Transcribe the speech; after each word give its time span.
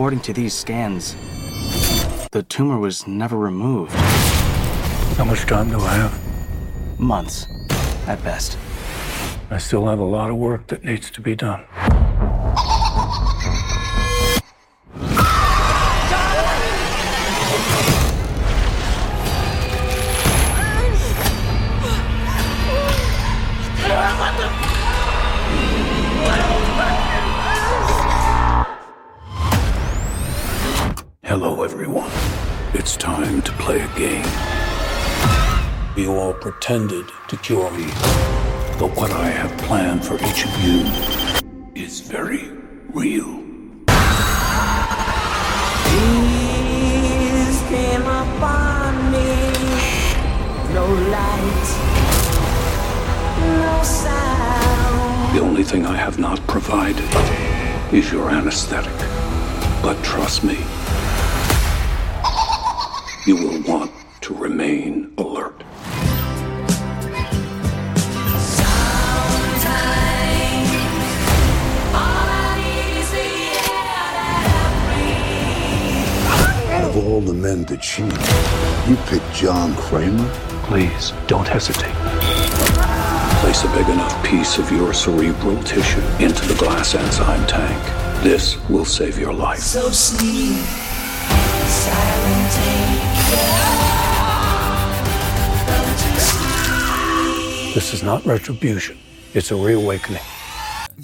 according 0.00 0.18
to 0.20 0.32
these 0.32 0.54
scans, 0.54 1.14
the 2.32 2.42
tumor 2.48 2.78
was 2.78 3.06
never 3.06 3.36
removed. 3.36 3.92
How 5.18 5.24
much 5.26 5.40
time 5.40 5.68
do 5.68 5.78
I 5.78 5.92
have? 5.92 6.98
Months, 6.98 7.46
at 8.06 8.24
best. 8.24 8.56
I 9.50 9.58
still 9.58 9.86
have 9.88 9.98
a 9.98 10.04
lot 10.04 10.30
of 10.30 10.36
work 10.36 10.68
that 10.68 10.84
needs 10.84 11.10
to 11.10 11.20
be 11.20 11.36
done. 11.36 11.66
All 36.70 36.78
pretended 36.78 37.12
to 37.28 37.36
cure 37.38 37.70
me, 37.72 37.86
but 38.78 38.94
what 38.96 39.10
I 39.10 39.28
have 39.28 39.56
planned 39.62 40.04
for 40.04 40.14
each 40.14 40.44
of 40.44 40.64
you 40.64 41.19
piece 84.50 84.58
of 84.58 84.72
your 84.72 84.92
cerebral 84.92 85.62
tissue 85.62 86.00
into 86.18 86.44
the 86.48 86.54
glass 86.58 86.96
enzyme 86.96 87.46
tank. 87.46 87.80
This 88.24 88.58
will 88.68 88.84
save 88.84 89.16
your 89.16 89.32
life. 89.32 89.60
So 89.60 89.90
sleep, 89.90 90.56
silent 91.68 92.50
This 97.74 97.94
is 97.94 98.02
not 98.02 98.26
retribution, 98.26 98.98
it's 99.34 99.52
a 99.52 99.54
reawakening. 99.56 100.20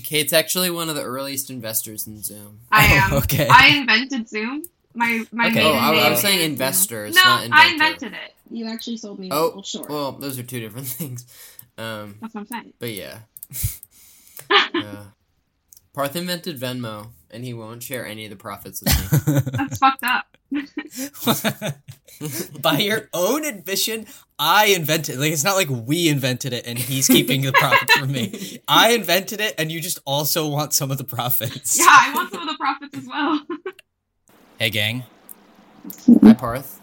Kate's 0.03 0.33
actually 0.33 0.69
one 0.71 0.89
of 0.89 0.97
the 0.97 1.03
earliest 1.05 1.49
investors 1.49 2.09
in 2.09 2.21
Zoom. 2.25 2.59
I 2.73 2.85
am. 2.87 3.13
Okay. 3.15 3.47
I 3.49 3.69
invented 3.77 4.29
Zoom. 4.29 4.65
My 4.93 5.25
my 5.31 5.47
Okay. 5.47 5.55
maiden 5.63 5.73
Oh, 5.73 5.75
I, 5.79 6.07
I 6.09 6.11
was 6.11 6.21
saying 6.21 6.41
investors, 6.51 7.15
No, 7.15 7.23
not 7.23 7.49
I 7.53 7.69
invented 7.73 8.13
it. 8.13 8.35
You 8.51 8.67
actually 8.67 8.97
sold 8.97 9.21
me 9.21 9.29
Oh, 9.31 9.45
little 9.47 9.63
short. 9.63 9.89
well, 9.89 10.11
those 10.13 10.37
are 10.37 10.43
two 10.43 10.59
different 10.59 10.87
things. 10.99 11.25
Um, 11.79 12.17
That's 12.21 12.35
what 12.35 12.41
I'm 12.41 12.47
saying. 12.47 12.73
but 12.81 12.91
yeah. 12.91 13.19
Uh, 14.51 15.05
Parth 15.95 16.17
invented 16.17 16.59
Venmo, 16.61 17.09
and 17.31 17.45
he 17.45 17.55
won't 17.55 17.83
share 17.83 18.07
any 18.07 18.25
of 18.25 18.31
the 18.31 18.37
profits 18.37 18.83
with 18.83 19.27
me. 19.27 19.41
That's 19.57 19.79
fucked 19.79 20.05
up. 20.05 20.27
By 22.63 22.79
your 22.79 23.09
own 23.13 23.45
admission, 23.45 24.07
I 24.39 24.67
invented. 24.67 25.19
Like 25.19 25.33
it's 25.33 25.45
not 25.45 25.57
like 25.57 25.69
we 25.71 26.09
invented 26.09 26.53
it 26.53 26.67
and 26.67 26.79
he's 26.79 27.09
keeping 27.09 27.43
the 27.43 27.53
profits 27.53 27.93
from 27.95 28.13
me. 28.13 28.61
I 28.69 28.91
invented 28.91 29.41
it, 29.41 29.55
and 29.59 29.71
you 29.73 29.81
just 29.81 29.99
also 30.07 30.49
want 30.49 30.73
some 30.73 30.91
of 30.91 30.99
the 30.99 31.05
profits. 31.05 31.79
Yeah, 31.79 31.87
I 31.89 32.13
want 32.15 32.31
some 32.31 32.43
of 32.43 32.49
the 32.49 32.57
profits 32.59 32.97
as 32.97 33.07
well. 33.07 33.41
Hey, 34.59 34.71
gang. 34.71 35.05
Hi, 36.23 36.33
Parth. 36.35 36.81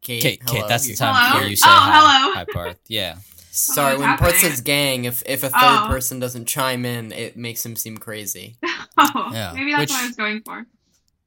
Kate, 0.00 0.20
Kate, 0.22 0.42
hello. 0.44 0.60
Kate, 0.62 0.68
that's 0.68 0.86
the 0.86 0.94
time 0.96 1.14
Hello? 1.16 1.44
to 1.44 1.50
you 1.50 1.56
say 1.56 1.68
Oh, 1.68 1.72
hi. 1.72 2.18
hello. 2.20 2.34
Hi, 2.34 2.44
Parth. 2.52 2.78
Yeah. 2.88 3.16
Sorry, 3.54 3.96
when 3.98 4.16
Parth 4.16 4.32
happening? 4.34 4.40
says 4.50 4.60
gang, 4.62 5.04
if 5.04 5.22
if 5.26 5.42
a 5.42 5.50
third 5.50 5.54
Oh. 5.84 5.86
person 5.88 6.18
doesn't 6.18 6.46
chime 6.46 6.84
in, 6.86 7.12
it 7.12 7.36
makes 7.36 7.64
him 7.64 7.76
seem 7.76 7.98
crazy. 7.98 8.56
oh, 8.96 9.30
Yeah, 9.32 9.52
maybe 9.54 9.72
that's 9.72 9.80
which- 9.82 9.90
what 9.90 10.02
I 10.02 10.06
was 10.06 10.16
going 10.16 10.42
for. 10.42 10.66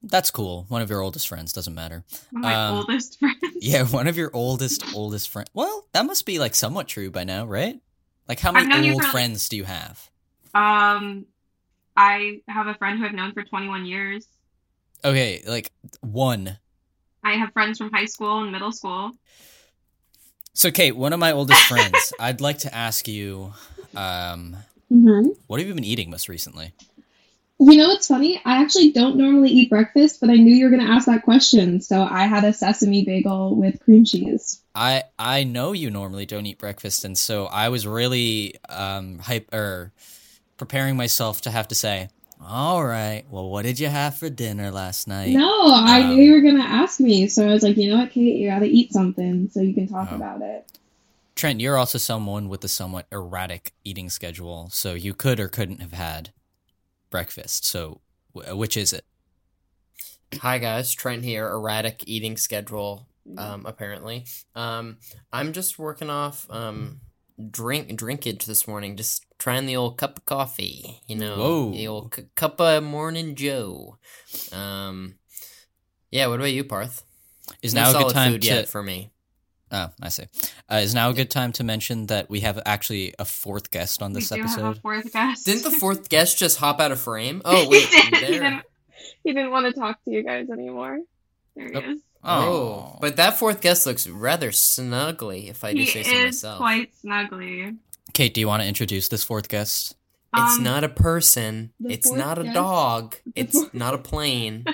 That's 0.08 0.30
cool. 0.30 0.66
One 0.70 0.84
of 0.84 0.90
your 0.92 1.02
oldest 1.02 1.28
friends 1.28 1.52
doesn't 1.52 1.74
matter. 1.74 2.04
One 2.32 2.44
of 2.44 2.50
my 2.50 2.54
Um, 2.68 2.76
oldest 2.76 3.18
friends. 3.20 3.38
Yeah, 3.60 3.86
one 3.86 4.08
of 4.08 4.18
your 4.18 4.30
oldest 4.34 4.84
oldest 4.94 5.30
friend. 5.30 5.50
Well, 5.54 5.88
that 5.94 6.06
must 6.06 6.26
be 6.26 6.38
like 6.40 6.54
somewhat 6.56 6.88
true 6.88 7.10
by 7.12 7.24
now, 7.24 7.46
right? 7.46 7.80
Like 8.28 8.40
how 8.40 8.52
many 8.52 8.90
old 8.92 9.00
for, 9.02 9.04
like- 9.04 9.12
friends 9.12 9.48
do 9.50 9.58
you 9.58 9.64
have? 9.64 10.10
Um, 10.54 11.26
I 11.98 12.42
have 12.48 12.68
a 12.68 12.74
friend 12.76 13.00
who 13.00 13.06
I've 13.06 13.14
known 13.14 13.34
for 13.34 13.44
21 13.44 13.86
years. 13.86 14.28
Okay, 15.04 15.44
like 15.48 15.72
one. 16.02 16.58
I 17.24 17.34
have 17.34 17.52
friends 17.54 17.78
from 17.80 17.92
high 17.92 18.06
school 18.06 18.42
and 18.44 18.52
middle 18.52 18.72
school. 18.72 19.12
So, 20.56 20.72
Kate, 20.72 20.96
one 20.96 21.12
of 21.12 21.20
my 21.20 21.34
oldest 21.34 21.62
friends. 21.64 22.14
I'd 22.20 22.40
like 22.40 22.60
to 22.60 22.74
ask 22.74 23.08
you, 23.08 23.54
um, 23.96 24.56
Mm-hmm. 24.92 25.32
what 25.48 25.60
have 25.60 25.68
you 25.68 25.74
been 25.74 25.84
eating 25.84 26.10
most 26.10 26.30
recently? 26.30 26.72
You 27.60 27.76
know 27.76 27.88
what's 27.90 28.08
funny? 28.08 28.40
I 28.46 28.62
actually 28.62 28.92
don't 28.92 29.18
normally 29.18 29.50
eat 29.50 29.70
breakfast, 29.70 30.22
but 30.22 30.30
I 30.30 30.36
knew 30.36 30.54
you 30.56 30.66
were 30.66 30.72
going 30.72 30.86
to 30.86 30.92
ask 30.92 31.08
that 31.08 31.24
question, 31.24 31.82
so 31.82 32.02
I 32.04 32.28
had 32.28 32.44
a 32.44 32.54
sesame 32.54 33.04
bagel 33.04 33.56
with 33.56 33.80
cream 33.82 34.06
cheese. 34.06 34.62
I 34.74 35.04
I 35.18 35.44
know 35.44 35.72
you 35.72 35.90
normally 35.90 36.26
don't 36.26 36.46
eat 36.46 36.60
breakfast, 36.60 37.04
and 37.04 37.18
so 37.18 37.46
I 37.48 37.70
was 37.70 37.88
really 37.88 38.56
um 38.70 39.20
hype 39.20 39.54
or 39.54 39.92
preparing 40.58 40.96
myself 40.96 41.42
to 41.42 41.52
have 41.52 41.68
to 41.70 41.76
say, 41.76 42.10
"All 42.48 42.86
right, 42.86 43.24
well, 43.30 43.50
what 43.50 43.64
did 43.64 43.80
you 43.80 43.88
have 43.88 44.16
for 44.18 44.30
dinner 44.30 44.72
last 44.72 45.08
night?" 45.08 45.34
No, 45.34 45.68
I 45.72 46.02
Um, 46.02 46.10
knew 46.16 46.24
you 46.24 46.34
were 46.34 46.42
going 46.42 46.58
to 46.58 46.64
ask 46.64 47.00
me, 47.00 47.28
so 47.28 47.48
I 47.48 47.54
was 47.54 47.64
like, 47.64 47.78
you 47.78 47.90
know 47.90 47.98
what, 47.98 48.12
Kate, 48.12 48.36
you 48.36 48.50
got 48.50 48.60
to 48.60 48.68
eat 48.68 48.94
something 48.94 49.50
so 49.50 49.62
you 49.62 49.74
can 49.74 49.88
talk 49.88 50.10
Oh. 50.12 50.16
about 50.16 50.42
it. 50.42 50.70
Trent, 51.36 51.60
you're 51.60 51.78
also 51.78 51.98
someone 51.98 52.48
with 52.48 52.64
a 52.64 52.68
somewhat 52.70 53.08
erratic 53.12 53.74
eating 53.84 54.10
schedule, 54.10 54.70
so 54.72 54.94
you 54.94 55.14
could 55.14 55.40
or 55.40 55.48
couldn't 55.50 55.82
have 55.82 55.92
had 55.94 56.32
breakfast. 57.10 57.66
So, 57.66 58.00
wh- 58.34 58.56
which 58.58 58.78
is 58.78 58.94
it? 58.94 59.06
Hi 60.42 60.58
guys, 60.58 60.94
Trent 60.94 61.24
here. 61.24 61.48
Erratic 61.48 62.04
eating 62.08 62.36
schedule, 62.38 63.08
um, 63.38 63.66
apparently. 63.66 64.26
Um, 64.56 64.98
I'm 65.32 65.54
just 65.54 65.78
working 65.80 66.10
off 66.10 66.48
um 66.50 67.00
drink 67.52 67.90
drinkage 67.98 68.46
this 68.46 68.68
morning. 68.68 68.96
Just 68.98 69.26
trying 69.38 69.66
the 69.66 69.76
old 69.76 69.98
cup 69.98 70.18
of 70.20 70.26
coffee. 70.26 71.02
You 71.08 71.16
know, 71.18 71.38
Whoa. 71.38 71.72
the 71.72 71.88
old 71.88 72.16
c- 72.16 72.24
cup 72.36 72.60
of 72.62 72.84
morning 72.84 73.36
Joe. 73.36 73.98
Um, 74.52 75.16
yeah. 76.12 76.28
What 76.28 76.36
about 76.40 76.52
you, 76.54 76.64
Parth? 76.64 77.04
Is 77.62 77.74
No 77.74 77.84
now 77.92 78.00
a 78.00 78.04
good 78.04 78.14
time 78.14 78.32
food 78.34 78.42
to? 78.44 78.48
yet 78.48 78.70
for 78.70 78.82
me. 78.82 79.12
Oh, 79.72 79.90
I 80.02 80.10
see. 80.10 80.24
Uh, 80.72 80.76
is 80.76 80.94
now 80.94 81.10
a 81.10 81.14
good 81.14 81.30
time 81.32 81.52
to 81.54 81.64
mention 81.64 82.06
that 82.08 82.30
we 82.30 82.42
have 82.42 82.60
actually 82.66 83.14
a 83.20 83.26
fourth 83.26 83.72
guest 83.72 84.02
on 84.02 84.14
this 84.14 84.32
we 84.32 84.38
do 84.38 84.44
have 84.44 84.58
a 84.58 84.62
episode? 84.68 84.82
fourth 84.82 85.12
guest. 85.12 85.46
Didn't 85.46 85.64
the 85.64 85.72
fourth 85.72 86.08
guest 86.10 86.38
just 86.38 86.58
hop 86.60 86.80
out 86.80 86.92
of 86.92 87.00
frame? 87.00 87.42
Oh 87.44 87.68
wait, 87.68 87.84
he, 87.88 88.02
did. 88.02 88.14
he, 88.14 88.20
there. 88.20 88.30
didn't, 88.32 88.64
he 89.24 89.34
didn't 89.34 89.52
want 89.52 89.66
to 89.66 89.74
talk 89.80 90.02
to 90.06 90.12
you 90.12 90.24
guys 90.24 90.50
anymore. 90.50 91.00
There 91.56 91.68
he 91.68 91.76
Oh. 91.76 91.92
is. 91.92 92.02
Oh, 92.26 92.98
but 93.02 93.18
that 93.18 93.38
fourth 93.38 93.62
guest 93.62 93.86
looks 93.86 94.08
rather 94.08 94.50
snuggly, 94.52 95.50
if 95.50 95.64
I 95.64 95.74
do 95.74 95.80
He 95.80 95.86
say 95.86 96.04
so 96.04 96.10
is 96.12 96.26
myself. 96.26 96.58
quite 96.58 96.92
snuggly. 97.04 97.78
Kate, 98.14 98.34
do 98.34 98.42
you 98.42 98.48
want 98.48 98.62
to 98.64 98.68
introduce 98.68 99.08
this 99.10 99.24
fourth 99.24 99.48
guest? 99.50 99.96
It's 100.36 100.58
Um, 100.58 100.64
not 100.64 100.84
a 100.84 100.90
person. 100.90 101.72
It's 101.84 102.12
not 102.12 102.38
a 102.40 102.44
guest- 102.44 102.56
dog. 102.56 103.16
It's 103.36 103.74
not 103.74 103.94
a 103.94 103.98
plane. 104.12 104.66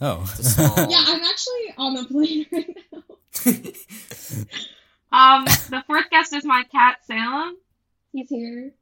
Oh, 0.00 0.22
It's 0.22 0.38
a 0.40 0.44
small- 0.44 0.76
Yeah, 0.90 1.04
I'm 1.06 1.22
actually 1.22 1.74
on 1.78 1.94
the 1.94 2.04
plane 2.04 2.46
right 2.52 2.76
now. 2.92 3.02
Um, 5.12 5.44
the 5.44 5.82
fourth 5.86 6.08
guest 6.10 6.32
is 6.32 6.44
my 6.44 6.62
cat 6.70 6.98
Salem. 7.04 7.56
He's 8.12 8.28
here. 8.28 8.72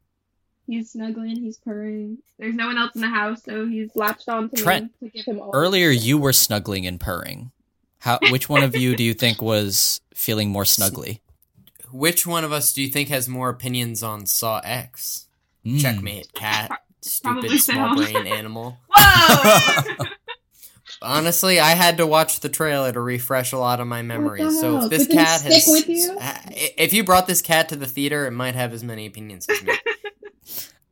He's 0.69 0.91
snuggling. 0.91 1.37
He's 1.37 1.57
purring. 1.57 2.19
There's 2.39 2.55
no 2.55 2.67
one 2.67 2.77
else 2.77 2.95
in 2.95 3.01
the 3.01 3.09
house, 3.09 3.43
so 3.43 3.67
he's 3.67 3.97
latched 3.97 4.29
on 4.29 4.51
to 4.51 4.57
Trent, 4.57 4.93
me 5.01 5.09
to 5.09 5.17
give 5.17 5.25
him 5.25 5.41
all. 5.41 5.51
Earlier, 5.55 5.89
you 5.89 6.19
were 6.19 6.35
snuggling 6.35 6.87
and 6.87 7.01
purring. 7.01 7.53
How? 8.01 8.19
Which 8.31 8.51
one 8.51 8.63
of 8.63 8.77
you 8.77 8.95
do 8.95 9.03
you 9.03 9.15
think 9.15 9.41
was 9.41 10.03
feeling 10.13 10.51
more 10.51 10.65
snuggly? 10.65 11.21
Which 11.91 12.27
one 12.27 12.45
of 12.45 12.53
us 12.53 12.75
do 12.75 12.83
you 12.83 12.89
think 12.89 13.09
has 13.09 13.31
more 13.31 13.49
opinions 13.49 14.03
on 14.03 14.27
Saw 14.27 14.61
X? 14.63 15.27
Mm. 15.65 15.81
Checkmate, 15.81 16.35
cat. 16.35 16.71
Stupid 17.01 17.59
small 17.61 17.97
brain 17.97 18.27
animal. 18.27 18.77
Whoa! 18.95 20.05
Honestly, 21.01 21.61
I 21.61 21.71
had 21.71 21.97
to 21.97 22.07
watch 22.07 22.41
the 22.41 22.49
trailer 22.51 22.93
to 22.93 23.01
refresh 23.01 23.53
a 23.53 23.59
lot 23.59 23.81
of 23.81 23.87
my 23.87 24.03
memories. 24.03 24.61
So 24.61 24.83
if 24.83 24.91
this 24.91 25.07
cat 25.07 25.41
stick 25.41 25.53
has, 25.53 25.67
with 25.67 25.89
you? 25.89 26.19
if 26.77 26.93
you 26.93 27.05
brought 27.05 27.27
this 27.27 27.41
cat 27.41 27.71
to 27.71 27.77
the 27.77 27.87
theater, 27.87 28.27
it 28.27 28.33
might 28.33 28.57
have 28.57 28.75
as 28.75 28.83
many 28.85 29.07
opinions 29.07 29.47
as 29.49 29.63
me. 29.63 29.73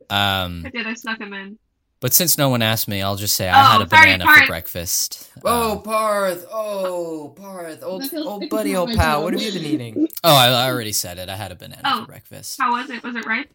Um, 0.09 0.63
I 0.65 0.69
did. 0.69 0.87
I 0.87 0.93
snuck 0.93 1.19
him 1.19 1.33
in. 1.33 1.57
But 1.99 2.13
since 2.13 2.37
no 2.37 2.49
one 2.49 2.61
asked 2.61 2.87
me, 2.87 3.01
I'll 3.01 3.15
just 3.15 3.35
say 3.35 3.49
I 3.49 3.59
Oh, 3.59 3.79
had 3.79 3.87
a 3.87 3.89
sorry, 3.89 4.05
banana 4.05 4.25
Parth. 4.25 4.39
for 4.41 4.47
breakfast. 4.47 5.31
Oh, 5.43 5.71
Um, 5.71 5.81
Parth! 5.83 6.45
Oh, 6.51 7.33
Parth! 7.35 7.81
Old, 7.83 8.03
old 8.13 8.49
buddy, 8.49 8.75
old 8.75 8.89
pal. 8.89 8.97
job. 9.21 9.23
What 9.23 9.33
have 9.33 9.41
you 9.41 9.51
been 9.51 9.65
eating? 9.65 10.07
oh, 10.23 10.35
I, 10.35 10.47
I 10.49 10.69
already 10.69 10.91
said 10.93 11.17
it. 11.17 11.27
I 11.27 11.35
had 11.35 11.51
a 11.51 11.55
banana 11.55 11.81
Oh. 11.83 12.01
for 12.01 12.05
breakfast. 12.07 12.59
How 12.61 12.73
was 12.73 12.89
it? 12.91 13.03
Was 13.03 13.15
it 13.15 13.25
right? 13.25 13.49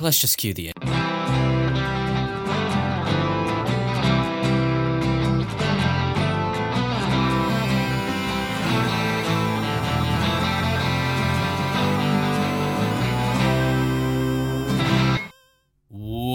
Let's 0.00 0.20
just 0.20 0.38
cue 0.38 0.54
the. 0.54 0.72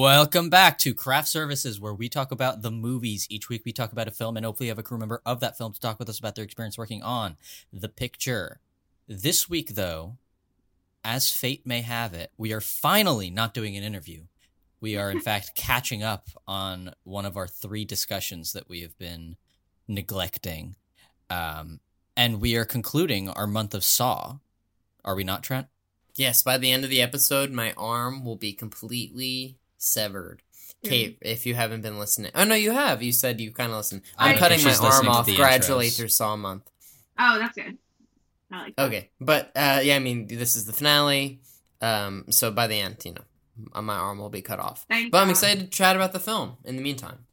Welcome 0.04 0.50
back 0.50 0.80
to 0.80 0.94
Craft 0.94 1.30
Services, 1.30 1.80
where 1.80 1.94
we 1.94 2.10
talk 2.10 2.34
about 2.34 2.62
the 2.62 2.72
movies. 2.72 3.26
Each 3.30 3.48
week, 3.48 3.62
we 3.64 3.72
talk 3.72 3.94
about 3.94 4.10
a 4.10 4.12
film, 4.12 4.36
and 4.36 4.46
hopefully, 4.46 4.68
have 4.68 4.78
a 4.78 4.84
crew 4.84 4.98
member 4.98 5.22
of 5.26 5.40
that 5.40 5.58
film 5.58 5.72
to 5.72 5.80
talk 5.80 5.98
with 5.98 6.10
us 6.10 6.20
about 6.20 6.36
their 6.36 6.44
experience 6.44 6.78
working 6.78 7.02
on 7.02 7.38
the 7.72 7.88
picture. 7.88 8.60
This 9.08 9.50
week, 9.50 9.76
though, 9.76 10.18
as 11.06 11.32
fate 11.32 11.66
may 11.66 11.80
have 11.80 12.14
it, 12.14 12.34
we 12.38 12.52
are 12.52 12.60
finally 12.60 13.30
not 13.30 13.54
doing 13.54 13.78
an 13.78 13.84
interview. 13.86 14.24
We 14.82 14.98
are, 14.98 15.10
in 15.10 15.22
fact, 15.22 15.56
catching 15.56 16.04
up 16.04 16.28
on 16.46 16.92
one 17.06 17.26
of 17.26 17.38
our 17.38 17.48
three 17.48 17.86
discussions 17.86 18.52
that 18.52 18.68
we 18.68 18.82
have 18.82 18.98
been 18.98 19.38
neglecting. 19.88 20.76
Um, 21.30 21.80
and 22.18 22.42
we 22.42 22.58
are 22.58 22.66
concluding 22.66 23.30
our 23.30 23.48
month 23.48 23.74
of 23.74 23.86
Saw. 23.86 24.40
Are 25.06 25.16
we 25.16 25.24
not, 25.24 25.44
Trent? 25.44 25.68
Yes, 26.14 26.44
by 26.44 26.58
the 26.58 26.74
end 26.74 26.84
of 26.84 26.90
the 26.90 27.02
episode, 27.02 27.52
my 27.52 27.72
arm 27.78 28.26
will 28.26 28.36
be 28.36 28.52
completely 28.52 29.60
severed. 29.84 30.42
Kate, 30.84 31.18
if 31.22 31.46
you 31.46 31.56
haven't 31.56 31.82
been 31.82 31.98
listening, 31.98 32.32
oh 32.36 32.44
no, 32.44 32.56
you 32.56 32.72
have. 32.72 33.02
You 33.02 33.14
said 33.14 33.40
you 33.40 33.52
kind 33.52 33.72
of 33.72 33.78
listened. 33.78 34.02
I 34.18 34.26
I'm 34.26 34.32
don't 34.32 34.40
cutting 34.40 34.64
my 34.64 34.74
arm 34.76 35.08
off 35.08 35.26
the 35.26 35.36
gradually 35.36 35.88
intros. 35.88 35.98
through 35.98 36.08
Saw 36.10 36.36
month. 36.36 36.70
Oh, 37.18 37.40
that's 37.40 37.56
good. 37.56 37.78
I 38.52 38.62
like 38.64 38.76
that. 38.76 38.84
Okay, 38.88 39.10
but 39.22 39.52
uh, 39.56 39.80
yeah, 39.82 39.96
I 39.96 40.00
mean, 40.00 40.28
this 40.28 40.56
is 40.58 40.66
the 40.66 40.74
finale. 40.74 41.40
Um, 41.82 42.26
so 42.30 42.52
by 42.52 42.68
the 42.68 42.80
end, 42.80 42.98
you 43.06 43.14
know, 43.14 43.82
my 43.82 43.96
arm 43.96 44.20
will 44.20 44.30
be 44.30 44.42
cut 44.42 44.60
off. 44.60 44.86
Thank 44.90 45.12
But 45.12 45.20
I'm 45.20 45.30
excited 45.30 45.60
to 45.62 45.68
chat 45.70 45.96
about 45.96 46.12
the 46.12 46.20
film 46.20 46.58
in 46.66 46.76
the 46.76 46.82
meantime. 46.82 47.26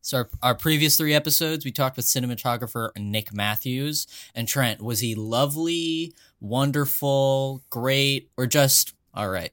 So 0.00 0.18
our, 0.18 0.28
our 0.42 0.54
previous 0.54 0.96
three 0.96 1.14
episodes, 1.14 1.64
we 1.64 1.70
talked 1.72 1.96
with 1.96 2.06
cinematographer 2.06 2.90
Nick 2.96 3.32
Matthews 3.34 4.06
and 4.34 4.48
Trent. 4.48 4.80
Was 4.80 5.00
he 5.00 5.14
lovely, 5.14 6.14
wonderful, 6.40 7.62
great, 7.68 8.30
or 8.36 8.46
just 8.46 8.94
all 9.12 9.28
right? 9.28 9.52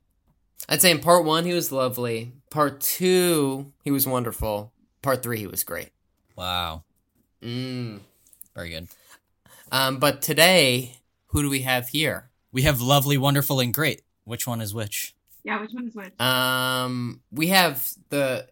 I'd 0.68 0.82
say 0.82 0.92
in 0.92 1.00
part 1.00 1.26
one 1.26 1.46
he 1.46 1.54
was 1.54 1.72
lovely. 1.72 2.34
Part 2.50 2.82
two 2.82 3.72
he 3.84 3.92
was 3.92 4.08
wonderful. 4.08 4.72
Part 5.02 5.22
three 5.24 5.40
he 5.40 5.48
was 5.48 5.64
great. 5.64 5.90
Wow, 6.36 6.84
Mm. 7.44 8.00
very 8.56 8.70
good. 8.70 8.88
Um, 9.72 10.00
but 10.00 10.22
today, 10.22 10.98
who 11.28 11.42
do 11.44 11.50
we 11.50 11.62
have 11.62 11.90
here? 11.90 12.30
We 12.52 12.64
have 12.64 12.82
lovely, 12.82 13.18
wonderful, 13.18 13.60
and 13.60 13.74
great. 13.74 14.02
Which 14.24 14.48
one 14.48 14.62
is 14.62 14.74
which? 14.74 15.16
Yeah, 15.44 15.62
which 15.62 15.72
one 15.74 15.88
is 15.88 15.96
which? 15.96 16.20
Um, 16.20 17.22
we 17.32 17.48
have 17.48 17.92
the 18.10 18.48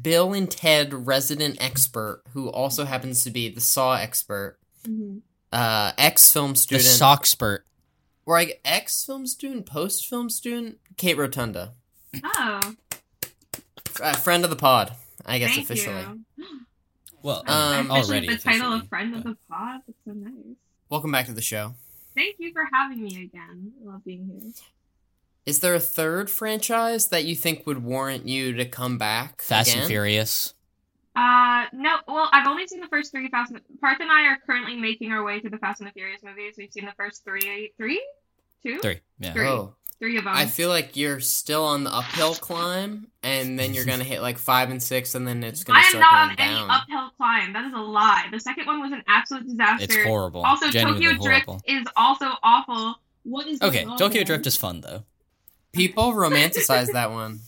Bill 0.00 0.32
and 0.32 0.50
Ted 0.50 1.06
resident 1.06 1.58
expert, 1.60 2.22
who 2.32 2.48
also 2.48 2.84
happens 2.86 3.22
to 3.24 3.30
be 3.30 3.48
the 3.50 3.60
Saw 3.60 3.94
expert, 3.96 4.58
Mhm. 4.86 5.20
uh, 5.52 5.92
ex 5.98 6.32
film 6.32 6.52
The 6.52 6.58
student, 6.58 6.86
sock 6.88 7.26
spurt. 7.26 7.66
Or 8.28 8.34
like 8.34 8.60
ex 8.62 9.04
film 9.06 9.26
student, 9.26 9.64
post 9.64 10.06
film 10.06 10.28
student, 10.28 10.76
Kate 10.98 11.16
Rotunda, 11.16 11.72
Oh, 12.22 12.74
uh, 14.02 14.12
friend 14.16 14.44
of 14.44 14.50
the 14.50 14.56
pod, 14.56 14.92
I 15.24 15.38
guess 15.38 15.50
thank 15.54 15.62
officially. 15.64 16.02
you. 16.36 16.44
Well, 17.22 17.42
Um, 17.46 17.90
Officially 17.90 18.18
already 18.18 18.26
the 18.28 18.36
title 18.36 18.72
of 18.74 18.86
friend 18.88 19.14
of 19.16 19.24
the 19.24 19.36
pod. 19.50 19.80
That's 19.86 19.98
so 20.04 20.12
nice. 20.12 20.56
Welcome 20.90 21.10
back 21.10 21.24
to 21.26 21.32
the 21.32 21.40
show. 21.40 21.74
Thank 22.14 22.36
you 22.38 22.52
for 22.52 22.64
having 22.72 23.02
me 23.02 23.24
again. 23.24 23.72
I 23.82 23.92
love 23.92 24.04
being 24.04 24.26
here. 24.26 24.52
Is 25.46 25.60
there 25.60 25.74
a 25.74 25.80
third 25.80 26.28
franchise 26.30 27.08
that 27.08 27.24
you 27.24 27.34
think 27.34 27.66
would 27.66 27.82
warrant 27.82 28.28
you 28.28 28.52
to 28.54 28.66
come 28.66 28.98
back? 28.98 29.40
Fast 29.40 29.70
again? 29.70 29.80
and 29.82 29.88
Furious. 29.88 30.52
Uh, 31.16 31.64
no. 31.72 31.96
Well, 32.06 32.28
I've 32.32 32.46
only 32.46 32.66
seen 32.68 32.80
the 32.80 32.86
first 32.88 33.10
three 33.10 33.28
Fast. 33.28 33.50
And, 33.52 33.60
Parth 33.80 33.98
and 34.00 34.10
I 34.12 34.26
are 34.26 34.38
currently 34.46 34.76
making 34.76 35.10
our 35.12 35.24
way 35.24 35.40
to 35.40 35.48
the 35.48 35.58
Fast 35.58 35.80
and 35.80 35.88
the 35.88 35.92
Furious 35.92 36.22
movies. 36.22 36.54
We've 36.58 36.70
seen 36.70 36.84
the 36.84 36.92
first 36.96 37.24
three, 37.24 37.72
three, 37.76 38.00
two, 38.64 38.78
Three. 38.80 39.00
Yeah. 39.18 39.32
Three. 39.32 39.46
Oh, 39.46 39.74
three 39.98 40.16
of 40.18 40.24
them. 40.24 40.32
I 40.36 40.46
feel 40.46 40.68
like 40.68 40.96
you're 40.96 41.20
still 41.20 41.64
on 41.64 41.84
the 41.84 41.92
uphill 41.94 42.34
climb, 42.34 43.08
and 43.22 43.58
then 43.58 43.74
you're 43.74 43.84
gonna 43.84 44.04
hit 44.04 44.20
like 44.22 44.38
five 44.38 44.70
and 44.70 44.82
six, 44.82 45.14
and 45.14 45.26
then 45.26 45.42
it's 45.42 45.64
gonna 45.64 45.78
I 45.78 45.82
am 45.82 45.88
start 45.90 46.00
not 46.00 46.12
going 46.12 46.30
on 46.30 46.36
any 46.38 46.54
down. 46.54 46.70
uphill 46.70 47.10
climb. 47.16 47.52
That 47.52 47.64
is 47.66 47.72
a 47.72 47.76
lie. 47.78 48.26
The 48.32 48.40
second 48.40 48.66
one 48.66 48.80
was 48.80 48.92
an 48.92 49.02
absolute 49.08 49.46
disaster. 49.48 49.84
It's 49.84 49.96
horrible. 50.04 50.42
Also, 50.44 50.68
Genuinely 50.70 51.06
Tokyo 51.06 51.22
Drift 51.24 51.62
is 51.66 51.86
also 51.96 52.26
awful. 52.42 52.96
What 53.24 53.46
is 53.46 53.60
Okay, 53.60 53.84
Tokyo? 53.98 54.24
Drift 54.24 54.46
is 54.46 54.56
fun 54.56 54.80
though. 54.80 55.04
People 55.72 56.12
romanticize 56.14 56.92
that 56.92 57.10
one. 57.10 57.40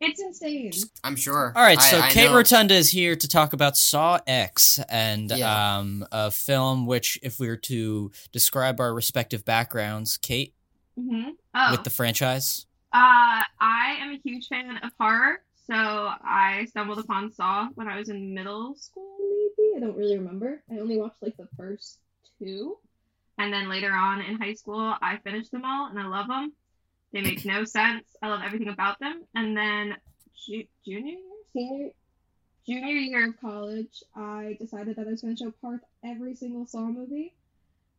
It's 0.00 0.20
insane. 0.20 0.72
I'm 1.04 1.14
sure. 1.16 1.52
All 1.54 1.62
right, 1.62 1.78
I- 1.78 1.82
so 1.90 2.00
I 2.00 2.10
Kate 2.10 2.30
know. 2.30 2.36
Rotunda 2.36 2.74
is 2.74 2.90
here 2.90 3.14
to 3.16 3.28
talk 3.28 3.52
about 3.52 3.76
Saw 3.76 4.18
X 4.26 4.78
and 4.88 5.30
Yeah. 5.30 5.78
um, 5.78 6.06
a 6.10 6.30
film 6.30 6.86
which, 6.86 7.18
if 7.22 7.38
we 7.38 7.48
were 7.48 7.56
to 7.58 8.10
describe 8.32 8.80
our 8.80 8.94
respective 8.94 9.44
backgrounds, 9.44 10.16
Kate 10.16 10.54
hmm 10.96 11.30
Oh, 11.54 11.72
with 11.72 11.84
the 11.84 11.90
franchise. 11.90 12.66
uh, 12.92 13.42
I 13.60 13.96
am 14.00 14.12
a 14.12 14.20
huge 14.24 14.46
fan 14.48 14.78
of 14.82 14.90
horror, 14.98 15.42
so 15.66 15.74
I 15.74 16.66
stumbled 16.70 16.98
upon 16.98 17.30
Saw 17.32 17.68
when 17.74 17.86
I 17.88 17.98
was 17.98 18.08
in 18.08 18.32
middle 18.34 18.74
school, 18.76 19.16
maybe. 19.18 19.76
I 19.76 19.80
don't 19.80 19.96
really 19.96 20.16
remember. 20.18 20.62
I 20.70 20.78
only 20.78 20.96
watched 20.98 21.22
like 21.22 21.36
the 21.36 21.48
first 21.56 21.98
two. 22.38 22.78
And 23.38 23.52
then 23.52 23.68
later 23.70 23.92
on 23.92 24.20
in 24.20 24.38
high 24.40 24.52
school, 24.54 24.94
I 25.00 25.18
finished 25.24 25.50
them 25.50 25.64
all, 25.64 25.86
and 25.88 25.98
I 25.98 26.06
love 26.06 26.28
them. 26.28 26.52
They 27.12 27.22
make 27.22 27.44
no 27.44 27.64
sense. 27.64 28.04
I 28.22 28.28
love 28.28 28.40
everything 28.44 28.68
about 28.68 28.98
them. 29.00 29.22
And 29.34 29.56
then 29.56 29.96
ju- 30.46 30.64
junior 30.84 31.12
year, 31.14 31.18
senior, 31.52 31.90
junior 32.66 32.86
year 32.94 33.28
of 33.30 33.40
college, 33.40 34.02
I 34.14 34.56
decided 34.60 34.96
that 34.96 35.06
I 35.06 35.10
was 35.10 35.22
going 35.22 35.36
to 35.36 35.44
show 35.44 35.52
Parth 35.60 35.80
every 36.04 36.34
single 36.36 36.66
Saw 36.66 36.80
movie 36.86 37.34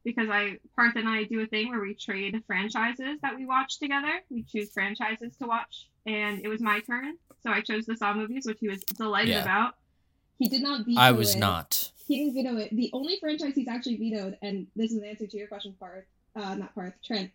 because 0.05 0.29
I 0.29 0.57
Parth 0.75 0.95
and 0.95 1.07
I 1.09 1.25
do 1.25 1.41
a 1.41 1.45
thing 1.45 1.69
where 1.69 1.81
we 1.81 1.93
trade 1.93 2.41
franchises 2.47 3.19
that 3.21 3.35
we 3.35 3.45
watch 3.45 3.79
together. 3.79 4.21
We 4.29 4.43
choose 4.43 4.71
franchises 4.71 5.35
to 5.41 5.47
watch, 5.47 5.89
and 6.05 6.39
it 6.43 6.47
was 6.47 6.61
my 6.61 6.79
turn, 6.79 7.17
so 7.43 7.51
I 7.51 7.61
chose 7.61 7.85
the 7.85 7.97
Saw 7.97 8.13
movies, 8.13 8.45
which 8.47 8.57
he 8.61 8.67
was 8.69 8.81
delighted 8.97 9.29
Yeah. 9.31 9.41
about. 9.43 9.73
He 10.39 10.47
did 10.47 10.63
not 10.63 10.85
veto 10.87 10.99
I 10.99 11.11
was 11.11 11.35
it. 11.35 11.39
not. 11.39 11.91
He 12.07 12.17
didn't 12.31 12.33
veto 12.33 12.57
it. 12.57 12.75
The 12.75 12.89
only 12.93 13.17
franchise 13.19 13.53
he's 13.55 13.67
actually 13.67 13.97
vetoed, 13.97 14.37
and 14.41 14.65
this 14.75 14.91
is 14.91 14.97
an 14.97 15.03
answer 15.05 15.27
to 15.27 15.37
your 15.37 15.47
question, 15.47 15.75
Parth. 15.79 16.05
Uh, 16.35 16.55
not 16.55 16.73
Parth, 16.73 16.93
Trent. 17.05 17.29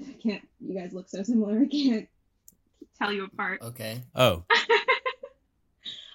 I 0.00 0.12
can't. 0.22 0.48
You 0.60 0.78
guys 0.78 0.92
look 0.92 1.08
so 1.08 1.22
similar. 1.22 1.60
I 1.62 1.66
can't. 1.66 2.08
Tell 2.98 3.12
you 3.12 3.24
apart. 3.24 3.62
Okay. 3.62 4.02
Oh, 4.14 4.44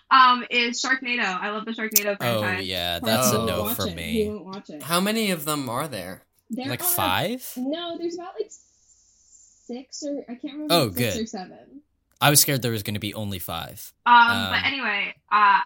Um, 0.09 0.45
is 0.49 0.81
Sharknado. 0.81 1.19
I 1.25 1.49
love 1.51 1.65
the 1.65 1.71
Sharknado 1.71 2.17
franchise. 2.17 2.35
oh 2.37 2.39
franchise. 2.41 2.67
yeah, 2.67 2.99
that's 2.99 3.31
a 3.33 3.35
Oh. 3.35 3.37
won't 3.39 3.47
no 3.49 3.63
watch 3.63 3.75
for 3.75 3.87
it. 3.87 3.89
He 3.89 3.95
me. 3.95 4.29
won't 4.29 4.45
watch 4.45 4.69
it. 4.69 4.81
How 4.83 5.01
many 5.01 5.31
of 5.31 5.43
them 5.43 5.67
are 5.67 5.87
there? 5.89 6.23
There 6.49 6.65
Like 6.69 6.79
are- 6.81 6.85
five? 6.85 7.51
No, 7.57 7.97
there's 7.97 8.15
about 8.15 8.33
like 8.39 8.49
six 8.49 10.03
or 10.03 10.21
I 10.29 10.35
can't 10.35 10.53
remember. 10.53 10.73
Oh, 10.73 10.89
good. 10.89 11.19
or 11.21 11.25
seven. 11.25 11.81
I 12.21 12.29
was 12.29 12.39
scared 12.39 12.61
there 12.61 12.71
was 12.71 12.83
going 12.83 12.93
to 12.93 13.01
be 13.01 13.13
only 13.13 13.37
five. 13.37 13.91
Um, 14.05 14.13
Um, 14.15 14.49
but 14.51 14.65
anyway, 14.65 15.13
uh, 15.29 15.59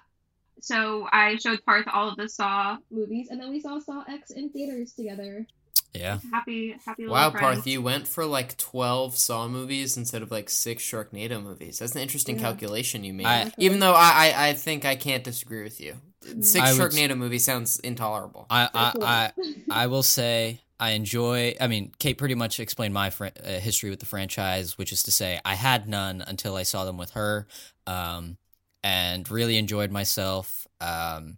so 0.60 1.08
I 1.12 1.36
showed 1.38 1.64
Parth 1.64 1.86
all 1.94 2.10
of 2.10 2.18
the 2.18 2.28
Saw. 2.28 2.78
movies, 2.90 3.28
and 3.30 3.40
then 3.40 3.52
we 3.52 3.60
saw 3.60 3.78
Saw 3.78 4.04
X 4.10 4.32
in 4.32 4.50
theaters 4.50 4.94
together. 4.94 5.46
Yeah. 5.94 6.20
Happy, 6.32 6.76
happy 6.86 7.06
Wow, 7.08 7.32
friends. 7.32 7.42
Parth, 7.58 7.68
you 7.68 7.82
went 7.82 8.08
for 8.08 8.26
like 8.26 8.58
12 8.58 9.18
Saw 9.18 9.48
movies 9.48 9.98
instead 9.98 10.22
of 10.22 10.32
like 10.32 10.50
six 10.50 10.84
Sharknado 10.84 11.42
movies. 11.44 11.80
That's 11.80 11.96
an 11.96 12.02
interesting 12.02 12.36
Yeah. 12.38 12.44
calculation 12.44 13.04
you 13.04 13.14
made. 13.14 13.26
I- 13.26 13.52
Even 13.58 13.80
though 13.80 13.94
I, 13.94 14.32
I, 14.36 14.48
I 14.50 14.54
think 14.54 14.86
I 14.86 14.96
can't 14.96 15.24
disagree 15.24 15.64
with 15.64 15.82
you. 15.82 15.96
Six 16.42 16.56
I 16.56 16.72
would- 16.74 16.80
Sharknado 16.92 17.18
movies 17.18 17.44
sounds 17.44 17.80
intolerable. 17.80 18.46
I 18.50 18.70
I. 18.74 18.94
I 19.02 19.32
I 19.84 19.88
will 19.88 20.04
say 20.04 20.62
I 20.80 20.92
enjoy. 20.92 21.56
I 21.60 21.68
mean, 21.68 21.92
Kate 22.00 22.18
pretty 22.18 22.36
much 22.36 22.60
explained 22.60 22.94
my 22.94 23.10
fr- 23.10 23.26
uh, 23.44 23.60
history 23.60 23.90
with 23.90 24.00
the 24.00 24.06
franchise, 24.06 24.78
which 24.78 24.92
is 24.92 25.04
to 25.04 25.12
say, 25.12 25.40
I 25.44 25.56
had 25.56 25.88
none 25.90 26.24
until 26.26 26.56
I 26.56 26.64
saw 26.64 26.86
them 26.86 26.98
with 26.98 27.12
her, 27.12 27.48
um, 27.86 28.38
and 28.84 29.30
really 29.30 29.58
enjoyed 29.58 29.92
myself. 29.92 30.68
Um, 30.80 31.38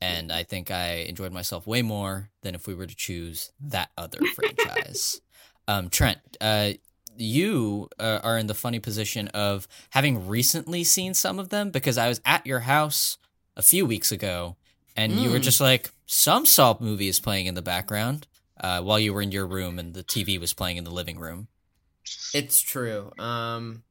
and 0.00 0.32
I 0.32 0.42
think 0.42 0.70
I 0.70 1.04
enjoyed 1.08 1.32
myself 1.32 1.66
way 1.66 1.82
more 1.82 2.30
than 2.42 2.54
if 2.54 2.66
we 2.66 2.74
were 2.74 2.86
to 2.86 2.96
choose 2.96 3.52
that 3.60 3.90
other 3.98 4.24
franchise. 4.34 5.20
Um, 5.68 5.88
Trent, 5.90 6.18
uh, 6.40 6.72
you 7.16 7.88
uh, 7.98 8.20
are 8.22 8.38
in 8.38 8.46
the 8.46 8.54
funny 8.54 8.78
position 8.80 9.28
of 9.28 9.68
having 9.90 10.26
recently 10.26 10.84
seen 10.84 11.14
some 11.14 11.38
of 11.38 11.50
them 11.50 11.70
because 11.70 11.98
I 11.98 12.08
was 12.08 12.20
at 12.24 12.46
your 12.46 12.60
house 12.60 13.18
a 13.56 13.62
few 13.62 13.84
weeks 13.84 14.10
ago, 14.10 14.56
and 14.96 15.12
you 15.12 15.30
were 15.30 15.38
Mm. 15.38 15.42
just 15.42 15.60
like, 15.60 15.90
some 16.06 16.46
Saw 16.46 16.76
movie 16.80 17.08
is 17.08 17.20
playing 17.20 17.46
in 17.46 17.54
the 17.54 17.62
background 17.62 18.26
uh, 18.60 18.80
while 18.82 18.98
you 18.98 19.12
were 19.12 19.22
in 19.22 19.32
your 19.32 19.46
room 19.46 19.78
and 19.78 19.94
the 19.94 20.02
TV 20.02 20.40
was 20.40 20.52
playing 20.54 20.76
in 20.76 20.84
the 20.84 20.90
living 20.90 21.18
room. 21.18 21.48
It's 22.34 22.60
true. 22.60 23.12
Um, 23.18 23.82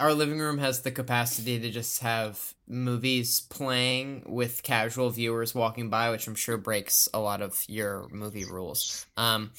our 0.00 0.14
living 0.14 0.38
room 0.38 0.58
has 0.58 0.82
the 0.82 0.90
capacity 0.90 1.58
to 1.60 1.70
just 1.70 2.02
have 2.02 2.54
movies 2.68 3.40
playing 3.40 4.22
with 4.26 4.62
casual 4.62 5.10
viewers 5.10 5.54
walking 5.54 5.90
by, 5.90 6.10
which 6.10 6.26
I'm 6.28 6.34
sure 6.36 6.56
breaks 6.56 7.08
a 7.12 7.18
lot 7.20 7.42
of 7.42 7.64
your 7.68 8.08
movie 8.10 8.44
rules. 8.44 9.06
Um, 9.16 9.52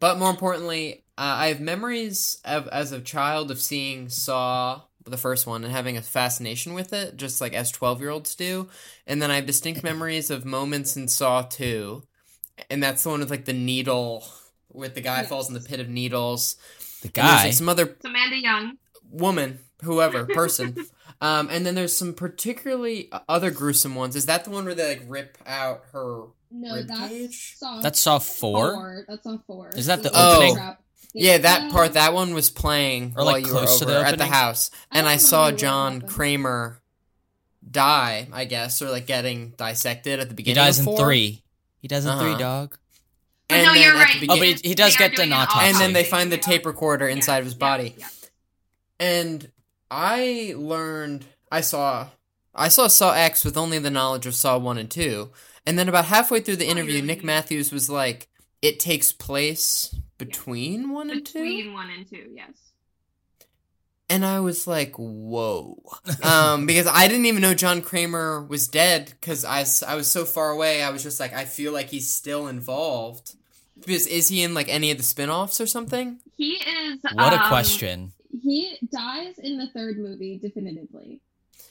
but 0.00 0.18
more 0.18 0.30
importantly, 0.30 1.04
uh, 1.16 1.36
I 1.38 1.48
have 1.48 1.60
memories 1.60 2.38
of 2.44 2.68
as 2.68 2.92
a 2.92 3.00
child 3.00 3.50
of 3.50 3.60
seeing 3.60 4.08
Saw 4.08 4.82
the 5.04 5.16
first 5.16 5.46
one 5.46 5.64
and 5.64 5.72
having 5.72 5.96
a 5.96 6.02
fascination 6.02 6.74
with 6.74 6.92
it, 6.92 7.16
just 7.16 7.40
like 7.40 7.54
as 7.54 7.70
twelve 7.72 8.00
year 8.00 8.10
olds 8.10 8.34
do. 8.34 8.68
And 9.06 9.20
then 9.22 9.30
I 9.30 9.36
have 9.36 9.46
distinct 9.46 9.82
memories 9.84 10.30
of 10.30 10.44
moments 10.44 10.96
in 10.96 11.08
Saw 11.08 11.42
two, 11.42 12.02
and 12.70 12.82
that's 12.82 13.02
the 13.02 13.10
one 13.10 13.20
with 13.20 13.30
like 13.30 13.44
the 13.46 13.52
needle, 13.52 14.24
with 14.72 14.94
the 14.94 15.00
guy 15.00 15.24
falls 15.24 15.48
in 15.48 15.54
the 15.54 15.60
pit 15.60 15.80
of 15.80 15.88
needles. 15.88 16.56
The 17.02 17.08
And 17.08 17.14
guy. 17.14 17.44
like, 17.46 17.52
some 17.54 17.68
other 17.68 17.84
It's 17.86 18.04
Amanda 18.04 18.36
Young. 18.36 18.78
woman, 19.10 19.58
whoever, 19.82 20.24
person. 20.34 20.76
um, 21.20 21.48
and 21.50 21.64
then 21.66 21.74
there's 21.74 21.96
some 21.96 22.14
particularly 22.14 23.08
uh, 23.12 23.20
other 23.28 23.50
gruesome 23.50 23.94
ones. 23.94 24.16
Is 24.16 24.26
that 24.26 24.44
the 24.44 24.50
one 24.50 24.64
where 24.64 24.74
they 24.74 24.96
like 24.96 25.04
rip 25.08 25.38
out 25.46 25.82
her? 25.92 26.24
No, 26.50 26.74
Rib 26.76 26.88
that's 26.88 27.08
cage? 27.08 27.54
Saw 27.58 27.80
That's 27.80 28.00
Saw 28.00 28.18
four. 28.18 29.04
That's 29.06 29.22
Saw 29.24 29.36
four. 29.46 29.70
Is 29.76 29.86
that 29.86 30.02
the 30.02 30.10
opening? 30.18 30.58
Yeah, 31.14 31.38
that 31.38 31.70
part. 31.72 31.94
That 31.94 32.12
one 32.14 32.32
was 32.34 32.48
playing 32.50 33.12
Or, 33.16 33.24
while 33.24 33.34
like, 33.34 33.44
you 33.46 33.50
close 33.52 33.80
were 33.80 33.86
to 33.86 33.92
over 33.92 34.02
the 34.04 34.08
at 34.08 34.18
the 34.18 34.26
house, 34.26 34.70
and 34.90 35.04
don't 35.04 35.12
I 35.12 35.16
saw 35.16 35.50
John. 35.50 36.00
Kramer 36.02 36.80
die. 37.68 38.28
I 38.32 38.44
guess, 38.44 38.80
or 38.82 38.90
like 38.90 39.06
getting 39.06 39.50
dissected 39.56 40.20
at 40.20 40.28
the 40.28 40.34
beginning. 40.34 40.62
He 40.62 40.66
dies 40.66 40.78
of 40.78 40.86
in 40.86 40.96
four. 40.96 41.04
three. 41.04 41.42
He 41.80 41.88
dies 41.88 42.04
in 42.06 42.18
three, 42.18 42.30
Uh-huh. 42.30 42.38
dog. 42.38 42.78
And 43.50 43.64
no, 43.66 43.72
then 43.74 43.82
you're 43.82 43.96
at 43.96 44.04
right. 44.04 44.20
the 44.20 44.26
Oh, 44.26 44.34
but 44.34 44.34
beginning- 44.40 44.60
he, 44.62 44.68
he 44.70 44.74
does 44.74 44.94
They 44.94 44.98
get 44.98 45.10
an 45.12 45.16
doing 45.16 45.32
autopsy. 45.32 45.66
and 45.66 45.76
then 45.76 45.92
they 45.94 46.04
find 46.04 46.30
the 46.32 46.36
tape 46.38 46.66
recorder 46.66 47.08
inside 47.08 47.34
Yeah, 47.34 47.38
of 47.40 47.44
his 47.46 47.54
yeah, 47.54 47.58
body. 47.58 47.94
yeah. 47.98 48.08
And 49.00 49.50
I 49.90 50.54
learned 50.56 51.24
I 51.50 51.60
saw 51.60 52.08
I 52.54 52.68
saw 52.68 52.88
Saw 52.88 53.12
X 53.12 53.44
with 53.44 53.56
only 53.56 53.78
the 53.78 53.90
knowledge 53.90 54.26
of 54.26 54.34
Saw 54.34 54.58
1 54.58 54.78
and 54.78 54.90
2. 54.90 55.30
And 55.64 55.78
then 55.78 55.88
about 55.88 56.06
halfway 56.06 56.40
through 56.40 56.56
the 56.56 56.66
Oh, 56.66 56.70
interview. 56.70 57.00
Nick 57.00 57.22
Matthews 57.22 57.70
was 57.72 57.88
like, 57.88 58.28
it 58.60 58.80
takes 58.80 59.12
place 59.12 59.94
between 60.18 60.90
1 60.90 61.10
and 61.10 61.24
2? 61.24 61.32
Between 61.32 61.72
one 61.72 61.90
and 61.90 62.08
two, 62.08 62.30
yes. 62.34 62.72
And 64.10 64.24
I 64.24 64.40
was 64.40 64.66
like, 64.66 64.94
whoa. 64.96 65.80
um, 66.22 66.66
because 66.66 66.86
I 66.86 67.06
didn't 67.06 67.26
even 67.26 67.42
know 67.42 67.54
John 67.54 67.82
Kramer 67.82 68.42
was 68.42 68.66
dead 68.66 69.12
because 69.20 69.44
I, 69.44 69.64
I 69.86 69.94
was 69.94 70.10
so 70.10 70.24
far 70.24 70.50
away. 70.50 70.82
I 70.82 70.90
was 70.90 71.02
just 71.02 71.20
like, 71.20 71.34
I 71.34 71.44
feel 71.44 71.72
like 71.72 71.90
he's 71.90 72.10
still 72.10 72.48
involved. 72.48 73.34
Because 73.78 74.06
is 74.08 74.28
he 74.28 74.42
in 74.42 74.54
like 74.54 74.68
any 74.68 74.90
of 74.90 74.96
the 74.96 75.04
spin 75.04 75.30
offs 75.30 75.60
or 75.60 75.66
something? 75.66 76.18
He 76.36 76.54
is. 76.54 76.98
What 77.12 77.32
a 77.34 77.40
um, 77.40 77.48
question. 77.48 78.12
He 78.30 78.76
dies 78.92 79.38
in 79.38 79.58
the 79.58 79.68
third 79.68 79.98
movie, 79.98 80.38
definitively. 80.38 81.20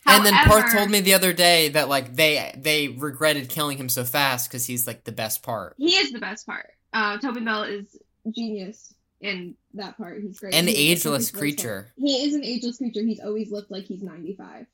and 0.05 0.25
then 0.25 0.33
Parth 0.45 0.73
told 0.73 0.89
me 0.89 1.01
the 1.01 1.13
other 1.13 1.33
day 1.33 1.69
that 1.69 1.89
like 1.89 2.15
they 2.15 2.53
they 2.57 2.87
regretted 2.87 3.49
killing 3.49 3.77
him 3.77 3.89
so 3.89 4.03
fast 4.03 4.49
because 4.49 4.65
he's 4.65 4.87
like 4.87 5.03
the 5.03 5.11
best 5.11 5.43
part. 5.43 5.75
he 5.77 5.95
is 5.95 6.11
the 6.11 6.19
best 6.19 6.45
part. 6.45 6.71
Uh, 6.93 7.17
Tobin 7.17 7.45
Bell 7.45 7.63
is 7.63 7.95
Genius 8.31 8.93
in 9.21 9.55
that 9.73 9.97
part. 9.97 10.21
He's 10.21 10.39
great. 10.39 10.53
An 10.53 10.67
He's 10.67 10.77
ageless 10.77 11.31
perfect 11.31 11.39
creature. 11.39 11.87
He 11.97 12.25
is 12.25 12.33
an 12.33 12.43
ageless 12.43 12.77
creature. 12.77 13.03
He's 13.03 13.19
always 13.19 13.51
looked 13.51 13.71
like 13.71 13.85
he's 13.85 14.01
95. 14.01 14.65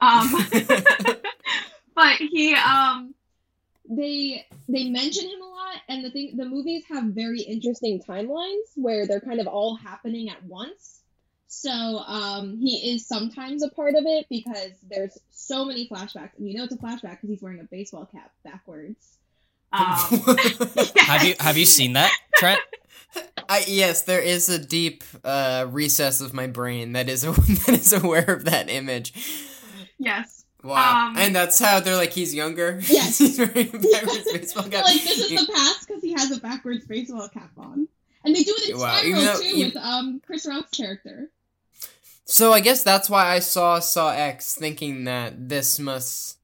um, 0.00 0.32
but 1.94 2.16
he 2.16 2.54
um 2.54 3.14
they 3.88 4.46
they 4.68 4.88
mention 4.88 5.24
him 5.24 5.42
a 5.42 5.44
lot 5.44 5.76
and 5.88 6.04
the 6.04 6.10
thing 6.10 6.36
the 6.36 6.44
movies 6.44 6.84
have 6.88 7.04
very 7.06 7.40
interesting 7.40 8.00
timelines 8.00 8.70
where 8.76 9.06
they're 9.06 9.20
kind 9.20 9.40
of 9.40 9.46
all 9.46 9.74
happening 9.76 10.30
at 10.30 10.42
once 10.44 10.99
so 11.52 11.70
um 12.06 12.56
he 12.58 12.92
is 12.94 13.04
sometimes 13.06 13.62
a 13.64 13.68
part 13.70 13.96
of 13.96 14.04
it 14.06 14.24
because 14.30 14.70
there's 14.88 15.18
so 15.32 15.64
many 15.64 15.88
flashbacks 15.88 16.30
and 16.38 16.48
you 16.48 16.56
know 16.56 16.62
it's 16.62 16.72
a 16.72 16.78
flashback 16.78 17.10
because 17.20 17.28
he's 17.28 17.42
wearing 17.42 17.58
a 17.58 17.64
baseball 17.64 18.06
cap 18.06 18.30
backwards 18.44 19.16
um 19.72 19.80
Have 20.96 21.24
you 21.24 21.34
have 21.40 21.56
you 21.56 21.66
seen 21.66 21.94
that, 21.94 22.10
Trent? 22.36 22.60
I, 23.48 23.64
yes, 23.66 24.02
there 24.02 24.20
is 24.20 24.48
a 24.48 24.58
deep 24.64 25.02
uh, 25.24 25.66
recess 25.68 26.20
of 26.20 26.32
my 26.32 26.46
brain 26.46 26.92
that 26.92 27.08
is 27.08 27.22
that 27.66 27.68
is 27.70 27.92
aware 27.92 28.24
of 28.30 28.44
that 28.44 28.70
image. 28.70 29.12
yes 29.98 30.44
Wow, 30.62 31.08
Um, 31.08 31.16
and 31.18 31.34
that's 31.34 31.58
how 31.58 31.80
they're 31.80 31.96
like 31.96 32.12
he's 32.12 32.32
younger. 32.34 32.80
Yes. 32.88 33.18
he's 33.18 33.38
wearing 33.38 33.68
a 33.74 33.78
backwards 33.78 34.32
baseball 34.32 34.64
cap. 34.64 34.84
like 34.84 35.02
this 35.02 35.18
is 35.18 35.30
the 35.30 35.52
past 35.52 35.88
because 35.88 36.02
he 36.02 36.12
has 36.12 36.30
a 36.30 36.38
backwards 36.40 36.84
baseball 36.86 37.28
cap 37.28 37.50
on 37.58 37.88
and 38.24 38.36
they 38.36 38.42
do 38.44 38.54
it 38.58 38.70
in 38.70 38.78
Wow, 38.78 38.98
Spiral 38.98 39.20
though 39.22 39.40
too 39.40 39.58
you- 39.58 39.64
with 39.66 39.76
um 39.78 40.20
Chris 40.24 40.46
Rock's 40.46 40.70
character. 40.76 41.28
So 42.30 42.52
I 42.52 42.60
guess 42.60 42.84
that's 42.84 43.10
why 43.10 43.26
I 43.26 43.40
saw 43.40 43.80
Saw 43.80 44.10
X, 44.12 44.54
thinking 44.54 45.04
that 45.04 45.48
this 45.48 45.80
must, 45.80 46.38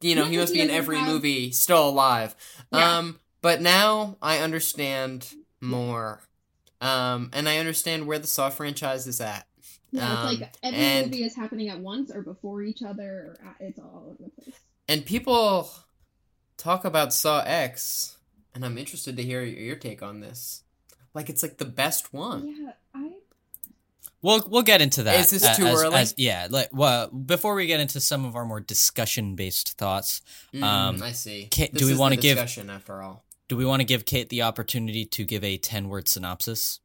you 0.00 0.14
know, 0.14 0.24
he 0.24 0.36
must 0.36 0.52
be 0.54 0.60
in 0.60 0.70
every 0.70 0.98
have- 0.98 1.08
movie 1.08 1.50
still 1.50 1.88
alive. 1.88 2.36
Yeah. 2.72 2.98
Um, 2.98 3.18
but 3.42 3.60
now 3.60 4.16
I 4.22 4.38
understand 4.38 5.28
more, 5.60 6.22
um, 6.80 7.30
and 7.32 7.48
I 7.48 7.58
understand 7.58 8.06
where 8.06 8.20
the 8.20 8.28
Saw 8.28 8.50
franchise 8.50 9.08
is 9.08 9.20
at. 9.20 9.46
Yeah, 9.90 10.22
Um, 10.22 10.28
it's 10.30 10.40
like 10.40 10.54
every 10.62 10.78
and- 10.78 11.10
movie 11.10 11.24
is 11.24 11.34
happening 11.34 11.68
at 11.70 11.80
once 11.80 12.12
or 12.12 12.22
before 12.22 12.62
each 12.62 12.82
other. 12.84 13.36
Or 13.42 13.48
at, 13.48 13.56
it's 13.66 13.78
all 13.80 14.04
over 14.10 14.22
the 14.22 14.42
place. 14.42 14.54
And 14.88 15.04
people 15.04 15.70
talk 16.56 16.84
about 16.84 17.12
Saw 17.12 17.40
X, 17.40 18.16
and 18.54 18.64
I'm 18.64 18.78
interested 18.78 19.16
to 19.16 19.24
hear 19.24 19.42
your 19.42 19.74
take 19.76 20.02
on 20.04 20.20
this. 20.20 20.62
Like 21.14 21.28
it's 21.28 21.42
like 21.42 21.58
the 21.58 21.64
best 21.64 22.12
one. 22.12 22.46
Yeah, 22.62 22.72
I 22.94 23.10
We'll 24.26 24.42
we'll 24.48 24.62
get 24.62 24.82
into 24.82 25.04
that. 25.04 25.20
Is 25.20 25.30
this 25.30 25.44
a- 25.44 25.54
too 25.54 25.66
as- 25.66 25.82
early? 25.82 25.94
as- 25.94 26.14
yeah. 26.16 26.48
Like, 26.50 26.70
well, 26.72 27.08
before 27.10 27.54
we 27.54 27.66
get 27.66 27.78
into 27.78 28.00
some 28.00 28.24
of 28.24 28.34
our 28.34 28.44
more 28.44 28.58
discussion 28.60 29.36
based 29.36 29.78
thoughts, 29.78 30.20
Mm, 30.52 30.62
Um, 30.64 31.02
I 31.02 31.12
see. 31.12 31.46
Kate, 31.50 31.72
This 31.72 31.80
do 31.82 31.86
we 31.86 31.94
wanna 31.94 32.16
give- 32.16 32.36
discussion 32.36 32.68
after 32.68 33.02
all? 33.02 33.24
do 33.48 33.56
we 33.56 33.64
want 33.64 33.78
to 33.80 33.84
give 33.84 34.04
Kate 34.04 34.28
the 34.28 34.42
opportunity 34.42 35.04
to 35.04 35.24
give 35.24 35.44
a 35.44 35.56
ten 35.58 35.88
word 35.88 36.08
synopsis? 36.08 36.80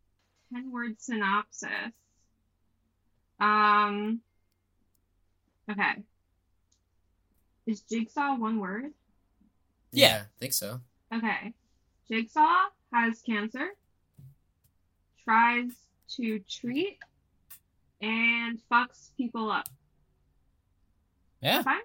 ten 0.54 0.70
word 0.72 1.02
synopsis 1.02 1.94
um 3.40 4.22
okay 5.68 6.04
is 7.66 7.82
jigsaw 7.82 8.36
one 8.36 8.60
word 8.60 8.94
Yeah. 9.92 10.26
I 10.26 10.40
think 10.40 10.54
so. 10.54 10.82
Okay. 11.12 11.54
Jigsaw 12.08 12.70
has 12.94 13.22
cancer, 13.24 13.70
tries 15.24 15.72
to 16.18 16.40
treat, 16.40 17.00
and 18.02 18.60
fucks 18.72 19.12
people 19.18 19.52
up. 19.52 19.68
Yeah, 21.42 21.64
Fine? 21.64 21.82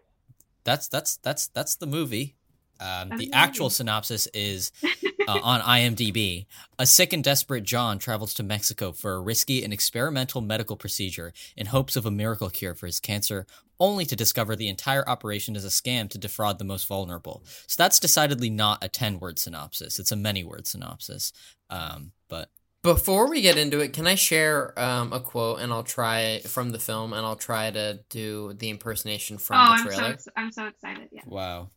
that's 0.65 0.89
that's 0.89 1.17
that's 1.19 1.49
that's 1.49 1.77
the 1.77 1.87
movie. 1.87 2.37
Um, 2.79 3.11
the 3.17 3.31
actual 3.33 3.71
synopsis 3.71 4.27
is 4.35 4.71
uh, 5.29 5.41
on 5.43 5.61
IMDb. 5.61 6.47
A 6.79 6.85
sick 6.85 7.13
and 7.15 7.25
desperate 7.25 7.65
John 7.65 7.99
travels 7.99 8.35
to 8.35 8.43
Mexico 8.43 8.93
for 8.93 9.15
a 9.15 9.21
risky 9.21 9.65
and 9.65 9.73
experimental 9.73 10.43
medical 10.43 10.77
procedure 10.77 11.33
in 11.57 11.67
hopes 11.67 11.97
of 11.97 12.05
a 12.05 12.11
miracle 12.11 12.51
cure 12.51 12.75
for 12.75 12.85
his 12.87 13.01
cancer, 13.01 13.47
only 13.81 14.05
to 14.05 14.15
discover 14.15 14.55
the 14.57 14.69
entire 14.69 15.09
operation 15.09 15.57
is 15.57 15.65
a 15.65 15.69
scam 15.69 16.11
to 16.11 16.19
defraud 16.19 16.59
the 16.59 16.65
most 16.65 16.87
vulnerable. 16.87 17.43
So 17.67 17.83
that's 17.83 17.99
decidedly 17.99 18.51
not 18.51 18.85
a 18.85 18.89
10 18.89 19.21
word 19.21 19.39
synopsis. 19.39 19.99
It's 19.99 20.13
a 20.13 20.17
many 20.17 20.45
word 20.45 20.67
synopsis. 20.67 21.33
Um, 21.71 22.13
but 22.29 22.51
Before 22.95 23.29
we 23.29 23.41
get 23.41 23.59
into 23.59 23.81
it, 23.81 23.93
can 23.93 24.07
I 24.07 24.15
share 24.15 24.79
um, 24.79 25.13
a 25.13 25.19
quote 25.19 25.59
and 25.59 25.73
I'll 25.73 25.83
try 25.83 26.39
from 26.45 26.71
the 26.71 26.79
film 26.79 27.13
and 27.13 27.27
I'll 27.27 27.35
try 27.35 27.69
to 27.73 27.99
do 28.11 28.53
the 28.53 28.71
impersonation 28.71 29.37
Oh, 29.37 29.39
from 29.41 29.57
the 29.57 29.63
I'm 29.63 29.79
so 29.79 29.85
trailer? 29.97 30.17
I'm 30.37 30.53
so 30.53 30.67
excited. 30.67 31.09
Yeah. 31.11 31.23
wow. 31.27 31.71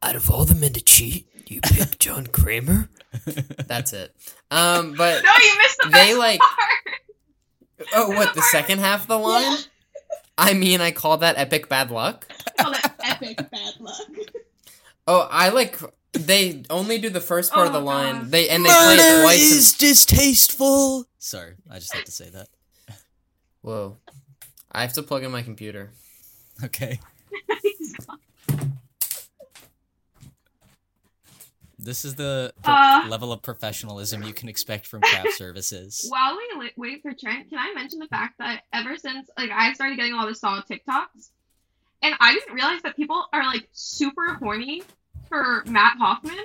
Out 0.00 0.14
of 0.14 0.30
all 0.30 0.44
the 0.44 0.54
men 0.54 0.72
to 0.74 0.80
cheat, 0.80 1.26
you 1.48 1.60
pick 1.60 1.98
John 1.98 2.28
Kramer. 2.28 2.88
That's 3.66 3.92
it. 3.92 4.14
Um, 4.52 4.94
but 4.96 5.22
No, 5.24 5.30
you 5.42 5.58
missed 5.58 5.78
the 5.82 5.88
They, 5.88 6.10
best 6.10 6.18
like- 6.18 6.40
part. 6.40 7.88
oh, 7.94 8.10
what 8.10 8.34
the 8.36 8.42
second 8.42 8.78
half 8.78 9.02
of 9.02 9.08
the 9.08 9.18
line? 9.18 9.58
I 10.38 10.54
mean, 10.54 10.80
I 10.80 10.92
call 10.92 11.16
that 11.18 11.36
epic 11.36 11.68
bad 11.68 11.90
luck. 11.90 12.24
call 12.60 12.72
it 12.72 12.86
epic 13.04 13.38
bad 13.50 13.74
luck. 13.80 14.06
Oh, 15.08 15.26
I 15.28 15.48
like 15.48 15.76
they 16.12 16.62
only 16.70 16.98
do 16.98 17.10
the 17.10 17.20
first 17.20 17.52
part 17.52 17.66
of 17.66 17.72
the 17.72 17.80
Oh, 17.80 17.84
line. 17.84 18.14
God. 18.22 18.30
They 18.30 18.48
and 18.48 18.64
they 18.64 18.68
play 18.70 18.96
it 18.98 19.22
twice. 19.22 19.72
and- 19.72 19.78
distasteful. 19.78 21.06
Sorry, 21.18 21.54
I 21.70 21.78
just 21.78 21.92
had 21.94 22.06
to 22.06 22.12
say 22.12 22.30
that. 22.30 22.48
Whoa, 23.62 23.96
I 24.72 24.82
have 24.82 24.92
to 24.94 25.02
plug 25.02 25.24
in 25.24 25.30
my 25.32 25.42
computer. 25.42 25.90
Okay. 26.64 27.00
This 31.80 32.04
is 32.04 32.16
the 32.16 32.52
pro- 32.62 32.74
Uh. 32.74 33.06
level 33.08 33.32
of 33.32 33.40
professionalism 33.42 34.22
you 34.24 34.32
can 34.32 34.48
expect 34.48 34.86
from 34.86 35.00
craft 35.00 35.32
services. 35.36 36.04
While 36.08 36.36
we 36.36 36.60
li- 36.64 36.72
wait 36.76 37.02
for 37.02 37.12
Trent, 37.14 37.48
can 37.48 37.58
I 37.58 37.72
mention 37.74 38.00
the 38.00 38.08
fact 38.08 38.38
that 38.38 38.62
ever 38.72 38.96
since 38.96 39.30
like 39.38 39.50
I 39.50 39.72
started 39.74 39.96
getting 39.96 40.12
all 40.14 40.26
the 40.26 40.34
Saw 40.34 40.60
TikToks, 40.60 41.30
and 42.02 42.14
I 42.18 42.34
didn't 42.34 42.52
realize 42.54 42.82
that 42.82 42.96
people 42.96 43.24
are 43.32 43.44
like 43.44 43.68
super 43.72 44.34
horny 44.34 44.82
for 45.28 45.62
Matt 45.66 45.96
Hoffman. 45.98 46.36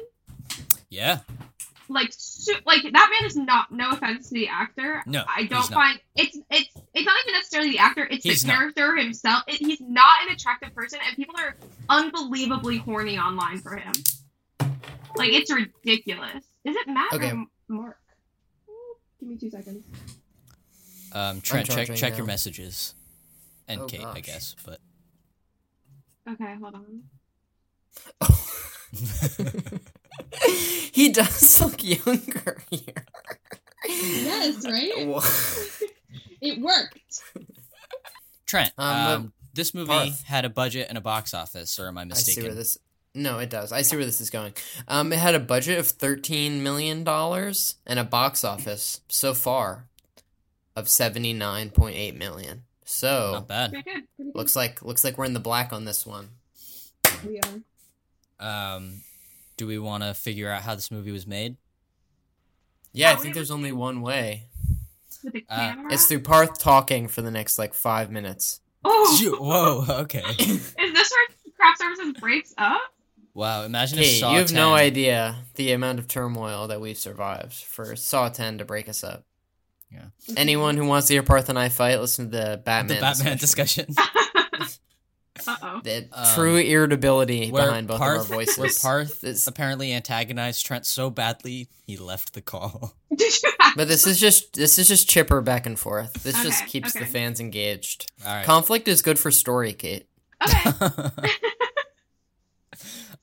Yeah. 0.90 1.20
like 1.90 2.10
su- 2.12 2.54
like 2.66 2.82
that 2.84 2.92
man 3.20 3.28
is 3.28 3.36
not 3.36 3.72
no 3.72 3.92
offense 3.92 4.30
to 4.30 4.34
the 4.36 4.48
actor 4.48 5.02
No, 5.06 5.24
i 5.28 5.42
don't 5.44 5.70
not. 5.70 5.74
find 5.74 6.00
it's 6.16 6.38
it's 6.50 6.70
it's 6.94 7.06
not 7.06 7.16
even 7.26 7.34
necessarily 7.34 7.72
the 7.72 7.80
actor 7.80 8.08
it's 8.10 8.24
He's 8.24 8.42
the 8.44 8.48
not. 8.48 8.58
character 8.58 8.96
himself 8.96 9.44
it, 9.48 9.56
he's 9.56 9.82
not 9.82 10.22
an 10.26 10.34
attractive 10.34 10.74
person 10.74 11.00
and 11.06 11.16
people 11.18 11.36
are 11.38 11.56
unbelievably 11.90 12.78
horny 12.78 13.18
online 13.18 13.58
for 13.60 13.76
him 13.76 13.92
like 15.18 15.32
it's 15.34 15.52
ridiculous 15.52 16.44
is 16.64 16.76
it 16.76 16.88
matt 16.88 17.12
Okay. 17.14 17.32
or 17.32 17.46
mark 17.68 17.98
give 19.20 19.30
me 19.30 19.38
two 19.38 19.50
seconds 19.50 19.84
Um, 21.12 21.42
Trent, 21.42 21.68
check 21.68 21.76
charging 21.76 21.96
check 21.96 22.18
your 22.18 22.26
messages, 22.26 22.96
and 23.68 23.82
Oh, 23.82 23.86
Kate, 23.88 24.04
I 24.06 24.20
guess. 24.22 24.56
But 24.66 24.80
okay 26.30 26.56
hold 26.62 26.76
on 26.76 27.04
he 30.94 31.10
does 31.12 31.62
look 31.62 31.84
younger 31.84 32.62
here. 32.70 33.06
Yes, 33.88 34.66
right? 34.66 35.08
Wha- 35.08 35.22
It 36.42 36.60
worked. 36.62 37.22
Trent, 38.46 38.72
Um, 38.78 38.96
um, 38.96 39.34
this 39.54 39.74
movie 39.74 39.88
Parth. 39.88 40.24
had 40.24 40.46
a 40.46 40.50
budget 40.50 40.88
and 40.90 40.98
a 40.98 41.02
box 41.02 41.34
office, 41.34 41.80
or 41.80 41.88
am 41.88 41.98
I 41.98 42.06
mistaken? 42.06 42.10
I 42.10 42.14
see 42.14 42.32
mistaken? 42.42 42.50
where 42.50 42.56
this. 42.56 42.78
No, 43.16 43.40
it 43.40 43.50
does. 43.50 43.72
I 43.72 43.82
see 43.84 43.96
where 43.96 44.06
this 44.06 44.22
is 44.22 44.30
going. 44.30 44.54
Um, 44.88 45.14
it 45.14 45.20
had 45.20 45.36
a 45.36 45.40
budget 45.40 45.80
of 45.80 45.88
thirteen 45.88 46.64
million 46.64 47.04
dollars 47.04 47.76
and 47.86 48.00
a 48.00 48.04
box 48.04 48.44
office 48.44 49.02
so 49.08 49.34
far 49.34 49.88
of 50.76 50.90
seventy 50.90 51.32
nine 51.34 51.70
point 51.70 51.96
eight 51.96 52.16
million. 52.16 52.64
So 52.86 53.32
Not 53.34 53.48
bad. 53.48 53.72
pretty 53.72 53.84
good 53.84 54.04
pretty 54.16 54.30
good 54.32 54.36
looks 54.36 54.56
like 54.56 54.82
looks 54.82 55.04
like 55.04 55.18
we're 55.18 55.26
in 55.26 55.34
the 55.34 55.40
black 55.40 55.72
on 55.72 55.86
this 55.86 56.06
one. 56.06 56.30
We 57.26 57.38
are. 57.40 57.62
Um, 58.40 59.02
do 59.58 59.68
we 59.68 59.78
want 59.80 60.04
to 60.04 60.14
figure 60.14 60.50
out 60.50 60.62
how 60.64 60.76
this 60.76 60.92
movie 60.92 61.12
was 61.12 61.26
made? 61.28 61.58
Yeah, 62.92 63.12
I 63.12 63.16
think 63.16 63.34
there's 63.34 63.52
only 63.52 63.72
one 63.72 64.02
way. 64.02 64.48
with 65.24 65.34
the 65.34 65.46
Uh, 65.50 65.56
camera 65.74 65.94
It's 65.94 66.06
through 66.06 66.20
Parth 66.22 66.60
talking 66.60 67.08
for 67.08 67.22
the 67.22 67.32
next 67.32 67.58
like 67.58 67.74
five 67.74 68.12
minutes. 68.12 68.60
oh 68.84 69.38
Whoa. 69.88 70.02
Okay. 70.02 70.24
is 70.40 70.74
this 70.74 71.12
where 71.12 71.54
craft 71.58 71.80
services 71.80 72.14
breaks 72.20 72.54
up 72.58 72.82
Wow. 73.36 73.64
Imagine 73.64 74.00
if 74.00 74.06
Kate, 74.06 74.20
Saw 74.20 74.34
you 74.34 74.40
have 74.40 74.52
no 74.52 74.74
idea 74.76 75.38
the 75.56 75.72
amount 75.72 75.98
of 76.00 76.08
turmoil 76.08 76.68
that 76.68 76.80
we've 76.82 76.98
survived 76.98 77.54
for 77.54 77.96
Saw 77.96 78.30
10 78.30 78.60
to 78.60 78.66
break 78.66 78.88
us 78.90 79.04
up. 79.04 79.24
Yeah. 79.92 80.06
Anyone 80.38 80.76
who 80.78 80.86
wants 80.86 81.08
to 81.08 81.14
hear 81.14 81.24
Parth 81.24 81.50
and 81.50 81.58
I 81.58 81.70
fight, 81.70 82.00
listen 82.00 82.30
to 82.32 82.38
the 82.38 82.62
Batman. 82.64 82.98
the 82.98 83.02
Batman 83.02 83.38
discussion. 83.38 83.88
uh-oh 85.48 85.82
The 85.84 86.08
Um, 86.12 86.36
true 86.36 86.56
irritability 86.58 87.50
where 87.52 87.66
behind 87.68 87.88
both 87.88 88.00
Parth, 88.00 88.22
of 88.26 88.32
our 88.32 88.38
voices. 88.38 88.58
Where 88.58 88.70
Parth 88.82 89.22
This- 89.22 89.48
apparently 89.48 89.94
antagonized 89.94 90.66
Trent 90.66 90.86
so 90.86 91.10
badly 91.10 91.68
he 91.86 91.98
left 91.98 92.34
the 92.34 92.42
call. 92.42 92.96
but 93.76 93.88
this 93.88 94.06
is 94.08 94.20
just 94.20 94.54
this 94.54 94.78
is 94.80 94.88
just 94.88 95.10
chipper 95.10 95.42
back 95.42 95.66
and 95.66 95.78
forth. 95.78 96.14
This 96.24 96.42
just 96.44 96.62
Okay, 96.64 96.72
keeps 96.72 96.94
the 96.94 97.06
fans 97.06 97.40
engaged. 97.40 98.12
All 98.26 98.34
right. 98.34 98.46
Conflict 98.46 98.88
is 98.88 99.02
good 99.02 99.20
for 99.20 99.32
story, 99.32 99.74
Kate. 99.74 100.08
okay 100.46 100.72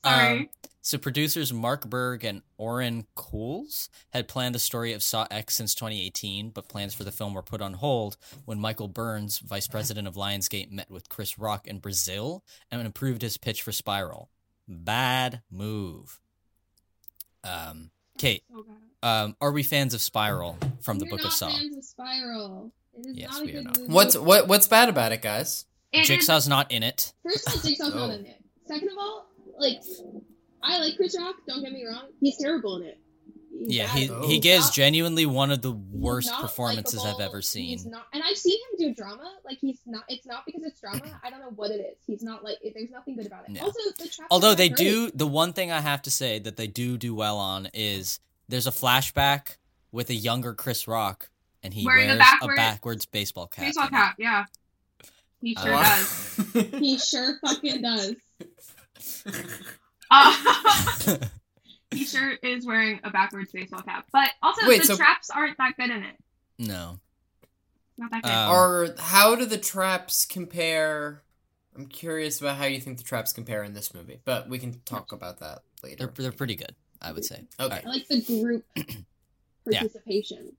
sorry 0.05 0.39
Um, 0.39 0.49
so 0.83 0.97
producers 0.99 1.53
Mark 1.53 1.89
Burg 1.89 2.25
and 2.25 2.43
Oren 2.57 3.07
Koules 3.17 3.89
had 4.11 4.29
planned 4.29 4.55
the 4.55 4.59
story 4.59 4.93
of 4.93 5.03
Saw 5.03 5.27
X 5.31 5.55
since 5.55 5.75
2018, 5.75 6.51
but 6.51 6.69
plans 6.69 6.95
for 6.95 7.05
the 7.05 7.13
film 7.13 7.35
were 7.35 7.43
put 7.43 7.61
on 7.61 7.75
hold 7.75 8.17
when 8.47 8.59
Michael 8.59 8.89
Burns, 8.89 9.39
vice 9.41 9.69
president 9.69 10.09
of 10.09 10.15
Lionsgate, 10.15 10.71
met 10.71 10.91
with 10.91 11.09
Chris 11.09 11.39
Rock 11.39 11.67
in 11.67 11.79
Brazil 11.79 12.43
and 12.71 12.81
improved 12.85 13.23
his 13.23 13.37
pitch 13.37 13.63
for 13.63 13.73
Spiral. 13.73 14.31
Bad 14.69 15.43
move. 15.51 16.19
Um, 17.45 17.91
Kate, 18.19 18.43
um, 19.03 19.37
are 19.41 19.51
we 19.53 19.63
fans 19.63 19.95
of 19.95 20.01
Spiral 20.01 20.59
from 20.83 20.99
the 20.99 21.07
We're 21.07 21.13
Book 21.13 21.21
not 21.21 21.27
of 21.29 21.33
Saw? 21.33 21.49
fans 21.51 21.77
of 21.77 21.85
Spiral. 21.85 22.73
It 22.95 23.07
is 23.07 23.17
Yes, 23.17 23.31
not 23.33 23.43
a 23.43 23.45
we 23.45 23.57
are 23.57 23.63
not. 23.63 23.79
movie. 23.79 23.93
What's 23.93 24.17
what 24.17 24.49
what's 24.49 24.67
bad 24.67 24.89
about 24.89 25.13
it, 25.13 25.23
guys? 25.23 25.65
It 25.93 26.01
is- 26.03 26.09
Jigsaw's 26.09 26.49
not 26.49 26.71
in 26.71 26.83
it. 26.83 27.13
First 27.23 27.49
of 27.49 27.55
all, 27.55 27.61
Jigsaw's 27.63 27.93
Oh. 27.95 28.07
not 28.09 28.11
in 28.19 28.27
it. 28.27 28.45
Second 28.67 28.89
of 28.91 28.99
all, 28.99 29.27
like, 29.59 29.81
I 30.62 30.79
like 30.79 30.97
Chris 30.97 31.17
Rock. 31.19 31.37
Don't 31.47 31.62
get 31.62 31.73
me 31.73 31.85
wrong. 31.87 32.09
He's 32.21 32.37
terrible 32.39 32.76
in 32.76 32.82
it. 32.89 32.99
He's 33.58 33.73
Yeah, 33.76 33.89
he 33.89 34.04
in 34.04 34.11
it. 34.11 34.15
Oh. 34.15 34.28
he 34.28 34.39
gives 34.39 34.67
not- 34.67 34.75
genuinely 34.75 35.26
one 35.26 35.50
of 35.50 35.61
the 35.63 35.73
worst 35.73 36.28
not 36.28 36.41
performances 36.41 37.04
I've 37.04 37.21
ever 37.21 37.43
seen. 37.43 37.67
He's 37.67 37.87
not, 37.87 38.06
and 38.13 38.23
I've 38.23 38.37
seen 38.37 38.58
him 38.58 38.89
do 38.89 38.95
drama. 38.95 39.32
Like 39.45 39.58
he's 39.61 39.80
not. 39.87 40.04
It's 40.08 40.26
not 40.26 40.45
because 40.47 40.63
it's 40.65 40.80
drama. 40.80 41.02
I 41.25 41.30
don't 41.30 41.41
know 41.41 41.50
what 41.54 41.71
it 41.71 41.80
is. 41.80 41.97
He's 42.06 42.23
not 42.23 42.45
like. 42.45 42.58
There's 42.63 42.91
nothing 42.91 43.17
good 43.17 43.26
about 43.26 43.45
it. 43.49 43.52
No. 43.52 43.63
Also, 43.63 43.78
the 43.99 44.04
traps 44.08 44.28
Although 44.30 44.54
they 44.54 44.69
great. 44.69 44.78
do, 44.78 45.11
the 45.13 45.26
one 45.26 45.52
thing 45.52 45.71
I 45.73 45.80
have 45.80 46.02
to 46.02 46.11
say 46.11 46.39
that 46.39 46.56
they 46.56 46.67
do 46.67 46.97
do 46.99 47.15
well 47.15 47.39
on 47.39 47.69
is 47.75 48.21
there's 48.49 48.67
a 48.67 48.71
flashback 48.73 49.56
with 49.93 50.08
a 50.11 50.15
younger 50.15 50.54
Chris 50.54 50.87
Rock, 50.87 51.30
and 51.63 51.75
he 51.75 51.85
Wearing 51.85 52.11
a 52.11 52.17
wears 52.17 52.26
a, 52.43 52.47
backwards 52.56 53.06
baseball 53.06 53.47
cap. 53.49 53.65
baseball 53.65 53.89
in 53.89 53.95
it. 53.95 53.97
cap 53.97 54.15
yeah 54.19 54.45
he 55.43 55.54
sure 55.56 55.75
Uh, 55.75 55.82
does 55.82 56.37
He 56.78 56.99
sure 56.99 57.39
fucking 57.45 57.82
does. 57.82 58.15
uh, 60.11 61.17
he 61.91 62.05
sure 62.05 62.33
is 62.43 62.67
wearing 62.67 63.01
a 63.05 63.11
backwards 63.11 63.53
baseball 63.53 63.83
cap 63.83 64.07
but 64.13 64.31
also 64.43 64.67
Wait, 64.69 64.81
the 64.81 64.87
so- 64.87 64.97
traps 64.97 65.31
aren't 65.31 65.57
that 65.59 65.77
good 65.77 65.91
in 65.91 66.03
it 66.03 66.17
no, 66.59 66.99
not 67.97 68.11
that 68.11 68.23
good 68.23 68.31
Um, 68.33 68.51
or 68.51 68.89
how 68.99 69.35
do 69.35 69.47
the 69.47 69.57
traps 69.57 70.27
compare? 70.27 71.23
I'm 71.75 71.87
curious 71.87 72.39
about 72.41 72.57
how 72.59 72.65
you 72.67 72.81
think 72.81 72.99
the 72.99 73.05
traps 73.05 73.33
compare 73.33 73.63
in 73.65 73.73
this 73.73 73.95
movie, 73.95 74.19
but 74.27 74.49
we 74.51 74.59
can 74.59 74.81
talk 74.85 75.13
about 75.13 75.39
that 75.41 75.61
later. 75.83 75.97
they're 75.97 76.07
later. 76.09 76.23
they're 76.23 76.33
pretty 76.33 76.57
good, 76.57 76.75
I 77.01 77.13
would 77.13 77.25
say. 77.25 77.45
Okay. 77.59 77.81
I 77.83 77.89
like 77.89 78.09
the 78.09 78.21
group 78.21 78.65
Yeah. 78.77 79.81
participation. 79.81 80.53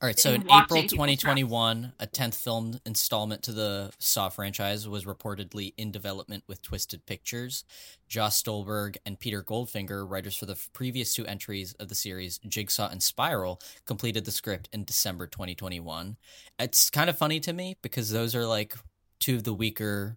All 0.00 0.08
right, 0.08 0.18
so 0.18 0.32
in 0.32 0.42
April 0.50 0.82
2021, 0.82 1.92
a 2.00 2.06
10th 2.08 2.34
film 2.34 2.80
installment 2.84 3.42
to 3.44 3.52
the 3.52 3.92
Saw 3.98 4.30
franchise 4.30 4.88
was 4.88 5.04
reportedly 5.04 5.74
in 5.76 5.92
development 5.92 6.42
with 6.48 6.60
Twisted 6.60 7.06
Pictures. 7.06 7.64
Josh 8.08 8.34
Stolberg 8.34 8.96
and 9.06 9.18
Peter 9.18 9.42
Goldfinger, 9.42 10.08
writers 10.08 10.36
for 10.36 10.46
the 10.46 10.58
previous 10.72 11.14
two 11.14 11.24
entries 11.26 11.74
of 11.74 11.88
the 11.88 11.94
series, 11.94 12.38
Jigsaw 12.38 12.90
and 12.90 13.02
Spiral, 13.02 13.60
completed 13.84 14.24
the 14.24 14.32
script 14.32 14.68
in 14.72 14.84
December 14.84 15.28
2021. 15.28 16.16
It's 16.58 16.90
kind 16.90 17.08
of 17.08 17.16
funny 17.16 17.38
to 17.40 17.52
me 17.52 17.76
because 17.80 18.10
those 18.10 18.34
are 18.34 18.46
like 18.46 18.74
two 19.20 19.36
of 19.36 19.44
the 19.44 19.54
weaker 19.54 20.16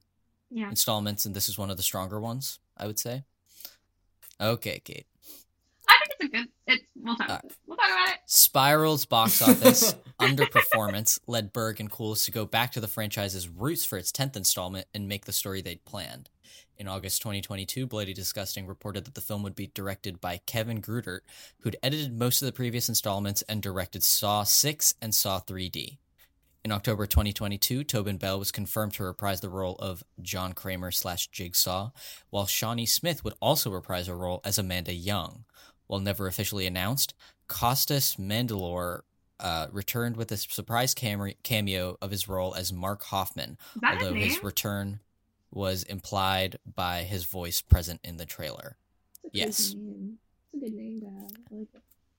yeah 0.49 0.69
installments, 0.69 1.25
and 1.25 1.35
this 1.35 1.47
is 1.47 1.57
one 1.57 1.69
of 1.69 1.77
the 1.77 1.83
stronger 1.83 2.19
ones, 2.19 2.59
I 2.77 2.87
would 2.87 2.99
say. 2.99 3.23
Okay, 4.41 4.81
Kate. 4.83 5.05
I 6.33 6.37
it's 6.37 6.51
it's 6.67 6.85
we'll 6.95 7.15
talk, 7.15 7.27
about 7.27 7.45
it. 7.45 7.53
we'll 7.67 7.77
talk 7.77 7.89
about 7.89 8.09
it 8.09 8.19
Spiral's 8.25 9.05
box 9.05 9.41
office 9.41 9.95
underperformance 10.19 11.19
led 11.27 11.53
Burg 11.53 11.79
and 11.79 11.91
Koules 11.91 12.25
to 12.25 12.31
go 12.31 12.45
back 12.45 12.71
to 12.71 12.79
the 12.79 12.87
franchise's 12.87 13.47
roots 13.47 13.85
for 13.85 13.97
its 13.97 14.11
10th 14.11 14.35
installment 14.35 14.87
and 14.93 15.07
make 15.07 15.25
the 15.25 15.31
story 15.31 15.61
they'd 15.61 15.85
planned. 15.85 16.29
In 16.77 16.89
August 16.89 17.21
2022, 17.21 17.87
Bloody 17.87 18.13
Disgusting 18.13 18.67
reported 18.67 19.05
that 19.05 19.15
the 19.15 19.21
film 19.21 19.43
would 19.43 19.55
be 19.55 19.67
directed 19.67 20.19
by 20.19 20.41
Kevin 20.45 20.81
Greutert, 20.81 21.21
who'd 21.59 21.77
edited 21.81 22.17
most 22.17 22.41
of 22.41 22.47
the 22.47 22.51
previous 22.51 22.89
installments 22.89 23.43
and 23.43 23.61
directed 23.61 24.03
Saw 24.03 24.43
6 24.43 24.95
and 25.01 25.15
Saw 25.15 25.39
3D. 25.39 25.99
In 26.65 26.71
October 26.71 27.05
2022, 27.05 27.83
Tobin 27.83 28.17
Bell 28.17 28.39
was 28.39 28.51
confirmed 28.51 28.93
to 28.95 29.03
reprise 29.03 29.39
the 29.39 29.49
role 29.49 29.75
of 29.75 30.03
John 30.21 30.53
Kramer 30.53 30.91
slash 30.91 31.27
Jigsaw, 31.27 31.91
while 32.31 32.47
Shawnee 32.47 32.87
Smith 32.87 33.23
would 33.23 33.35
also 33.39 33.69
reprise 33.69 34.07
her 34.07 34.17
role 34.17 34.41
as 34.43 34.57
Amanda 34.57 34.91
Young. 34.91 35.45
While 35.87 35.99
never 35.99 36.27
officially 36.27 36.65
announced, 36.65 37.13
Costas 37.47 38.15
Mandylor 38.15 39.01
uh, 39.39 39.67
returned 39.71 40.17
with 40.17 40.31
a 40.31 40.37
surprise 40.37 40.93
cameo 40.93 41.97
of 42.01 42.11
his 42.11 42.27
role 42.27 42.55
as 42.55 42.71
Mark 42.71 43.03
Hoffman, 43.03 43.57
although 43.83 44.13
his 44.13 44.43
return 44.43 44.99
was 45.51 45.83
implied 45.83 46.57
by 46.65 47.03
his 47.03 47.25
voice 47.25 47.61
present 47.61 47.99
in 48.03 48.17
the 48.17 48.25
trailer. 48.25 48.77
Yes. 49.31 49.73
name. 49.73 50.17
It's 50.53 50.61
a 50.61 50.65
good 50.65 50.75
name 50.75 50.99
to 51.01 51.05
have. 51.07 51.31
I 51.51 51.55
like. 51.55 51.67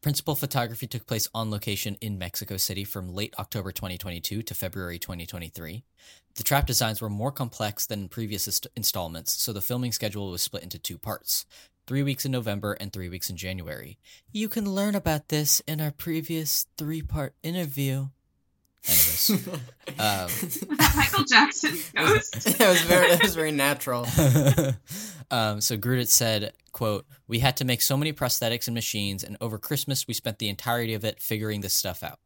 Principal 0.02 0.36
photography 0.36 0.86
took 0.86 1.06
place 1.06 1.28
on 1.34 1.50
location 1.50 1.96
in 2.00 2.16
Mexico 2.16 2.56
City 2.58 2.84
from 2.84 3.12
late 3.12 3.34
October 3.40 3.72
2022 3.72 4.42
to 4.42 4.54
February 4.54 4.98
2023. 5.00 5.82
The 6.36 6.42
trap 6.44 6.66
designs 6.66 7.00
were 7.00 7.10
more 7.10 7.32
complex 7.32 7.86
than 7.86 8.02
in 8.02 8.08
previous 8.08 8.46
inst- 8.46 8.68
installments, 8.76 9.32
so 9.32 9.52
the 9.52 9.60
filming 9.60 9.90
schedule 9.90 10.30
was 10.30 10.42
split 10.42 10.62
into 10.62 10.78
two 10.78 10.96
parts 10.96 11.44
three 11.86 12.02
weeks 12.02 12.24
in 12.24 12.32
November 12.32 12.72
and 12.74 12.92
three 12.92 13.08
weeks 13.08 13.30
in 13.30 13.36
January. 13.36 13.98
You 14.32 14.48
can 14.48 14.70
learn 14.70 14.94
about 14.94 15.28
this 15.28 15.60
in 15.66 15.80
our 15.80 15.90
previous 15.90 16.66
three 16.76 17.02
part 17.02 17.34
interview. 17.42 18.08
Anyways, 18.88 19.30
um, 19.98 20.30
michael 20.94 21.24
jackson's 21.24 21.90
ghost 21.90 22.46
it 22.46 22.60
was 22.60 22.80
very 22.82 23.06
it 23.10 23.22
was 23.22 23.34
very 23.34 23.50
natural. 23.50 24.02
um, 25.30 25.60
so 25.60 25.76
Greutert 25.76 26.08
said, 26.08 26.52
quote, 26.70 27.04
We 27.26 27.40
had 27.40 27.56
to 27.56 27.64
make 27.64 27.82
so 27.82 27.96
many 27.96 28.12
prosthetics 28.12 28.68
and 28.68 28.74
machines, 28.74 29.24
and 29.24 29.36
over 29.40 29.58
Christmas 29.58 30.06
we 30.06 30.14
spent 30.14 30.38
the 30.38 30.48
entirety 30.48 30.94
of 30.94 31.04
it 31.04 31.20
figuring 31.20 31.62
this 31.62 31.74
stuff 31.74 32.04
out. 32.04 32.20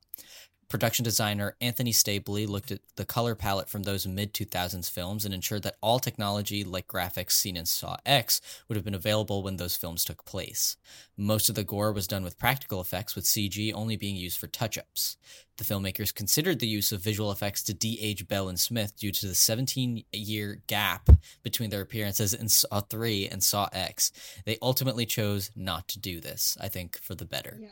Production 0.70 1.02
designer 1.04 1.56
Anthony 1.60 1.92
Stabley 1.92 2.48
looked 2.48 2.70
at 2.70 2.78
the 2.96 3.04
color 3.04 3.34
palette 3.34 3.68
from 3.68 3.82
those 3.82 4.06
mid 4.06 4.32
2000s 4.32 4.88
films 4.90 5.24
and 5.26 5.34
ensured 5.34 5.64
that 5.64 5.76
all 5.82 5.98
technology 5.98 6.64
like 6.64 6.86
graphics 6.86 7.32
seen 7.32 7.56
in 7.56 7.66
Saw 7.66 7.96
X 8.06 8.40
would 8.68 8.76
have 8.76 8.84
been 8.84 8.94
available 8.94 9.42
when 9.42 9.56
those 9.56 9.76
films 9.76 10.04
took 10.04 10.24
place. 10.24 10.76
Most 11.18 11.48
of 11.48 11.56
the 11.56 11.64
gore 11.64 11.92
was 11.92 12.06
done 12.06 12.22
with 12.22 12.38
practical 12.38 12.80
effects, 12.80 13.14
with 13.14 13.24
CG 13.26 13.72
only 13.74 13.96
being 13.96 14.16
used 14.16 14.38
for 14.38 14.46
touch 14.46 14.78
ups. 14.78 15.16
The 15.58 15.64
filmmakers 15.64 16.14
considered 16.14 16.60
the 16.60 16.68
use 16.68 16.92
of 16.92 17.02
visual 17.02 17.30
effects 17.32 17.62
to 17.64 17.74
de 17.74 17.98
age 18.00 18.26
Bell 18.28 18.48
and 18.48 18.58
Smith 18.58 18.96
due 18.96 19.10
to 19.12 19.26
the 19.26 19.34
17 19.34 20.04
year 20.12 20.62
gap 20.68 21.10
between 21.42 21.68
their 21.70 21.82
appearances 21.82 22.32
in 22.32 22.48
Saw 22.48 22.80
3 22.80 23.28
and 23.28 23.42
Saw 23.42 23.68
X. 23.72 24.12
They 24.46 24.56
ultimately 24.62 25.04
chose 25.04 25.50
not 25.56 25.88
to 25.88 25.98
do 25.98 26.20
this, 26.20 26.56
I 26.60 26.68
think, 26.68 26.96
for 27.02 27.14
the 27.14 27.26
better. 27.26 27.58
Yeah. 27.60 27.68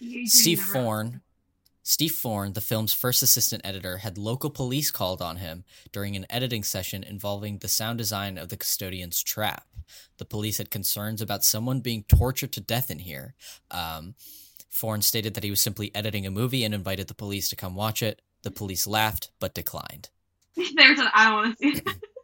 You- 0.00 0.20
you 0.20 0.28
Steve 0.28 0.60
Forn, 0.60 1.22
Steve 1.88 2.12
Forn, 2.12 2.52
the 2.52 2.60
film's 2.60 2.92
first 2.92 3.22
assistant 3.22 3.62
editor, 3.64 3.96
had 3.96 4.18
local 4.18 4.50
police 4.50 4.90
called 4.90 5.22
on 5.22 5.38
him 5.38 5.64
during 5.90 6.16
an 6.16 6.26
editing 6.28 6.62
session 6.62 7.02
involving 7.02 7.56
the 7.56 7.66
sound 7.66 7.96
design 7.96 8.36
of 8.36 8.50
the 8.50 8.58
custodian's 8.58 9.22
trap. 9.22 9.66
The 10.18 10.26
police 10.26 10.58
had 10.58 10.70
concerns 10.70 11.22
about 11.22 11.46
someone 11.46 11.80
being 11.80 12.02
tortured 12.02 12.52
to 12.52 12.60
death 12.60 12.90
in 12.90 12.98
here. 12.98 13.34
Um, 13.70 14.16
Forn 14.68 15.00
stated 15.00 15.32
that 15.32 15.44
he 15.44 15.48
was 15.48 15.62
simply 15.62 15.90
editing 15.94 16.26
a 16.26 16.30
movie 16.30 16.62
and 16.62 16.74
invited 16.74 17.08
the 17.08 17.14
police 17.14 17.48
to 17.48 17.56
come 17.56 17.74
watch 17.74 18.02
it. 18.02 18.20
The 18.42 18.50
police 18.50 18.86
laughed 18.86 19.30
but 19.40 19.54
declined. 19.54 20.10
There's 20.56 20.98
a, 20.98 21.10
I 21.14 21.24
don't 21.24 21.34
want 21.36 21.58
to 21.58 21.74
see. 21.74 21.82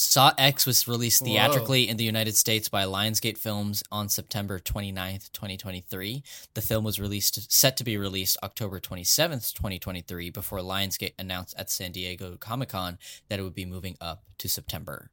Saw 0.00 0.32
X 0.38 0.64
was 0.64 0.88
released 0.88 1.20
Whoa. 1.20 1.26
theatrically 1.26 1.86
in 1.88 1.98
the 1.98 2.04
United 2.04 2.34
States 2.34 2.70
by 2.70 2.84
Lionsgate 2.84 3.36
Films 3.36 3.82
on 3.92 4.08
September 4.08 4.58
29th, 4.58 5.30
2023. 5.32 6.22
The 6.54 6.60
film 6.62 6.84
was 6.84 6.98
released 6.98 7.52
set 7.52 7.76
to 7.76 7.84
be 7.84 7.98
released 7.98 8.38
October 8.42 8.80
27th, 8.80 9.52
2023 9.52 10.30
before 10.30 10.60
Lionsgate 10.60 11.12
announced 11.18 11.54
at 11.58 11.70
San 11.70 11.92
Diego 11.92 12.36
Comic-Con 12.40 12.98
that 13.28 13.38
it 13.38 13.42
would 13.42 13.54
be 13.54 13.66
moving 13.66 13.96
up 14.00 14.24
to 14.38 14.48
September. 14.48 15.10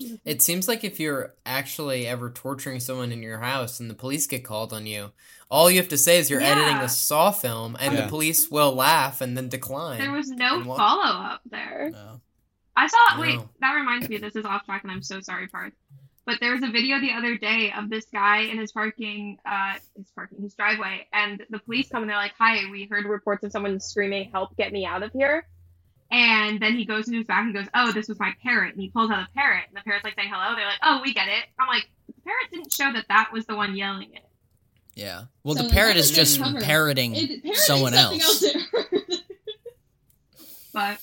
Mm-hmm. 0.00 0.14
It 0.24 0.40
seems 0.40 0.66
like 0.66 0.82
if 0.82 0.98
you're 0.98 1.34
actually 1.44 2.06
ever 2.06 2.30
torturing 2.30 2.80
someone 2.80 3.12
in 3.12 3.22
your 3.22 3.38
house 3.38 3.80
and 3.80 3.90
the 3.90 3.94
police 3.94 4.26
get 4.26 4.44
called 4.44 4.72
on 4.72 4.86
you, 4.86 5.12
all 5.50 5.70
you 5.70 5.78
have 5.78 5.90
to 5.90 5.98
say 5.98 6.18
is 6.18 6.30
you're 6.30 6.40
editing 6.40 6.78
a 6.78 6.88
Saw 6.88 7.30
film, 7.30 7.76
and 7.78 7.94
Yeah. 7.94 8.02
the 8.02 8.08
police 8.08 8.50
will 8.50 8.74
laugh 8.74 9.20
and 9.20 9.36
then 9.36 9.48
decline. 9.50 9.98
There 10.00 10.10
was 10.10 10.30
no 10.30 10.64
follow 10.64 11.02
up 11.02 11.42
there. 11.48 11.90
No. 11.92 12.20
I 12.76 12.86
saw. 12.88 13.20
Wait, 13.20 13.38
that 13.60 13.72
reminds 13.74 14.08
me. 14.08 14.18
This 14.18 14.34
is 14.36 14.44
off 14.44 14.64
track, 14.64 14.82
and 14.82 14.90
I'm 14.92 15.02
so 15.02 15.20
sorry, 15.20 15.46
Parth. 15.46 15.72
But 16.26 16.38
there 16.40 16.52
was 16.54 16.62
a 16.62 16.70
video 16.70 17.00
the 17.00 17.12
other 17.12 17.36
day 17.36 17.72
of 17.76 17.90
this 17.90 18.06
guy 18.06 18.42
in 18.42 18.56
his 18.58 18.72
parking, 18.72 19.38
uh, 19.44 19.74
his 19.96 20.10
parking, 20.10 20.40
his 20.42 20.54
driveway, 20.54 21.06
and 21.12 21.44
the 21.50 21.58
police 21.58 21.88
come 21.90 22.02
and 22.02 22.10
they're 22.10 22.16
like, 22.16 22.32
"Hi, 22.38 22.68
we 22.70 22.86
heard 22.90 23.04
reports 23.04 23.44
of 23.44 23.52
someone 23.52 23.78
screaming, 23.78 24.30
help, 24.30 24.56
get 24.56 24.72
me 24.72 24.86
out 24.86 25.02
of 25.02 25.12
here." 25.12 25.46
And 26.10 26.60
then 26.60 26.76
he 26.76 26.84
goes 26.84 27.06
into 27.08 27.18
his 27.18 27.26
back 27.26 27.44
and 27.44 27.54
goes, 27.54 27.66
"Oh, 27.74 27.92
this 27.92 28.08
was 28.08 28.18
my 28.18 28.32
parrot." 28.42 28.72
And 28.72 28.80
he 28.80 28.88
pulls 28.88 29.10
out 29.10 29.28
a 29.28 29.28
parrot, 29.34 29.64
and 29.68 29.76
the 29.76 29.82
parrot's 29.82 30.04
like 30.04 30.14
saying 30.16 30.30
hello. 30.32 30.54
They're 30.56 30.66
like, 30.66 30.78
"Oh, 30.82 31.00
we 31.02 31.12
get 31.12 31.28
it." 31.28 31.44
I'm 31.58 31.68
like, 31.68 31.88
the 32.06 32.14
parrot 32.24 32.50
didn't 32.52 32.72
show 32.72 32.90
that 32.92 33.06
that 33.08 33.30
was 33.32 33.44
the 33.46 33.54
one 33.56 33.76
yelling 33.76 34.14
it. 34.14 34.24
Yeah. 34.94 35.24
Well, 35.42 35.56
So 35.56 35.64
the 35.64 35.70
parrot 35.70 35.96
is 35.96 36.10
just 36.10 36.38
uncovered. 36.38 36.62
parroting 36.62 37.14
It, 37.16 37.28
parroting 37.42 37.54
someone 37.54 37.92
something 37.92 38.20
else. 38.20 38.44
But 40.72 40.98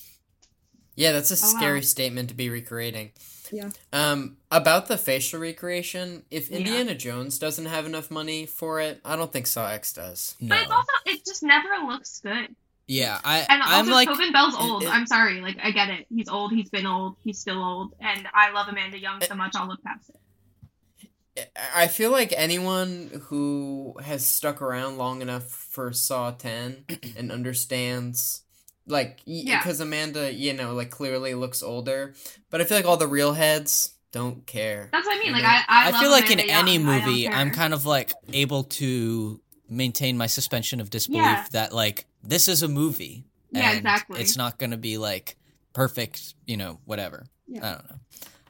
Yeah, 1.02 1.14
that's 1.14 1.32
a 1.32 1.34
Oh, 1.46 1.52
wow. 1.54 1.58
scary 1.60 1.82
statement 1.82 2.30
to 2.30 2.36
be 2.36 2.50
recreating. 2.50 3.12
Yeah. 3.52 3.70
Um, 3.92 4.38
about 4.52 4.88
the 4.88 4.98
facial 4.98 5.40
recreation, 5.40 6.24
if 6.32 6.50
Yeah. 6.50 6.58
Indiana 6.60 6.96
Jones 6.96 7.38
doesn't 7.40 7.66
have 7.66 7.86
enough 7.86 8.10
money 8.12 8.46
for 8.46 8.80
it, 8.80 9.02
I 9.04 9.16
don't 9.16 9.34
think 9.34 9.48
Saw 9.48 9.68
X 9.68 9.94
does. 9.94 10.36
No. 10.40 10.50
but 10.56 10.62
it's 10.62 10.72
also 10.72 10.92
it 11.08 11.26
just 11.26 11.44
never 11.44 11.70
looks 11.88 12.20
good. 12.22 12.56
yeah, 12.88 13.20
I 13.24 13.40
And 13.50 13.62
also, 13.62 13.74
I'm 13.76 13.88
like 13.90 14.08
Tobin 14.10 14.32
Bell's 14.32 14.54
it- 14.54 14.60
old. 14.62 14.84
it- 14.84 14.90
I'm 14.90 15.08
sorry, 15.08 15.42
like 15.42 15.58
I 15.64 15.72
get 15.72 15.90
it. 15.90 16.06
He's 16.10 16.30
old. 16.30 16.52
He's 16.54 16.70
been 16.70 16.86
old. 16.86 17.16
He's 17.24 17.40
still 17.40 17.62
old. 17.64 17.94
And 18.00 18.28
I 18.34 18.52
love 18.52 18.68
Amanda 18.68 18.98
Young 19.00 19.22
so 19.22 19.34
much. 19.36 19.54
I'll 19.56 19.68
look 19.68 19.84
past 19.84 20.10
it. 20.10 21.52
I 21.74 21.88
feel 21.88 22.12
like 22.12 22.34
anyone 22.36 23.22
who 23.30 23.96
has 24.04 24.26
stuck 24.26 24.62
around 24.62 24.98
long 24.98 25.22
enough 25.22 25.48
for 25.50 25.92
Saw 25.94 26.32
10 26.32 26.86
and 27.18 27.32
understands, 27.32 28.44
like, 28.88 29.20
Yeah. 29.26 29.60
because 29.60 29.80
Amanda, 29.80 30.34
you 30.34 30.54
know, 30.54 30.74
like 30.74 30.90
clearly 30.90 31.34
looks 31.34 31.62
older, 31.64 32.14
but 32.50 32.62
I 32.62 32.64
feel 32.64 32.78
like 32.78 32.86
all 32.86 32.98
the 32.98 33.08
real 33.08 33.34
heads 33.34 33.94
don't 34.12 34.46
care. 34.46 34.90
That's 34.92 35.06
what 35.06 35.16
I 35.16 35.20
mean. 35.20 35.28
You 35.28 35.34
Like 35.34 35.44
know? 35.44 35.50
I, 35.50 35.64
I, 35.68 35.88
I 35.88 35.90
love 35.92 36.02
feel 36.02 36.12
like 36.12 36.26
in 36.32 36.40
Amanda 36.40 36.54
any 36.54 36.74
Young. 36.78 36.88
I 36.90 37.06
movie, 37.06 37.28
I'm 37.30 37.52
kind 37.52 37.74
of 37.74 37.86
like 37.86 38.12
able 38.34 38.64
to 38.64 39.40
maintain 39.70 40.18
my 40.18 40.28
suspension 40.28 40.82
of 40.82 40.90
disbelief 40.90 41.24
Yeah. 41.24 41.46
that 41.52 41.74
like 41.74 42.06
this 42.24 42.48
is 42.48 42.62
a 42.64 42.68
movie. 42.68 43.24
Yeah, 43.52 43.70
and 43.70 43.78
exactly. 43.80 44.20
It's 44.22 44.36
not 44.38 44.58
going 44.58 44.72
to 44.72 44.78
be 44.78 44.98
like 44.98 45.38
perfect, 45.74 46.36
you 46.46 46.58
know, 46.58 46.80
whatever. 46.86 47.26
Yeah. 47.48 47.60
I 47.66 47.72
don't 47.74 47.90
know. 47.90 47.98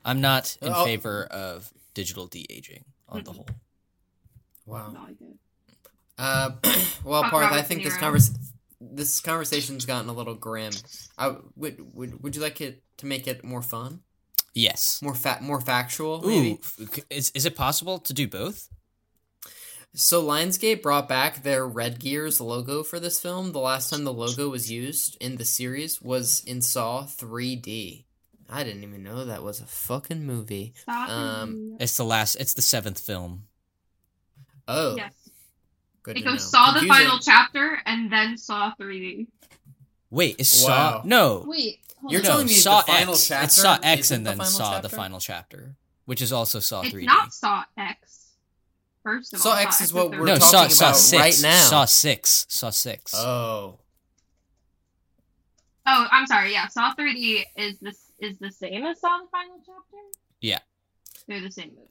I'm 0.03 0.21
not 0.21 0.57
in 0.61 0.71
Oh. 0.73 0.83
favor 0.85 1.25
of 1.25 1.71
digital 1.93 2.25
de 2.27 2.45
aging 2.49 2.83
on 3.07 3.23
the 3.23 3.31
whole. 3.33 3.47
Wow. 4.65 4.91
Not 4.91 5.17
good. 5.19 5.37
Uh, 6.17 6.51
well, 7.03 7.21
Fuck 7.23 7.31
Parth, 7.31 7.51
I 7.51 7.61
think 7.61 7.83
this 7.83 7.93
Niro. 7.95 8.29
Convers 8.81 8.97
this 8.97 9.21
conversation's 9.21 9.85
gotten 9.85 10.09
a 10.09 10.13
little 10.13 10.35
grim. 10.35 10.73
I 11.17 11.35
would 11.55 11.93
would 11.93 12.23
would 12.23 12.35
you 12.35 12.41
like 12.41 12.61
it 12.61 12.83
to 12.97 13.05
make 13.05 13.27
it 13.27 13.43
more 13.43 13.61
fun, 13.61 14.01
Yes. 14.53 15.01
more 15.01 15.15
fat, 15.15 15.41
more 15.43 15.61
factual? 15.61 16.21
Ooh, 16.25 16.27
Maybe. 16.27 16.59
f- 16.63 16.99
is 17.09 17.31
is 17.35 17.45
it 17.45 17.55
possible 17.55 17.99
to 17.99 18.13
do 18.13 18.27
both? 18.27 18.69
So 19.93 20.23
Lionsgate 20.23 20.81
brought 20.81 21.09
back 21.09 21.43
their 21.43 21.67
Red 21.67 21.99
Gears 21.99 22.39
logo 22.39 22.81
for 22.81 22.97
this 22.99 23.19
film. 23.19 23.51
The 23.51 23.59
last 23.59 23.89
time 23.89 24.05
the 24.05 24.13
logo 24.13 24.47
was 24.49 24.71
used 24.71 25.17
in 25.19 25.35
the 25.35 25.43
series 25.43 26.01
was 26.01 26.41
in 26.45 26.61
Saw 26.61 27.03
3D. 27.03 28.05
I 28.49 28.63
didn't 28.63 28.83
even 28.83 29.03
know 29.03 29.25
that 29.25 29.43
was 29.43 29.59
a 29.59 29.65
fucking 29.65 30.23
movie. 30.25 30.73
Um, 30.87 31.75
It's 31.79 31.97
the 31.97 32.05
last. 32.05 32.35
It's 32.35 32.53
the 32.53 32.61
seventh 32.61 32.99
film. 33.01 33.47
Oh, 34.67 34.95
yes. 34.95 35.13
Good 36.03 36.17
It 36.17 36.21
to 36.21 36.25
know. 36.25 36.31
goes 36.33 36.49
Saw 36.49 36.71
the 36.71 36.79
Confusing. 36.79 36.87
final 37.05 37.19
chapter 37.19 37.79
and 37.85 38.11
then 38.11 38.37
Saw 38.37 38.71
3D. 38.79 39.27
Wait, 40.09 40.35
is 40.39 40.63
Wow. 40.65 40.99
Saw 40.99 41.01
no? 41.05 41.43
Wait, 41.47 41.79
You're 42.09 42.21
no, 42.21 42.27
telling 42.29 42.47
me 42.47 42.53
the 42.53 42.59
Saw 42.59 42.81
final 42.81 43.13
X. 43.13 43.27
chapter 43.27 43.45
It's 43.45 43.55
Saw 43.55 43.77
X 43.81 44.11
and 44.11 44.25
the 44.25 44.29
then 44.31 44.37
final 44.39 44.51
Saw 44.51 44.81
the 44.81 44.89
final 44.89 45.19
chapter, 45.19 45.75
which 46.05 46.21
is 46.21 46.31
also 46.33 46.59
Saw 46.59 46.81
It's 46.81 46.93
3D. 46.93 47.05
not 47.05 47.33
Saw 47.33 47.63
X. 47.77 48.17
First 49.03 49.33
of 49.33 49.39
Saw 49.39 49.51
all, 49.51 49.55
X 49.57 49.81
is 49.81 49.93
what 49.93 50.11
we're 50.11 50.25
no, 50.25 50.33
one. 50.33 50.41
Saw 50.41 50.51
talking 50.63 50.75
Saw 50.75 50.91
six. 50.91 51.19
right 51.21 51.39
now. 51.41 51.55
Saw 51.61 51.85
six. 51.85 52.45
Saw 52.49 52.69
six. 52.69 53.13
Oh, 53.15 53.79
Oh, 55.87 56.07
I'm 56.11 56.27
sorry. 56.27 56.51
Yeah, 56.51 56.67
Saw 56.67 56.93
3D 56.93 57.43
is 57.57 57.79
this 57.79 58.11
is 58.19 58.37
the 58.39 58.51
same 58.51 58.83
as 58.85 58.99
Saw 59.01 59.17
the 59.17 59.27
final 59.31 59.57
chapter. 59.65 59.97
Yeah. 60.39 60.59
They're 61.27 61.41
the 61.41 61.51
same 61.51 61.69
movie. 61.69 61.87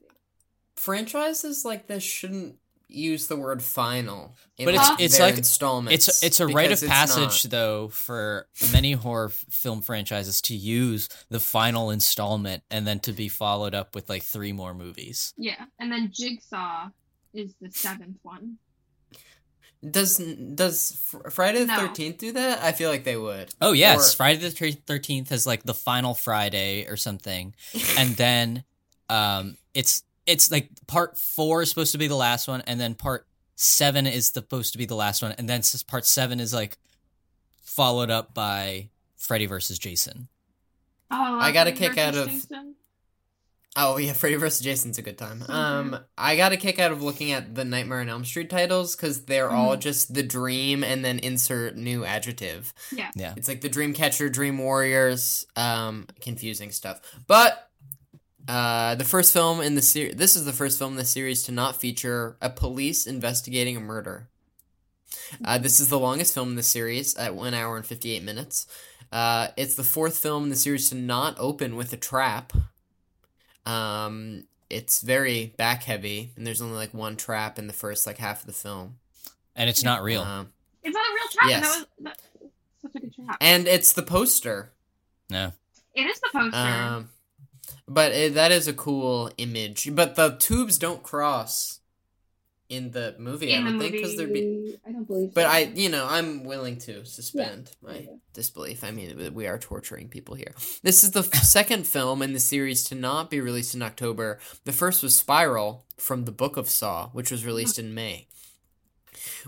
franchises 0.77 1.65
like 1.65 1.87
this 1.87 2.01
shouldn't 2.03 2.55
use 2.91 3.27
the 3.27 3.35
word 3.35 3.61
final. 3.63 4.35
In 4.57 4.65
But 4.65 4.75
it's- 4.75 4.89
like 4.89 4.99
it's 5.01 5.17
their 5.17 5.27
like- 5.27 5.37
installments. 5.37 6.07
It's 6.07 6.23
it's 6.23 6.39
a 6.39 6.47
rite 6.47 6.71
of 6.71 6.81
passage 6.87 7.45
not. 7.45 7.51
though 7.51 7.87
for 7.89 8.47
many 8.71 8.93
horror 8.93 9.27
f- 9.29 9.45
film 9.49 9.81
franchises 9.81 10.41
to 10.41 10.55
use 10.55 11.09
the 11.29 11.39
final 11.39 11.89
installment 11.91 12.63
and 12.69 12.85
then 12.85 12.99
to 13.01 13.13
be 13.13 13.27
followed 13.29 13.73
up 13.73 13.95
with 13.95 14.09
like 14.09 14.23
three 14.23 14.51
more 14.51 14.73
movies. 14.73 15.33
Yeah, 15.37 15.65
and 15.79 15.91
then 15.91 16.11
Jigsaw 16.13 16.89
is 17.33 17.53
the 17.61 17.71
seventh 17.71 18.17
one. 18.23 18.57
Does 19.89 20.17
does 20.17 20.91
Fr- 21.05 21.29
Friday 21.31 21.59
the 21.61 21.65
No. 21.65 21.87
Thirteenth 21.87 22.19
do 22.19 22.31
that? 22.33 22.61
I 22.61 22.71
feel 22.71 22.91
like 22.91 23.03
they 23.03 23.17
would. 23.17 23.49
Oh 23.59 23.71
yes, 23.71 24.13
Or- 24.13 24.17
Friday 24.17 24.47
the 24.47 24.51
Thirteenth 24.75 25.31
is 25.31 25.47
like 25.47 25.63
the 25.63 25.73
final 25.73 26.13
Friday 26.13 26.85
or 26.87 26.95
something, 26.97 27.55
and 27.97 28.15
then 28.15 28.63
um, 29.09 29.57
it's 29.73 30.03
it's 30.31 30.51
like 30.51 30.69
part 30.87 31.17
four 31.17 31.61
is 31.61 31.69
supposed 31.69 31.91
to 31.91 31.97
be 31.97 32.07
the 32.07 32.15
last 32.15 32.47
one, 32.47 32.61
and 32.61 32.79
then 32.79 32.95
part 32.95 33.27
seven 33.55 34.07
is 34.07 34.27
supposed 34.27 34.71
to 34.71 34.77
be 34.77 34.85
the 34.85 34.95
last 34.95 35.21
one, 35.21 35.33
and 35.33 35.47
then 35.49 35.61
part 35.87 36.05
seven 36.05 36.39
is 36.39 36.53
like 36.53 36.77
followed 37.63 38.09
up 38.09 38.33
by 38.33 38.89
Freddy 39.17 39.45
versus 39.45 39.77
Jason. 39.77 40.27
Oh, 41.11 41.39
I 41.39 41.51
got 41.51 41.67
a 41.67 41.71
Freddy 41.75 41.89
kick 41.95 41.97
out 41.97 42.13
versus 42.13 42.27
of- 42.45 42.49
Jason? 42.49 42.75
Oh 43.77 43.95
yeah, 43.97 44.11
Freddy 44.11 44.35
vs. 44.35 44.59
Jason's 44.59 44.97
a 44.97 45.01
good 45.01 45.17
time. 45.17 45.43
So 45.47 45.53
Um. 45.53 45.99
I 46.17 46.35
got 46.35 46.51
a 46.51 46.57
kick 46.57 46.77
out 46.77 46.91
of 46.91 47.01
looking 47.01 47.31
at 47.31 47.55
the 47.55 47.63
Nightmare 47.63 48.01
on 48.01 48.09
Elm 48.09 48.25
Street 48.25 48.49
titles 48.49 48.97
because 48.97 49.23
they're 49.25 49.49
all 49.49 49.77
Mhm. 49.77 49.79
just 49.79 50.13
the 50.13 50.23
dream 50.23 50.83
and 50.83 51.05
then 51.05 51.19
insert 51.19 51.77
new 51.77 52.03
adjective. 52.03 52.73
Yeah. 52.91 53.11
Yeah. 53.15 53.33
It's 53.37 53.47
like 53.47 53.61
the 53.61 53.69
Dream 53.69 53.93
Catcher, 53.93 54.27
Dream 54.27 54.57
Warriors, 54.57 55.45
um, 55.55 56.05
confusing 56.19 56.73
stuff. 56.73 56.99
But 57.27 57.70
uh, 58.47 58.95
the 58.95 59.03
first 59.03 59.33
film 59.33 59.61
in 59.61 59.75
the 59.75 59.81
series, 59.81 60.15
this 60.15 60.35
is 60.35 60.45
the 60.45 60.53
first 60.53 60.77
film 60.77 60.91
in 60.91 60.97
the 60.97 61.05
series 61.05 61.43
to 61.43 61.51
not 61.51 61.75
feature 61.75 62.37
a 62.41 62.49
police 62.49 63.05
investigating 63.07 63.77
a 63.77 63.79
murder. 63.79 64.29
Uh, 65.43 65.57
this 65.57 65.79
is 65.79 65.89
the 65.89 65.99
longest 65.99 66.33
film 66.33 66.49
in 66.49 66.55
the 66.55 66.63
series 66.63 67.15
at 67.15 67.35
one 67.35 67.53
hour 67.53 67.77
and 67.77 67.85
fifty 67.85 68.11
eight 68.11 68.23
minutes. 68.23 68.67
Uh, 69.11 69.47
it's 69.57 69.75
the 69.75 69.83
fourth 69.83 70.17
film 70.17 70.43
in 70.43 70.49
the 70.49 70.55
series 70.55 70.89
to 70.89 70.95
not 70.95 71.35
open 71.37 71.75
with 71.75 71.91
a 71.93 71.97
trap. 71.97 72.53
Um, 73.65 74.45
it's 74.69 75.01
very 75.01 75.53
back 75.57 75.83
heavy, 75.83 76.31
and 76.35 76.47
there's 76.47 76.61
only 76.61 76.75
like 76.75 76.93
one 76.93 77.17
trap 77.17 77.59
in 77.59 77.67
the 77.67 77.73
first 77.73 78.07
like 78.07 78.17
half 78.17 78.41
of 78.41 78.47
the 78.47 78.53
film. 78.53 78.97
And 79.55 79.69
it's 79.69 79.83
not 79.83 80.01
real. 80.01 80.21
Um, 80.21 80.53
It's 80.83 80.93
not 80.95 81.05
a 81.05 81.13
real 81.13 81.27
trap. 81.31 81.49
Yes. 81.49 81.61
That 81.61 81.77
was 81.77 81.85
that, 81.99 82.21
such 82.81 82.95
a 82.95 82.99
good 82.99 83.13
trap. 83.13 83.37
And 83.41 83.67
it's 83.67 83.93
the 83.93 84.03
poster. 84.03 84.71
No. 85.29 85.51
It 85.93 86.03
is 86.03 86.19
the 86.19 86.29
poster. 86.31 86.57
Um, 86.57 87.09
but 87.87 88.11
it, 88.11 88.33
that 88.35 88.51
is 88.51 88.67
a 88.67 88.73
cool 88.73 89.31
image. 89.37 89.89
But 89.93 90.15
the 90.15 90.37
tubes 90.37 90.77
don't 90.77 91.03
cross 91.03 91.79
in 92.71 92.91
the 92.91 93.13
movie. 93.19 93.51
In 93.51 93.61
I 93.61 93.65
the 93.65 93.71
don't 93.71 93.79
think 93.79 93.91
because 93.93 94.15
there'd 94.15 94.33
be. 94.33 94.77
I 94.87 94.91
don't 94.93 95.05
believe. 95.05 95.33
But 95.33 95.43
so. 95.43 95.49
I, 95.49 95.59
you 95.75 95.89
know, 95.89 96.07
I'm 96.09 96.45
willing 96.45 96.77
to 96.79 97.05
suspend 97.05 97.71
my 97.81 97.97
Yeah. 97.97 98.11
disbelief. 98.33 98.83
I 98.83 98.91
mean, 98.91 99.33
we 99.33 99.45
are 99.45 99.59
torturing 99.59 100.07
people 100.07 100.35
here. 100.35 100.55
This 100.81 101.03
is 101.03 101.11
the 101.11 101.23
second 101.23 101.85
film 101.85 102.21
in 102.21 102.31
the 102.31 102.39
series 102.39 102.85
to 102.85 102.95
not 102.95 103.29
be 103.29 103.41
released 103.41 103.75
in 103.75 103.81
October. 103.81 104.39
The 104.63 104.71
first 104.71 105.03
was 105.03 105.15
Spiral 105.15 105.85
from 105.97 106.23
the 106.23 106.31
Book 106.31 106.55
of 106.55 106.69
Saw, 106.69 107.09
which 107.09 107.29
was 107.29 107.45
released 107.45 107.77
mm-hmm. 107.77 107.87
in 107.87 107.93
May. 107.93 108.27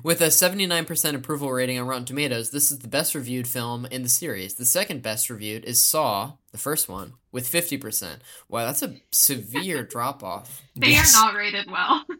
With 0.03 0.21
a 0.21 0.27
79% 0.27 1.15
approval 1.15 1.51
rating 1.51 1.79
on 1.79 1.87
Rotten 1.87 2.05
Tomatoes, 2.05 2.49
this 2.51 2.71
is 2.71 2.79
the 2.79 2.87
best 2.87 3.15
reviewed 3.15 3.47
film 3.47 3.85
in 3.87 4.03
the 4.03 4.09
series. 4.09 4.55
The 4.55 4.65
second 4.65 5.01
best 5.01 5.29
reviewed 5.29 5.65
is 5.65 5.81
Saw, 5.83 6.33
the 6.51 6.57
first 6.57 6.89
one, 6.89 7.13
with 7.31 7.49
50%. 7.51 8.17
Wow, 8.49 8.65
that's 8.65 8.81
a 8.83 8.95
severe 9.11 9.83
drop 9.93 10.23
off. 10.23 10.61
they 10.75 10.89
Yes. 10.91 11.15
are 11.15 11.25
not 11.25 11.35
rated 11.35 11.69
well. 11.69 12.05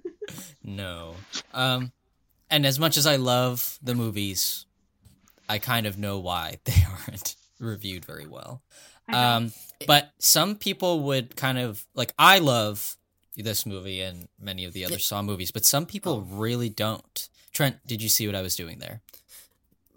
No. 0.64 1.16
Um, 1.54 1.92
and 2.50 2.66
as 2.66 2.80
much 2.80 2.98
as 2.98 3.06
I 3.06 3.18
love 3.18 3.78
the 3.84 3.94
movies, 3.94 4.66
I 5.50 5.60
kind 5.60 5.86
of 5.86 5.98
know 5.98 6.20
why 6.20 6.60
they 6.66 6.82
aren't 7.08 7.36
reviewed 7.60 8.06
very 8.06 8.26
well. 8.28 8.62
Um, 9.12 9.52
but 9.86 10.12
some 10.20 10.56
people 10.56 11.02
would 11.02 11.36
kind 11.36 11.58
of 11.58 11.86
like 11.94 12.14
I 12.18 12.40
love 12.40 12.96
this 13.36 13.66
movie 13.66 14.00
and 14.02 14.30
many 14.40 14.64
of 14.64 14.72
the 14.74 14.86
other 14.86 14.98
Saw 15.00 15.22
movies, 15.22 15.52
but 15.52 15.66
some 15.66 15.86
people 15.86 16.26
Oh. 16.32 16.36
really 16.38 16.70
don't. 16.70 17.28
Trent, 17.54 17.78
did 17.86 18.02
you 18.02 18.10
see 18.10 18.26
what 18.28 18.36
I 18.36 18.42
was 18.42 18.56
doing 18.56 18.80
there? 18.80 19.02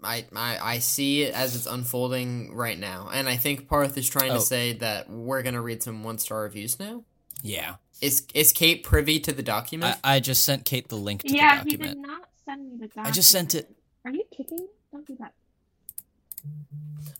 I, 0.03 0.25
I 0.35 0.57
I 0.75 0.79
see 0.79 1.23
it 1.23 1.33
as 1.33 1.55
it's 1.55 1.65
unfolding 1.65 2.53
right 2.55 2.77
now, 2.77 3.09
and 3.11 3.27
I 3.27 3.35
think 3.35 3.67
Parth 3.67 3.97
is 3.97 4.07
trying 4.07 4.31
Oh. 4.31 4.35
to 4.35 4.41
say 4.41 4.73
that 4.73 5.09
we're 5.09 5.41
gonna 5.41 5.61
read 5.61 5.81
some 5.81 6.03
one 6.03 6.19
star 6.19 6.43
reviews 6.43 6.79
now. 6.79 7.03
Yeah, 7.41 7.75
Is 7.99 8.27
is 8.35 8.53
Kate 8.53 8.83
privy 8.83 9.19
to 9.21 9.31
the 9.33 9.41
document? 9.41 9.97
I 10.03 10.19
just 10.19 10.43
sent 10.43 10.65
Kate 10.65 10.87
the 10.87 10.95
link 10.97 11.23
to 11.23 11.35
yeah, 11.35 11.63
the 11.63 11.69
he 11.71 11.77
did 11.77 11.79
document. 11.81 12.07
not 12.07 12.29
send 12.45 12.69
me 12.69 12.77
the 12.77 12.87
document. 12.87 13.07
I 13.07 13.11
just 13.11 13.29
sent 13.31 13.55
it. 13.55 13.75
Are 14.05 14.11
you 14.11 14.23
kicking 14.31 14.59
me? 14.59 14.67
Don't 14.91 15.05
do 15.07 15.17
that. 15.19 15.33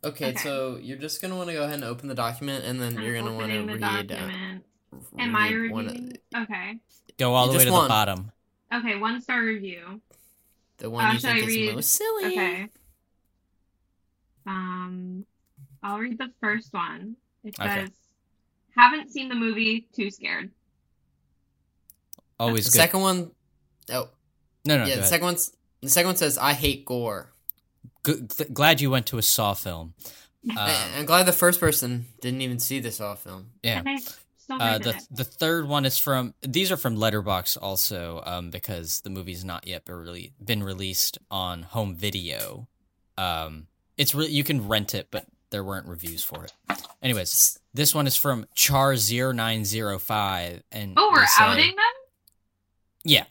okay, 0.03 0.27
okay. 0.29 0.35
so 0.37 0.77
you're 0.79 0.97
just 0.99 1.19
gonna 1.19 1.35
want 1.35 1.49
to 1.49 1.53
go 1.53 1.63
ahead 1.63 1.75
and 1.75 1.83
open 1.83 2.07
the 2.09 2.15
document, 2.15 2.63
and 2.63 2.79
then 2.79 2.95
I'm 2.95 3.03
you're 3.03 3.15
gonna 3.15 3.33
want 3.35 3.51
to 3.51 3.57
opening 3.57 3.79
the 3.79 3.85
read. 3.85 4.11
Uh, 4.11 4.15
document. 4.17 4.63
Am 5.17 5.35
I 5.35 5.49
read 5.51 5.71
one 5.71 5.87
of- 6.33 6.43
Okay. 6.43 6.79
Go 7.17 7.33
all 7.33 7.47
You 7.47 7.51
the 7.53 7.57
way 7.57 7.65
to 7.65 7.71
won. 7.71 7.83
the 7.85 7.89
bottom. 7.89 8.31
Okay, 8.73 8.95
one 8.97 9.19
star 9.21 9.41
review. 9.41 10.01
The 10.77 10.89
one 10.89 11.05
Uh, 11.05 11.13
you 11.13 11.19
should 11.19 11.29
I 11.29 11.33
think 11.39 11.49
is 11.49 11.55
read- 11.55 11.75
most 11.75 11.91
silly. 11.91 12.25
Okay. 12.25 12.67
Um, 14.45 15.25
I'll 15.83 15.99
read 15.99 16.17
the 16.17 16.31
first 16.41 16.73
one. 16.73 17.15
It 17.43 17.59
Okay. 17.59 17.85
says, 17.85 17.89
"Haven't 18.75 19.09
seen 19.11 19.29
the 19.29 19.35
movie. 19.35 19.87
Too 19.93 20.09
scared." 20.09 20.51
Always 22.39 22.65
The 22.65 22.71
good. 22.71 22.77
second 22.77 22.99
one, 23.01 23.31
oh 23.91 24.09
no, 24.65 24.77
no, 24.77 24.83
yeah, 24.83 24.83
go 24.83 24.85
the 24.85 24.93
ahead. 24.99 25.05
second 25.09 25.25
one's 25.25 25.51
the 25.81 25.89
second 25.89 26.07
one 26.09 26.15
says 26.17 26.37
I 26.37 26.53
hate 26.53 26.85
gore. 26.85 27.33
Good, 28.03 28.31
glad 28.53 28.79
you 28.79 28.89
went 28.89 29.05
to 29.07 29.17
a 29.17 29.21
Saw 29.23 29.53
film. 29.53 29.93
Um, 30.51 30.57
I- 30.57 30.93
I'm 30.95 31.05
glad 31.05 31.23
the 31.25 31.33
first 31.33 31.59
person 31.59 32.05
didn't 32.21 32.39
even 32.41 32.59
see 32.59 32.79
the 32.79 32.91
Saw 32.91 33.15
film. 33.15 33.51
yeah. 33.63 33.81
And 34.49 34.83
they 34.83 34.91
still 34.91 34.93
Uh, 34.93 34.93
the 35.09 35.15
the 35.15 35.23
third 35.23 35.67
one 35.67 35.85
is 35.85 35.97
from 35.97 36.33
these 36.41 36.71
are 36.71 36.77
from 36.77 36.97
Letterboxd 36.97 37.57
also 37.61 38.21
um, 38.25 38.49
because 38.49 39.01
the 39.01 39.09
movie's 39.09 39.43
not 39.43 39.67
yet 39.67 39.85
been, 39.85 39.95
really, 39.95 40.33
been 40.43 40.63
released 40.63 41.17
on 41.29 41.63
home 41.63 41.95
video. 41.95 42.67
Um, 43.17 43.67
it's 43.97 44.13
re- 44.15 44.27
you 44.27 44.43
can 44.43 44.67
rent 44.67 44.93
it, 44.95 45.07
but 45.11 45.25
there 45.49 45.63
weren't 45.63 45.87
reviews 45.87 46.23
for 46.23 46.45
it. 46.45 46.53
Anyways, 47.01 47.59
this 47.73 47.93
one 47.95 48.07
is 48.07 48.15
from 48.15 48.45
Char 48.55 48.93
905 48.95 50.63
and 50.71 50.93
Oh, 50.97 51.09
we're 51.13 51.25
say- 51.25 51.43
outing 51.43 51.75
them. 51.75 51.85
Yeah. 53.03 53.25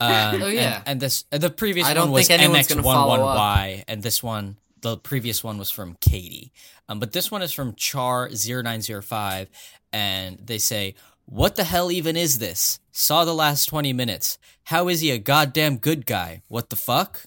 Uh, 0.00 0.38
Oh, 0.42 0.46
yeah. 0.48 0.76
And, 0.78 0.88
and 0.88 1.00
this 1.00 1.24
uh, 1.32 1.38
the 1.38 1.50
previous 1.50 1.86
I 1.86 1.94
don't 1.94 2.04
one 2.08 2.12
was 2.12 2.28
think 2.28 2.40
anyone's 2.40 2.66
gonna 2.68 2.82
follow 2.82 3.24
up. 3.26 3.36
MX11Y, 3.38 3.84
and 3.88 4.02
this 4.02 4.22
one 4.22 4.56
the 4.80 4.96
previous 4.96 5.42
one 5.42 5.58
was 5.58 5.70
from 5.72 5.96
Katie. 6.00 6.52
Um, 6.88 7.00
but 7.00 7.12
this 7.12 7.30
one 7.30 7.42
is 7.42 7.52
from 7.52 7.74
Char 7.74 8.28
905 8.30 9.48
and 9.92 10.38
they 10.38 10.58
say, 10.58 10.94
"What 11.24 11.56
the 11.56 11.64
hell 11.64 11.90
even 11.90 12.16
is 12.16 12.38
this? 12.38 12.80
Saw 12.92 13.24
the 13.24 13.34
last 13.34 13.66
20 13.66 13.92
minutes. 13.92 14.38
How 14.64 14.88
is 14.88 15.00
he 15.00 15.10
a 15.10 15.18
goddamn 15.18 15.78
good 15.78 16.06
guy? 16.06 16.42
What 16.48 16.70
the 16.70 16.76
fuck?" 16.76 17.26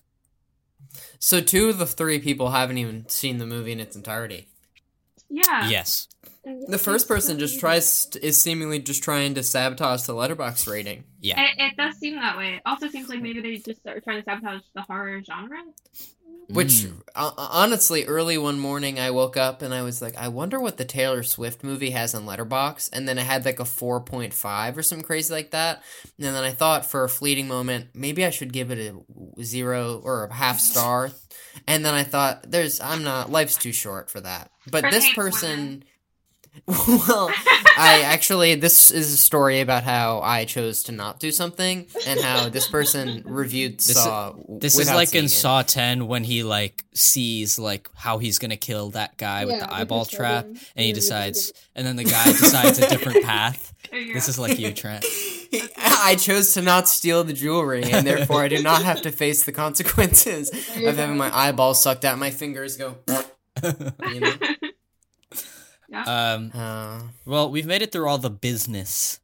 So 1.19 1.39
two 1.39 1.69
of 1.69 1.77
the 1.77 1.85
three 1.85 2.19
people 2.19 2.49
haven't 2.51 2.77
even 2.77 3.07
seen 3.07 3.37
the 3.37 3.45
movie 3.45 3.71
in 3.71 3.79
its 3.79 3.95
entirety. 3.95 4.47
Yeah. 5.29 5.69
Yes. 5.69 6.07
The 6.43 6.79
first 6.79 7.07
person 7.07 7.37
just 7.37 7.59
tries 7.59 8.07
is 8.21 8.41
seemingly 8.41 8.79
just 8.79 9.03
trying 9.03 9.35
to 9.35 9.43
sabotage 9.43 10.03
the 10.03 10.13
Letterboxd 10.13 10.69
rating. 10.69 11.03
Yeah. 11.19 11.39
It, 11.39 11.51
it 11.57 11.77
does 11.77 11.97
seem 11.97 12.15
that 12.15 12.35
way. 12.37 12.55
It 12.55 12.61
also 12.65 12.87
seems 12.87 13.09
like 13.09 13.21
maybe 13.21 13.41
they 13.41 13.57
just 13.57 13.85
are 13.85 13.99
trying 13.99 14.23
to 14.23 14.23
sabotage 14.23 14.63
the 14.73 14.81
horror 14.81 15.21
genre. 15.23 15.59
Which 16.49 16.69
Mm. 16.83 17.01
uh, 17.15 17.31
honestly, 17.37 18.05
early 18.05 18.37
one 18.37 18.59
morning 18.59 18.99
I 18.99 19.11
woke 19.11 19.37
up 19.37 19.61
and 19.61 19.73
I 19.73 19.83
was 19.83 20.01
like, 20.01 20.17
I 20.17 20.27
wonder 20.27 20.59
what 20.59 20.75
the 20.75 20.83
Taylor 20.83 21.23
Swift 21.23 21.63
movie 21.63 21.91
has 21.91 22.13
on 22.13 22.25
Letterboxd, 22.25 22.89
and 22.91 23.07
then 23.07 23.17
it 23.17 23.23
had 23.25 23.45
like 23.45 23.59
a 23.59 23.65
four 23.65 24.01
point 24.01 24.33
five 24.33 24.77
or 24.77 24.83
something 24.83 25.05
crazy 25.05 25.33
like 25.33 25.51
that. 25.51 25.81
And 26.17 26.35
then 26.35 26.43
I 26.43 26.51
thought 26.51 26.85
for 26.85 27.05
a 27.05 27.09
fleeting 27.09 27.47
moment, 27.47 27.87
maybe 27.93 28.25
I 28.25 28.31
should 28.31 28.51
give 28.51 28.69
it 28.69 28.79
a 28.79 29.41
zero 29.43 30.01
or 30.03 30.25
a 30.25 30.33
half 30.33 30.59
star. 30.71 31.11
And 31.67 31.85
then 31.85 31.93
I 31.93 32.03
thought, 32.03 32.49
there's 32.51 32.81
I'm 32.81 33.03
not 33.03 33.31
life's 33.31 33.55
too 33.55 33.71
short 33.71 34.09
for 34.09 34.19
that. 34.19 34.51
But 34.69 34.83
For 34.85 34.91
this 34.91 35.05
hate 35.05 35.15
person. 35.15 35.83
well, 36.67 37.29
I 37.77 38.01
actually 38.05 38.55
this 38.55 38.91
is 38.91 39.13
a 39.13 39.17
story 39.17 39.61
about 39.61 39.83
how 39.83 40.19
I 40.19 40.43
chose 40.45 40.83
to 40.83 40.91
not 40.91 41.19
do 41.19 41.31
something 41.31 41.87
and 42.05 42.19
how 42.19 42.49
this 42.49 42.67
person 42.67 43.23
reviewed 43.25 43.77
This 43.79 43.89
is- 43.89 43.95
Saw. 44.03 44.33
This 44.49 44.77
is 44.77 44.89
like 44.91 45.15
in 45.15 45.25
it. 45.25 45.29
Saw 45.29 45.61
10 45.61 46.07
when 46.07 46.23
he 46.25 46.43
like 46.43 46.83
sees 46.93 47.57
like 47.57 47.87
how 47.95 48.17
he's 48.17 48.37
going 48.37 48.51
to 48.51 48.57
kill 48.57 48.89
that 48.91 49.17
guy 49.17 49.45
with 49.45 49.59
the 49.59 49.73
eyeball 49.73 50.03
trap 50.05 50.45
Logan- 50.45 50.61
and 50.75 50.85
he 50.85 50.91
decides 50.93 51.53
and 51.75 51.87
then 51.87 51.95
the 51.95 52.03
guy 52.03 52.25
decides 52.25 52.79
a 52.79 52.89
different 52.89 53.23
path. 53.25 53.73
There 53.89 53.99
you 53.99 54.13
This 54.13 54.27
is 54.27 54.37
like 54.37 54.59
you, 54.59 54.73
Trent. 54.73 55.05
I 55.77 56.15
chose 56.19 56.53
to 56.53 56.61
not 56.61 56.87
steal 56.87 57.23
the 57.23 57.33
jewelry, 57.33 57.83
and 57.83 58.05
therefore 58.07 58.41
I 58.41 58.47
do 58.47 58.61
not 58.61 58.83
have 58.83 59.01
to 59.03 59.11
face 59.11 59.43
the 59.43 59.51
consequences 59.51 60.49
of 60.49 60.97
having 60.97 61.17
my 61.17 61.29
eyeballs 61.35 61.81
sucked 61.83 62.05
out, 62.05 62.17
my 62.17 62.29
fingers 62.31 62.77
go. 62.77 62.97
You 64.11 64.19
know. 64.19 64.33
Um, 65.93 66.51
Uh, 66.53 67.01
well, 67.25 67.51
we've 67.51 67.65
made 67.65 67.81
it 67.81 67.91
through 67.91 68.07
all 68.07 68.17
the 68.17 68.29
business 68.29 69.19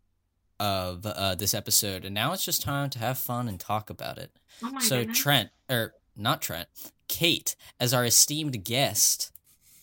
of 0.60 1.06
uh, 1.06 1.36
this 1.36 1.54
episode, 1.54 2.06
and 2.06 2.14
now 2.14 2.34
it's 2.34 2.44
just 2.44 2.62
time 2.62 2.90
to 2.92 3.00
have 3.00 3.18
fun 3.18 3.48
and 3.48 3.60
talk 3.60 3.90
about 3.90 4.18
it. 4.18 4.32
oh 4.64 4.72
my 4.72 4.82
so, 4.82 5.00
goodness. 5.00 5.18
Trent, 5.18 5.50
or 5.70 5.94
not 6.16 6.42
Trent, 6.42 6.68
Kate, 7.08 7.56
as 7.80 7.94
our 7.94 8.06
esteemed 8.06 8.64
guest, 8.64 9.32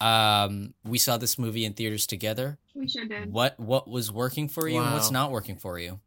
um, 0.00 0.74
we 0.84 0.98
saw 0.98 1.16
this 1.16 1.38
movie 1.38 1.64
in 1.64 1.72
theaters 1.72 2.06
together. 2.06 2.58
we 2.74 2.88
sure 2.88 3.06
did. 3.06 3.32
What 3.32 3.58
what 3.58 3.88
was 3.88 4.10
working 4.12 4.48
for 4.48 4.68
you, 4.68 4.80
and 4.80 4.92
what's 4.92 5.10
not 5.10 5.30
working 5.30 5.56
for 5.56 5.78
you? 5.78 6.00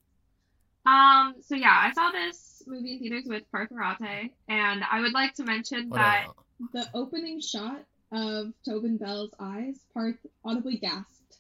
Um. 0.86 1.36
So 1.42 1.56
yeah, 1.56 1.76
I 1.76 1.92
saw 1.94 2.12
this 2.12 2.62
movie 2.68 2.94
in 2.94 3.00
theaters 3.00 3.24
with 3.26 3.50
Parth 3.52 3.70
Arate, 3.72 4.32
and 4.48 4.84
I 4.92 5.02
would 5.02 5.14
like 5.14 5.34
to 5.36 5.44
mention 5.44 5.90
what 5.90 5.98
that 5.98 6.28
The 6.74 6.90
opening 6.94 7.40
shot 7.40 7.84
of 8.12 8.54
Tobin 8.66 8.98
Bell's 8.98 9.32
eyes, 9.40 9.76
Parth 9.94 10.18
audibly 10.46 10.78
gasped. 10.78 11.38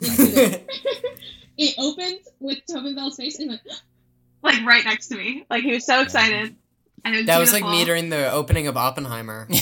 it. 0.00 0.68
it 1.58 1.74
opened 1.78 2.20
with 2.38 2.58
Tobin 2.70 2.94
Bell's 2.94 3.16
face 3.16 3.38
and 3.38 3.50
went, 3.50 3.60
like 4.42 4.64
right 4.64 4.84
next 4.84 5.08
to 5.08 5.16
me, 5.16 5.44
like 5.50 5.62
he 5.62 5.72
was 5.72 5.86
so 5.86 6.00
excited, 6.02 6.56
and 7.04 7.14
it 7.14 7.18
was 7.18 7.26
that 7.26 7.38
was 7.38 7.52
like 7.52 7.64
me 7.64 7.84
during 7.84 8.08
the 8.08 8.30
opening 8.30 8.66
of 8.66 8.76
Oppenheimer. 8.76 9.48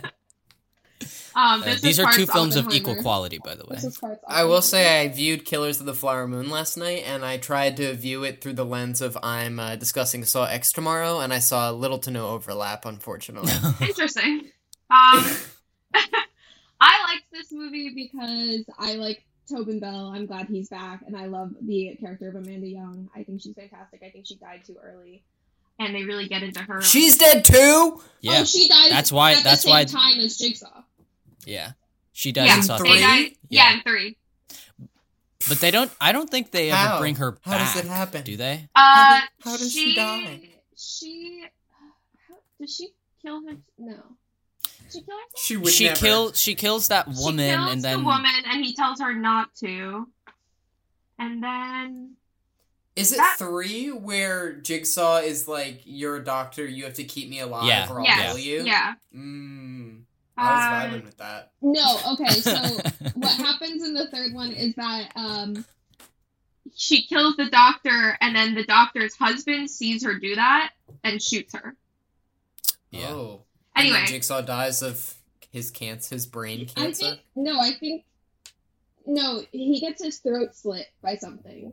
Um, 0.00 0.02
Uh, 1.38 1.76
these 1.80 2.00
are 2.00 2.12
two 2.12 2.26
films 2.26 2.56
of 2.56 2.72
equal 2.72 2.96
quality, 2.96 3.38
by 3.38 3.54
the 3.54 3.64
way. 3.64 3.76
This 3.76 3.84
is 3.84 3.96
Parth's 3.96 4.20
I 4.26 4.42
will 4.42 4.60
say 4.62 5.02
I 5.02 5.08
viewed 5.08 5.44
Killers 5.44 5.78
of 5.78 5.86
the 5.86 5.94
Flower 5.94 6.26
Moon 6.26 6.50
last 6.50 6.76
night, 6.76 7.04
and 7.06 7.24
I 7.24 7.36
tried 7.36 7.76
to 7.76 7.94
view 7.94 8.24
it 8.24 8.40
through 8.40 8.54
the 8.54 8.64
lens 8.64 9.00
of 9.00 9.16
I'm 9.22 9.60
uh, 9.60 9.76
discussing 9.76 10.24
Saw 10.24 10.46
X 10.46 10.72
tomorrow, 10.72 11.20
and 11.20 11.32
I 11.32 11.38
saw 11.38 11.70
little 11.70 11.98
to 12.00 12.10
no 12.10 12.30
overlap, 12.30 12.84
unfortunately. 12.84 13.52
Interesting. 13.86 14.50
Um, 14.90 15.24
I 16.80 17.04
liked 17.12 17.30
this 17.32 17.50
movie 17.52 17.92
because 17.94 18.64
I 18.78 18.94
like 18.94 19.24
Tobin 19.50 19.80
Bell. 19.80 20.12
I'm 20.14 20.26
glad 20.26 20.46
he's 20.46 20.68
back, 20.68 21.02
and 21.06 21.16
I 21.16 21.26
love 21.26 21.52
the 21.60 21.96
character 22.00 22.28
of 22.28 22.36
Amanda 22.36 22.68
Young. 22.68 23.08
I 23.14 23.24
think 23.24 23.40
she's 23.42 23.54
fantastic. 23.54 24.02
I 24.04 24.10
think 24.10 24.26
she 24.26 24.36
died 24.36 24.62
too 24.66 24.76
early. 24.82 25.22
and 25.80 25.94
they 25.94 26.02
really 26.02 26.26
get 26.26 26.42
into 26.42 26.60
her. 26.60 26.82
She's 26.82 27.16
dead 27.16 27.44
too. 27.44 28.02
yeah, 28.20 28.40
Oh, 28.40 28.44
she 28.44 28.68
died. 28.68 28.90
That's 28.90 29.12
why- 29.12 29.34
At 29.34 29.44
that's 29.44 29.62
the 29.62 29.70
why- 29.70 29.84
time 29.84 30.18
as 30.18 30.36
Jigsaw. 30.36 30.82
yeah. 31.46 31.72
She 32.12 32.32
does 32.32 32.48
yeah, 32.48 32.56
in 32.56 32.62
Saw 32.64 32.78
they 32.78 32.88
three? 32.88 33.00
died- 33.00 33.36
Yeah. 33.48 33.70
yeah, 33.70 33.74
in 33.76 33.82
three. 33.82 34.16
But 35.48 35.60
they 35.60 35.70
don't. 35.70 35.90
I 36.00 36.10
don't 36.10 36.28
think 36.28 36.50
they 36.50 36.70
ever 36.70 36.76
How? 36.76 36.98
bring 36.98 37.14
her 37.16 37.30
back. 37.32 37.42
How 37.44 37.58
does 37.58 37.76
it 37.76 37.88
happen? 37.88 38.24
Do 38.24 38.36
they? 38.36 38.68
Uh, 38.74 39.20
did- 39.20 39.28
how 39.44 39.56
does 39.56 39.72
she 39.72 39.94
die? 39.94 40.40
She. 40.76 41.44
How, 42.28 42.34
does 42.60 42.74
she 42.74 42.88
kill 43.22 43.46
her? 43.46 43.56
No. 43.78 44.02
She 44.90 45.00
kill? 45.02 45.16
She 45.36 45.56
would 45.56 45.72
she 45.72 45.84
never. 45.84 45.96
kills 46.00 46.38
she 46.40 46.54
kills 46.54 46.88
that 46.88 47.06
woman 47.08 47.50
she 47.50 47.54
kills 47.56 47.72
and 47.72 47.82
then 47.84 47.98
the 48.00 48.04
woman, 48.04 48.30
and 48.46 48.64
he 48.64 48.74
tells 48.74 49.00
her 49.00 49.14
not 49.14 49.54
to. 49.56 50.06
And 51.18 51.42
then 51.42 52.14
Is 52.96 53.12
it 53.12 53.16
That- 53.18 53.36
three 53.38 53.90
where 53.92 54.54
Jigsaw 54.54 55.18
is 55.18 55.46
like, 55.46 55.82
"You're 55.84 56.16
a 56.16 56.24
doctor, 56.24 56.66
you 56.66 56.84
have 56.84 56.94
to 56.94 57.04
keep 57.04 57.28
me 57.28 57.38
alive, 57.40 57.66
Yeah. 57.66 57.88
or 57.90 58.00
I'll 58.00 58.04
Yes, 58.06 58.26
kill 58.32 58.38
you"? 58.38 58.64
yeah. 58.64 58.94
Mm, 59.14 60.02
I 60.36 60.42
was 60.42 60.64
Uh, 60.92 60.96
vibing 60.96 61.04
with 61.04 61.16
that. 61.18 61.52
No, 61.62 62.00
okay, 62.12 62.30
so 62.40 62.52
what 63.14 63.32
happens 63.36 63.84
in 63.84 63.94
the 63.94 64.08
third 64.08 64.32
one 64.32 64.50
is 64.52 64.74
that 64.76 65.12
um 65.16 65.64
she 66.76 67.06
kills 67.06 67.34
the 67.36 67.46
doctor, 67.50 68.16
and 68.20 68.36
then 68.36 68.54
the 68.54 68.64
doctor's 68.64 69.14
husband 69.16 69.70
sees 69.70 70.04
her 70.04 70.14
do 70.18 70.34
that 70.36 70.72
and 71.02 71.20
shoots 71.22 71.54
her. 71.54 71.76
yeah. 72.90 73.08
Oh. 73.10 73.44
And 73.78 73.86
then 73.88 73.94
Anyway. 73.94 74.06
Jigsaw 74.06 74.40
dies 74.42 74.82
of 74.82 75.14
his 75.50 75.70
cancer, 75.70 76.14
his 76.14 76.26
brain 76.26 76.66
cancer. 76.66 76.80
I 76.80 76.84
cancer. 76.84 77.06
think 77.06 77.20
no, 77.36 77.60
I 77.60 77.72
think 77.80 78.04
no, 79.06 79.42
he 79.52 79.80
gets 79.80 80.02
his 80.02 80.18
throat 80.18 80.54
slit 80.54 80.86
by 81.02 81.16
something. 81.16 81.72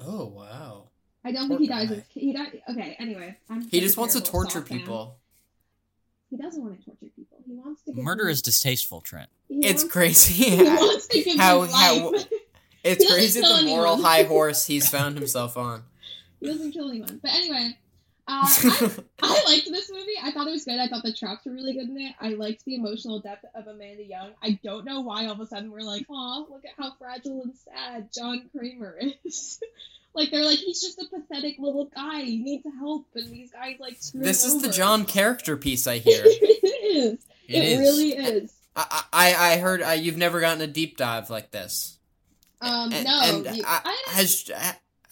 Oh 0.00 0.26
wow. 0.26 0.88
I 1.24 1.32
don't 1.32 1.48
Poor 1.48 1.58
think 1.58 1.70
he 1.70 1.76
dies. 1.76 1.90
Of, 1.90 2.04
he 2.08 2.32
died. 2.32 2.62
Okay. 2.70 2.96
Anyway, 2.98 3.36
I'm 3.50 3.62
He 3.68 3.80
just 3.80 3.96
wants 3.96 4.14
to 4.14 4.20
torture 4.22 4.60
Saw 4.60 4.66
fan. 4.66 4.78
people. 4.78 5.18
He 6.30 6.36
doesn't 6.36 6.62
want 6.62 6.78
to 6.80 6.84
torture 6.84 7.12
people. 7.14 7.38
He 7.46 7.52
wants 7.54 7.82
to. 7.84 7.92
Murder 7.94 8.24
them- 8.24 8.30
is 8.32 8.42
distasteful, 8.42 9.00
Trent. 9.00 9.28
he 9.48 9.56
It's 9.66 9.82
wants- 9.84 9.92
crazy. 9.92 10.44
He 10.56 10.62
wants 10.62 11.06
to 11.08 11.22
give 11.22 11.36
How- 11.38 11.60
them 11.66 11.70
how- 11.74 12.12
It's 12.82 13.04
He 13.08 13.10
crazy 13.10 13.40
the 13.40 13.62
moral 13.66 14.00
high 14.02 14.22
horse 14.34 14.66
he's 14.66 14.88
found 14.88 15.16
himself 15.16 15.56
on. 15.56 15.84
he 16.40 16.46
doesn't 16.46 16.72
kill 16.72 16.90
anyone. 16.90 17.20
But 17.22 17.30
anyway, 17.32 17.78
uh, 18.26 18.40
I, 18.48 19.00
I 19.22 19.42
liked 19.46 19.66
this 19.70 19.90
movie. 19.92 20.14
I 20.22 20.30
thought 20.32 20.46
it 20.48 20.50
was 20.52 20.64
good. 20.64 20.78
I 20.78 20.88
thought 20.88 21.02
the 21.02 21.12
traps 21.12 21.44
were 21.44 21.52
really 21.52 21.74
good 21.74 21.88
in 21.90 22.00
it. 22.00 22.14
I 22.20 22.30
liked 22.30 22.64
the 22.64 22.74
emotional 22.74 23.20
depth 23.20 23.44
of 23.54 23.66
Amanda 23.66 24.02
Young. 24.02 24.30
I 24.42 24.58
don't 24.64 24.84
know 24.86 25.02
why 25.02 25.26
all 25.26 25.32
of 25.32 25.40
a 25.40 25.46
sudden 25.46 25.70
we're 25.70 25.80
like, 25.82 26.06
"Aw, 26.08 26.38
look 26.50 26.64
at 26.64 26.72
how 26.82 26.92
fragile 26.98 27.42
and 27.42 27.54
sad 27.56 28.08
John 28.14 28.48
Kramer 28.56 28.98
is." 29.24 29.60
like 30.14 30.30
they're 30.30 30.44
like, 30.44 30.58
he's 30.58 30.80
just 30.80 30.98
a 31.02 31.06
pathetic 31.08 31.56
little 31.58 31.84
guy. 31.94 32.22
He 32.22 32.38
needs 32.38 32.64
help, 32.78 33.06
and 33.14 33.30
these 33.30 33.50
guys 33.52 33.76
like 33.78 33.96
screw 34.00 34.22
this 34.22 34.44
is 34.44 34.62
the. 34.62 34.70
John 34.70 35.04
character 35.04 35.56
piece 35.56 35.86
I 35.86 35.98
hear. 35.98 36.22
it 36.24 36.96
is. 36.96 37.12
It 37.46 37.54
It, 37.56 37.64
is. 37.64 37.78
really 37.80 38.10
is. 38.12 38.54
I, 38.76 39.02
I 39.12 39.34
I 39.52 39.58
heard 39.58 39.82
uh, 39.82 39.90
you've 39.90 40.16
never 40.16 40.40
gotten 40.40 40.62
a 40.62 40.66
deep 40.66 40.96
dive 40.96 41.28
like 41.30 41.50
this. 41.50 41.98
Um, 42.62 42.90
and, 42.92 43.04
no, 43.04 43.20
and 43.22 43.56
you- 43.58 43.64
I- 43.66 43.82
I- 43.84 44.12
has 44.16 44.50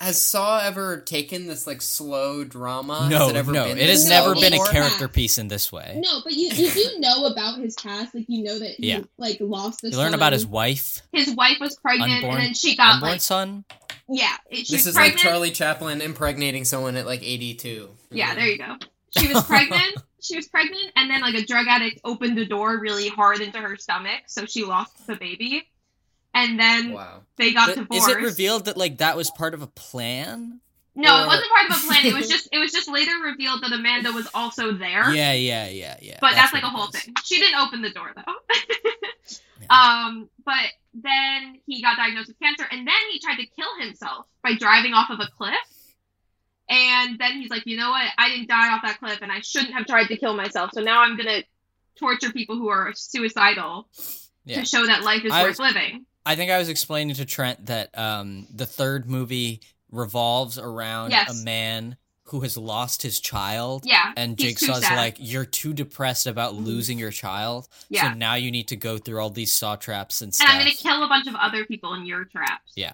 has 0.02 0.20
Saw 0.20 0.58
ever 0.60 0.98
taken 1.00 1.46
this 1.46 1.66
like 1.66 1.80
slow 1.82 2.44
drama? 2.44 3.08
no, 3.10 3.18
has 3.18 3.30
it 3.30 3.36
ever 3.36 3.52
no, 3.52 3.64
been 3.64 3.78
it 3.78 3.88
has 3.88 4.04
No, 4.08 4.10
never 4.10 4.34
been 4.34 4.52
a 4.52 4.56
before? 4.56 4.66
character 4.66 5.08
piece 5.08 5.38
in 5.38 5.48
this 5.48 5.70
way. 5.72 6.00
No, 6.04 6.20
but 6.24 6.32
you 6.32 6.48
you 6.48 6.70
do 6.70 6.98
know 6.98 7.26
about 7.26 7.58
his 7.60 7.74
past. 7.76 8.14
Like 8.14 8.26
you 8.28 8.42
know 8.42 8.58
that 8.58 8.72
he 8.78 8.88
Yeah. 8.88 9.00
like 9.18 9.38
lost 9.40 9.80
the. 9.82 9.90
You 9.90 9.96
learn 9.96 10.14
about 10.14 10.32
his 10.32 10.46
wife, 10.46 11.02
His 11.12 11.30
wife 11.34 11.58
was 11.60 11.76
pregnant, 11.76 12.12
Unborn- 12.24 12.34
and 12.36 12.44
then 12.46 12.54
she 12.54 12.76
got 12.76 12.94
unborn 12.94 13.12
like 13.12 13.20
son. 13.20 13.64
yeah, 14.08 14.36
it, 14.50 14.68
This 14.68 14.86
is 14.86 14.94
pregnant. 14.94 15.16
like 15.16 15.22
Charlie 15.22 15.50
Chaplin 15.52 16.00
impregnating 16.00 16.64
someone 16.64 16.96
at 16.96 17.06
like 17.06 17.22
82. 17.22 17.88
Yeah, 18.10 18.34
there 18.34 18.46
you 18.48 18.58
go. 18.58 18.76
She 19.18 19.32
was 19.32 19.44
pregnant. 19.44 19.96
she 20.22 20.36
was 20.36 20.48
pregnant, 20.48 20.84
and 20.96 21.10
then 21.10 21.20
like 21.20 21.34
a 21.34 21.44
drug 21.44 21.66
addict 21.68 22.00
opened 22.04 22.36
the 22.38 22.46
door 22.46 22.78
really 22.78 23.08
hard 23.08 23.40
into 23.40 23.58
her 23.58 23.76
stomach, 23.76 24.22
so 24.26 24.46
she 24.46 24.64
lost 24.64 25.06
the 25.06 25.16
baby. 25.16 25.68
And 26.34 26.58
then 26.58 26.92
Wow. 26.92 27.22
they 27.36 27.52
got 27.52 27.68
But 27.68 27.76
divorced. 27.76 28.08
is 28.08 28.16
it 28.16 28.20
revealed 28.20 28.64
that 28.66 28.76
like 28.76 28.98
that 28.98 29.16
was 29.16 29.30
part 29.30 29.54
of 29.54 29.62
a 29.62 29.66
plan? 29.66 30.60
No, 30.94 31.20
Or- 31.20 31.24
it 31.24 31.26
wasn't 31.26 31.50
part 31.50 31.70
of 31.70 31.76
a 31.76 31.86
plan. 31.86 32.06
It 32.06 32.14
was 32.14 32.28
just 32.34 32.48
it 32.52 32.58
was 32.58 32.72
just 32.72 32.88
later 32.88 33.12
revealed 33.24 33.62
that 33.62 33.72
Amanda 33.72 34.12
was 34.12 34.28
also 34.34 34.72
there. 34.72 35.12
Yeah, 35.14 35.32
yeah, 35.32 35.68
yeah, 35.68 35.96
yeah. 36.00 36.18
but 36.20 36.34
that's, 36.34 36.52
like 36.52 36.62
a 36.62 36.68
whole 36.70 36.86
thing. 36.88 37.14
She 37.24 37.38
didn't 37.38 37.60
open 37.60 37.82
the 37.82 37.90
door 37.90 38.12
though. 38.14 38.34
Um, 39.70 40.28
but 40.44 40.66
then 40.92 41.60
he 41.66 41.80
got 41.82 41.96
diagnosed 41.96 42.28
with 42.28 42.38
cancer, 42.40 42.66
and 42.70 42.86
then 42.86 42.94
he 43.12 43.20
tried 43.20 43.36
to 43.36 43.46
kill 43.46 43.78
himself 43.80 44.26
by 44.42 44.54
driving 44.56 44.92
off 44.92 45.08
of 45.08 45.20
a 45.20 45.28
cliff. 45.38 45.54
And 46.68 47.18
then 47.18 47.40
he's 47.40 47.48
like, 47.48 47.64
you 47.66 47.76
know 47.76 47.90
what? 47.90 48.04
I 48.18 48.28
didn't 48.28 48.48
die 48.48 48.72
off 48.72 48.82
that 48.82 48.98
cliff, 48.98 49.20
and 49.22 49.30
I 49.30 49.40
shouldn't 49.40 49.72
have 49.74 49.86
tried 49.86 50.06
to 50.08 50.16
kill 50.16 50.34
myself. 50.34 50.70
So 50.74 50.80
now 50.80 51.00
I'm 51.02 51.16
gonna 51.16 51.42
torture 51.96 52.32
people 52.32 52.56
who 52.56 52.68
are 52.68 52.92
suicidal 52.94 53.88
Yeah. 54.44 54.60
to 54.60 54.66
show 54.66 54.84
that 54.86 55.04
life 55.04 55.24
is 55.24 55.32
I 55.32 55.44
worth 55.44 55.60
living. 55.60 56.06
I 56.24 56.36
think 56.36 56.50
I 56.50 56.58
was 56.58 56.68
explaining 56.68 57.16
to 57.16 57.24
Trent 57.24 57.66
that 57.66 57.96
um, 57.98 58.46
the 58.54 58.66
third 58.66 59.08
movie 59.08 59.60
revolves 59.90 60.58
around 60.58 61.10
Yes. 61.10 61.30
a 61.40 61.44
man 61.44 61.96
who 62.26 62.40
has 62.40 62.56
lost 62.56 63.02
his 63.02 63.20
child. 63.20 63.82
Yeah, 63.84 64.12
And 64.16 64.38
he's 64.40 64.58
too 64.58 64.66
Jigsaw's 64.66 64.82
like, 64.90 65.16
you're 65.18 65.44
too 65.44 65.74
depressed 65.74 66.26
about 66.26 66.54
losing 66.54 66.98
your 66.98 67.10
child. 67.10 67.68
Yeah. 67.90 68.12
So 68.12 68.16
now 68.18 68.34
you 68.36 68.50
need 68.50 68.68
to 68.68 68.76
go 68.76 68.96
through 68.96 69.20
all 69.20 69.28
these 69.30 69.52
saw 69.52 69.76
traps 69.76 70.20
and 70.22 70.28
and 70.28 70.34
stuff. 70.34 70.48
And 70.48 70.58
I'm 70.58 70.64
gonna 70.64 70.76
kill 70.76 71.02
a 71.04 71.08
bunch 71.08 71.26
of 71.26 71.34
other 71.34 71.64
people 71.66 71.92
in 71.94 72.06
your 72.06 72.24
traps. 72.24 72.72
Yeah. 72.76 72.92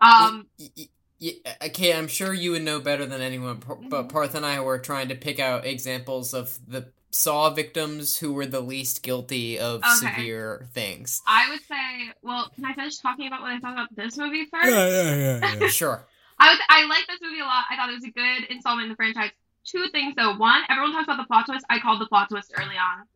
Um, 0.00 0.46
Y- 0.58 0.70
y- 0.76 0.88
y- 1.20 1.56
okay, 1.66 1.92
I'm 1.92 2.06
sure 2.08 2.32
you 2.32 2.52
would 2.52 2.62
know 2.62 2.80
better 2.80 3.04
than 3.04 3.20
anyone, 3.20 3.56
Mm-hmm. 3.60 3.88
but 3.88 4.08
Parth 4.08 4.34
and 4.36 4.46
I 4.46 4.60
were 4.60 4.78
trying 4.78 5.08
to 5.08 5.16
pick 5.16 5.38
out 5.40 5.66
examples 5.66 6.32
of 6.32 6.58
the 6.66 6.92
Saw 7.10 7.48
victims 7.50 8.18
who 8.18 8.32
were 8.34 8.44
the 8.46 8.60
least 8.60 9.02
guilty 9.02 9.58
of 9.58 9.80
Okay. 9.80 9.94
severe 10.14 10.66
things. 10.72 11.22
I 11.26 11.48
would 11.48 11.60
say, 11.62 12.12
well, 12.22 12.50
can 12.54 12.64
I 12.66 12.74
finish 12.74 12.98
talking 12.98 13.26
about 13.26 13.40
what 13.40 13.50
I 13.50 13.58
thought 13.60 13.72
about 13.72 13.96
this 13.96 14.16
movie 14.18 14.44
first? 14.44 14.70
yeah, 14.70 15.14
yeah, 15.14 15.56
yeah. 15.60 15.68
Sure. 15.68 16.06
I 16.38 16.50
was 16.50 16.58
I 16.68 16.84
like 16.86 17.06
this 17.08 17.18
movie 17.22 17.40
a 17.40 17.44
lot. 17.44 17.64
I 17.70 17.76
thought 17.76 17.88
it 17.88 17.94
was 17.94 18.04
a 18.04 18.10
good 18.10 18.44
installment 18.50 18.84
in 18.84 18.90
the 18.90 18.96
franchise. 18.96 19.30
Two 19.64 19.86
things 19.90 20.14
though. 20.16 20.36
One, 20.36 20.62
everyone 20.68 20.92
talks 20.92 21.04
about 21.04 21.16
the 21.16 21.24
plot 21.26 21.46
twist. 21.46 21.64
I 21.70 21.78
called 21.80 22.00
the 22.00 22.06
plot 22.06 22.28
twist 22.28 22.52
early 22.56 22.76
on. 22.76 23.06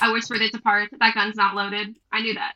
I 0.00 0.10
whispered 0.10 0.40
it 0.42 0.52
to 0.54 0.60
Parth. 0.60 0.88
That 0.98 1.14
gun's 1.14 1.36
not 1.36 1.54
loaded. 1.54 1.94
I 2.10 2.20
knew 2.22 2.34
that. 2.34 2.54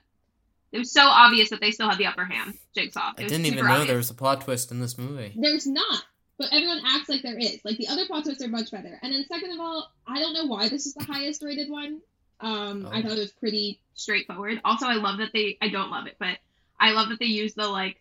It 0.73 0.79
was 0.79 0.91
so 0.93 1.03
obvious 1.03 1.51
that 1.51 1.61
they 1.61 1.71
still 1.71 1.89
had 1.89 1.99
the 1.99 2.07
upper 2.07 2.25
hand. 2.25 2.55
Jigsaw. 2.75 3.13
It 3.17 3.25
I 3.25 3.29
didn't 3.29 3.47
even 3.47 3.65
know 3.65 3.71
obvious. 3.73 3.87
there 3.89 3.97
was 3.97 4.11
a 4.11 4.15
plot 4.15 4.41
twist 4.43 4.71
in 4.71 4.81
this 4.81 4.99
movie. 4.99 5.33
There's 5.37 5.67
not, 5.67 6.05
but 6.39 6.49
everyone 6.53 6.81
acts 6.87 7.09
like 7.09 7.23
there 7.23 7.39
is. 7.39 7.59
Like 7.65 7.77
the 7.79 7.89
other 7.89 8.07
plot 8.07 8.25
twists 8.25 8.43
are 8.43 8.49
much 8.49 8.71
better. 8.71 8.99
And 9.03 9.13
then 9.13 9.25
second 9.29 9.53
of 9.53 9.61
all, 9.61 9.91
I 10.07 10.19
don't 10.21 10.33
know 10.35 10.47
why 10.47 10.69
this 10.69 10.87
is 10.87 10.95
the 10.95 11.05
highest 11.05 11.43
rated 11.43 11.69
one. 11.71 12.01
Um, 12.41 12.87
I 12.93 12.99
Oh. 12.99 13.03
thought 13.03 13.13
it 13.13 13.19
was 13.19 13.33
pretty 13.33 13.81
straightforward. 13.95 14.61
Also, 14.65 14.87
I 14.87 14.95
love 14.95 15.19
that 15.19 15.31
they. 15.33 15.59
I 15.61 15.69
don't 15.69 15.91
love 15.91 16.07
it, 16.07 16.17
but 16.21 16.39
I 16.79 16.93
love 16.93 17.09
that 17.09 17.19
they 17.19 17.27
use 17.27 17.55
the 17.55 17.67
like. 17.69 18.01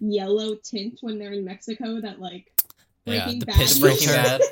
yellow 0.00 0.56
tint 0.56 0.98
when 1.00 1.18
they're 1.18 1.32
in 1.32 1.44
Mexico. 1.44 2.00
That 2.00 2.20
like 2.20 2.52
Yeah, 3.04 3.24
Breaking 3.24 3.38
the 3.40 3.46
Bad. 3.46 3.56
piss 3.56 3.78
Breaking. 3.78 4.08
Bad. 4.08 4.40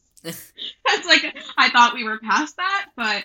That's 0.22 1.06
like 1.06 1.36
I 1.56 1.70
thought 1.70 1.94
we 1.94 2.04
were 2.04 2.18
past 2.18 2.56
that, 2.56 2.86
but 2.96 3.24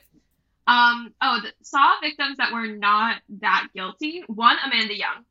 um. 0.67 1.13
Oh, 1.21 1.39
the, 1.41 1.51
saw 1.63 1.91
victims 2.01 2.37
that 2.37 2.51
were 2.53 2.67
not 2.67 3.17
that 3.41 3.67
guilty. 3.73 4.23
One, 4.27 4.57
Amanda 4.65 4.95
Young. 4.95 5.23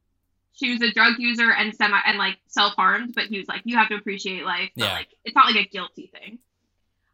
She 0.57 0.73
was 0.73 0.83
a 0.83 0.93
drug 0.93 1.15
user 1.19 1.51
and 1.51 1.75
semi 1.75 1.99
and 2.07 2.17
like 2.19 2.39
self 2.47 2.75
harmed, 2.75 3.15
but 3.15 3.25
he 3.27 3.39
was 3.39 3.49
like, 3.49 3.63
"You 3.65 3.77
have 3.77 3.89
to 3.89 3.97
appreciate 3.97 4.45
life." 4.45 4.71
But 4.77 4.85
Yeah. 4.85 4.93
like, 4.93 5.09
it's 5.25 5.35
not 5.35 5.47
like 5.47 5.57
a 5.57 5.69
guilty 5.69 6.07
thing. 6.13 6.39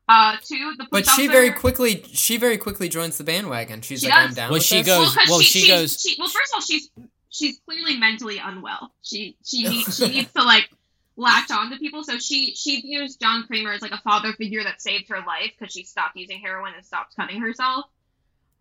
Uh, 0.08 0.36
two, 0.44 0.74
the 0.76 0.86
But 0.90 1.04
police 1.04 1.14
she 1.14 1.26
very 1.28 1.50
quickly 1.52 2.02
she 2.12 2.36
very 2.36 2.58
quickly 2.58 2.88
joins 2.88 3.16
the 3.16 3.24
bandwagon. 3.24 3.80
She's 3.80 4.00
She 4.00 4.08
like, 4.08 4.16
I'm 4.18 4.34
down 4.34 4.50
Well, 4.50 4.54
with 4.58 4.64
she 4.64 4.78
this. 4.82 4.86
goes- 4.86 5.14
'cause 5.14 5.28
well, 5.28 5.38
she 5.40 5.60
she's- 5.60 5.68
goes- 5.68 6.00
She, 6.02 6.16
well, 6.18 6.28
first 6.28 6.52
of 6.52 6.56
all, 6.56 6.60
she's 6.62 6.90
she's 7.30 7.60
clearly 7.64 7.96
mentally 7.96 8.38
unwell. 8.38 8.92
She 9.02 9.36
she 9.44 9.62
needs 9.68 9.96
she 9.96 10.08
needs 10.08 10.32
to 10.32 10.42
like 10.42 10.68
latch 11.16 11.50
on 11.50 11.70
to 11.70 11.78
people. 11.78 12.02
So 12.04 12.18
she 12.18 12.54
she 12.56 12.80
views 12.82 13.16
John 13.16 13.44
Kramer 13.46 13.72
as 13.72 13.82
like 13.82 13.92
a 13.92 14.00
father 14.02 14.32
figure 14.34 14.64
that 14.64 14.82
saved 14.82 15.08
her 15.10 15.20
life 15.26 15.52
because 15.58 15.72
she 15.72 15.84
stopped 15.84 16.16
using 16.16 16.40
heroin 16.40 16.74
and 16.74 16.84
stopped 16.84 17.14
cutting 17.16 17.40
herself. 17.40 17.86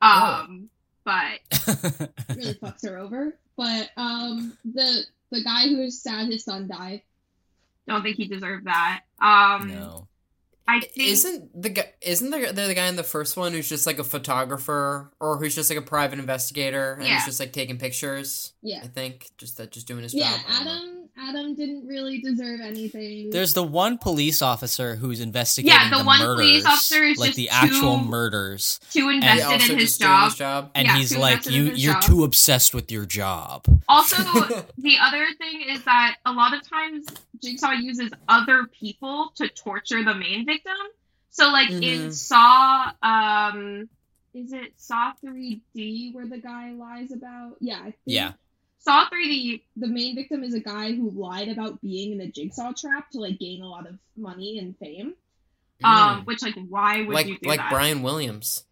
Um, 0.02 0.70
but 1.10 2.10
really 2.36 2.54
fucks 2.56 2.88
her 2.88 2.98
over. 2.98 3.36
But 3.58 3.90
um, 3.98 4.58
the 4.64 5.04
the 5.32 5.44
guy 5.44 5.68
who's 5.68 6.02
sad 6.02 6.28
his 6.28 6.44
son 6.44 6.68
died. 6.68 7.02
don't 7.88 8.04
think 8.04 8.18
he 8.18 8.28
deserved 8.28 8.66
that. 8.68 9.02
Um, 9.22 9.68
no. 9.70 10.08
I 10.68 10.82
think 10.82 11.10
Isn't 11.10 11.62
the 11.62 11.70
guy? 11.70 11.92
Isn't 12.02 12.30
there 12.30 12.54
the, 12.54 12.68
the 12.68 12.76
guy 12.76 12.86
in 12.86 12.96
the 12.96 13.04
first 13.04 13.36
one 13.36 13.54
who's 13.54 13.68
just 13.68 13.88
like 13.88 13.98
a 13.98 14.04
photographer 14.04 15.12
or 15.20 15.38
who's 15.38 15.56
just 15.56 15.72
like 15.72 15.80
a 15.80 15.84
private 15.84 16.20
investigator 16.20 16.94
and 16.94 17.04
Yeah. 17.08 17.16
he's 17.16 17.26
just 17.26 17.40
like 17.40 17.54
taking 17.54 17.80
pictures? 17.80 18.54
Yeah, 18.62 18.82
I 18.84 18.88
think 18.88 19.32
just 19.40 19.58
that, 19.58 19.72
just 19.72 19.88
doing 19.88 20.04
his 20.04 20.14
yeah. 20.14 20.30
job. 20.30 20.40
I. 20.48 20.62
Adam 20.62 20.99
Adam 21.22 21.56
didn't 21.56 21.86
really 21.88 22.22
deserve 22.22 22.62
anything. 22.62 23.30
There's 23.30 23.54
the 23.54 23.64
one 23.64 23.98
police 23.98 24.42
officer 24.42 24.96
who's 24.96 25.20
investigating 25.20 25.78
Yeah, 25.80 25.90
the 25.90 25.98
the 25.98 26.04
one 26.06 26.20
murders, 26.20 26.36
police 26.46 26.66
officer 26.66 27.04
is 27.04 27.18
like 27.18 27.28
just 27.30 27.38
the 27.38 27.50
actual 27.50 28.00
too- 28.00 28.06
murders, 28.06 28.80
too 28.92 29.10
He 29.10 29.16
invested 29.16 29.46
also 29.46 29.74
in 29.74 29.80
his 29.80 29.98
job. 29.98 30.30
his 30.30 30.38
job. 30.38 30.72
and 30.76 30.88
Yeah, 30.88 30.98
he's 30.98 31.18
like, 31.18 31.46
"You, 31.46 31.64
you're 31.76 31.94
job. 31.94 32.04
too 32.04 32.24
obsessed 32.24 32.74
with 32.74 32.92
your 32.92 33.06
job." 33.06 33.66
Also, 33.88 34.16
the 34.78 34.98
other 35.02 35.26
thing 35.38 35.62
is 35.68 35.84
that 35.84 36.16
a 36.26 36.32
lot 36.32 36.54
of 36.54 36.68
times 36.68 37.06
Jigsaw 37.42 37.72
uses 37.72 38.12
other 38.28 38.68
people 38.68 39.32
to 39.36 39.48
torture 39.50 40.04
the 40.04 40.16
main 40.16 40.46
victim. 40.46 40.74
So, 41.32 41.50
like 41.50 41.70
in 41.70 41.82
Mhm. 42.10 42.14
Saw, 42.14 42.92
um, 43.04 43.90
Is 44.34 44.54
it 44.54 44.74
Saw 44.78 45.12
3D 45.26 46.12
where 46.14 46.28
the 46.28 46.38
guy 46.38 46.72
lies 46.74 47.12
about? 47.12 47.56
Yeah, 47.60 47.80
I 47.80 47.84
think 47.86 47.96
Yeah. 48.06 48.34
Saw 48.80 49.10
3D, 49.10 49.62
The 49.76 49.88
main 49.88 50.16
victim 50.16 50.44
is 50.44 50.54
a 50.54 50.60
guy 50.60 50.94
who 50.94 51.12
lied 51.12 51.50
about 51.50 51.82
being 51.82 52.14
in 52.14 52.18
the 52.18 52.28
jigsaw 52.28 52.72
trap 52.72 53.12
to 53.12 53.20
like 53.20 53.38
gain 53.38 53.62
a 53.62 53.68
lot 53.68 53.88
of 53.88 53.98
money 54.16 54.58
and 54.58 54.78
fame. 54.78 55.14
Um, 55.84 56.26
which 56.26 56.42
like 56.42 56.56
why 56.68 57.02
would 57.02 57.14
like 57.14 57.28
you 57.28 57.38
do 57.42 57.48
like 57.48 57.60
that? 57.60 57.72
Brian 57.72 58.02
Williams. 58.02 58.66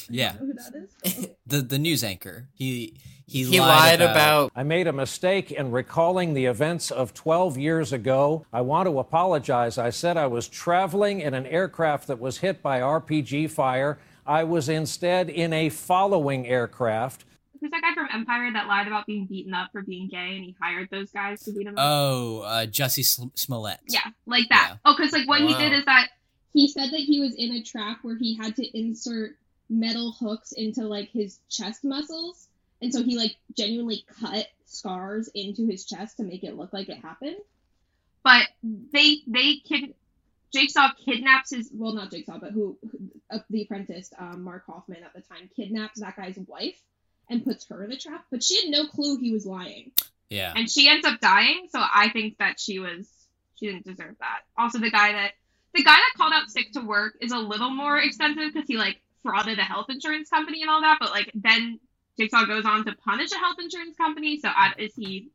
yeah, 0.08 0.32
Who 0.32 0.54
that 0.54 0.72
is? 1.04 1.28
the 1.46 1.60
the 1.60 1.78
news 1.78 2.02
anchor. 2.02 2.48
He 2.54 2.94
he, 3.26 3.44
He 3.44 3.60
lied 3.60 4.00
about, 4.00 4.10
about 4.10 4.52
I 4.54 4.62
made 4.62 4.86
a 4.86 4.92
mistake 4.92 5.50
in 5.50 5.70
recalling 5.70 6.34
the 6.34 6.46
events 6.46 6.90
of 6.90 7.14
12 7.14 7.58
years 7.58 7.92
ago. 7.92 8.46
I 8.52 8.60
want 8.60 8.86
to 8.86 8.98
apologize. 8.98 9.78
I 9.78 9.90
said 9.90 10.16
I 10.16 10.26
was 10.26 10.48
traveling 10.48 11.20
in 11.20 11.34
an 11.34 11.46
aircraft 11.46 12.06
that 12.08 12.20
was 12.20 12.38
hit 12.38 12.62
by 12.62 12.80
RPG 12.80 13.50
fire. 13.50 13.98
I 14.26 14.44
was 14.44 14.68
instead 14.68 15.28
in 15.30 15.52
a 15.52 15.68
following 15.68 16.46
aircraft. 16.46 17.24
Who's 17.64 17.70
that 17.70 17.80
guy 17.80 17.94
from 17.94 18.08
Empire 18.12 18.52
that 18.52 18.66
lied 18.66 18.86
about 18.88 19.06
being 19.06 19.24
beaten 19.24 19.54
up 19.54 19.72
for 19.72 19.80
being 19.80 20.06
gay 20.06 20.36
and 20.36 20.44
he 20.44 20.54
hired 20.60 20.90
those 20.90 21.10
guys 21.10 21.42
to 21.44 21.52
beat 21.52 21.66
him 21.66 21.78
up? 21.78 21.82
Oh, 21.82 22.40
uh, 22.40 22.66
Jussie 22.66 23.02
Sl- 23.02 23.28
Smollett. 23.34 23.78
yeah, 23.88 24.02
like 24.26 24.50
that. 24.50 24.76
Oh, 24.84 24.94
because 24.94 25.14
like 25.14 25.26
what 25.26 25.40
he 25.40 25.54
did 25.54 25.72
is 25.72 25.82
that 25.86 26.08
He 26.52 26.68
said 26.68 26.90
that 26.90 27.00
he 27.00 27.20
was 27.20 27.34
in 27.36 27.52
a 27.52 27.62
trap 27.62 28.00
where 28.02 28.18
he 28.18 28.36
had 28.36 28.54
to 28.56 28.78
insert 28.78 29.36
metal 29.70 30.12
hooks 30.12 30.52
into 30.52 30.82
like 30.82 31.08
his 31.08 31.38
chest 31.48 31.84
muscles, 31.84 32.48
and 32.82 32.92
so 32.92 33.02
he 33.02 33.16
like 33.16 33.34
genuinely 33.56 34.04
cut 34.20 34.46
scars 34.66 35.30
into 35.34 35.66
his 35.66 35.86
chest 35.86 36.18
to 36.18 36.22
make 36.22 36.44
it 36.44 36.58
look 36.58 36.74
like 36.74 36.90
it 36.90 36.98
happened. 36.98 37.36
but 38.22 38.46
they 38.62 39.22
they 39.26 39.56
kid 39.64 39.94
Jigsaw 40.52 40.90
kidnaps 41.02 41.48
his 41.50 41.70
Well, 41.72 41.94
not 41.94 42.10
Jigsaw, 42.10 42.38
but 42.38 42.52
who, 42.52 42.76
who 42.82 43.10
uh, 43.30 43.38
the 43.48 43.62
apprentice, 43.62 44.10
um, 44.18 44.42
Mark 44.42 44.66
Hoffman 44.66 45.02
at 45.02 45.14
the 45.14 45.22
time, 45.22 45.48
kidnaps 45.56 46.00
that 46.00 46.14
guy's 46.14 46.36
wife 46.46 46.78
and 47.34 47.44
puts 47.44 47.66
her 47.68 47.84
in 47.84 47.92
a 47.92 47.96
trap, 47.96 48.24
but 48.30 48.42
she 48.42 48.62
had 48.62 48.70
no 48.70 48.86
clue 48.86 49.18
he 49.18 49.32
was 49.32 49.44
lying. 49.44 49.92
Yeah. 50.30 50.52
and 50.56 50.70
she 50.70 50.88
ends 50.88 51.06
up 51.06 51.20
dying. 51.20 51.68
So 51.70 51.78
I 51.80 52.08
think 52.08 52.38
that 52.38 52.58
she 52.58 52.78
was 52.78 53.08
she 53.56 53.66
didn't 53.66 53.84
deserve 53.84 54.16
that. 54.20 54.40
Also, 54.56 54.78
the 54.78 54.90
guy 54.90 55.12
that 55.12 55.32
the 55.74 55.82
guy 55.82 55.94
that 55.94 56.12
called 56.16 56.32
out 56.34 56.50
sick 56.50 56.72
to 56.72 56.80
work 56.80 57.14
is 57.20 57.32
a 57.32 57.38
little 57.38 57.70
more 57.70 57.98
expensive 57.98 58.52
because 58.52 58.66
he 58.68 58.76
like 58.76 59.00
frauded 59.24 59.58
a 59.58 59.62
health 59.62 59.86
insurance 59.90 60.30
company 60.30 60.62
and 60.62 60.70
all 60.70 60.80
that. 60.80 60.98
But 61.00 61.10
like 61.10 61.30
then 61.34 61.78
Jigsaw 62.18 62.46
goes 62.46 62.64
on 62.64 62.84
to 62.84 62.94
punish 63.04 63.32
a 63.32 63.38
health 63.38 63.56
insurance 63.60 63.96
company. 63.96 64.38
So 64.38 64.48
I, 64.48 64.72
is 64.78 64.94
he 64.96 65.28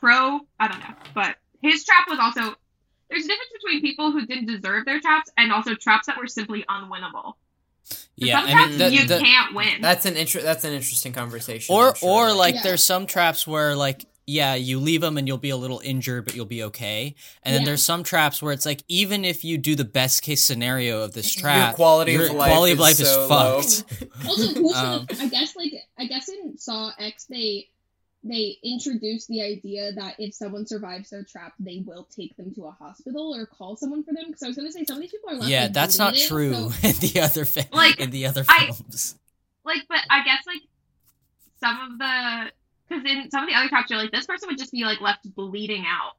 pro? 0.00 0.40
I 0.58 0.68
don't 0.68 0.80
know. 0.80 0.94
But 1.14 1.36
his 1.62 1.84
trap 1.84 2.06
was 2.08 2.18
also 2.20 2.54
there's 3.08 3.24
a 3.24 3.28
difference 3.28 3.52
between 3.52 3.80
people 3.82 4.10
who 4.10 4.26
didn't 4.26 4.46
deserve 4.46 4.84
their 4.84 5.00
traps 5.00 5.30
and 5.36 5.52
also 5.52 5.74
traps 5.74 6.06
that 6.06 6.16
were 6.16 6.26
simply 6.26 6.64
unwinnable. 6.68 7.34
Yeah, 8.16 8.40
Some 8.40 8.44
I 8.44 8.46
mean, 8.46 8.56
traps 8.56 8.78
the, 8.78 8.90
you 8.94 9.06
the- 9.06 9.18
can't 9.18 9.54
win. 9.54 9.80
that's 9.80 10.04
an 10.06 10.16
inter- 10.16 10.42
that's 10.42 10.64
an 10.64 10.72
interesting 10.72 11.12
conversation. 11.12 11.74
or 11.74 11.94
sure. 11.96 12.08
or 12.30 12.32
like 12.32 12.54
Yeah. 12.56 12.62
there's 12.62 12.82
some 12.82 13.06
traps 13.06 13.46
where 13.46 13.74
like 13.74 14.04
yeah 14.24 14.54
you 14.54 14.78
leave 14.78 15.00
them 15.00 15.18
and 15.18 15.26
you'll 15.26 15.36
be 15.36 15.50
a 15.50 15.56
little 15.56 15.80
injured 15.82 16.24
but 16.24 16.36
you'll 16.36 16.44
be 16.46 16.62
okay 16.62 17.16
and 17.42 17.52
then 17.56 17.64
there's 17.64 17.82
some 17.82 18.04
traps 18.04 18.40
where 18.40 18.52
it's 18.52 18.64
like 18.64 18.80
even 18.86 19.24
if 19.24 19.42
you 19.42 19.58
do 19.58 19.74
the 19.74 19.84
best 19.84 20.22
case 20.22 20.44
scenario 20.44 21.02
of 21.02 21.12
this 21.12 21.34
your 21.34 21.42
trap 21.42 21.74
quality 21.74 22.12
your 22.12 22.26
of 22.26 22.30
life 22.34 22.52
quality 22.52 22.72
is 22.72 22.78
of 22.78 22.80
life 22.80 23.00
is 23.00 23.08
so 23.10 23.26
low. 23.26 23.60
fucked 23.60 23.84
Also, 24.28 24.46
who 24.54 24.68
should 24.72 24.74
Um, 24.76 25.06
I 25.18 25.26
guess 25.28 25.56
like 25.56 25.72
I 25.98 26.04
guess 26.06 26.28
in 26.28 26.56
Saw 26.56 26.92
X 27.00 27.24
they 27.24 27.66
they 28.24 28.56
introduced 28.62 29.28
the 29.28 29.42
idea 29.42 29.92
that 29.92 30.14
if 30.18 30.32
someone 30.34 30.66
survives 30.66 31.10
their 31.10 31.24
trap, 31.24 31.54
they 31.58 31.82
will 31.84 32.06
take 32.16 32.36
them 32.36 32.54
to 32.54 32.66
a 32.66 32.70
hospital 32.70 33.34
or 33.34 33.46
call 33.46 33.76
someone 33.76 34.04
for 34.04 34.14
them. 34.14 34.24
Because 34.28 34.42
I 34.44 34.46
was 34.48 34.56
gonna 34.56 34.70
say 34.72 34.84
some 34.84 34.96
of 34.96 35.02
these 35.02 35.10
people 35.10 35.30
are 35.30 35.34
left 35.36 35.50
yeah 35.50 35.62
like, 35.64 35.72
that's 35.72 35.98
not 35.98 36.14
true 36.14 36.52
so- 36.54 36.70
in 36.88 36.94
the 37.00 37.20
other 37.20 37.44
fi- 37.44 37.68
Like, 37.72 37.98
in 38.00 38.10
the 38.10 38.26
other 38.26 38.44
I- 38.48 38.66
films 38.66 39.16
like 39.64 39.82
but 39.88 40.00
i 40.10 40.24
guess 40.24 40.42
like 40.46 40.60
some 41.60 41.92
of 41.92 41.98
the 41.98 42.50
because 42.88 43.04
in 43.04 43.30
some 43.30 43.44
of 43.44 43.48
the 43.48 43.54
other 43.54 43.68
traps 43.68 43.90
you're 43.90 43.98
like 44.00 44.10
this 44.10 44.26
person 44.26 44.48
would 44.48 44.58
just 44.58 44.72
be 44.72 44.84
like 44.84 45.00
left 45.00 45.32
bleeding 45.36 45.84
out 45.86 46.14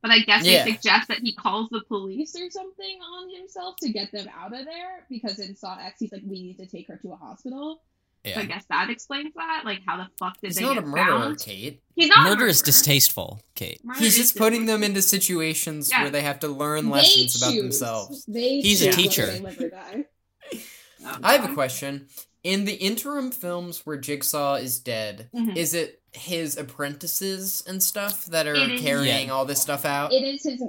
but 0.00 0.12
i 0.12 0.20
guess 0.20 0.44
Yeah. 0.44 0.64
they 0.64 0.72
suggest 0.74 1.08
that 1.08 1.18
he 1.18 1.34
calls 1.34 1.68
the 1.70 1.80
police 1.88 2.30
police 2.32 2.36
or 2.36 2.50
something 2.50 2.98
on 3.00 3.34
himself 3.36 3.74
to 3.82 3.88
get 3.90 4.12
them 4.12 4.28
out 4.38 4.54
of 4.58 4.64
there 4.64 5.04
because 5.10 5.40
in 5.40 5.56
Saw 5.56 5.76
X 5.78 5.98
he's 6.00 6.12
like, 6.12 6.22
we 6.24 6.40
need 6.42 6.58
to 6.58 6.66
take 6.66 6.86
her 6.88 6.96
to 6.98 7.12
a 7.12 7.16
hospital. 7.16 7.80
So 8.24 8.40
i 8.40 8.44
guess 8.44 8.64
that 8.70 8.88
explains 8.90 9.32
that 9.34 9.62
like 9.64 9.80
how 9.86 9.96
the 9.96 10.06
fuck 10.18 10.40
did 10.40 10.48
He's 10.48 10.56
they 10.56 10.62
not 10.62 10.78
a 10.78 10.82
murderer, 10.82 11.04
found 11.20 11.38
Kate. 11.40 11.82
he's 11.94 12.08
not 12.08 12.24
murder 12.28 12.46
is 12.46 12.62
distasteful 12.62 13.40
kate 13.54 13.80
Murder 13.84 14.00
He's 14.00 14.16
just 14.16 14.36
putting 14.36 14.66
them 14.66 14.82
into 14.82 15.02
situations 15.02 15.90
Yeah. 15.90 16.02
where 16.02 16.10
they 16.10 16.22
have 16.22 16.40
to 16.40 16.48
learn 16.48 16.86
They 16.86 16.90
lessons 16.92 17.42
about 17.42 17.54
themselves. 17.54 18.24
They 18.26 18.60
He's 18.60 18.82
a 18.82 18.90
teacher. 18.92 19.26
whether 19.26 19.32
they 19.38 19.40
live 19.40 19.60
or 19.60 19.68
die. 19.70 20.04
I 21.22 21.34
have 21.34 21.50
a 21.50 21.54
question. 21.54 22.06
In 22.42 22.64
the 22.66 22.74
interim 22.74 23.30
films 23.30 23.82
where 23.86 23.96
Jigsaw 23.96 24.54
is 24.56 24.78
dead, 24.78 25.28
Mhm. 25.34 25.56
is 25.56 25.72
it 25.74 26.00
his 26.12 26.56
apprentices 26.56 27.62
and 27.66 27.82
stuff 27.82 28.26
that 28.26 28.46
are 28.46 28.54
carrying 28.78 29.26
Yeah. 29.28 29.32
all 29.34 29.44
this 29.44 29.60
stuff 29.62 29.84
out? 29.84 30.12
It 30.12 30.22
is 30.24 30.44
his 30.44 30.62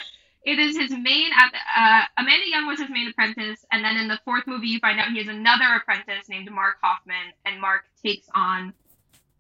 it 0.46 0.60
is 0.60 0.78
his 0.78 0.92
main 0.92 1.32
uh, 1.78 2.02
amanda 2.18 2.48
young 2.48 2.68
was 2.68 2.80
his 2.80 2.90
main 2.90 3.10
apprentice 3.10 3.66
and 3.72 3.84
then 3.84 3.98
in 3.98 4.08
the 4.08 4.20
fourth 4.24 4.46
movie 4.48 4.68
you 4.68 4.80
find 4.80 5.00
out 5.00 5.10
he 5.10 5.18
has 5.18 5.28
another 5.28 5.66
apprentice 5.76 6.30
named 6.30 6.50
mark 6.52 6.76
hoffman 6.82 7.34
and 7.46 7.60
mark 7.60 7.84
takes 8.04 8.28
on 8.34 8.74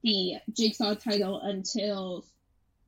the 0.05 0.35
Jigsaw 0.53 0.93
title 0.93 1.41
until 1.41 2.23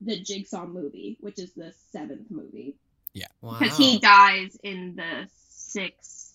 the 0.00 0.20
Jigsaw 0.20 0.66
movie, 0.66 1.18
which 1.20 1.40
is 1.40 1.52
the 1.52 1.74
seventh 1.90 2.30
movie. 2.30 2.76
Yeah, 3.12 3.26
because 3.42 3.76
he 3.76 3.98
dies 3.98 4.56
in 4.62 4.94
the 4.94 5.28
sixth 5.48 6.34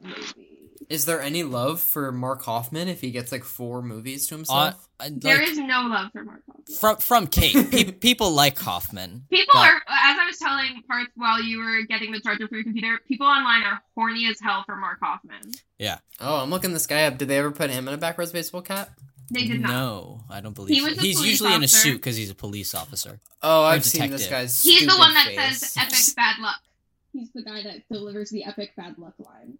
movie 0.00 0.63
Is 0.88 1.04
there 1.06 1.20
any 1.20 1.42
love 1.42 1.80
for 1.80 2.10
Mark 2.12 2.42
Hoffman 2.42 2.88
if 2.88 3.00
he 3.00 3.10
gets 3.10 3.32
like 3.32 3.44
four 3.44 3.82
movies 3.82 4.26
to 4.28 4.34
uh, 4.34 4.38
himself? 4.38 4.88
uh, 5.00 5.08
like, 5.22 5.48
is 5.48 5.58
no 5.58 5.82
love 5.88 6.10
for 6.12 6.24
Mark 6.24 6.42
Hoffman. 6.46 6.76
from 6.78 6.96
from 6.98 7.26
kate 7.26 7.70
pe- 7.70 7.92
people 7.92 8.30
like 8.30 8.58
hoffman 8.58 9.24
People 9.30 9.52
but- 9.54 9.66
are, 9.68 9.76
as 9.76 10.18
I 10.18 10.24
was 10.26 10.38
telling 10.38 10.82
Parth 10.88 11.08
while 11.16 11.42
you 11.42 11.58
were 11.58 11.82
getting 11.88 12.12
the 12.12 12.20
charger 12.20 12.46
for 12.48 12.54
your 12.56 12.64
computer, 12.64 12.98
people 13.08 13.26
online 13.26 13.62
are 13.64 13.80
horny 13.94 14.26
as 14.28 14.38
hell 14.40 14.62
for 14.66 14.76
Mark 14.76 14.98
Hoffman. 15.02 15.52
Yeah. 15.78 15.98
Oh, 16.20 16.36
I'm 16.36 16.50
looking 16.50 16.72
this 16.72 16.86
guy 16.86 17.04
up. 17.04 17.18
Did 17.18 17.28
they 17.28 17.38
ever 17.38 17.50
put 17.50 17.70
him 17.70 17.88
in 17.88 17.94
a 17.94 17.98
backwards 17.98 18.32
baseball 18.32 18.62
cap? 18.62 18.90
They 19.30 19.46
did 19.46 19.62
not. 19.62 19.70
no 19.70 20.20
i 20.28 20.42
don't 20.42 20.54
believe 20.54 20.74
He 20.76 20.82
was 20.82 21.00
he's 21.00 21.16
police 21.16 21.30
usually 21.30 21.54
in 21.54 21.62
a 21.64 21.68
suit 21.68 21.94
because 21.96 22.14
he's 22.14 22.28
a 22.28 22.34
police 22.34 22.74
officer 22.74 23.20
Oh, 23.42 23.62
I've 23.64 23.82
seen 23.84 24.10
this 24.10 24.24
detective. 24.26 24.30
guy's. 24.30 24.62
He's 24.62 24.86
the 24.86 24.96
one 24.98 25.14
that 25.14 25.28
face. 25.28 25.60
says 25.60 25.76
epic 25.78 26.14
bad 26.16 26.38
luck. 26.40 26.60
He's 27.14 27.30
the 27.32 27.42
guy 27.42 27.62
that 27.62 27.88
delivers 27.90 28.28
the 28.30 28.44
epic 28.44 28.72
bad 28.76 28.98
luck 28.98 29.14
line. 29.18 29.56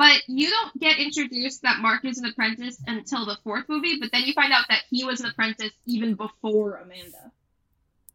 But 0.00 0.22
you 0.28 0.48
don't 0.48 0.80
get 0.80 0.98
introduced 0.98 1.60
that 1.60 1.80
Mark 1.80 2.06
is 2.06 2.16
an 2.16 2.24
apprentice 2.24 2.82
until 2.86 3.26
the 3.26 3.36
fourth 3.44 3.66
movie, 3.68 3.98
but 4.00 4.10
then 4.10 4.22
you 4.22 4.32
find 4.32 4.50
out 4.50 4.64
that 4.70 4.84
he 4.88 5.04
was 5.04 5.20
an 5.20 5.26
apprentice 5.26 5.72
even 5.84 6.14
before 6.14 6.76
Amanda. 6.76 7.30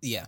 yeah 0.01 0.25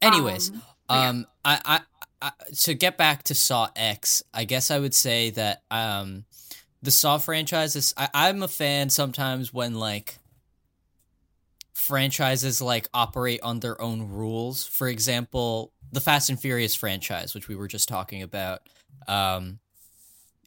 anyways 0.00 0.48
Um, 0.48 0.56
yeah. 0.88 1.08
Um, 1.08 1.26
I, 1.44 1.60
I, 1.66 1.80
I, 2.22 2.32
to 2.62 2.72
get 2.72 2.96
back 2.96 3.24
to 3.24 3.34
Saw 3.34 3.68
X, 3.76 4.22
I 4.32 4.44
guess 4.44 4.70
I 4.70 4.78
would 4.78 4.94
say 4.94 5.28
that 5.28 5.62
um, 5.70 6.24
the 6.80 6.90
Saw 6.90 7.18
franchise 7.18 7.76
is. 7.76 7.92
I, 7.98 8.08
I'm 8.14 8.42
a 8.42 8.48
fan 8.48 8.88
sometimes 8.88 9.52
when 9.52 9.74
like 9.74 10.16
franchises 11.74 12.62
like 12.62 12.88
operate 12.94 13.40
on 13.42 13.60
their 13.60 13.78
own 13.78 14.08
rules. 14.08 14.66
For 14.66 14.88
example, 14.88 15.74
the 15.92 16.00
Fast 16.00 16.30
and 16.30 16.40
Furious 16.40 16.74
franchise, 16.74 17.34
which 17.34 17.46
we 17.46 17.56
were 17.56 17.68
just 17.68 17.90
talking 17.90 18.22
about. 18.22 18.62
Um, 19.06 19.58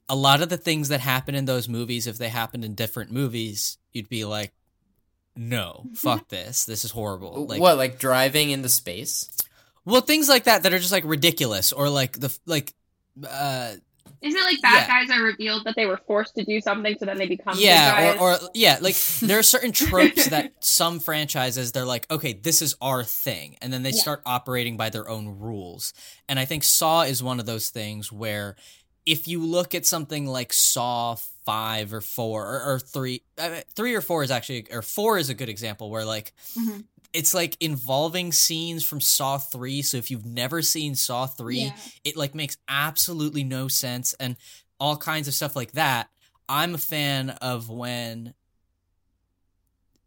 a 0.10 0.16
lot 0.16 0.42
of 0.42 0.50
the 0.50 0.58
things 0.58 0.90
that 0.90 1.00
happen 1.00 1.36
in 1.36 1.46
those 1.46 1.70
movies, 1.70 2.08
if 2.08 2.18
they 2.18 2.30
happened 2.30 2.66
in 2.66 2.76
different 2.76 3.12
movies, 3.12 3.78
you'd 3.92 4.10
be 4.10 4.26
like, 4.26 4.52
"No, 5.36 5.86
fuck 5.96 6.30
this. 6.30 6.66
This 6.66 6.84
is 6.86 6.92
horrible." 6.92 7.46
Like, 7.48 7.62
what, 7.62 7.78
like 7.78 8.00
driving 8.00 8.50
into 8.52 8.70
space? 8.70 9.30
well, 9.86 10.02
things 10.02 10.30
like 10.30 10.46
that 10.46 10.64
that 10.64 10.74
are 10.74 10.80
just 10.80 10.92
like 10.92 11.04
ridiculous, 11.06 11.72
or 11.74 11.90
like 11.90 12.14
the 12.20 12.38
like, 12.46 12.74
uh, 13.30 13.74
Is 14.22 14.34
it 14.34 14.42
like 14.42 14.62
bad 14.62 14.88
yeah. 14.88 14.88
guys 14.88 15.10
are 15.10 15.22
revealed 15.24 15.66
that 15.66 15.76
they 15.76 15.86
were 15.86 16.00
forced 16.08 16.36
to 16.36 16.46
do 16.46 16.62
something, 16.62 16.96
so 16.98 17.06
then 17.06 17.18
they 17.18 17.28
become 17.28 17.56
good 17.56 17.64
yeah, 17.64 18.14
guys? 18.14 18.20
or, 18.22 18.34
or 18.34 18.50
yeah, 18.54 18.78
like 18.82 18.96
there 19.22 19.40
are 19.40 19.44
certain 19.44 19.72
tropes 19.74 20.28
that 20.28 20.54
some 20.62 21.00
franchises 21.02 21.72
they're 21.74 21.84
like, 21.86 22.10
okay, 22.10 22.32
this 22.34 22.62
is 22.62 22.76
our 22.82 23.04
thing, 23.04 23.58
and 23.62 23.74
then 23.74 23.84
they 23.84 23.90
Yeah. 23.92 24.02
start 24.02 24.22
operating 24.26 24.78
by 24.78 24.90
their 24.90 25.10
own 25.10 25.40
rules. 25.40 25.94
And 26.30 26.40
I 26.40 26.46
think 26.46 26.64
Saw 26.64 27.02
is 27.02 27.22
one 27.22 27.40
of 27.42 27.46
those 27.46 27.70
things 27.70 28.10
where 28.12 28.56
if 29.06 29.28
you 29.28 29.46
look 29.46 29.76
at 29.76 29.86
something 29.86 30.26
like 30.26 30.54
Saw 30.54 31.16
five 31.46 31.94
or 31.94 32.02
four 32.02 32.46
or, 32.48 32.74
or 32.76 32.80
three, 32.80 33.22
I 33.38 33.50
mean, 33.50 33.62
three 33.76 33.94
or 33.96 34.02
four 34.02 34.24
is 34.24 34.32
actually 34.32 34.68
or 34.72 34.82
four 34.82 35.18
is 35.18 35.30
a 35.30 35.34
good 35.34 35.50
example 35.50 35.90
where 35.90 36.06
like 36.06 36.32
Mhm. 36.58 36.86
it's 37.14 37.34
like 37.34 37.58
involving 37.60 38.32
scenes 38.32 38.84
from 38.84 39.02
Saw 39.02 39.38
3. 39.38 39.82
So 39.82 39.98
if 39.98 40.10
you've 40.10 40.26
never 40.26 40.62
seen 40.62 40.96
Saw 40.96 41.28
3, 41.28 41.60
Yeah. 41.66 41.76
it 42.06 42.16
like 42.18 42.34
makes 42.34 42.58
absolutely 42.68 43.44
no 43.44 43.68
sense 43.68 44.14
and 44.20 44.36
all 44.80 44.98
kinds 44.98 45.28
of 45.28 45.34
stuff 45.34 45.56
like 45.56 45.74
that. 45.74 46.10
I'm 46.50 46.74
a 46.76 46.78
fan 46.80 47.30
of 47.32 47.70
when 47.70 48.34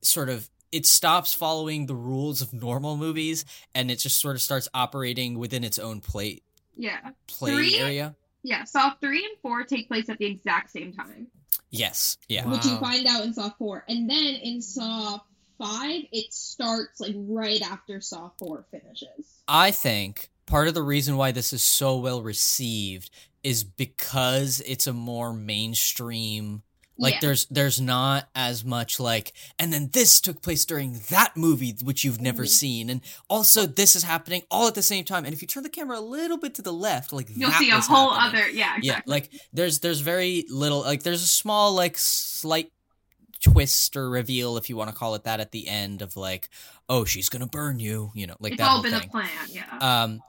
sort 0.02 0.28
of 0.28 0.48
it 0.72 0.86
stops 0.86 1.32
following 1.34 1.86
the 1.86 1.94
rules 1.94 2.40
of 2.42 2.52
normal 2.52 2.96
movies 2.96 3.44
and 3.74 3.90
it 3.90 3.96
just 3.96 4.20
sort 4.20 4.36
of 4.36 4.42
starts 4.42 4.68
operating 4.74 5.38
within 5.38 5.64
its 5.64 5.78
own 5.78 6.00
plate. 6.00 6.42
yeah, 6.76 7.10
play 7.26 7.52
Three? 7.54 7.76
area. 7.78 8.14
Yeah. 8.46 8.64
Saw 8.64 8.92
three 9.00 9.24
and 9.24 9.36
four 9.42 9.64
take 9.64 9.88
place 9.88 10.08
at 10.08 10.18
the 10.18 10.26
exact 10.26 10.70
same 10.70 10.92
time. 10.92 11.26
Yes. 11.70 12.16
Yeah. 12.28 12.48
which 12.48 12.64
you 12.64 12.76
find 12.78 13.06
out 13.06 13.24
in 13.24 13.34
Saw 13.34 13.50
4. 13.50 13.84
And 13.88 14.08
then 14.08 14.34
in 14.36 14.62
Saw 14.62 15.18
5, 15.58 16.02
it 16.12 16.32
starts 16.32 17.00
like 17.00 17.14
right 17.16 17.60
after 17.62 18.00
Saw 18.00 18.30
4 18.38 18.64
finishes. 18.70 19.42
I 19.48 19.70
think 19.72 20.30
part 20.46 20.68
of 20.68 20.74
the 20.74 20.82
reason 20.82 21.16
why 21.16 21.32
this 21.32 21.52
is 21.52 21.62
so 21.62 21.98
well 21.98 22.22
received 22.22 23.10
is 23.42 23.64
because 23.64 24.62
it's 24.66 24.86
a 24.86 24.92
more 24.92 25.32
mainstream 25.32 26.62
like 26.98 27.14
Yeah. 27.14 27.20
there's 27.20 27.46
there's 27.46 27.80
not 27.80 28.28
as 28.34 28.64
much 28.64 28.98
like 28.98 29.32
and 29.58 29.72
then 29.72 29.90
this 29.92 30.20
took 30.20 30.40
place 30.42 30.64
during 30.64 31.00
that 31.10 31.36
movie 31.36 31.74
which 31.82 32.04
you've 32.04 32.20
never 32.20 32.44
Mhm. 32.44 32.48
seen 32.48 32.90
and 32.90 33.00
also 33.28 33.66
this 33.66 33.94
is 33.96 34.02
happening 34.02 34.42
all 34.50 34.66
at 34.66 34.74
the 34.74 34.82
same 34.82 35.04
time 35.04 35.24
and 35.24 35.34
if 35.34 35.42
you 35.42 35.48
turn 35.48 35.62
the 35.62 35.68
camera 35.68 35.98
a 35.98 36.00
little 36.00 36.38
bit 36.38 36.54
to 36.54 36.62
the 36.62 36.72
left 36.72 37.12
like 37.12 37.28
You'll 37.34 37.50
see 37.52 37.70
a 37.70 37.80
whole 37.80 38.10
happening. 38.10 38.40
other 38.42 38.50
yeah, 38.50 38.76
exactly. 38.78 38.86
yeah 38.88 39.00
like 39.06 39.30
there's 39.52 39.80
there's 39.80 40.00
very 40.00 40.44
little 40.48 40.80
like 40.80 41.02
there's 41.02 41.22
a 41.22 41.26
small 41.26 41.74
like 41.74 41.98
slight 41.98 42.72
twist 43.40 43.96
or 43.96 44.08
reveal 44.08 44.56
if 44.56 44.70
you 44.70 44.76
want 44.76 44.88
to 44.90 44.96
call 44.96 45.14
it 45.14 45.24
that 45.24 45.40
at 45.40 45.52
the 45.52 45.68
end 45.68 46.00
of 46.02 46.16
like 46.16 46.48
oh 46.88 47.04
she's 47.04 47.28
gonna 47.28 47.46
burn 47.46 47.78
you 47.78 48.10
you 48.14 48.26
know 48.26 48.34
like 48.40 48.52
it's 48.54 48.60
that 48.60 48.68
all 48.70 48.82
been 48.82 48.92
thing 48.92 49.04
a 49.08 49.10
plan, 49.10 49.28
yeah. 49.48 49.64
um 50.04 50.20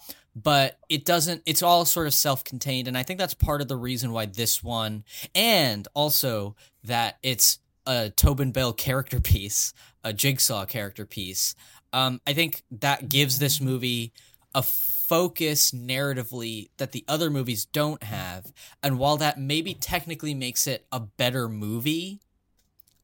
but 0.43 0.77
it 0.89 1.03
doesn't 1.05 1.41
it's 1.45 1.63
all 1.63 1.83
sort 1.85 2.05
of 2.05 2.13
self-contained 2.13 2.87
and 2.87 2.97
i 2.97 3.01
think 3.03 3.17
that's 3.19 3.33
part 3.33 3.59
of 3.61 3.67
the 3.67 3.75
reason 3.75 4.11
why 4.11 4.25
this 4.25 4.63
one 4.63 5.03
and 5.33 5.87
also 5.95 6.55
that 6.83 7.17
it's 7.23 7.59
a 7.87 8.09
tobin 8.11 8.51
bell 8.51 8.71
character 8.73 9.19
piece 9.33 9.73
a 10.03 10.13
jigsaw 10.13 10.65
character 10.65 11.05
piece 11.05 11.55
um 11.93 12.21
i 12.27 12.33
think 12.33 12.63
that 12.69 13.09
gives 13.09 13.39
this 13.39 13.59
movie 13.59 14.11
a 14.53 14.61
focus 14.61 15.71
narratively 15.71 16.69
that 16.77 16.91
the 16.91 17.03
other 17.07 17.29
movies 17.29 17.65
don't 17.65 18.03
have 18.03 18.51
and 18.83 18.99
while 18.99 19.17
that 19.17 19.39
maybe 19.39 19.73
technically 19.73 20.33
makes 20.33 20.67
it 20.67 20.85
a 20.91 20.99
better 20.99 21.47
movie 21.49 22.19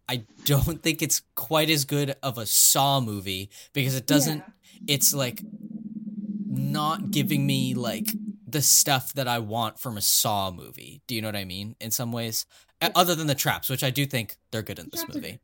i 0.09 0.23
don't 0.45 0.83
think 0.83 1.01
it's 1.01 1.21
quite 1.35 1.69
as 1.69 1.85
good 1.85 2.15
of 2.21 2.37
a 2.37 2.45
saw 2.45 2.99
movie 2.99 3.49
because 3.73 3.95
it 3.95 4.05
doesn't 4.05 4.39
Yeah. 4.39 4.95
it's 4.95 5.13
like 5.13 5.41
not 6.57 7.11
giving 7.11 7.45
me 7.45 7.73
like 7.73 8.11
the 8.47 8.61
stuff 8.61 9.13
that 9.13 9.27
I 9.27 9.39
want 9.39 9.79
from 9.79 9.97
a 9.97 10.01
Saw 10.01 10.51
movie. 10.51 11.01
Do 11.07 11.15
you 11.15 11.21
know 11.21 11.27
what 11.27 11.35
I 11.35 11.45
mean? 11.45 11.75
In 11.79 11.91
some 11.91 12.11
ways, 12.11 12.45
Uh, 12.81 12.89
other 12.95 13.15
than 13.15 13.27
the 13.27 13.35
traps, 13.35 13.69
which 13.69 13.83
I 13.83 13.89
do 13.89 14.05
think 14.05 14.37
they're 14.51 14.61
good 14.61 14.79
in 14.79 14.89
this 14.91 15.01
Traps 15.01 15.15
are 15.15 15.19
movie. 15.19 15.39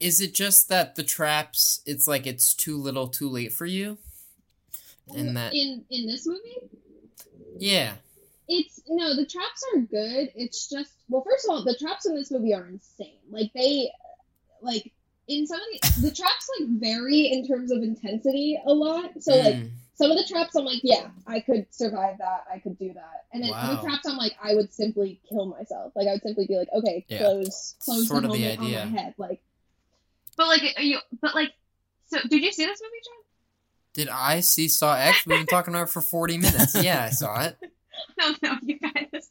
Is 0.00 0.20
it 0.20 0.34
just 0.34 0.68
that 0.68 0.96
the 0.96 1.04
traps? 1.04 1.80
It's 1.86 2.08
like 2.08 2.26
it's 2.26 2.54
too 2.54 2.76
little, 2.76 3.06
too 3.08 3.28
late 3.28 3.52
for 3.52 3.66
you, 3.66 3.98
In 5.14 5.34
that 5.34 5.54
in 5.54 5.84
in 5.90 6.06
this 6.06 6.26
movie, 6.26 6.58
yeah. 7.58 7.94
it's 8.48 8.80
no 8.88 9.14
the 9.14 9.24
traps 9.26 9.64
are 9.74 9.80
good. 9.80 10.32
It's 10.34 10.68
just 10.68 10.90
well, 11.08 11.22
first 11.22 11.44
of 11.46 11.50
all, 11.54 11.64
the 11.64 11.76
traps 11.76 12.06
in 12.06 12.14
this 12.14 12.30
movie 12.30 12.52
are 12.54 12.66
insane. 12.66 13.18
Like 13.30 13.52
they, 13.54 13.90
like 14.60 14.92
in 15.28 15.46
some 15.46 15.60
of 15.60 15.80
the 16.02 16.08
the 16.08 16.14
traps 16.14 16.48
like 16.58 16.68
vary 16.80 17.26
in 17.32 17.46
terms 17.46 17.70
of 17.70 17.82
intensity 17.82 18.60
a 18.66 18.72
lot. 18.72 19.10
So 19.22 19.36
like 19.36 19.54
Mm. 19.54 19.70
Some 20.02 20.10
of 20.10 20.16
the 20.18 20.24
traps 20.24 20.54
I'm 20.56 20.64
like, 20.64 20.80
yeah, 20.82 21.08
I 21.26 21.38
could 21.40 21.66
survive 21.72 22.18
that. 22.18 22.44
I 22.52 22.58
could 22.58 22.76
do 22.78 22.92
that. 22.94 23.24
And 23.32 23.42
then 23.44 23.50
Wow. 23.50 23.58
other 23.62 23.82
traps 23.82 24.06
I'm 24.06 24.16
like, 24.16 24.36
I 24.42 24.54
would 24.54 24.72
simply 24.72 25.20
kill 25.28 25.46
myself. 25.46 25.92
Like 25.94 26.08
I 26.08 26.12
would 26.12 26.22
simply 26.22 26.46
be 26.46 26.56
like, 26.56 26.68
okay, 26.74 27.04
Yeah. 27.08 27.18
close, 27.18 27.76
close 27.78 28.08
Sort 28.08 28.22
the 28.22 28.28
of 28.28 28.34
the 28.34 28.46
idea. 28.46 28.82
on 28.82 28.92
my 28.92 29.00
head. 29.00 29.14
Like 29.18 29.42
But 30.36 30.48
like 30.48 30.62
are 30.76 30.82
you 30.82 30.98
but 31.20 31.34
like 31.34 31.52
so 32.06 32.18
did 32.28 32.42
you 32.42 32.50
see 32.52 32.66
this 32.66 32.80
movie, 32.82 33.00
John? 33.04 33.22
Did 33.94 34.08
I 34.08 34.40
see 34.40 34.68
Saw 34.68 34.94
X? 34.96 35.24
We've 35.26 35.38
been 35.38 35.46
talking 35.46 35.72
about 35.74 35.84
it 35.84 35.90
for 35.90 36.00
forty 36.00 36.36
minutes. 36.38 36.74
Yeah, 36.82 37.04
I 37.04 37.10
saw 37.10 37.40
it. 37.42 37.56
No, 38.18 38.34
no, 38.42 38.56
you 38.62 38.78
guys. 38.80 39.28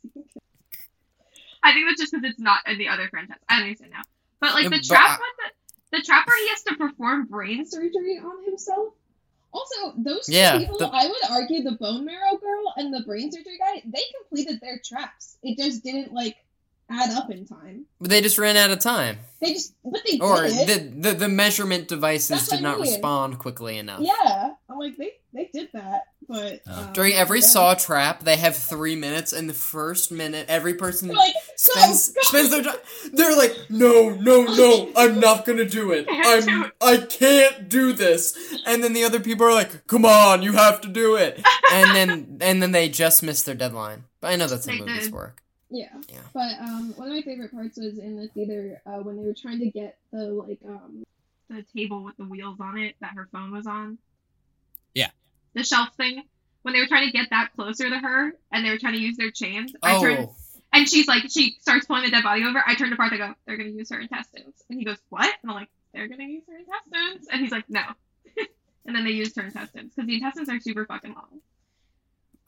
I 1.63 1.73
think 1.73 1.87
that's 1.89 1.99
just 1.99 2.11
because 2.13 2.23
it's 2.31 2.39
not 2.39 2.59
in 2.67 2.77
the 2.77 2.87
other 2.87 3.07
franchise. 3.09 3.37
I 3.49 3.61
understand 3.61 3.91
now. 3.91 4.01
But 4.39 4.53
like 4.53 4.65
the 4.65 4.69
but 4.77 4.83
trap 4.83 5.09
I- 5.09 5.19
one, 5.19 5.51
the, 5.91 5.97
the 5.97 6.03
trap 6.03 6.25
where 6.27 6.37
he 6.43 6.49
has 6.49 6.63
to 6.63 6.75
perform 6.75 7.25
brain 7.25 7.65
surgery 7.65 8.19
on 8.23 8.45
himself. 8.45 8.93
Also, 9.53 9.93
those 9.97 10.25
two 10.27 10.33
Yeah, 10.33 10.57
people, 10.59 10.77
the- 10.77 10.87
I 10.91 11.07
would 11.07 11.29
argue 11.29 11.61
the 11.63 11.73
bone 11.73 12.05
marrow 12.05 12.37
girl 12.37 12.73
and 12.77 12.93
the 12.93 13.01
brain 13.01 13.31
surgery 13.31 13.57
guy, 13.59 13.81
they 13.85 14.01
completed 14.21 14.59
their 14.61 14.79
traps. 14.83 15.37
It 15.43 15.57
just 15.57 15.83
didn't 15.83 16.13
like 16.13 16.37
add 16.89 17.11
up 17.11 17.29
in 17.31 17.45
time. 17.45 17.85
But 17.99 18.09
they 18.09 18.21
just 18.21 18.37
ran 18.37 18.57
out 18.57 18.69
of 18.71 18.79
time, 18.79 19.17
They 19.41 19.53
just, 19.53 19.73
but 19.83 20.01
they 20.09 20.19
or 20.19 20.43
did. 20.47 20.67
the 20.67 21.09
the, 21.11 21.15
the 21.19 21.29
measurement 21.29 21.87
devices 21.87 22.29
That's 22.29 22.47
did 22.49 22.61
not 22.61 22.79
mean. 22.79 22.89
respond 22.89 23.39
quickly 23.39 23.77
enough. 23.77 24.01
yeah, 24.01 24.51
I'm 24.69 24.77
like 24.79 24.95
they 24.97 25.13
they 25.33 25.49
did 25.53 25.69
that, 25.73 26.03
but 26.31 26.61
Oh. 26.67 26.85
um, 26.87 26.93
During 26.93 27.13
every 27.13 27.39
yeah. 27.41 27.45
Saw 27.47 27.73
trap, 27.75 28.23
they 28.23 28.37
have 28.37 28.55
three 28.55 28.95
minutes, 28.95 29.33
and 29.33 29.49
the 29.49 29.53
first 29.53 30.11
minute, 30.11 30.45
every 30.49 30.73
person 30.73 31.09
They're 31.09 31.17
like 31.17 31.33
spends 31.55 32.09
go, 32.09 32.13
go. 32.15 32.21
spends 32.27 32.49
their 32.51 32.63
time. 32.63 32.79
They're 33.13 33.35
like, 33.35 33.55
no, 33.69 34.09
no, 34.11 34.43
no, 34.45 34.91
I'm 34.95 35.19
not 35.19 35.45
gonna 35.45 35.65
do 35.65 35.91
it. 35.91 36.05
I'm. 36.09 36.71
I 36.81 36.97
can't 36.97 37.67
do 37.69 37.93
this. 37.93 38.35
And 38.65 38.83
then 38.83 38.93
the 38.93 39.03
other 39.03 39.19
people 39.19 39.45
are 39.45 39.53
like, 39.53 39.85
come 39.87 40.05
on, 40.05 40.41
you 40.41 40.53
have 40.53 40.81
to 40.81 40.87
do 40.87 41.15
it. 41.15 41.43
And 41.73 41.95
then 41.95 42.37
and 42.41 42.61
then 42.61 42.71
they 42.73 42.89
just 42.89 43.23
miss 43.23 43.43
their 43.43 43.55
deadline. 43.55 44.03
But 44.19 44.31
I 44.31 44.35
know 44.35 44.47
that's 44.47 44.65
how 44.65 44.73
They 44.73 44.79
movies 44.79 45.05
did. 45.05 45.13
work. 45.13 45.41
Yeah. 45.69 45.87
Yeah. 46.09 46.19
But 46.33 46.59
um, 46.59 46.93
one 46.97 47.07
of 47.07 47.13
my 47.15 47.21
favorite 47.21 47.51
parts 47.53 47.77
was 47.77 47.97
in 47.97 48.17
the 48.17 48.27
theater 48.27 48.81
uh, 48.85 48.97
when 49.03 49.15
they 49.15 49.23
were 49.23 49.33
trying 49.33 49.59
to 49.59 49.69
get 49.69 49.97
the 50.11 50.25
like 50.25 50.59
um 50.67 51.03
the 51.49 51.63
table 51.73 52.03
with 52.03 52.17
the 52.17 52.25
wheels 52.25 52.57
on 52.59 52.77
it 52.77 52.95
that 52.99 53.11
her 53.15 53.29
phone 53.31 53.51
was 53.53 53.67
on. 53.67 53.97
The 55.53 55.63
shelf 55.63 55.89
thing. 55.95 56.23
When 56.63 56.73
they 56.75 56.79
were 56.79 56.87
trying 56.87 57.07
to 57.07 57.11
get 57.11 57.31
that 57.31 57.53
closer 57.55 57.89
to 57.89 57.97
her 57.97 58.33
and 58.51 58.63
they 58.65 58.69
were 58.69 58.77
trying 58.77 58.93
to 58.93 58.99
use 58.99 59.17
their 59.17 59.31
chains, 59.31 59.73
I 59.81 59.95
Oh, 59.95 60.01
turned 60.01 60.29
and 60.73 60.87
she's 60.87 61.07
like 61.07 61.23
she 61.29 61.57
starts 61.59 61.85
pulling 61.85 62.03
the 62.03 62.11
dead 62.11 62.23
body 62.23 62.43
over. 62.43 62.63
I 62.65 62.75
turned 62.75 62.91
to 62.91 62.97
Parth, 62.97 63.11
I 63.13 63.17
go, 63.17 63.33
They're 63.45 63.57
gonna 63.57 63.69
use 63.69 63.89
her 63.89 63.99
intestines. 63.99 64.55
And 64.69 64.77
he 64.79 64.85
goes, 64.85 64.97
What? 65.09 65.33
And 65.41 65.51
I'm 65.51 65.55
like, 65.57 65.69
They're 65.93 66.07
gonna 66.07 66.23
use 66.23 66.43
her 66.47 66.57
intestines 66.57 67.27
and 67.31 67.41
he's 67.41 67.51
like, 67.51 67.69
No. 67.69 67.81
and 68.85 68.95
then 68.95 69.03
they 69.03 69.11
used 69.11 69.35
her 69.37 69.43
intestines. 69.43 69.93
Because 69.95 70.07
the 70.07 70.15
intestines 70.15 70.49
are 70.49 70.59
super 70.59 70.85
fucking 70.85 71.13
long. 71.13 71.41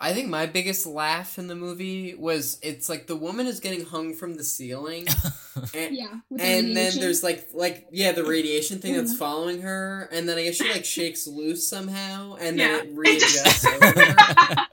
I 0.04 0.14
think 0.14 0.28
my 0.28 0.46
biggest 0.46 0.86
laugh 0.86 1.40
in 1.40 1.48
the 1.48 1.56
movie 1.56 2.14
was 2.14 2.60
it's 2.62 2.90
like 2.90 3.08
the 3.08 3.16
woman 3.16 3.48
is 3.48 3.60
getting 3.62 3.86
hung 3.86 4.14
from 4.14 4.36
the 4.36 4.44
ceiling, 4.44 5.08
and, 5.74 5.96
yeah. 5.96 6.20
With 6.30 6.42
the 6.42 6.46
and 6.46 6.76
then 6.76 7.00
there's 7.00 7.24
like 7.24 7.48
like 7.54 7.88
yeah 7.92 8.12
the 8.12 8.26
radiation 8.26 8.80
thing 8.80 8.94
that's 8.96 9.16
following 9.16 9.62
her, 9.62 10.10
and 10.12 10.28
then 10.28 10.38
I 10.38 10.44
guess 10.44 10.56
she 10.56 10.70
like 10.72 10.84
shakes 10.86 11.26
loose 11.26 11.68
somehow, 11.68 12.36
and 12.36 12.58
Yeah. 12.58 12.68
then 12.80 12.88
it 12.88 12.94
readjusts 12.96 13.66
over 13.66 14.68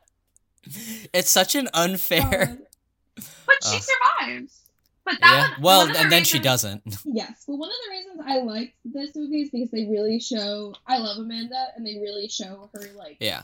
it's 1.12 1.30
such 1.30 1.54
an 1.54 1.68
unfair. 1.74 2.58
Uh, 3.16 3.22
But 3.46 3.56
she 3.64 3.76
Ugh. 3.76 3.82
survives. 3.82 4.56
But 5.04 5.16
that 5.20 5.32
yeah. 5.32 5.48
one, 5.54 5.62
Well, 5.62 5.78
one 5.80 5.90
of 5.90 5.96
the 5.96 6.02
and 6.02 6.12
then 6.12 6.24
she 6.24 6.38
doesn't. 6.38 6.82
Yes, 7.04 7.44
but 7.46 7.54
one 7.56 7.68
of 7.70 7.74
the 7.86 7.90
reasons 7.90 8.20
I 8.26 8.38
like 8.42 8.74
this 8.84 9.14
movie 9.16 9.42
is 9.42 9.50
because 9.50 9.70
they 9.70 9.86
really 9.86 10.20
show 10.20 10.74
I 10.86 10.98
love 10.98 11.18
Amanda 11.18 11.68
and 11.76 11.86
they 11.86 11.94
really 12.00 12.28
show 12.28 12.68
her 12.74 12.82
like 12.96 13.16
Yeah. 13.20 13.42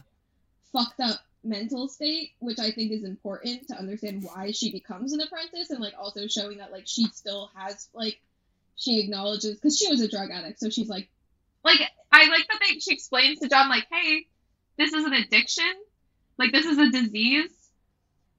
fucked 0.72 1.00
up 1.00 1.20
mental 1.46 1.88
state, 1.88 2.32
which 2.40 2.58
I 2.58 2.70
think 2.70 2.92
is 2.92 3.04
important 3.04 3.68
to 3.68 3.74
understand 3.76 4.22
why 4.24 4.50
she 4.50 4.70
becomes 4.72 5.12
an 5.12 5.20
apprentice 5.20 5.70
and 5.70 5.80
like 5.80 5.94
also 5.98 6.26
showing 6.26 6.58
that 6.58 6.72
like 6.72 6.84
she 6.86 7.04
still 7.06 7.50
has 7.56 7.88
like 7.94 8.20
she 8.76 9.00
acknowledges 9.00 9.54
because 9.56 9.78
she 9.78 9.88
was 9.88 10.00
a 10.00 10.08
drug 10.08 10.30
addict, 10.30 10.60
so 10.60 10.68
she's 10.70 10.88
like 10.88 11.08
like 11.64 11.80
I 12.12 12.26
like 12.28 12.46
that 12.48 12.60
they 12.60 12.78
she 12.78 12.92
explains 12.94 13.38
to 13.40 13.48
John 13.48 13.68
like, 13.68 13.86
hey, 13.90 14.26
this 14.78 14.92
is 14.92 15.04
an 15.04 15.12
addiction, 15.14 15.72
like 16.38 16.52
this 16.52 16.66
is 16.66 16.78
a 16.78 16.90
disease. 16.90 17.50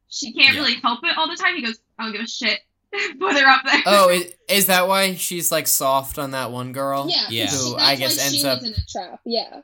She 0.09 0.31
can't 0.33 0.53
Yeah. 0.55 0.61
really 0.61 0.75
help 0.75 0.99
it 1.03 1.17
all 1.17 1.27
the 1.29 1.35
time. 1.35 1.55
He 1.55 1.61
goes, 1.63 1.79
I 1.99 2.03
don't 2.03 2.13
give 2.13 2.21
a 2.21 2.27
shit. 2.27 2.59
Put 3.19 3.33
her 3.37 3.45
up 3.47 3.61
there. 3.65 3.81
Oh, 3.85 4.09
is, 4.11 4.33
is 4.47 4.65
that 4.67 4.87
why 4.87 5.15
she's 5.15 5.51
like 5.51 5.67
soft 5.67 6.17
on 6.17 6.31
that 6.31 6.51
one 6.51 6.71
girl? 6.71 7.07
yeah, 7.09 7.23
'cause 7.25 7.31
Yeah. 7.33 7.47
Who 7.47 7.71
that's 7.75 7.83
I 7.83 7.95
guess 7.97 8.17
why 8.17 8.23
ends 8.23 8.45
up. 8.45 8.63
in 8.63 8.69
a 8.73 8.85
trap. 8.89 9.19
Yeah, 9.25 9.61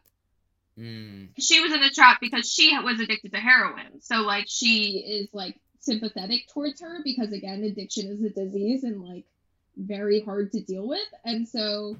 Mm. 0.79 1.29
she 1.39 1.61
was 1.61 1.71
in 1.71 1.83
a 1.83 1.89
trap 1.91 2.17
because 2.19 2.51
she 2.51 2.77
was 2.79 2.99
addicted 2.99 3.31
to 3.33 3.39
heroin. 3.39 4.01
So 4.01 4.21
like 4.21 4.45
she, 4.47 4.65
she 4.65 4.97
is 4.99 5.29
like 5.33 5.59
sympathetic 5.79 6.47
towards 6.53 6.81
her 6.81 7.01
because 7.03 7.31
again, 7.31 7.63
addiction 7.63 8.07
is 8.07 8.23
a 8.23 8.29
disease 8.29 8.83
and 8.83 9.01
like 9.01 9.25
very 9.77 10.21
hard 10.21 10.51
to 10.53 10.61
deal 10.61 10.87
with, 10.87 11.07
and 11.25 11.47
so 11.47 11.97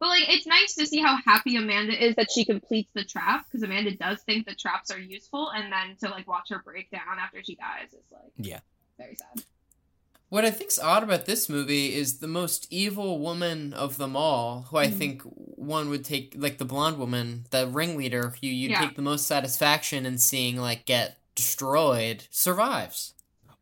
but 0.00 0.08
like 0.08 0.28
it's 0.28 0.46
nice 0.46 0.74
to 0.74 0.86
see 0.86 1.00
how 1.00 1.16
happy 1.24 1.56
Amanda 1.56 2.04
is 2.04 2.16
that 2.16 2.30
she 2.30 2.44
completes 2.44 2.90
the 2.94 3.04
trap 3.04 3.44
because 3.44 3.62
Amanda 3.62 3.96
does 3.96 4.20
think 4.22 4.46
the 4.46 4.54
traps 4.54 4.90
are 4.90 4.98
useful, 4.98 5.50
and 5.50 5.72
then 5.72 5.96
to 6.00 6.08
like 6.08 6.26
watch 6.28 6.48
her 6.50 6.60
break 6.64 6.90
down 6.90 7.18
after 7.20 7.42
she 7.42 7.54
dies 7.54 7.92
is 7.92 8.04
like 8.10 8.32
Yeah. 8.36 8.60
very 8.98 9.14
sad. 9.14 9.44
What 10.32 10.46
I 10.46 10.50
think's 10.50 10.78
odd 10.78 11.02
about 11.02 11.26
this 11.26 11.50
movie 11.50 11.94
is 11.94 12.20
the 12.20 12.26
most 12.26 12.66
evil 12.70 13.18
woman 13.18 13.74
of 13.74 13.98
them 13.98 14.16
all, 14.16 14.62
who 14.70 14.78
I 14.78 14.86
Mhm. 14.86 14.96
think 14.96 15.22
one 15.24 15.90
would 15.90 16.06
take, 16.06 16.32
like 16.38 16.56
the 16.56 16.64
blonde 16.64 16.96
woman, 16.96 17.44
the 17.50 17.66
ringleader, 17.66 18.30
who 18.40 18.46
you'd 18.46 18.70
Yeah. 18.70 18.80
take 18.80 18.96
the 18.96 19.02
most 19.02 19.26
satisfaction 19.26 20.06
in 20.06 20.16
seeing 20.16 20.56
like 20.56 20.86
get 20.86 21.18
destroyed, 21.34 22.24
survives. 22.30 23.12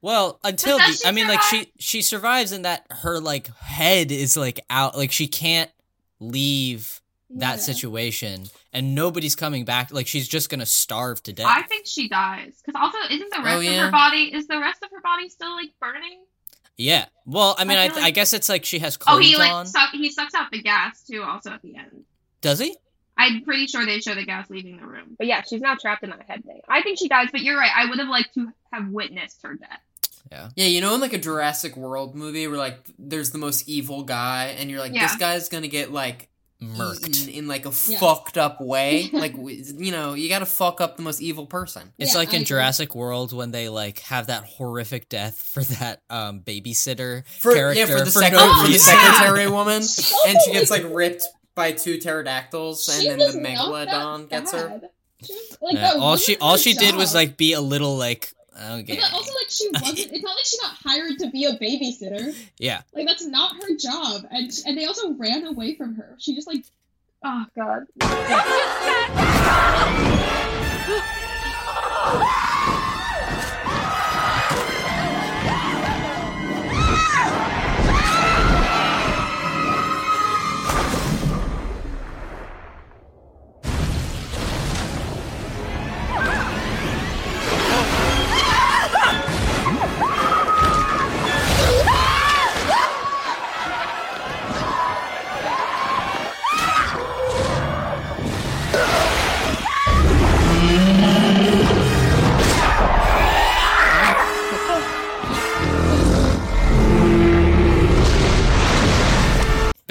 Well, 0.01 0.39
until 0.45 0.79
the, 0.79 0.93
she 0.93 1.09
I 1.09 1.11
mean, 1.11 1.27
like 1.27 1.43
she 1.43 1.73
she 1.81 2.03
survives 2.03 2.53
in 2.53 2.63
that 2.63 2.87
her 3.03 3.19
like 3.19 3.49
head 3.57 4.13
is 4.13 4.37
like 4.37 4.61
out, 4.71 4.97
like 4.97 5.11
she 5.11 5.27
can't 5.27 5.73
leave 6.21 7.01
that 7.31 7.57
Yeah. 7.57 7.63
situation, 7.63 8.49
and 8.73 8.95
nobody's 8.95 9.35
coming 9.35 9.65
back. 9.65 9.91
Like 9.91 10.07
she's 10.07 10.29
just 10.29 10.49
gonna 10.49 10.67
starve 10.67 11.21
to 11.25 11.33
death. 11.33 11.49
I 11.53 11.63
think 11.63 11.89
she 11.89 12.09
dies 12.09 12.63
because 12.65 12.81
also 12.81 13.13
isn't 13.13 13.31
the 13.33 13.43
rest 13.43 13.57
of 13.59 13.65
yeah? 13.65 13.87
her 13.87 13.91
body 13.91 14.33
is 14.33 14.47
the 14.47 14.61
rest 14.61 14.85
of 14.85 14.91
her 14.93 15.01
body 15.01 15.29
still 15.29 15.51
like 15.57 15.71
burning? 15.81 16.21
Yeah. 16.81 17.07
Well, 17.27 17.55
I 17.59 17.65
mean, 17.65 17.79
I 17.79 17.85
I, 17.85 17.89
feel 17.91 18.03
I, 18.05 18.11
guess 18.11 18.33
it's 18.33 18.49
like 18.49 18.65
she 18.65 18.79
has 18.81 18.97
oh, 18.97 19.05
clothes 19.05 19.15
Oh, 19.15 19.19
clothes 19.19 19.31
he 19.31 19.37
like 19.37 19.53
on. 19.53 19.67
suck, 19.67 19.91
he 19.93 20.11
sucks 20.11 20.35
out 20.35 20.51
the 20.51 20.63
gas 20.63 21.03
too. 21.03 21.23
Also 21.23 21.51
at 21.51 21.63
the 21.63 21.77
end, 21.77 22.05
Does 22.41 22.59
he? 22.59 22.75
I'm 23.17 23.43
pretty 23.45 23.67
sure 23.67 23.85
they 23.85 24.01
show 24.01 24.15
the 24.15 24.25
gas 24.25 24.49
leaving 24.49 24.79
the 24.79 24.87
room. 24.87 25.17
But 25.19 25.27
yeah, 25.27 25.43
she's 25.43 25.61
now 25.61 25.75
trapped 25.75 26.03
in 26.03 26.11
that 26.11 26.23
head 26.27 26.43
thing. 26.45 26.61
I 26.69 26.81
think 26.81 26.99
she 26.99 27.07
dies, 27.09 27.29
but 27.31 27.43
you're 27.43 27.57
right. 27.59 27.71
I 27.75 27.85
would 27.87 27.99
have 27.99 28.09
liked 28.09 28.33
to 28.35 28.49
have 28.73 28.89
witnessed 28.89 29.41
her 29.43 29.55
death. 29.55 29.81
Yeah. 30.33 30.49
Yeah, 30.57 30.67
you 30.67 30.81
know, 30.81 30.95
in 30.95 31.03
like 31.03 31.13
a 31.13 31.19
Jurassic 31.19 31.77
World 31.77 32.15
movie 32.15 32.47
where 32.49 32.57
like 32.57 32.81
there's 32.99 33.31
the 33.31 33.39
most 33.39 33.69
evil 33.69 34.05
guy, 34.05 34.55
and 34.59 34.71
you're 34.71 34.81
like, 34.81 34.95
Yeah. 34.95 35.03
this 35.03 35.17
guy's 35.17 35.51
gonna 35.51 35.69
get 35.69 35.93
like 35.93 36.30
Murked. 36.63 37.09
eaten 37.09 37.29
in 37.31 37.49
like 37.49 37.65
a 37.67 37.73
Yeah. 37.87 37.99
fucked 37.99 38.37
up 38.37 38.61
way. 38.61 39.09
like, 39.15 39.35
you 39.37 39.91
know, 39.93 40.15
you 40.15 40.29
gotta 40.29 40.47
fuck 40.47 40.81
up 40.81 40.97
the 40.97 41.03
most 41.03 41.21
evil 41.23 41.47
person. 41.47 41.93
It's 41.99 42.13
Yeah, 42.13 42.19
like 42.19 42.29
I 42.29 42.33
in 42.33 42.37
agree. 42.39 42.45
Jurassic 42.47 42.95
World 42.95 43.33
when 43.33 43.51
they 43.51 43.69
like 43.69 44.01
have 44.01 44.27
that 44.27 44.45
horrific 44.45 45.09
death 45.09 45.43
for 45.43 45.63
that 45.65 46.03
um 46.11 46.41
babysitter 46.41 47.25
For, 47.39 47.55
character 47.55 47.81
yeah, 47.81 47.87
for 47.87 47.99
the, 48.05 48.11
for 48.11 48.21
second, 48.21 48.39
no 48.39 48.63
for 48.63 48.69
the 48.71 48.79
secretary 48.79 49.49
woman, 49.51 49.83
So 49.83 50.17
and 50.29 50.39
she 50.45 50.53
gets 50.53 50.71
like 50.71 50.85
ripped 50.91 51.25
by 51.55 51.73
two 51.73 51.99
pterodactyls, 51.99 52.89
and 52.89 53.19
was 53.19 53.33
then 53.35 53.43
the 53.43 53.49
megalodon 53.49 54.29
gets 54.29 54.53
her. 54.53 54.81
She 55.25 55.33
was- 55.35 55.59
like, 55.61 55.75
Yeah, 55.75 55.95
all 55.99 56.17
she 56.17 56.37
all 56.39 56.57
she 56.57 56.73
did 56.75 56.95
was 56.95 57.15
like 57.15 57.37
be 57.37 57.53
a 57.55 57.61
little 57.61 57.97
like 57.97 58.33
okay. 58.57 58.97
But 58.97 59.13
also, 59.13 59.33
like, 59.35 59.51
she 59.51 59.69
wasn't. 59.73 60.13
It's 60.13 60.23
not 60.23 60.37
like 60.37 60.45
she 60.45 60.59
got 60.59 60.77
hired 60.85 61.19
to 61.19 61.31
be 61.31 61.45
a 61.45 61.53
babysitter. 61.53 62.35
Yeah. 62.59 62.83
Like, 62.93 63.07
that's 63.07 63.27
not 63.27 63.63
her 63.63 63.77
job. 63.77 64.27
And 64.31 64.51
and 64.67 64.79
they 64.79 64.87
also 64.87 65.13
ran 65.15 65.47
away 65.47 65.77
from 65.77 65.95
her. 65.97 66.17
She 66.19 66.35
just 66.35 66.47
like 66.47 66.65
Oh 67.23 67.45
god. 67.55 67.85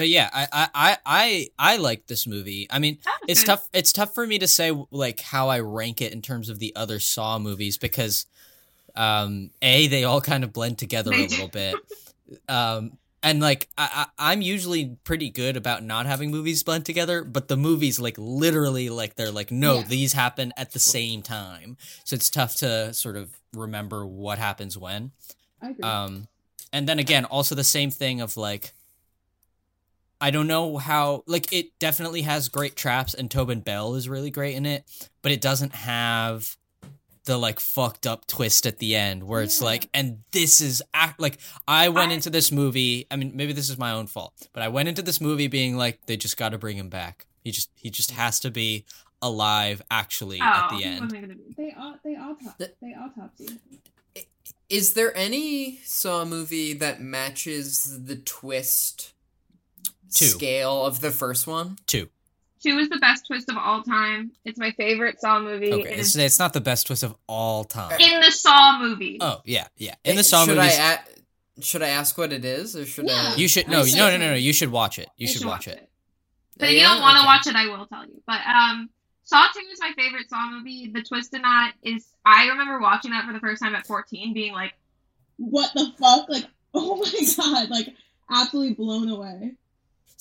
But 0.00 0.08
yeah, 0.08 0.30
I 0.32 0.48
I 0.50 0.68
I 0.74 0.96
I, 1.04 1.48
I 1.58 1.76
like 1.76 2.06
this 2.06 2.26
movie. 2.26 2.66
I 2.70 2.78
mean, 2.78 2.96
That 3.04 3.18
was 3.20 3.30
it's 3.32 3.44
tough 3.44 3.68
it's 3.74 3.92
tough 3.92 4.14
for 4.14 4.26
me 4.26 4.38
to 4.38 4.48
say 4.48 4.72
like 4.90 5.20
how 5.20 5.50
I 5.50 5.60
rank 5.60 6.00
it 6.00 6.14
in 6.14 6.22
terms 6.22 6.48
of 6.48 6.58
the 6.58 6.74
other 6.74 6.98
Saw 7.00 7.38
movies 7.38 7.76
because 7.76 8.24
um 8.96 9.50
a 9.60 9.88
they 9.88 10.04
all 10.04 10.22
kind 10.22 10.42
of 10.42 10.54
blend 10.54 10.78
together 10.78 11.12
a 11.12 11.16
little 11.26 11.48
bit. 11.48 11.76
Um 12.48 12.96
and 13.22 13.40
like 13.42 13.68
I, 13.76 14.06
I 14.18 14.32
I'm 14.32 14.40
usually 14.40 14.96
pretty 15.04 15.28
good 15.28 15.58
about 15.58 15.84
not 15.84 16.06
having 16.06 16.30
movies 16.30 16.62
blend 16.62 16.86
together, 16.86 17.22
but 17.22 17.48
the 17.48 17.58
movies 17.58 18.00
like 18.00 18.16
literally 18.16 18.88
like 18.88 19.16
they're 19.16 19.30
like 19.30 19.50
no, 19.50 19.80
Yeah. 19.80 19.82
these 19.82 20.14
happen 20.14 20.54
at 20.56 20.72
the 20.72 20.78
same 20.78 21.20
time. 21.20 21.76
So 22.04 22.14
it's 22.14 22.30
tough 22.30 22.56
to 22.56 22.94
sort 22.94 23.16
of 23.16 23.38
remember 23.52 24.06
what 24.06 24.38
happens 24.38 24.78
when. 24.78 25.10
I 25.60 25.68
agree. 25.68 25.84
Um, 25.84 26.28
and 26.72 26.88
then 26.88 26.98
again, 26.98 27.26
also 27.26 27.54
the 27.54 27.64
same 27.64 27.90
thing 27.90 28.22
of 28.22 28.38
like, 28.38 28.72
I 30.20 30.30
don't 30.30 30.46
know 30.46 30.76
how 30.76 31.22
like 31.26 31.52
it 31.52 31.78
definitely 31.78 32.22
has 32.22 32.48
great 32.48 32.76
traps, 32.76 33.14
and 33.14 33.30
Tobin 33.30 33.60
Bell 33.60 33.94
is 33.94 34.08
really 34.08 34.30
great 34.30 34.54
in 34.54 34.66
it, 34.66 34.84
but 35.22 35.32
it 35.32 35.40
doesn't 35.40 35.74
have 35.74 36.56
the 37.24 37.36
like 37.36 37.60
fucked 37.60 38.06
up 38.06 38.26
twist 38.26 38.66
at 38.66 38.78
the 38.78 38.96
end 38.96 39.22
where 39.24 39.42
it's 39.42 39.60
Yeah. 39.60 39.66
like, 39.66 39.88
and 39.94 40.22
this 40.32 40.60
is 40.60 40.82
act 40.94 41.20
like 41.20 41.38
I 41.68 41.88
went 41.90 42.10
I- 42.12 42.14
into 42.14 42.30
this 42.30 42.50
movie. 42.50 43.06
I 43.10 43.16
mean, 43.16 43.32
maybe 43.34 43.52
this 43.52 43.68
is 43.70 43.78
my 43.78 43.92
own 43.92 44.06
fault, 44.06 44.32
but 44.52 44.62
I 44.62 44.68
went 44.68 44.88
into 44.88 45.02
this 45.02 45.20
movie 45.20 45.46
being 45.46 45.76
like, 45.76 46.04
they 46.06 46.16
just 46.16 46.36
got 46.36 46.50
to 46.50 46.58
bring 46.58 46.76
him 46.76 46.88
back. 46.88 47.26
He 47.44 47.50
just 47.50 47.70
he 47.76 47.90
just 47.90 48.10
has 48.12 48.40
to 48.40 48.50
be 48.50 48.84
alive 49.22 49.82
actually 49.90 50.40
Oh, 50.40 50.44
at 50.44 50.70
the 50.70 50.82
end. 50.84 51.00
wasn't 51.02 51.20
gonna 51.20 51.34
be- 51.34 51.54
they 51.56 51.74
au- 51.78 51.98
they 52.02 52.16
autopsy. 52.16 52.54
The- 52.58 52.72
They 52.80 52.94
autopsy. 52.94 53.58
Is 54.68 54.94
there 54.94 55.14
any 55.16 55.80
Saw 55.84 56.24
movie 56.24 56.72
that 56.74 57.00
matches 57.02 58.04
the 58.04 58.16
twist 58.16 59.12
Two. 60.14 60.26
scale 60.26 60.84
of 60.84 61.00
the 61.00 61.10
first 61.10 61.46
one? 61.46 61.78
Two. 61.86 62.08
Two 62.62 62.76
is 62.78 62.88
the 62.90 62.98
best 62.98 63.26
twist 63.26 63.48
of 63.48 63.56
all 63.56 63.82
time. 63.82 64.32
It's 64.44 64.58
my 64.58 64.70
favorite 64.72 65.18
Saw 65.20 65.40
movie. 65.40 65.72
Okay, 65.72 65.94
it's, 65.94 66.14
it's 66.16 66.38
not 66.38 66.52
the 66.52 66.60
best 66.60 66.86
twist 66.86 67.02
of 67.02 67.16
all 67.26 67.64
time. 67.64 67.98
in 68.00 68.20
the 68.20 68.30
Saw 68.30 68.78
movie. 68.78 69.16
Oh 69.20 69.40
yeah, 69.44 69.66
yeah. 69.78 69.94
In 70.04 70.16
the 70.16 70.22
Saw 70.22 70.44
should 70.44 70.56
movies, 70.58 70.78
I 70.78 70.94
a- 71.58 71.62
should 71.62 71.82
I 71.82 71.88
ask 71.88 72.16
what 72.18 72.32
it 72.32 72.44
is, 72.44 72.76
or 72.76 72.84
should 72.84 73.06
Yeah. 73.08 73.32
I? 73.32 73.36
you 73.36 73.48
should 73.48 73.66
I 73.68 73.72
no, 73.72 73.82
say 73.84 73.98
no, 73.98 74.10
no, 74.10 74.16
no, 74.18 74.28
no. 74.30 74.34
You 74.36 74.52
should 74.52 74.70
watch 74.70 74.98
it. 74.98 75.08
You 75.16 75.26
You 75.26 75.32
should 75.32 75.46
watch 75.46 75.68
it. 75.68 75.88
But 76.58 76.68
if 76.68 76.74
you 76.74 76.80
don't 76.82 77.00
want 77.00 77.14
to 77.16 77.20
Okay. 77.20 77.26
watch 77.26 77.46
it, 77.46 77.54
I 77.56 77.66
will 77.68 77.86
tell 77.86 78.04
you. 78.04 78.22
But 78.26 78.40
um, 78.46 78.90
Saw 79.24 79.46
Two 79.54 79.60
is 79.72 79.80
my 79.80 79.92
favorite 79.96 80.28
Saw 80.28 80.50
movie. 80.50 80.90
The 80.92 81.02
twist 81.02 81.32
in 81.32 81.40
that 81.42 81.72
is, 81.82 82.06
I 82.26 82.48
remember 82.48 82.78
watching 82.80 83.12
that 83.12 83.24
for 83.26 83.32
the 83.32 83.40
first 83.40 83.62
time 83.62 83.74
at 83.74 83.86
14, 83.86 84.34
being 84.34 84.52
like, 84.52 84.74
What 85.38 85.70
the 85.74 85.90
fuck? 85.98 86.28
Like, 86.28 86.44
oh 86.74 86.96
my 86.96 87.10
god! 87.38 87.70
Like, 87.70 87.88
absolutely 88.30 88.74
blown 88.74 89.08
away. 89.08 89.54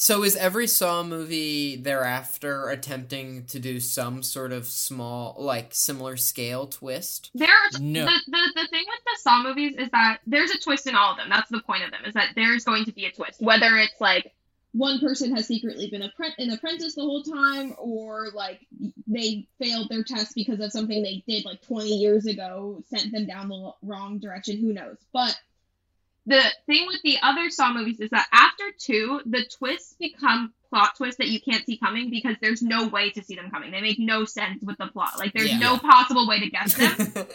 So 0.01 0.23
is 0.23 0.37
every 0.37 0.65
Saw 0.65 1.03
movie 1.03 1.75
thereafter 1.75 2.69
attempting 2.69 3.43
to 3.47 3.59
do 3.59 3.81
some 3.81 4.23
sort 4.23 4.53
of 4.53 4.65
small, 4.65 5.35
like 5.37 5.71
similar 5.73 6.15
scale 6.15 6.67
twist? 6.67 7.31
There's 7.33 7.81
No. 7.81 8.05
the, 8.05 8.19
the 8.27 8.51
the 8.55 8.67
thing 8.69 8.85
with 8.87 9.03
the 9.03 9.17
Saw 9.21 9.43
movies 9.43 9.75
is 9.77 9.89
that 9.89 10.19
there's 10.25 10.51
a 10.51 10.59
twist 10.59 10.87
in 10.87 10.95
all 10.95 11.11
of 11.11 11.17
them. 11.17 11.27
That's 11.29 11.49
the 11.49 11.59
point 11.61 11.83
of 11.83 11.91
them. 11.91 12.05
Is 12.05 12.13
that 12.13 12.29
there's 12.33 12.63
going 12.63 12.85
to 12.85 12.93
be 12.93 13.05
a 13.07 13.11
twist, 13.11 13.41
whether 13.41 13.75
it's 13.75 13.99
like 13.99 14.33
One 14.71 14.99
person 15.01 15.35
has 15.35 15.47
secretly 15.47 15.89
been 15.89 16.01
an 16.03 16.11
apprentice 16.51 16.95
the 16.95 17.01
whole 17.01 17.23
time, 17.23 17.75
or 17.77 18.29
like 18.33 18.65
they 19.05 19.47
failed 19.61 19.89
their 19.89 20.03
test 20.03 20.33
because 20.33 20.61
of 20.61 20.71
something 20.71 21.03
they 21.03 21.23
did 21.27 21.43
like 21.43 21.61
20 21.63 21.89
years 21.89 22.25
ago, 22.25 22.81
sent 22.87 23.11
them 23.11 23.25
down 23.25 23.49
the 23.49 23.71
wrong 23.81 24.19
direction. 24.19 24.59
Who 24.59 24.71
knows? 24.71 24.95
But 25.11 25.37
the 26.30 26.41
thing 26.67 26.86
with 26.88 27.01
the 27.03 27.17
other 27.21 27.49
Saw 27.49 27.73
movies 27.73 27.99
is 27.99 28.09
that 28.11 28.27
after 28.32 28.63
two, 28.77 29.21
the 29.25 29.43
twists 29.57 29.95
become 29.99 30.53
plot 30.69 30.95
twists 30.95 31.17
that 31.17 31.27
you 31.30 31.41
can't 31.41 31.65
see 31.65 31.77
coming 31.77 32.09
because 32.09 32.36
there's 32.41 32.61
no 32.61 32.88
way 32.88 33.09
to 33.09 33.23
see 33.23 33.36
them 33.36 33.49
coming. 33.49 33.71
They 33.71 33.82
make 33.82 33.99
no 33.99 34.23
sense 34.25 34.63
with 34.63 34.77
the 34.77 34.88
plot. 34.88 35.17
Like 35.17 35.34
there's 35.34 35.49
Yeah. 35.49 35.57
no 35.59 35.77
possible 35.77 36.27
way 36.27 36.39
to 36.39 36.49
guess 36.49 36.73
them. 37.15 37.25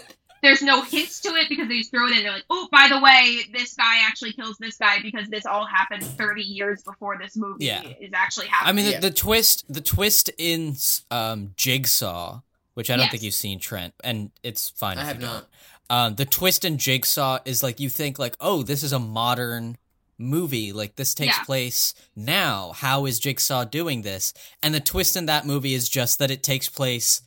there's 0.43 0.63
no 0.63 0.83
hints 0.83 1.21
to 1.23 1.31
it 1.31 1.49
because 1.49 1.67
they 1.69 1.79
just 1.79 1.91
throw 1.91 2.07
it 2.07 2.13
in. 2.17 2.23
They're 2.23 2.33
like, 2.33 2.45
oh, 2.51 2.69
by 2.71 2.87
the 2.89 3.01
way, 3.01 3.41
this 3.53 3.75
guy 3.75 4.07
actually 4.07 4.33
kills 4.35 4.57
this 4.59 4.77
guy 4.77 5.01
because 5.03 5.29
this 5.29 5.47
all 5.47 5.67
happened 5.67 6.05
30 6.05 6.43
years 6.43 6.83
before 6.83 7.19
this 7.19 7.37
movie 7.37 7.65
Yeah. 7.65 7.83
is 8.01 8.11
actually 8.15 8.47
happening. 8.49 8.85
I 8.87 8.91
mean, 8.91 9.01
the, 9.01 9.09
the 9.09 9.15
twist, 9.15 9.65
the 9.69 9.81
twist 9.81 10.31
in 10.39 10.77
um, 11.11 11.53
Jigsaw, 11.57 12.43
which 12.75 12.91
I 12.91 12.95
don't 12.97 13.05
Yes. 13.05 13.11
think 13.11 13.23
you've 13.25 13.35
seen, 13.35 13.59
Trent, 13.59 13.95
and 14.05 14.31
it's 14.43 14.69
fine. 14.69 14.99
I 14.99 15.03
if 15.03 15.07
have 15.09 15.21
you 15.21 15.27
not. 15.27 15.33
don't. 15.33 15.47
Um, 15.91 16.15
the 16.15 16.25
twist 16.25 16.65
in 16.65 16.79
Jigsaw 16.79 17.39
is 17.45 17.63
like 17.63 17.79
you 17.81 17.89
think 17.89 18.19
like, 18.19 18.37
oh, 18.41 18.63
this 18.63 18.83
is 18.83 18.93
a 18.93 18.99
modern 18.99 19.77
movie. 20.19 20.73
Like 20.73 20.97
this 20.97 21.15
takes 21.15 21.37
Yeah. 21.37 21.45
place 21.45 21.93
now. 22.17 22.73
How 22.73 23.05
is 23.07 23.19
Jigsaw 23.19 23.65
doing 23.65 24.03
this? 24.03 24.33
And 24.63 24.75
the 24.75 24.81
twist 24.81 25.17
in 25.17 25.27
that 25.27 25.47
movie 25.47 25.75
is 25.75 25.89
just 25.89 26.19
that 26.19 26.31
it 26.31 26.43
takes 26.43 26.69
place 26.69 27.23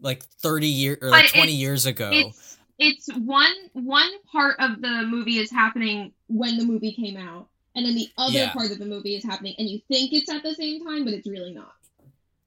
like 0.00 0.22
thirty 0.24 0.68
years 0.68 0.98
or 1.02 1.10
like 1.10 1.32
twenty 1.32 1.54
years 1.54 1.86
ago. 1.86 2.10
it's 2.12 2.58
it's 2.78 3.08
one 3.16 3.54
one 3.72 4.10
part 4.30 4.56
of 4.60 4.82
the 4.82 5.02
movie 5.06 5.38
is 5.38 5.50
happening 5.50 6.12
when 6.28 6.58
the 6.58 6.64
movie 6.64 6.92
came 6.92 7.16
out, 7.16 7.48
and 7.74 7.86
then 7.86 7.94
the 7.94 8.08
other 8.18 8.34
Yeah. 8.38 8.52
part 8.52 8.70
of 8.70 8.78
the 8.78 8.84
movie 8.84 9.14
is 9.16 9.24
happening, 9.24 9.54
and 9.58 9.68
you 9.68 9.80
think 9.90 10.12
it's 10.12 10.30
at 10.30 10.42
the 10.42 10.54
same 10.54 10.84
time, 10.84 11.04
but 11.04 11.14
it's 11.14 11.26
really 11.26 11.54
not. 11.54 11.72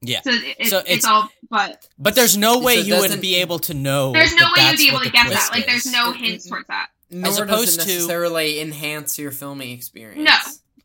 Yeah. 0.02 0.22
so, 0.22 0.30
it, 0.32 0.56
it's, 0.60 0.70
So 0.70 0.78
it's, 0.80 0.90
it's- 0.90 1.06
all 1.06 1.30
but 1.50 1.88
But 1.98 2.16
there's 2.16 2.38
no 2.38 2.60
way 2.60 2.76
it 2.76 2.86
you 2.86 2.94
would 2.96 3.04
doesn't- 3.04 3.22
be 3.22 3.36
able 3.36 3.60
to 3.60 3.74
know. 3.74 4.14
there's 4.14 4.34
no 4.36 4.46
way 4.56 4.70
you'd 4.70 4.78
be 4.78 4.88
able 4.90 5.00
to 5.02 5.10
guess 5.10 5.26
twist 5.28 5.52
that 5.52 5.58
like 5.58 5.66
there's 5.66 5.86
is. 5.86 5.92
no 5.92 6.12
hints 6.12 6.48
towards 6.48 6.68
that 6.68 6.88
Nor 7.12 7.28
As 7.30 7.38
does 7.38 7.50
opposed 7.50 7.80
it 7.80 7.84
to- 7.84 7.88
necessarily 7.90 8.60
enhance 8.62 9.18
your 9.20 9.32
filming 9.32 9.72
experience. 9.72 10.24
No. 10.24 10.36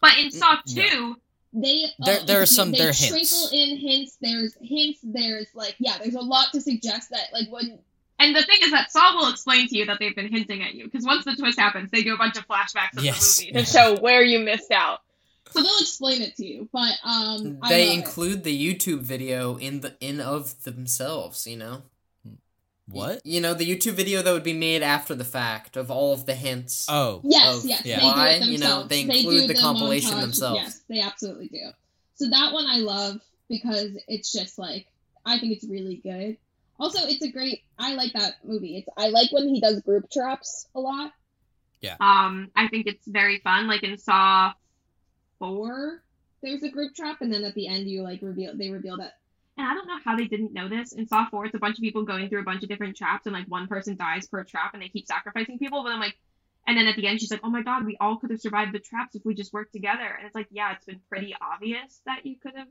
but 0.00 0.18
in 0.18 0.30
Saw 0.30 0.56
no. 0.74 0.82
2 0.82 1.16
They 1.52 1.84
There- 2.00 2.20
uh, 2.20 2.24
there 2.24 2.40
are 2.40 2.42
if 2.42 2.48
some- 2.48 2.72
they 2.72 2.78
there 2.78 2.88
are 2.90 2.92
trickle 2.92 3.16
hints. 3.18 3.48
in 3.52 3.76
hints. 3.76 4.16
There's 4.20 4.56
hints. 4.60 5.00
There's 5.04 5.46
like 5.54 5.76
yeah. 5.78 5.98
There's 5.98 6.14
a 6.16 6.20
lot 6.20 6.46
to 6.52 6.60
suggest 6.60 7.10
that 7.10 7.28
like 7.32 7.48
when 7.50 7.78
And 8.18 8.34
the 8.34 8.42
thing 8.42 8.58
is 8.62 8.70
that 8.72 8.90
Saw 8.90 9.14
will 9.16 9.30
explain 9.30 9.68
to 9.68 9.76
you 9.76 9.84
that 9.86 9.98
they've 10.00 10.14
been 10.16 10.32
hinting 10.32 10.62
at 10.62 10.74
you 10.74 10.84
because 10.84 11.04
once 11.04 11.24
the 11.24 11.36
twist 11.36 11.58
happens, 11.58 11.90
they 11.92 12.02
do 12.02 12.14
a 12.14 12.16
bunch 12.18 12.36
of 12.36 12.46
flashbacks 12.48 12.96
of 12.96 13.04
Yes. 13.04 13.36
the 13.38 13.52
movie 13.52 13.64
to 13.64 13.70
show 13.70 13.96
where 14.00 14.22
you 14.22 14.38
missed 14.40 14.70
out. 14.72 15.00
So 15.54 15.62
they'll 15.62 15.78
explain 15.80 16.22
it 16.22 16.36
to 16.36 16.44
you. 16.44 16.68
But 16.72 16.94
um, 17.04 17.58
I 17.62 17.68
They 17.68 17.86
love 17.88 17.94
it. 17.94 17.98
include 17.98 18.44
the 18.44 18.74
YouTube 18.74 19.00
video 19.00 19.56
in 19.56 19.80
the 19.80 19.94
in 20.00 20.20
of 20.20 20.62
themselves. 20.64 21.46
You 21.46 21.56
know. 21.58 21.82
What? 22.86 23.24
You 23.24 23.40
know 23.40 23.54
the 23.54 23.64
YouTube 23.64 23.94
video 23.94 24.20
that 24.20 24.30
would 24.30 24.42
be 24.42 24.52
made 24.52 24.82
after 24.82 25.14
the 25.14 25.24
fact 25.24 25.76
of 25.78 25.90
all 25.90 26.12
of 26.12 26.26
the 26.26 26.34
hints. 26.34 26.86
Oh, 26.90 27.22
Yes, 27.24 27.64
of 27.64 27.64
yes. 27.70 27.82
yeah. 27.86 27.96
They 27.96 28.00
do 28.02 28.06
why, 28.08 28.28
it 28.32 28.42
you 28.42 28.58
know, 28.58 28.82
they 28.84 29.04
do 29.04 29.10
include 29.10 29.48
the 29.48 29.54
compilation 29.54 30.12
montage. 30.12 30.20
themselves. 30.20 30.60
Yes, 30.62 30.82
they 30.90 31.00
absolutely 31.00 31.48
do. 31.48 31.70
So 32.16 32.28
that 32.28 32.52
one 32.52 32.66
I 32.66 32.76
love. 32.78 33.20
because 33.48 33.96
it's 34.08 34.32
just 34.32 34.58
like 34.58 34.86
I 35.24 35.38
think 35.38 35.52
it's 35.54 35.64
really 35.66 35.96
good. 35.96 36.36
Also, 36.78 37.06
it's 37.06 37.22
a 37.22 37.30
great. 37.30 37.62
I 37.78 37.94
like 37.94 38.12
that 38.14 38.34
movie. 38.44 38.76
It's 38.76 38.88
I 38.98 39.08
like 39.08 39.32
when 39.32 39.48
he 39.48 39.60
does 39.60 39.80
group 39.80 40.10
traps 40.10 40.66
a 40.74 40.80
lot. 40.80 41.12
Yeah. 41.80 41.96
Um, 42.00 42.50
I 42.56 42.68
think 42.68 42.86
it's 42.86 43.06
very 43.06 43.38
fun. 43.38 43.66
Like 43.66 43.82
in 43.82 43.96
Saw, 43.96 44.52
Four, 45.38 46.02
there's 46.42 46.62
a 46.62 46.68
group 46.70 46.94
trap, 46.94 47.20
and 47.20 47.32
then 47.32 47.44
at 47.44 47.54
the 47.54 47.66
end 47.68 47.88
you 47.88 48.02
like 48.02 48.20
reveal 48.22 48.56
they 48.56 48.70
reveal 48.70 48.96
that. 48.98 49.14
and 49.56 49.66
I 49.66 49.74
don't 49.74 49.86
know 49.86 49.98
how 50.04 50.16
they 50.16 50.26
didn't 50.26 50.52
know 50.52 50.68
this. 50.68 50.92
In 50.92 51.06
Saw 51.06 51.28
4, 51.28 51.46
it's 51.46 51.54
a 51.54 51.58
bunch 51.58 51.78
of 51.78 51.82
people 51.82 52.02
going 52.04 52.28
through 52.28 52.40
a 52.40 52.44
bunch 52.44 52.62
of 52.62 52.68
different 52.68 52.96
traps, 52.96 53.26
and 53.26 53.34
like 53.34 53.46
one 53.46 53.66
person 53.68 53.96
dies 53.96 54.26
per 54.26 54.44
trap, 54.44 54.74
and 54.74 54.82
they 54.82 54.88
keep 54.88 55.06
sacrificing 55.06 55.58
people. 55.58 55.82
But 55.82 55.92
I'm 55.92 56.00
like, 56.00 56.16
and 56.66 56.76
then 56.76 56.86
at 56.86 56.96
the 56.96 57.06
end, 57.06 57.20
she's 57.20 57.30
like, 57.30 57.40
oh 57.44 57.50
my 57.50 57.62
god, 57.62 57.84
we 57.84 57.96
all 58.00 58.16
could 58.16 58.30
have 58.30 58.40
survived 58.40 58.72
the 58.74 58.78
traps 58.80 59.14
if 59.14 59.24
we 59.24 59.34
just 59.34 59.52
worked 59.52 59.72
together. 59.72 60.06
And 60.16 60.26
it's 60.26 60.34
like, 60.34 60.48
yeah, 60.50 60.72
it's 60.72 60.86
been 60.86 61.00
pretty 61.08 61.34
obvious 61.40 62.00
that 62.06 62.24
you 62.24 62.36
could 62.36 62.54
have 62.56 62.68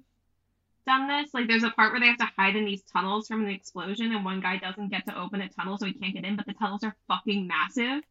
done 0.86 1.08
this. 1.08 1.34
Like, 1.34 1.48
there's 1.48 1.64
a 1.64 1.70
part 1.70 1.92
where 1.92 2.02
they 2.02 2.08
have 2.08 2.18
to 2.18 2.30
hide 2.38 2.56
in 2.56 2.66
these 2.66 2.82
tunnels 2.92 3.28
from 3.28 3.44
an 3.44 3.50
explosion, 3.50 4.12
and 4.14 4.26
one 4.26 4.42
guy 4.42 4.58
doesn't 4.58 4.90
get 4.90 5.06
to 5.08 5.18
open 5.18 5.42
a 5.42 5.50
tunnel, 5.50 5.78
so 5.78 5.86
he 5.86 5.94
can't 5.94 6.14
get 6.14 6.26
in, 6.26 6.36
but 6.36 6.46
the 6.46 6.54
tunnels 6.54 6.84
are 6.84 6.96
fucking 7.08 7.48
massive. 7.48 8.04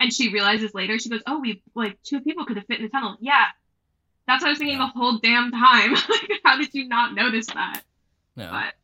And 0.00 0.12
she 0.14 0.32
realizes 0.32 0.72
later, 0.74 0.98
she 0.98 1.10
goes, 1.10 1.22
oh, 1.26 1.40
we, 1.40 1.62
like, 1.74 2.00
two 2.04 2.20
people 2.20 2.46
could 2.46 2.56
have 2.56 2.66
fit 2.66 2.78
in 2.78 2.84
the 2.84 2.90
tunnel. 2.90 3.16
Yeah. 3.20 3.46
That's 4.28 4.42
what 4.42 4.48
I 4.48 4.50
was 4.50 4.58
thinking 4.58 4.78
the 4.78 4.86
whole 4.86 5.18
damn 5.18 5.50
time. 5.50 5.94
like, 6.08 6.30
how 6.44 6.56
did 6.56 6.72
you 6.74 6.86
not 6.86 7.14
notice 7.14 7.46
that? 7.46 7.82
No. 8.36 8.48
But 8.50 8.74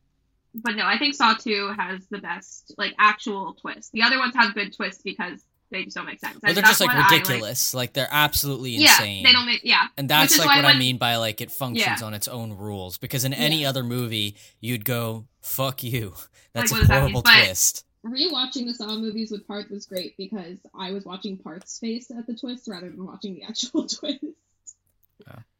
but 0.55 0.75
no, 0.75 0.85
I 0.85 0.97
think 0.97 1.15
Saw 1.15 1.33
2 1.35 1.73
has 1.77 2.05
the 2.07 2.17
best 2.19 2.73
like 2.77 2.93
actual 2.99 3.53
twist. 3.53 3.91
The 3.93 4.01
other 4.03 4.17
ones 4.17 4.35
have 4.35 4.53
good 4.53 4.75
twists 4.75 5.01
because 5.03 5.41
they 5.71 5.83
just 5.83 5.95
don't 5.97 6.05
make 6.05 6.19
sense. 6.19 6.37
Or 6.37 6.39
they're 6.41 6.55
That's 6.55 6.67
just 6.69 6.81
like 6.81 6.89
what 6.89 6.97
I, 7.11 7.15
ridiculous. 7.15 7.73
Like, 7.73 7.93
they're 7.93 8.07
absolutely 8.09 8.75
insane. 8.75 8.85
yeah, 8.85 8.93
insane. 9.01 9.23
they 9.23 9.31
don't 9.33 9.45
make 9.45 9.61
yeah. 9.63 9.87
And 9.97 10.09
that's 10.09 10.37
like 10.37 10.47
why 10.47 10.55
what 10.57 10.65
I 10.65 10.77
mean 10.77 10.97
by 10.97 11.15
like 11.17 11.41
it 11.41 11.51
functions 11.51 11.99
Yeah. 12.01 12.05
on 12.05 12.13
its 12.13 12.27
own 12.27 12.53
rules. 12.53 12.97
Because 12.97 13.25
in 13.25 13.33
any 13.33 13.65
other 13.65 13.83
movie, 13.83 14.35
you'd 14.61 14.85
go, 14.85 15.25
"Fuck 15.41 15.83
you." 15.83 16.13
That's 16.53 16.71
Like, 16.71 16.71
a 16.71 16.73
what 16.73 16.79
does 16.79 16.87
that 16.87 16.93
mean? 16.93 17.01
horrible 17.13 17.21
But- 17.23 17.43
twist. 17.45 17.85
Rewatching 18.05 18.65
the 18.67 18.73
Saw 18.75 18.95
movies 18.95 19.31
with 19.31 19.47
Parth 19.47 19.69
was 19.71 19.87
great 19.87 20.15
because 20.15 20.59
I 20.77 20.91
was 20.91 21.05
watching 21.05 21.37
Parth's 21.37 21.79
face 21.79 22.11
at 22.11 22.27
the 22.27 22.35
twist 22.35 22.67
rather 22.67 22.87
than 22.89 23.03
watching 23.05 23.33
the 23.33 23.43
actual 23.43 23.87
twist. 23.87 24.23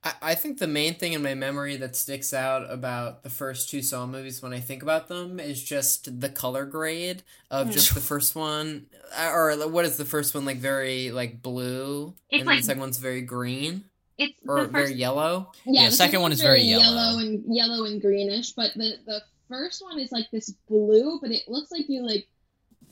I, 0.04 0.14
I 0.22 0.36
think 0.36 0.60
the 0.60 0.68
main 0.68 0.94
thing 0.96 1.14
in 1.14 1.22
my 1.24 1.34
memory 1.34 1.78
that 1.78 1.96
sticks 1.96 2.34
out 2.34 2.70
about 2.70 3.24
the 3.24 3.30
first 3.30 3.70
two 3.70 3.82
Saw 3.82 4.06
movies 4.06 4.42
when 4.42 4.54
I 4.54 4.60
think 4.60 4.84
about 4.84 5.08
them 5.08 5.40
is 5.40 5.64
just 5.64 6.20
the 6.22 6.30
color 6.30 6.66
grade 6.66 7.24
of 7.50 7.72
just 7.72 7.94
the 7.94 8.00
first 8.12 8.36
one, 8.36 8.88
uh, 9.18 9.32
or 9.34 9.56
what 9.68 9.86
is 9.86 9.98
the 9.98 10.06
first 10.06 10.36
one 10.36 10.46
like? 10.46 10.58
Very 10.58 11.12
like 11.12 11.42
blue, 11.42 12.14
It's 12.30 12.42
and 12.42 12.48
like- 12.48 12.60
the 12.60 12.66
second 12.66 12.82
one's 12.82 12.98
very 12.98 13.22
green 13.22 13.86
It's 14.18 14.34
or 14.48 14.64
the 14.64 14.68
very 14.68 14.94
yellow. 14.94 15.52
Yeah, 15.66 15.86
the 15.86 15.92
second 15.96 16.22
one 16.22 16.32
is 16.32 16.38
one's 16.40 16.48
very 16.48 16.62
yellow. 16.62 17.18
and 17.20 17.44
yellow 17.48 17.86
and 17.86 18.00
greenish, 18.02 18.52
but 18.52 18.74
the 18.76 18.98
the 19.06 19.22
first 19.48 19.82
one 19.84 20.00
is 20.00 20.12
like 20.12 20.30
this 20.32 20.50
blue, 20.68 21.20
but 21.22 21.32
it 21.32 21.48
looks 21.48 21.72
like 21.72 21.90
you 21.90 22.06
like 22.06 22.28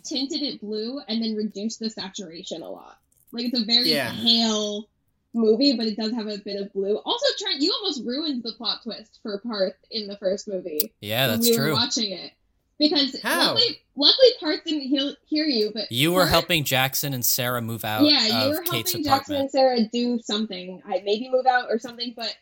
tinted 0.04 0.42
it 0.42 0.62
blue 0.62 1.00
and 1.08 1.22
then 1.24 1.36
reduced 1.36 1.80
the 1.80 1.90
saturation 1.90 2.62
a 2.62 2.70
lot. 2.70 2.98
Like 3.32 3.46
it's 3.46 3.60
a 3.60 3.66
very 3.66 3.92
Yeah. 3.92 4.12
pale 4.14 4.88
movie, 5.34 5.76
but 5.76 5.86
it 5.88 5.98
does 5.98 6.12
have 6.14 6.28
a 6.28 6.38
bit 6.38 6.62
of 6.62 6.72
blue. 6.74 6.98
Also, 7.06 7.26
Trent, 7.40 7.62
you 7.62 7.74
almost 7.74 8.04
ruined 8.06 8.44
the 8.44 8.54
plot 8.54 8.82
twist 8.84 9.20
for 9.22 9.38
Parth 9.40 9.76
in 9.92 10.08
the 10.08 10.18
first 10.18 10.48
movie. 10.48 10.94
Yeah, 11.02 11.28
that's 11.28 11.46
we 11.50 11.58
were 11.58 11.64
true. 11.66 11.74
watching 11.74 12.12
it 12.12 12.32
because 12.80 13.20
How? 13.22 13.54
luckily, 13.54 13.80
luckily 13.96 14.28
Parth 14.40 14.64
didn't 14.66 14.82
hear, 14.88 15.14
hear 15.26 15.46
you, 15.46 15.72
but 15.74 15.92
You 15.92 16.12
were 16.12 16.22
Parth- 16.22 16.32
helping 16.32 16.64
Jackson 16.64 17.14
and 17.14 17.24
Sarah 17.26 17.62
move 17.62 17.84
out 17.86 18.04
yeah, 18.04 18.46
you 18.46 18.50
were 18.52 18.62
Kate's 18.64 18.92
helping 18.92 19.04
Jackson 19.06 19.36
apartment. 19.36 19.42
and 19.42 19.52
Sarah 19.52 19.80
do 19.92 20.20
something. 20.24 20.82
I 20.86 21.02
maybe 21.06 21.30
move 21.32 21.46
out 21.46 21.66
or 21.70 21.80
something, 21.80 22.14
but 22.16 22.36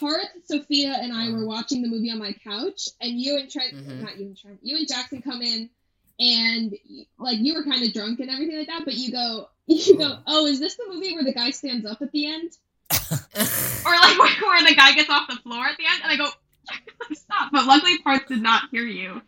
Parth, 0.00 0.26
Sophia, 0.44 0.96
and 1.00 1.12
I 1.12 1.30
were 1.30 1.46
watching 1.46 1.80
the 1.80 1.88
movie 1.88 2.10
on 2.10 2.18
my 2.18 2.32
couch, 2.32 2.88
and 3.00 3.20
you 3.20 3.36
and 3.38 3.48
Trent, 3.50 3.72
Mhm. 3.74 4.02
not 4.02 4.18
you 4.18 4.26
and 4.26 4.36
Trent, 4.36 4.58
you 4.62 4.76
and 4.76 4.88
Jackson 4.88 5.22
come 5.22 5.42
in, 5.42 5.70
and 6.18 6.74
like 7.18 7.38
you 7.38 7.54
were 7.54 7.64
kind 7.64 7.82
of 7.84 7.92
drunk 7.92 8.20
and 8.20 8.30
everything 8.30 8.58
like 8.58 8.68
that, 8.68 8.84
but 8.84 8.94
you 8.94 9.12
go, 9.12 9.48
you 9.66 9.96
go, 9.98 10.18
oh, 10.26 10.46
is 10.46 10.60
this 10.60 10.76
the 10.76 10.84
movie 10.88 11.14
where 11.14 11.24
the 11.24 11.32
guy 11.32 11.50
stands 11.50 11.84
up 11.86 12.00
at 12.02 12.12
the 12.12 12.26
end? 12.26 12.50
or 13.10 13.92
like 13.92 14.18
where, 14.18 14.34
where 14.48 14.64
the 14.68 14.74
guy 14.74 14.92
gets 14.94 15.10
off 15.10 15.28
the 15.28 15.36
floor 15.36 15.64
at 15.66 15.76
the 15.76 15.84
end, 15.84 16.00
and 16.04 16.12
I 16.12 16.16
go, 16.16 16.28
stop. 17.14 17.50
But 17.52 17.66
luckily, 17.66 17.98
Parth 17.98 18.26
did 18.28 18.42
not 18.42 18.64
hear 18.70 18.84
you. 18.84 19.20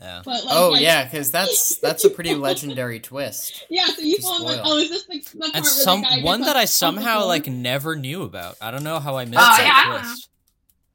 Yeah. 0.00 0.22
But 0.24 0.44
like, 0.46 0.54
Oh 0.56 0.70
like- 0.70 0.80
yeah, 0.80 1.04
because 1.04 1.30
that's 1.30 1.76
that's 1.76 2.04
a 2.06 2.10
pretty 2.10 2.34
legendary 2.34 3.00
twist. 3.00 3.66
yeah. 3.68 3.84
So 3.86 4.00
you 4.00 4.16
To 4.16 4.22
told 4.22 4.40
like, 4.42 4.60
oh, 4.64 4.78
is 4.78 4.88
this 4.88 5.04
the, 5.04 5.18
the 5.18 5.38
part 5.40 5.50
And 5.54 5.62
where 5.62 5.70
some 5.70 6.00
the 6.00 6.06
guy 6.06 6.14
gets 6.16 6.24
one 6.24 6.40
that 6.40 6.56
off- 6.56 6.62
I 6.62 6.64
somehow 6.64 7.26
like 7.26 7.46
never 7.48 7.96
knew 7.96 8.22
about. 8.22 8.56
I 8.62 8.70
don't 8.70 8.82
know 8.82 8.98
how 8.98 9.18
I 9.18 9.26
missed 9.26 9.36
Oh, 9.42 9.56
that 9.58 9.84
yeah, 9.92 9.98
twist. 10.00 10.29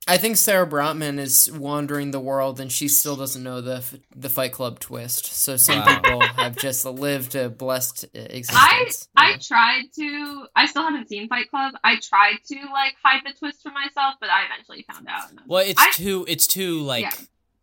I 0.08 0.18
think 0.18 0.38
Sarah 0.38 0.68
Brotman 0.68 1.18
is 1.18 1.52
wandering 1.52 2.12
the 2.12 2.20
world 2.20 2.60
and 2.60 2.72
she 2.72 2.88
still 2.88 3.16
doesn't 3.16 3.42
know 3.42 3.60
the 3.60 3.78
f- 3.78 3.96
the 4.16 4.30
Fight 4.30 4.52
Club 4.52 4.80
twist. 4.80 5.26
So 5.26 5.58
some 5.58 5.80
Wow. 5.80 6.00
people 6.00 6.22
have 6.22 6.56
just 6.58 6.86
lived 6.86 7.34
a 7.34 7.50
blessed 7.50 8.06
uh, 8.16 8.20
I 8.20 8.22
existence. 8.22 9.08
I 9.18 9.38
tried 9.38 9.86
to. 9.96 10.46
I 10.56 10.68
still 10.68 10.84
haven't 10.84 11.10
seen 11.10 11.28
Fight 11.28 11.50
Club. 11.50 11.74
I 11.84 11.96
tried 12.00 12.38
to 12.50 12.56
like 12.72 12.94
hide 13.04 13.22
the 13.26 13.34
twist 13.34 13.64
from 13.64 13.74
myself, 13.74 14.16
but 14.20 14.30
I 14.30 14.46
eventually 14.46 14.86
found 14.92 15.08
out. 15.08 15.32
and 15.32 15.40
I 15.40 15.42
was 15.42 15.50
Well, 15.50 15.66
it's 15.66 15.82
I- 15.82 15.92
too 15.92 16.24
it's 16.28 16.46
too 16.46 16.82
like 16.82 17.02
Yeah. 17.06 17.12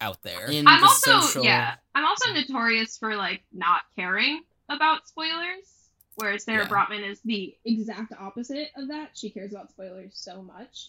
out 0.01 0.23
there. 0.23 0.47
In 0.51 0.67
I'm 0.67 0.81
the 0.81 0.87
also 0.89 1.21
social, 1.21 1.45
yeah. 1.45 1.75
I'm 1.95 2.05
also 2.05 2.33
notorious 2.33 2.99
for 2.99 3.15
like 3.15 3.43
not 3.53 3.83
caring 3.95 4.43
about 4.69 5.07
spoilers, 5.07 5.71
whereas 6.17 6.43
Sarah 6.43 6.65
Yeah. 6.65 6.69
Brotman 6.69 7.09
is 7.09 7.21
the 7.21 7.55
exact 7.65 8.13
opposite 8.19 8.71
of 8.77 8.89
that. 8.89 9.11
She 9.15 9.31
cares 9.31 9.53
about 9.53 9.71
spoilers 9.71 10.11
so 10.17 10.43
much. 10.43 10.89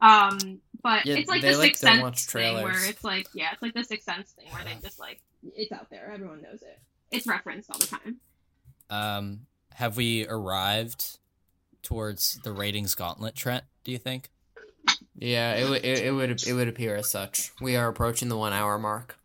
Um. 0.00 0.60
But 0.82 1.04
Yeah, 1.04 1.16
it's 1.16 1.28
like 1.28 1.42
the 1.42 1.52
like 1.58 1.76
Sixth 1.76 1.80
Sense 1.82 2.24
thing 2.24 2.62
where 2.62 2.88
it's 2.88 3.04
like 3.04 3.26
yeah, 3.34 3.50
it's 3.52 3.60
like 3.60 3.74
the 3.74 3.84
Sixth 3.84 4.04
Sense 4.06 4.30
thing 4.30 4.46
where 4.50 4.64
they 4.64 4.76
just 4.82 4.98
like 4.98 5.20
It's 5.54 5.70
out 5.72 5.90
there. 5.90 6.10
Everyone 6.10 6.40
knows 6.40 6.62
it. 6.62 6.78
it's 7.10 7.26
referenced 7.26 7.70
all 7.70 7.78
the 7.78 7.86
time. 7.86 8.16
Um, 8.88 9.40
have 9.74 9.96
we 9.98 10.26
arrived 10.26 11.18
towards 11.82 12.40
the 12.44 12.52
ratings 12.52 12.94
gauntlet, 12.94 13.34
Trent? 13.34 13.64
Do 13.84 13.92
you 13.92 13.98
think? 13.98 14.30
Yeah, 15.18 15.54
it 15.56 15.68
would 15.68 15.84
it, 15.84 15.98
it 15.98 16.12
would 16.12 16.30
it 16.46 16.52
would 16.54 16.68
appear 16.68 16.96
as 16.96 17.10
such. 17.10 17.50
We 17.60 17.76
are 17.76 17.88
approaching 17.88 18.28
the 18.30 18.38
one 18.38 18.54
hour 18.54 18.78
mark. 18.78 19.18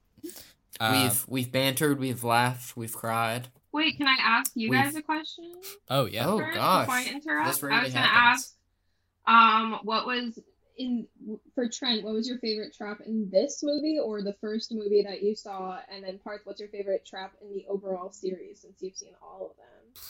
Uh, 0.78 1.04
we've 1.04 1.26
we've 1.30 1.52
bantered, 1.54 2.00
we've 2.00 2.24
laughed, 2.26 2.76
we've 2.76 2.94
cried. 2.94 3.48
Wait, 3.72 3.96
can 3.98 4.08
I 4.08 4.18
ask 4.22 4.52
you 4.56 4.70
We've- 4.72 4.84
guys 4.84 4.96
a 4.96 5.02
question? 5.02 5.54
oh 5.90 6.06
yeah. 6.06 6.28
Oh, 6.28 6.40
first 6.40 6.54
gosh. 6.56 6.86
Before 6.86 6.96
I 7.00 7.06
interrupt, 7.06 7.48
This 7.62 7.64
I 7.64 7.84
was 7.84 7.94
gonna 7.94 8.06
ask, 8.10 8.54
um, 9.26 9.80
what 9.84 10.06
was 10.06 10.38
in 10.78 11.08
for 11.54 11.68
Trent, 11.68 12.04
what 12.04 12.14
was 12.14 12.28
your 12.28 12.38
favorite 12.40 12.74
trap 12.74 13.00
in 13.06 13.30
this 13.30 13.64
movie 13.64 13.98
or 14.04 14.22
the 14.22 14.34
first 14.34 14.72
movie 14.72 15.04
that 15.04 15.22
you 15.22 15.36
saw? 15.36 15.80
And 15.94 16.04
then 16.04 16.20
Parth, 16.20 16.42
what's 16.44 16.60
your 16.60 16.70
favorite 16.70 17.06
trap 17.06 17.34
in 17.42 17.50
the 17.54 17.66
overall 17.70 18.12
series 18.12 18.62
since 18.62 18.82
you've 18.82 18.96
seen 18.96 19.14
all 19.22 19.52
of 19.52 19.58
them? 19.58 20.02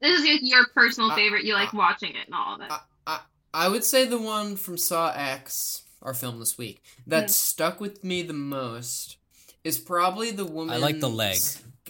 this 0.00 0.20
is 0.20 0.26
like 0.26 0.40
your 0.42 0.66
personal 0.74 1.10
Uh, 1.10 1.14
favorite? 1.14 1.44
You 1.44 1.54
like 1.54 1.72
uh, 1.72 1.78
watching 1.78 2.10
it 2.10 2.26
and 2.26 2.34
all 2.34 2.56
of 2.56 2.60
it. 2.60 2.70
I, 3.06 3.20
I 3.54 3.68
would 3.68 3.84
say 3.84 4.04
the 4.04 4.18
one 4.18 4.56
from 4.56 4.76
Saw 4.76 5.12
X, 5.14 5.84
our 6.02 6.14
film 6.14 6.38
this 6.38 6.58
week, 6.58 6.82
that 7.06 7.30
stuck 7.30 7.80
with 7.80 8.02
me 8.02 8.22
the 8.22 8.32
most 8.32 9.16
is 9.62 9.78
probably 9.78 10.30
the 10.30 10.44
woman. 10.44 10.74
I 10.74 10.78
like 10.78 11.00
the 11.00 11.08
leg. 11.08 11.38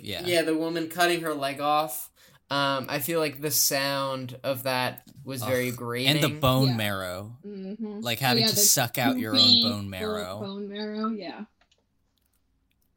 Yeah. 0.00 0.22
Yeah, 0.24 0.42
the 0.42 0.56
woman 0.56 0.88
cutting 0.88 1.22
her 1.22 1.34
leg 1.34 1.60
off. 1.60 2.10
Um, 2.50 2.86
I 2.88 2.98
feel 2.98 3.20
like 3.20 3.40
the 3.40 3.50
sound 3.50 4.38
of 4.44 4.64
that 4.64 5.02
was 5.24 5.42
very 5.42 5.70
Ugh. 5.70 5.76
grating. 5.76 6.10
And 6.16 6.22
the 6.22 6.28
bone 6.40 6.68
Yeah. 6.68 6.76
marrow, 6.76 7.36
Mm-hmm. 7.46 8.00
like 8.00 8.18
having 8.18 8.46
to 8.46 8.54
suck 8.56 8.98
out 8.98 9.18
your 9.18 9.34
own 9.34 9.62
bone 9.62 9.90
marrow. 9.90 10.40
Bone 10.40 10.68
marrow, 10.68 11.08
yeah. 11.10 11.44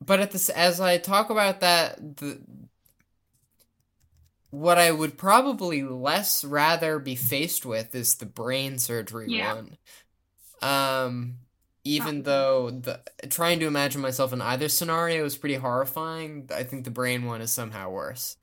but 0.05 0.19
at 0.19 0.31
this, 0.31 0.49
as 0.49 0.79
I 0.81 0.97
talk 0.97 1.29
about 1.29 1.61
that, 1.61 2.17
the 2.17 2.39
what 4.49 4.77
I 4.77 4.91
would 4.91 5.17
probably 5.17 5.83
less 5.83 6.43
rather 6.43 6.99
be 6.99 7.15
faced 7.15 7.65
with 7.65 7.93
is 7.93 8.15
the 8.15 8.25
brain 8.25 8.79
surgery 8.79 9.27
Yeah. 9.29 9.53
one. 9.55 9.77
Um, 10.61 11.37
even 11.83 12.19
Oh. 12.19 12.21
though 12.23 12.69
the 12.71 13.01
trying 13.29 13.59
to 13.59 13.67
imagine 13.67 14.01
myself 14.01 14.33
in 14.33 14.41
either 14.41 14.69
scenario 14.69 15.25
is 15.25 15.37
pretty 15.37 15.55
horrifying, 15.55 16.49
I 16.53 16.63
think 16.63 16.83
the 16.85 16.91
brain 16.91 17.25
one 17.25 17.41
is 17.41 17.51
somehow 17.51 17.89
worse. 17.89 18.37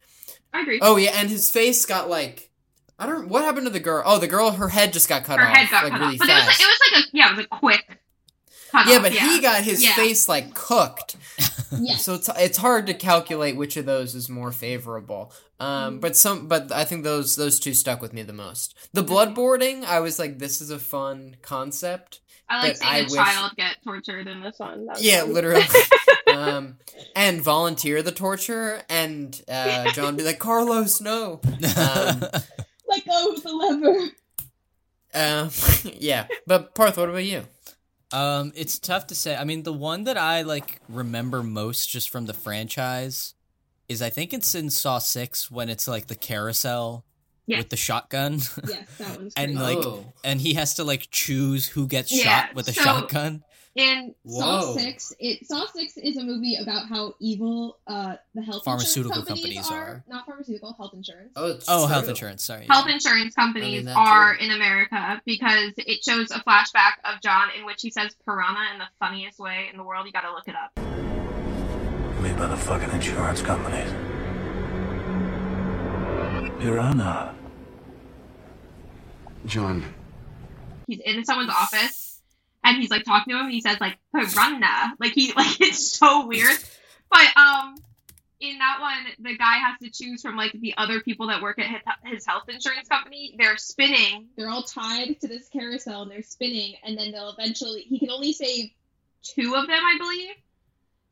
I 0.54 0.62
agree. 0.62 0.78
Oh 0.80 0.96
yeah, 0.96 1.10
and 1.16 1.28
his 1.28 1.50
face 1.50 1.84
got 1.84 2.08
like 2.08 2.48
I 2.98 3.06
don't 3.06 3.28
what 3.28 3.44
happened 3.44 3.66
to 3.66 3.72
the 3.72 3.80
girl. 3.80 4.02
Oh, 4.06 4.18
the 4.18 4.28
girl, 4.28 4.52
her 4.52 4.68
head 4.68 4.92
just 4.92 5.08
got 5.08 5.24
cut 5.24 5.38
Her 5.40 5.46
off 5.46 5.56
head 5.56 5.70
got 5.70 5.82
like 5.84 5.92
cut 5.92 6.00
really 6.00 6.14
off, 6.14 6.18
but 6.20 6.28
it 6.28 6.34
was 6.34 6.46
like, 6.46 6.60
it 6.60 6.66
was 6.66 6.80
like 6.92 7.04
a 7.04 7.08
yeah, 7.12 7.30
it 7.32 7.36
was 7.36 7.44
a 7.44 7.48
quick. 7.48 7.98
Cut 8.70 8.86
yeah, 8.86 8.96
off, 8.96 9.02
but 9.02 9.14
yeah. 9.14 9.28
he 9.34 9.40
got 9.40 9.62
his 9.64 9.84
Yeah. 9.84 9.94
face 9.94 10.28
like 10.28 10.54
cooked. 10.54 11.16
Yes. 11.76 12.04
So 12.04 12.14
it's 12.14 12.30
it's 12.38 12.58
hard 12.58 12.86
to 12.86 12.94
calculate 12.94 13.56
which 13.56 13.76
of 13.76 13.84
those 13.84 14.14
is 14.14 14.28
more 14.28 14.52
favorable. 14.52 15.32
Um, 15.58 15.98
but 15.98 16.16
some, 16.16 16.46
but 16.46 16.70
I 16.70 16.84
think 16.84 17.02
those 17.02 17.34
those 17.34 17.58
two 17.58 17.74
stuck 17.74 18.00
with 18.00 18.12
me 18.12 18.22
the 18.22 18.32
most. 18.32 18.76
The 18.92 19.02
bloodboarding, 19.02 19.82
I 19.84 19.98
was 19.98 20.16
like, 20.20 20.38
this 20.38 20.60
is 20.60 20.70
a 20.70 20.78
fun 20.78 21.36
concept. 21.42 22.20
I 22.54 22.62
like 22.62 22.72
but 22.72 22.78
seeing 22.78 22.92
I 22.92 22.98
a 22.98 23.02
wish- 23.04 23.12
child 23.14 23.52
get 23.56 23.76
tortured 23.84 24.26
in 24.28 24.40
this 24.42 24.58
one. 24.58 24.86
That 24.86 25.02
Yeah, 25.02 25.20
fun. 25.22 25.32
literally. 25.34 25.64
um, 26.34 26.78
and 27.16 27.40
volunteer 27.42 28.02
the 28.02 28.12
torture, 28.12 28.82
and 28.88 29.40
uh, 29.48 29.90
John 29.92 30.16
be 30.16 30.22
like, 30.22 30.38
Carlos, 30.38 31.00
no. 31.00 31.40
Um, 31.44 32.20
Let 32.88 33.04
go 33.06 33.32
of 33.32 33.42
the 33.42 33.52
lever. 33.52 34.10
Um, 35.14 35.50
yeah, 36.00 36.26
but 36.46 36.74
Parth, 36.74 36.96
what 36.96 37.08
about 37.08 37.24
you? 37.24 37.44
Um, 38.12 38.52
it's 38.54 38.78
tough 38.78 39.06
to 39.08 39.14
say. 39.14 39.34
I 39.36 39.44
mean, 39.44 39.62
the 39.64 39.72
one 39.72 40.04
that 40.04 40.16
I 40.16 40.42
like 40.42 40.80
remember 40.88 41.42
most 41.42 41.88
just 41.88 42.10
from 42.10 42.26
the 42.26 42.32
franchise 42.34 43.34
is 43.88 44.00
I 44.02 44.10
think 44.10 44.32
it's 44.32 44.54
in 44.54 44.70
Saw 44.70 44.98
Six 44.98 45.50
when 45.50 45.68
it's 45.68 45.88
like 45.88 46.06
the 46.06 46.14
carousel 46.14 47.04
Yes. 47.46 47.58
with 47.58 47.68
the 47.70 47.76
shotgun. 47.76 48.34
Yes, 48.68 48.86
that 48.98 49.16
one's 49.18 49.34
and 49.36 49.56
great. 49.56 49.76
like 49.76 49.86
Oh. 49.86 50.12
and 50.24 50.40
he 50.40 50.54
has 50.54 50.74
to 50.74 50.84
like 50.84 51.08
choose 51.10 51.66
who 51.68 51.86
gets 51.86 52.10
Yeah, 52.12 52.46
shot 52.46 52.54
with 52.54 52.68
a 52.68 52.72
so- 52.72 52.82
shotgun. 52.82 53.44
In 53.76 54.14
Saw 54.24 54.60
Whoa. 54.60 54.76
Six, 54.78 55.12
it 55.18 55.44
Saw 55.48 55.66
Six 55.66 55.96
is 55.96 56.16
a 56.16 56.22
movie 56.22 56.54
about 56.62 56.86
how 56.88 57.14
evil 57.18 57.78
uh 57.88 58.14
the 58.32 58.40
health 58.42 58.62
Pharmaceutical 58.64 59.16
companies, 59.24 59.66
companies 59.66 59.70
are. 59.72 59.84
are. 59.96 60.04
Not 60.08 60.26
pharmaceutical, 60.26 60.74
health 60.74 60.92
insurance. 60.94 61.32
Oh, 61.34 61.58
Oh, 61.66 61.86
health 61.88 62.08
insurance. 62.08 62.44
Sorry. 62.44 62.66
Health 62.70 62.86
yeah. 62.86 62.94
insurance 62.94 63.34
companies 63.34 63.84
that 63.86 63.96
are 63.96 64.36
too. 64.36 64.44
in 64.44 64.52
America 64.52 65.20
because 65.26 65.72
it 65.76 66.04
shows 66.04 66.30
a 66.30 66.38
flashback 66.38 66.92
of 67.04 67.20
John 67.20 67.48
in 67.58 67.66
which 67.66 67.82
he 67.82 67.90
says 67.90 68.14
piranha 68.24 68.74
in 68.74 68.78
the 68.78 68.86
funniest 69.00 69.40
way 69.40 69.66
in 69.72 69.76
the 69.76 69.82
world. 69.82 70.06
You 70.06 70.12
gotta 70.12 70.30
look 70.30 70.46
it 70.46 70.54
up. 70.54 70.76
Made 72.22 72.36
by 72.38 72.46
the 72.46 72.56
fucking 72.56 72.90
insurance 72.90 73.42
companies. 73.42 73.90
Piranha. 76.60 77.34
John, 79.46 79.84
He's 80.86 81.00
in 81.04 81.24
someone's 81.24 81.50
office 81.50 82.20
and 82.62 82.76
he's 82.80 82.90
like 82.90 83.04
talking 83.04 83.32
to 83.32 83.38
him 83.38 83.46
and 83.46 83.54
he 83.54 83.60
says 83.60 83.78
like 83.80 83.98
piranha. 84.14 84.94
Like 84.98 85.12
he 85.12 85.32
like 85.36 85.60
it's 85.60 85.92
so 85.98 86.26
weird. 86.26 86.56
But 87.10 87.26
um 87.36 87.74
in 88.40 88.58
that 88.58 88.78
one, 88.80 89.06
the 89.20 89.36
guy 89.38 89.56
has 89.58 89.78
to 89.82 89.90
choose 89.90 90.20
from 90.22 90.36
like 90.36 90.52
the 90.52 90.74
other 90.76 91.00
people 91.00 91.28
that 91.28 91.40
work 91.42 91.58
at 91.58 91.66
his- 91.66 92.12
his 92.12 92.26
health 92.26 92.44
insurance 92.48 92.88
company. 92.88 93.34
They're 93.38 93.56
spinning. 93.56 94.28
They're 94.36 94.50
all 94.50 94.62
tied 94.64 95.20
to 95.20 95.28
this 95.28 95.48
carousel 95.48 96.02
and 96.02 96.10
they're 96.10 96.22
spinning, 96.22 96.74
and 96.84 96.98
then 96.98 97.12
they'll 97.12 97.30
eventually. 97.38 97.82
He 97.82 97.98
can 97.98 98.10
only 98.10 98.32
save. 98.32 98.70
two 99.22 99.54
of 99.56 99.66
them, 99.66 99.78
I 99.82 99.96
believe. 99.98 100.34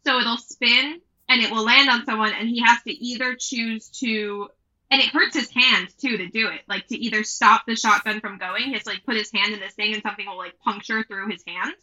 So 0.05 0.19
it'll 0.21 0.37
spin 0.37 1.01
and 1.31 1.41
it 1.43 1.51
will 1.51 1.65
land 1.65 1.89
on 1.89 2.05
someone, 2.05 2.33
and 2.39 2.47
he 2.47 2.61
has 2.63 2.83
to 2.83 2.93
either 2.93 3.35
choose 3.37 3.89
to, 4.01 4.49
and 4.93 5.01
it 5.01 5.09
hurts 5.09 5.35
his 5.35 5.51
hand 5.51 5.89
too 5.99 6.19
to 6.19 6.29
do 6.29 6.49
it, 6.49 6.61
like 6.69 6.87
to 6.89 6.97
either 6.97 7.25
stop 7.25 7.63
the 7.67 7.75
shotgun 7.75 8.21
from 8.21 8.39
going. 8.39 8.65
He 8.65 8.75
has 8.75 8.85
to 8.85 8.91
like 8.91 9.05
put 9.05 9.17
his 9.17 9.33
hand 9.33 9.53
in 9.55 9.59
this 9.61 9.73
thing, 9.75 9.95
and 9.95 10.03
something 10.03 10.27
will 10.27 10.37
like 10.39 10.57
puncture 10.61 11.03
through 11.03 11.31
his 11.31 11.43
hand, 11.47 11.75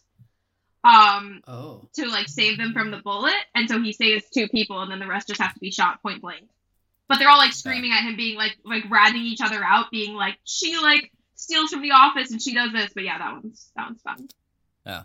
um, 0.84 1.40
Oh, 1.46 1.88
to 1.94 2.06
like 2.08 2.28
save 2.28 2.56
them 2.56 2.72
from 2.72 2.90
the 2.90 2.98
bullet. 2.98 3.34
And 3.54 3.68
so 3.68 3.82
he 3.82 3.92
saves 3.92 4.24
two 4.30 4.48
people, 4.48 4.80
and 4.80 4.90
then 4.90 4.98
the 5.00 5.06
rest 5.06 5.28
just 5.28 5.40
have 5.40 5.52
to 5.54 5.60
be 5.60 5.70
shot 5.70 6.00
point 6.02 6.22
blank. 6.22 6.48
But 7.08 7.18
they're 7.18 7.28
all 7.28 7.38
like 7.38 7.52
screaming 7.52 7.92
at 7.92 8.04
him, 8.04 8.16
being 8.16 8.36
like 8.36 8.56
like 8.64 8.84
ratting 8.88 9.22
each 9.22 9.40
other 9.40 9.62
out, 9.64 9.90
being 9.90 10.14
like 10.14 10.38
she 10.44 10.78
like 10.78 11.10
steals 11.34 11.70
from 11.70 11.82
the 11.82 11.90
office 11.90 12.30
and 12.30 12.40
she 12.40 12.54
does 12.54 12.72
this. 12.72 12.92
But 12.94 13.02
yeah, 13.04 13.18
that 13.18 13.32
one's 13.32 13.70
that 13.76 13.86
one's 13.88 14.00
fun. 14.02 14.28
Yeah. 14.86 15.02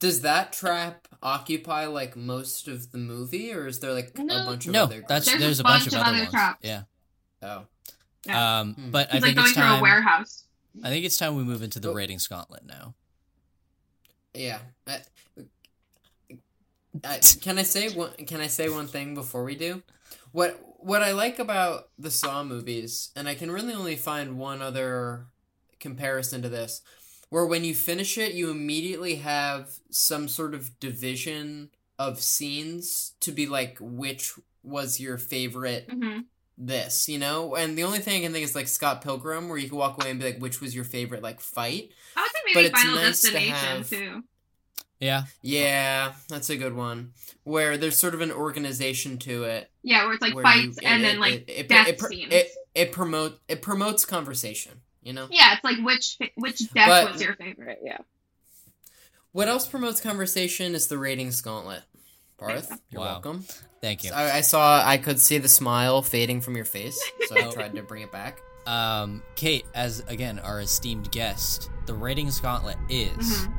Does 0.00 0.22
that 0.22 0.52
trap 0.52 1.06
occupy 1.22 1.86
like 1.86 2.16
most 2.16 2.66
of 2.68 2.90
the 2.92 2.98
movie, 2.98 3.52
or 3.52 3.66
is 3.66 3.80
there 3.80 3.92
like 3.92 4.16
No. 4.16 4.42
a 4.42 4.46
bunch 4.46 4.66
of 4.66 4.72
No, 4.72 4.84
other? 4.84 5.04
that's 5.06 5.26
There's 5.26 5.38
there's, 5.40 5.60
a 5.60 5.62
a 5.62 5.64
bunch, 5.64 5.84
bunch 5.84 5.94
of 5.94 6.00
of 6.00 6.06
other, 6.06 6.08
other 6.10 6.18
ones. 6.20 6.30
traps. 6.30 6.58
Yeah. 6.62 6.82
Oh. 7.42 7.66
Yeah. 8.26 8.60
Um, 8.60 8.74
Hmm. 8.74 8.90
but 8.90 9.08
I 9.12 9.20
like 9.20 9.22
think 9.22 9.36
going 9.36 9.46
it's 9.46 9.54
through 9.54 9.74
a 9.74 9.78
time. 9.78 9.82
warehouse. 9.82 10.44
I 10.82 10.88
think 10.90 11.04
it's 11.04 11.16
time 11.16 11.36
we 11.36 11.44
move 11.44 11.62
into 11.62 11.80
the 11.80 11.90
Oh. 11.90 11.92
ratings 11.92 12.26
gauntlet 12.26 12.64
now. 12.66 12.94
Yeah. 14.34 14.60
I, 14.86 15.00
I, 17.04 17.18
can 17.40 17.58
I 17.58 17.62
say 17.62 17.88
one? 17.90 18.12
Can 18.26 18.40
I 18.40 18.46
say 18.46 18.68
one 18.68 18.86
thing 18.86 19.14
before 19.14 19.44
we 19.44 19.54
do? 19.54 19.82
What 20.32 20.60
What 20.78 21.02
I 21.02 21.12
like 21.12 21.38
about 21.38 21.88
the 21.98 22.10
Saw 22.10 22.44
movies, 22.44 23.10
and 23.16 23.28
I 23.28 23.34
can 23.34 23.50
really 23.50 23.74
only 23.74 23.96
find 23.96 24.38
one 24.38 24.62
other 24.62 25.26
comparison 25.80 26.42
to 26.42 26.48
this, 26.48 26.82
where 27.30 27.46
when 27.46 27.64
you 27.64 27.74
finish 27.74 28.18
it, 28.18 28.34
you 28.34 28.50
immediately 28.50 29.16
have 29.16 29.70
some 29.90 30.28
sort 30.28 30.54
of 30.54 30.78
division 30.80 31.70
of 31.98 32.20
scenes 32.20 33.14
to 33.20 33.32
be 33.32 33.46
like 33.46 33.76
which 33.80 34.34
was 34.62 35.00
your 35.00 35.18
favorite 35.18 35.88
hmm 35.90 36.20
this, 36.58 37.08
you 37.08 37.18
know? 37.18 37.54
And 37.54 37.78
the 37.78 37.84
only 37.84 38.00
thing 38.00 38.20
I 38.20 38.24
can 38.24 38.32
think 38.32 38.44
is 38.44 38.54
like 38.54 38.68
Scott 38.68 39.00
Pilgrim, 39.02 39.48
where 39.48 39.58
you 39.58 39.68
can 39.68 39.78
walk 39.78 40.00
away 40.02 40.10
and 40.10 40.18
be 40.20 40.26
like, 40.26 40.38
which 40.40 40.60
was 40.60 40.74
your 40.74 40.84
favorite 40.84 41.22
like 41.22 41.40
fight? 41.40 41.90
I 42.16 42.20
would 42.22 42.30
say 42.32 42.38
But 42.44 42.54
maybe 42.54 42.66
it's 42.68 42.80
Final 42.82 42.94
nice 42.96 43.20
to 43.22 43.30
Destination 43.30 43.54
have- 43.78 43.90
too. 43.90 44.24
Yeah. 45.00 45.22
Yeah, 45.42 46.12
that's 46.28 46.50
a 46.50 46.56
good 46.56 46.74
one. 46.74 47.12
Where 47.44 47.76
there's 47.78 47.96
sort 47.96 48.14
of 48.14 48.20
an 48.20 48.32
organization 48.32 49.16
to 49.18 49.44
it. 49.44 49.70
Yeah, 49.84 50.04
where 50.04 50.14
it's 50.14 50.22
like 50.22 50.34
where 50.34 50.42
fights 50.42 50.78
you- 50.82 50.88
and 50.88 51.02
it- 51.02 51.06
then 51.06 51.20
like 51.20 51.34
it, 51.34 51.44
it, 51.48 51.68
death 51.68 51.88
it, 51.88 51.98
pr- 51.98 52.08
scenes. 52.08 52.32
it, 52.34 52.48
it 52.74 52.90
promote 52.92 53.38
it 53.48 53.62
promotes 53.62 54.04
conversation. 54.04 54.80
You 55.00 55.12
know 55.12 55.28
yeah, 55.30 55.54
it's 55.54 55.62
like 55.64 55.78
which 55.84 56.18
which 56.34 56.58
death 56.74 56.88
But- 56.88 57.12
was 57.12 57.22
your 57.22 57.34
favorite? 57.36 57.78
Yeah. 57.84 57.98
what 59.32 59.46
else 59.48 59.66
promotes 59.68 60.00
conversation 60.00 60.74
is 60.74 60.88
the 60.88 60.98
ratings 60.98 61.40
gauntlet. 61.40 61.82
Parth, 62.38 62.80
you're 62.90 63.00
Wow. 63.00 63.06
welcome. 63.14 63.44
Thank 63.82 64.04
you. 64.04 64.12
I, 64.12 64.36
I 64.38 64.40
saw 64.42 64.82
I 64.84 64.96
could 64.98 65.20
see 65.20 65.38
the 65.38 65.48
smile 65.48 66.02
fading 66.02 66.40
from 66.40 66.56
your 66.56 66.64
face, 66.64 67.00
so 67.28 67.36
I 67.36 67.42
Oh. 67.46 67.50
tried 67.52 67.74
to 67.74 67.82
bring 67.82 68.02
it 68.02 68.12
back. 68.12 68.40
Um, 68.66 69.22
Kate, 69.34 69.64
as 69.74 70.00
again 70.08 70.38
our 70.40 70.60
esteemed 70.60 71.10
guest, 71.10 71.70
the 71.86 71.94
ratings 71.94 72.38
gauntlet 72.40 72.76
is: 72.88 73.16
Mhm. 73.46 73.52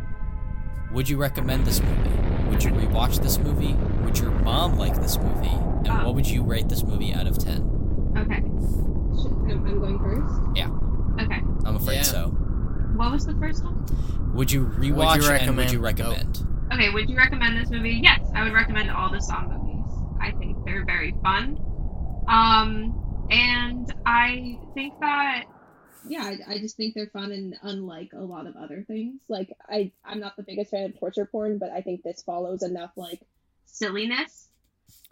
Would 0.94 1.10
you 1.10 1.18
recommend 1.18 1.66
this 1.66 1.82
movie? 1.82 2.50
Would 2.50 2.64
you 2.64 2.72
rewatch 2.72 3.22
this 3.22 3.38
movie? 3.38 3.74
Would 4.04 4.18
your 4.18 4.32
mom 4.32 4.78
like 4.78 4.96
this 5.02 5.18
movie? 5.18 5.48
And 5.50 5.88
Oh. 5.90 6.06
what 6.06 6.16
would 6.16 6.28
you 6.28 6.44
rate 6.44 6.68
this 6.70 6.84
movie 6.84 7.14
out 7.14 7.28
of 7.28 7.38
ten? 7.38 7.62
Okay. 8.18 8.38
I'm, 8.38 9.66
I'm 9.68 9.80
going 9.80 10.00
first. 10.00 10.34
Yeah. 10.56 10.70
Okay. 11.24 11.42
I'm 11.66 11.76
afraid 11.76 11.96
Yeah. 11.98 12.02
so. 12.04 12.28
What 12.96 13.12
was 13.12 13.26
the 13.26 13.34
first 13.36 13.64
one? 13.64 13.86
Would 14.34 14.52
you 14.52 14.66
rewatch 14.66 15.30
and 15.30 15.56
would 15.58 15.72
you 15.72 15.80
recommend? 15.80 16.46
Okay, 16.80 16.92
would 16.92 17.10
you 17.10 17.18
recommend 17.18 17.58
this 17.58 17.70
movie? 17.70 18.00
Yes, 18.02 18.22
I 18.34 18.42
would 18.44 18.54
recommend 18.54 18.90
all 18.90 19.12
the 19.12 19.20
Saw 19.20 19.42
movies. 19.42 19.84
I 20.22 20.32
think 20.32 20.56
they're 20.66 20.86
very 20.86 21.14
fun. 21.22 21.58
Um, 22.30 23.28
and 23.30 23.94
I 24.06 24.58
think 24.74 24.94
that 25.02 25.44
Yeah, 26.06 26.24
I, 26.24 26.54
I 26.54 26.60
just 26.60 26.78
think 26.78 26.94
they're 26.96 27.10
fun 27.12 27.34
and 27.34 27.54
unlike 27.64 28.12
a 28.14 28.22
lot 28.22 28.48
of 28.48 28.56
other 28.56 28.86
things. 28.88 29.20
Like 29.28 29.50
I, 29.68 29.92
I'm 30.06 30.22
not 30.22 30.38
the 30.38 30.44
biggest 30.44 30.72
fan 30.72 30.86
of 30.86 30.98
torture 30.98 31.26
porn, 31.26 31.58
but 31.58 31.70
I 31.70 31.82
think 31.82 32.02
this 32.04 32.24
follows 32.24 32.64
enough 32.64 32.92
like 32.96 33.20
silliness, 33.66 34.48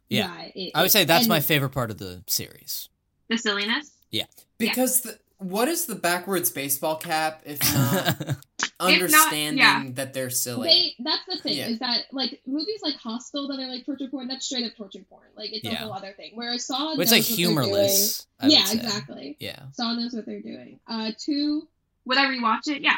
Yeah. 0.07 0.43
it- 0.55 0.72
I 0.74 0.84
would 0.84 0.91
say 0.91 1.03
that's 1.03 1.28
my 1.28 1.41
favorite 1.41 1.72
part 1.72 1.91
of 1.91 1.97
the 1.97 2.24
series. 2.28 2.88
the 3.30 3.38
silliness. 3.38 3.91
Yeah, 4.09 4.28
because 4.57 5.01
the, 5.01 5.20
what 5.39 5.67
is 5.67 5.85
the 5.85 5.95
backwards 5.95 6.49
baseball 6.49 6.95
cap 6.95 7.41
if 7.45 7.59
not 7.73 8.38
understanding 8.79 9.57
yeah. 9.59 9.83
that 9.93 10.13
they're 10.13 10.29
silly? 10.29 10.95
They 10.97 11.03
that's 11.03 11.25
the 11.27 11.38
thing 11.41 11.57
Yeah. 11.57 11.67
is 11.67 11.79
that 11.79 12.05
like 12.11 12.41
movies 12.45 12.79
like 12.81 12.95
Hostel 12.95 13.47
that 13.49 13.59
are 13.59 13.67
like 13.67 13.85
torture 13.85 14.07
porn, 14.07 14.27
that's 14.27 14.45
straight 14.45 14.65
up 14.65 14.75
torture 14.75 15.03
porn. 15.09 15.27
Like 15.35 15.53
it's 15.53 15.63
Yeah. 15.63 15.73
a 15.73 15.75
whole 15.77 15.93
other 15.93 16.13
thing. 16.13 16.31
Whereas 16.33 16.65
Saw 16.65 16.95
But 16.95 17.03
it's 17.03 17.11
knows 17.11 17.19
like 17.29 17.38
humorless. 17.38 18.27
Doing. 18.41 18.51
Yeah, 18.53 18.71
exactly. 18.71 19.38
Yeah. 19.39 19.59
Saw 19.73 19.93
knows 19.93 20.13
what 20.13 20.25
they're 20.25 20.41
doing. 20.41 20.79
Uh, 20.88 21.11
two. 21.17 21.67
Would 22.05 22.17
I 22.17 22.25
rewatch 22.25 22.67
it? 22.67 22.81
Yeah. 22.81 22.97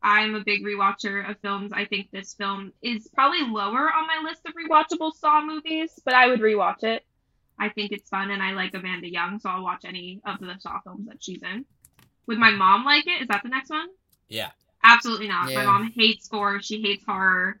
I'm 0.00 0.36
a 0.36 0.44
big 0.44 0.64
rewatcher 0.64 1.28
of 1.28 1.38
films. 1.40 1.72
I 1.72 1.84
think 1.84 2.12
this 2.12 2.34
film 2.34 2.72
is 2.82 3.08
probably 3.08 3.42
lower 3.42 3.90
on 3.92 4.06
my 4.06 4.20
list 4.22 4.42
of 4.46 4.54
rewatchable 4.54 5.12
Saw 5.12 5.44
movies, 5.44 5.98
but 6.04 6.14
I 6.14 6.28
would 6.28 6.40
rewatch 6.40 6.84
it. 6.84 7.04
I 7.58 7.68
think 7.70 7.92
it's 7.92 8.08
fun 8.08 8.30
and 8.30 8.42
I 8.42 8.52
like 8.52 8.74
Amanda 8.74 9.08
Young, 9.08 9.38
so 9.40 9.48
I'll 9.48 9.64
watch 9.64 9.84
any 9.84 10.20
of 10.24 10.38
the 10.38 10.54
Saw 10.60 10.80
films 10.80 11.06
that 11.08 11.22
she's 11.22 11.42
in. 11.42 11.64
Would 12.26 12.38
my 12.38 12.50
mom 12.50 12.84
like 12.84 13.06
it? 13.06 13.22
Is 13.22 13.28
that 13.28 13.42
the 13.42 13.48
next 13.48 13.70
one? 13.70 13.88
Yeah. 14.28 14.50
Absolutely 14.84 15.28
not. 15.28 15.50
Yeah. 15.50 15.58
My 15.58 15.64
mom 15.64 15.92
hates 15.94 16.28
gore. 16.28 16.60
She 16.60 16.80
hates 16.82 17.04
horror. 17.04 17.60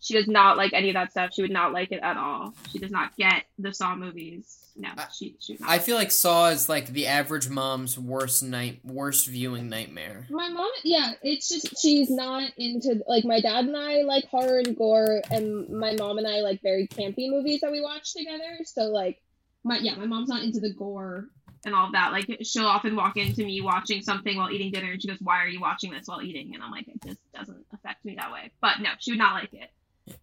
She 0.00 0.14
does 0.14 0.26
not 0.28 0.56
like 0.56 0.72
any 0.72 0.88
of 0.88 0.94
that 0.94 1.10
stuff. 1.10 1.30
She 1.34 1.42
would 1.42 1.50
not 1.50 1.72
like 1.72 1.92
it 1.92 2.00
at 2.02 2.16
all. 2.16 2.54
She 2.72 2.78
does 2.78 2.90
not 2.90 3.16
get 3.16 3.44
the 3.58 3.72
Saw 3.74 3.94
movies. 3.94 4.56
No, 4.76 4.88
I- 4.96 5.08
she 5.12 5.36
she 5.40 5.52
would 5.54 5.60
not. 5.60 5.70
I 5.70 5.78
feel 5.78 5.96
like 5.96 6.10
Saw 6.10 6.48
is 6.48 6.68
like 6.68 6.86
the 6.86 7.06
average 7.06 7.48
mom's 7.50 7.98
worst 7.98 8.42
night, 8.42 8.80
worst 8.84 9.26
viewing 9.26 9.68
nightmare. 9.68 10.26
My 10.30 10.48
mom, 10.48 10.70
yeah, 10.84 11.12
it's 11.22 11.48
just 11.48 11.78
she's 11.82 12.08
not 12.10 12.50
into 12.56 13.02
like 13.06 13.24
my 13.24 13.40
dad 13.40 13.66
and 13.66 13.76
I 13.76 14.02
like 14.02 14.24
horror 14.28 14.58
and 14.64 14.74
gore, 14.76 15.20
and 15.30 15.68
my 15.68 15.92
mom 15.94 16.18
and 16.18 16.26
I 16.26 16.40
like 16.40 16.62
very 16.62 16.86
campy 16.88 17.28
movies 17.28 17.60
that 17.60 17.70
we 17.72 17.80
watch 17.82 18.14
together. 18.14 18.58
So 18.64 18.84
like, 18.84 19.20
my 19.64 19.78
yeah, 19.78 19.96
my 19.96 20.06
mom's 20.06 20.28
not 20.30 20.42
into 20.42 20.60
the 20.60 20.72
gore. 20.72 21.28
and 21.66 21.74
all 21.74 21.88
of 21.88 21.92
that. 21.92 22.12
Like 22.12 22.38
she'll 22.42 22.64
often 22.66 22.96
walk 22.96 23.18
into 23.18 23.44
me 23.44 23.60
watching 23.60 24.00
something 24.00 24.34
while 24.38 24.50
eating 24.50 24.72
dinner, 24.72 24.92
and 24.92 25.02
she 25.02 25.08
goes, 25.08 25.18
"Why 25.20 25.42
are 25.44 25.48
you 25.48 25.60
watching 25.60 25.90
this 25.90 26.06
while 26.06 26.22
eating?" 26.22 26.54
And 26.54 26.62
I'm 26.62 26.70
like, 26.70 26.88
"It 26.88 27.02
just 27.04 27.20
doesn't 27.34 27.66
affect 27.74 28.02
me 28.06 28.14
that 28.14 28.32
way." 28.32 28.50
But 28.62 28.80
no, 28.80 28.90
she 28.98 29.12
would 29.12 29.18
not 29.18 29.34
like 29.34 29.52
it. 29.52 29.70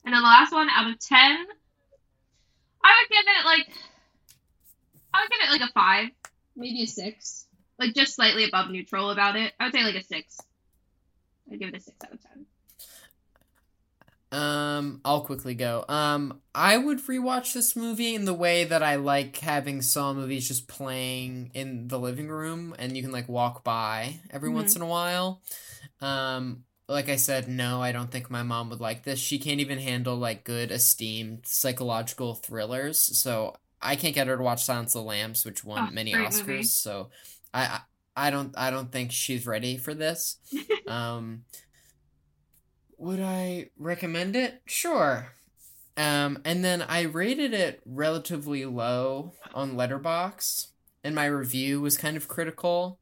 And 0.05 0.13
then 0.13 0.21
the 0.21 0.27
last 0.27 0.51
one 0.53 0.69
out 0.69 0.89
of 0.89 0.99
ten, 0.99 1.45
I 2.83 2.95
would 2.95 3.09
give 3.09 3.25
it 3.27 3.45
like, 3.45 3.67
I 5.13 5.21
would 5.21 5.29
give 5.29 5.39
it 5.47 5.51
like 5.61 5.69
a 5.69 5.73
five, 5.73 6.09
Maybe 6.55 6.83
a 6.83 6.87
six. 6.87 7.45
like 7.79 7.93
just 7.93 8.15
slightly 8.15 8.45
above 8.45 8.69
neutral 8.69 9.11
about 9.11 9.35
it. 9.35 9.53
I 9.59 9.65
would 9.65 9.73
say 9.73 9.83
like 9.83 9.95
a 9.95 10.03
six. 10.03 10.37
I'd 11.51 11.59
give 11.59 11.69
it 11.69 11.75
a 11.77 11.79
six 11.79 11.97
out 12.03 12.13
of 12.13 12.19
ten. 12.21 12.45
Um, 14.29 14.99
I'll 15.05 15.21
quickly 15.21 15.55
go. 15.55 15.85
Um, 15.87 16.41
I 16.53 16.77
would 16.77 16.99
rewatch 16.99 17.53
this 17.53 17.77
movie 17.77 18.13
in 18.13 18.25
the 18.25 18.33
way 18.33 18.65
that 18.65 18.83
I 18.83 18.97
like 18.97 19.37
having 19.37 19.81
Saw 19.81 20.13
movies 20.13 20.49
just 20.49 20.67
playing 20.67 21.51
in 21.53 21.87
the 21.87 21.97
living 21.97 22.27
room, 22.27 22.75
and 22.77 22.97
you 22.97 23.03
can 23.03 23.13
like 23.13 23.29
walk 23.29 23.63
by 23.63 24.19
every 24.29 24.49
Mhm. 24.49 24.53
once 24.55 24.75
in 24.75 24.81
a 24.81 24.85
while. 24.85 25.41
Um, 26.01 26.65
like 26.87 27.09
I 27.09 27.15
said, 27.17 27.47
no, 27.47 27.81
I 27.81 27.91
don't 27.91 28.11
think 28.11 28.29
my 28.29 28.43
mom 28.43 28.69
would 28.69 28.79
like 28.79 29.03
this. 29.03 29.19
She 29.19 29.39
can't 29.39 29.59
even 29.59 29.79
handle 29.79 30.15
like 30.15 30.43
good, 30.43 30.71
esteemed 30.71 31.41
psychological 31.45 32.35
thrillers. 32.35 32.99
So 33.19 33.55
I 33.81 33.95
can't 33.95 34.15
get 34.15 34.27
her 34.27 34.37
to 34.37 34.43
watch 34.43 34.63
Silence 34.63 34.95
of 34.95 35.01
the 35.03 35.07
Lambs, 35.07 35.45
which 35.45 35.63
won 35.63 35.89
Oh, 35.89 35.91
many 35.93 36.13
Oscars. 36.13 36.47
movie. 36.47 36.63
So 36.63 37.09
I, 37.53 37.61
I 37.65 37.81
I 38.27 38.29
don't 38.31 38.57
I 38.57 38.71
don't 38.71 38.91
think 38.91 39.11
she's 39.11 39.45
ready 39.45 39.77
for 39.77 39.93
this. 39.93 40.37
um, 40.87 41.43
would 42.97 43.19
I 43.19 43.69
recommend 43.77 44.35
it? 44.35 44.61
Sure. 44.65 45.33
Um, 45.95 46.39
and 46.45 46.63
then 46.63 46.81
I 46.83 47.01
rated 47.01 47.53
it 47.53 47.81
relatively 47.85 48.65
low 48.65 49.33
on 49.53 49.73
Letterboxd, 49.73 50.67
and 51.03 51.15
my 51.15 51.25
review 51.25 51.81
was 51.81 51.97
kind 51.97 52.15
of 52.17 52.27
critical. 52.27 52.99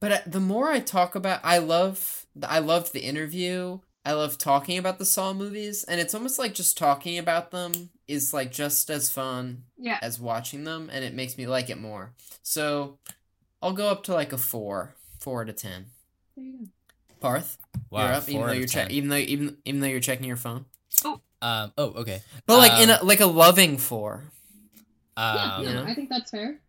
But 0.00 0.12
uh, 0.12 0.18
the 0.26 0.40
more 0.40 0.70
I 0.70 0.80
talk 0.80 1.14
about, 1.14 1.40
I 1.42 1.58
love, 1.58 2.26
I 2.46 2.58
loved 2.60 2.92
the 2.92 3.00
interview. 3.00 3.80
I 4.04 4.12
love 4.12 4.38
talking 4.38 4.78
about 4.78 4.98
the 4.98 5.04
Saw 5.04 5.32
movies, 5.34 5.84
and 5.84 6.00
it's 6.00 6.14
almost 6.14 6.38
like 6.38 6.54
just 6.54 6.78
talking 6.78 7.18
about 7.18 7.50
them 7.50 7.90
is 8.06 8.32
like 8.32 8.50
just 8.52 8.88
as 8.90 9.10
fun 9.10 9.64
Yeah. 9.76 9.98
as 10.00 10.18
watching 10.20 10.64
them, 10.64 10.88
and 10.92 11.04
it 11.04 11.12
makes 11.14 11.36
me 11.36 11.46
like 11.46 11.68
it 11.68 11.78
more. 11.80 12.12
So, 12.42 12.98
I'll 13.60 13.72
go 13.74 13.88
up 13.88 14.04
to 14.04 14.14
like 14.14 14.32
a 14.32 14.38
four, 14.38 14.94
four 15.20 15.42
out 15.42 15.48
of 15.50 15.56
ten. 15.56 15.86
There 16.36 16.44
you 16.44 16.52
go. 16.58 16.64
Parth, 17.20 17.58
Wow, 17.90 18.06
you're 18.06 18.14
up, 18.14 18.28
even 18.28 18.46
though 18.46 18.52
you're 18.52 18.66
che- 18.68 18.86
even 18.90 19.08
though 19.10 19.16
even 19.16 19.56
even 19.64 19.80
though 19.80 19.88
you're 19.88 19.98
checking 20.00 20.26
your 20.26 20.36
phone. 20.36 20.64
Um. 21.42 21.72
Oh, 21.76 21.92
okay. 21.96 22.22
But 22.46 22.58
like 22.58 22.80
in 22.82 22.90
Um, 22.90 22.98
a 23.00 23.04
like 23.04 23.20
a 23.20 23.26
loving 23.26 23.76
four. 23.78 24.24
yeah, 25.16 25.56
Um, 25.56 25.64
no, 25.64 25.70
yeah. 25.72 25.84
I 25.84 25.94
think 25.94 26.08
that's 26.08 26.30
fair. 26.30 26.60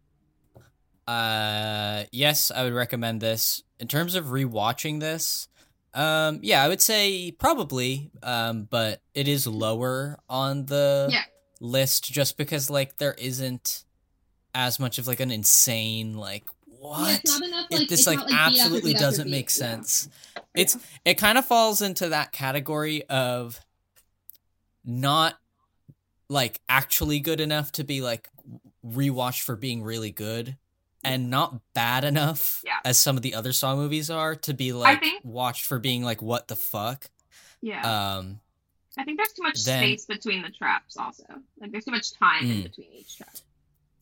Uh, 1.10 2.04
yes, 2.12 2.52
I 2.52 2.64
would 2.64 2.74
recommend 2.74 3.20
this. 3.20 3.64
In 3.80 3.88
terms 3.88 4.14
of 4.14 4.26
rewatching 4.26 5.00
this, 5.00 5.48
um, 5.96 6.40
yeah, 6.44 6.64
I 6.64 6.68
would 6.68 6.82
say 6.82 7.32
probably, 7.32 8.12
um, 8.22 8.64
but 8.70 9.02
it 9.16 9.28
is 9.28 9.48
lower 9.48 10.20
on 10.30 10.68
the 10.68 11.10
Yeah. 11.12 11.24
list 11.60 12.12
just 12.12 12.38
because 12.38 12.70
like 12.70 12.98
there 12.98 13.14
isn't 13.16 13.86
as 14.54 14.80
much 14.80 14.98
of 15.00 15.08
like 15.08 15.20
an 15.20 15.32
insane 15.32 16.14
like 16.16 16.46
what 16.68 17.22
Yeah, 17.26 17.48
enough. 17.48 17.68
It- 17.72 17.90
this 17.90 18.06
like 18.06 18.20
not, 18.20 18.30
like, 18.30 18.40
absolutely 18.40 18.94
beat 18.94 19.00
doesn't 19.00 19.26
beat. 19.26 19.32
make 19.32 19.46
Yeah. 19.46 19.66
sense. 19.66 20.10
It's 20.56 20.78
it 21.06 21.16
kind 21.16 21.38
of 21.40 21.46
falls 21.46 21.82
into 21.82 22.10
that 22.10 22.32
category 22.32 23.04
of 23.06 23.60
not 24.84 25.40
like 26.30 26.62
actually 26.70 27.20
good 27.20 27.40
enough 27.40 27.72
to 27.74 27.84
be 27.84 28.02
like 28.02 28.30
rewatched 28.86 29.42
for 29.42 29.56
being 29.56 29.82
really 29.84 30.12
good 30.12 30.58
and 31.04 31.30
not 31.30 31.62
bad 31.74 32.04
enough 32.04 32.62
Yeah. 32.66 32.80
as 32.86 32.98
some 32.98 33.16
of 33.16 33.22
the 33.24 33.34
other 33.36 33.54
Saw 33.54 33.76
movies 33.76 34.10
are 34.10 34.36
to 34.36 34.54
be 34.54 34.74
like 34.74 35.00
think- 35.02 35.22
watched 35.24 35.66
for 35.66 35.80
being 35.80 36.04
like 36.04 36.22
what 36.22 36.48
the 36.48 36.56
fuck. 36.56 37.10
Yeah. 37.62 38.18
Um 38.18 38.40
I 38.98 39.04
think 39.06 39.18
there's 39.18 39.32
too 39.34 39.44
much 39.44 39.64
then- 39.64 39.82
space 39.84 40.06
between 40.06 40.42
the 40.42 40.50
traps. 40.50 40.98
Also, 40.98 41.24
like 41.60 41.72
there's 41.72 41.86
too 41.86 41.92
much 41.92 42.12
time 42.14 42.46
in 42.50 42.58
Mm. 42.58 42.64
between 42.64 42.92
each 42.94 43.18
trap. 43.18 43.36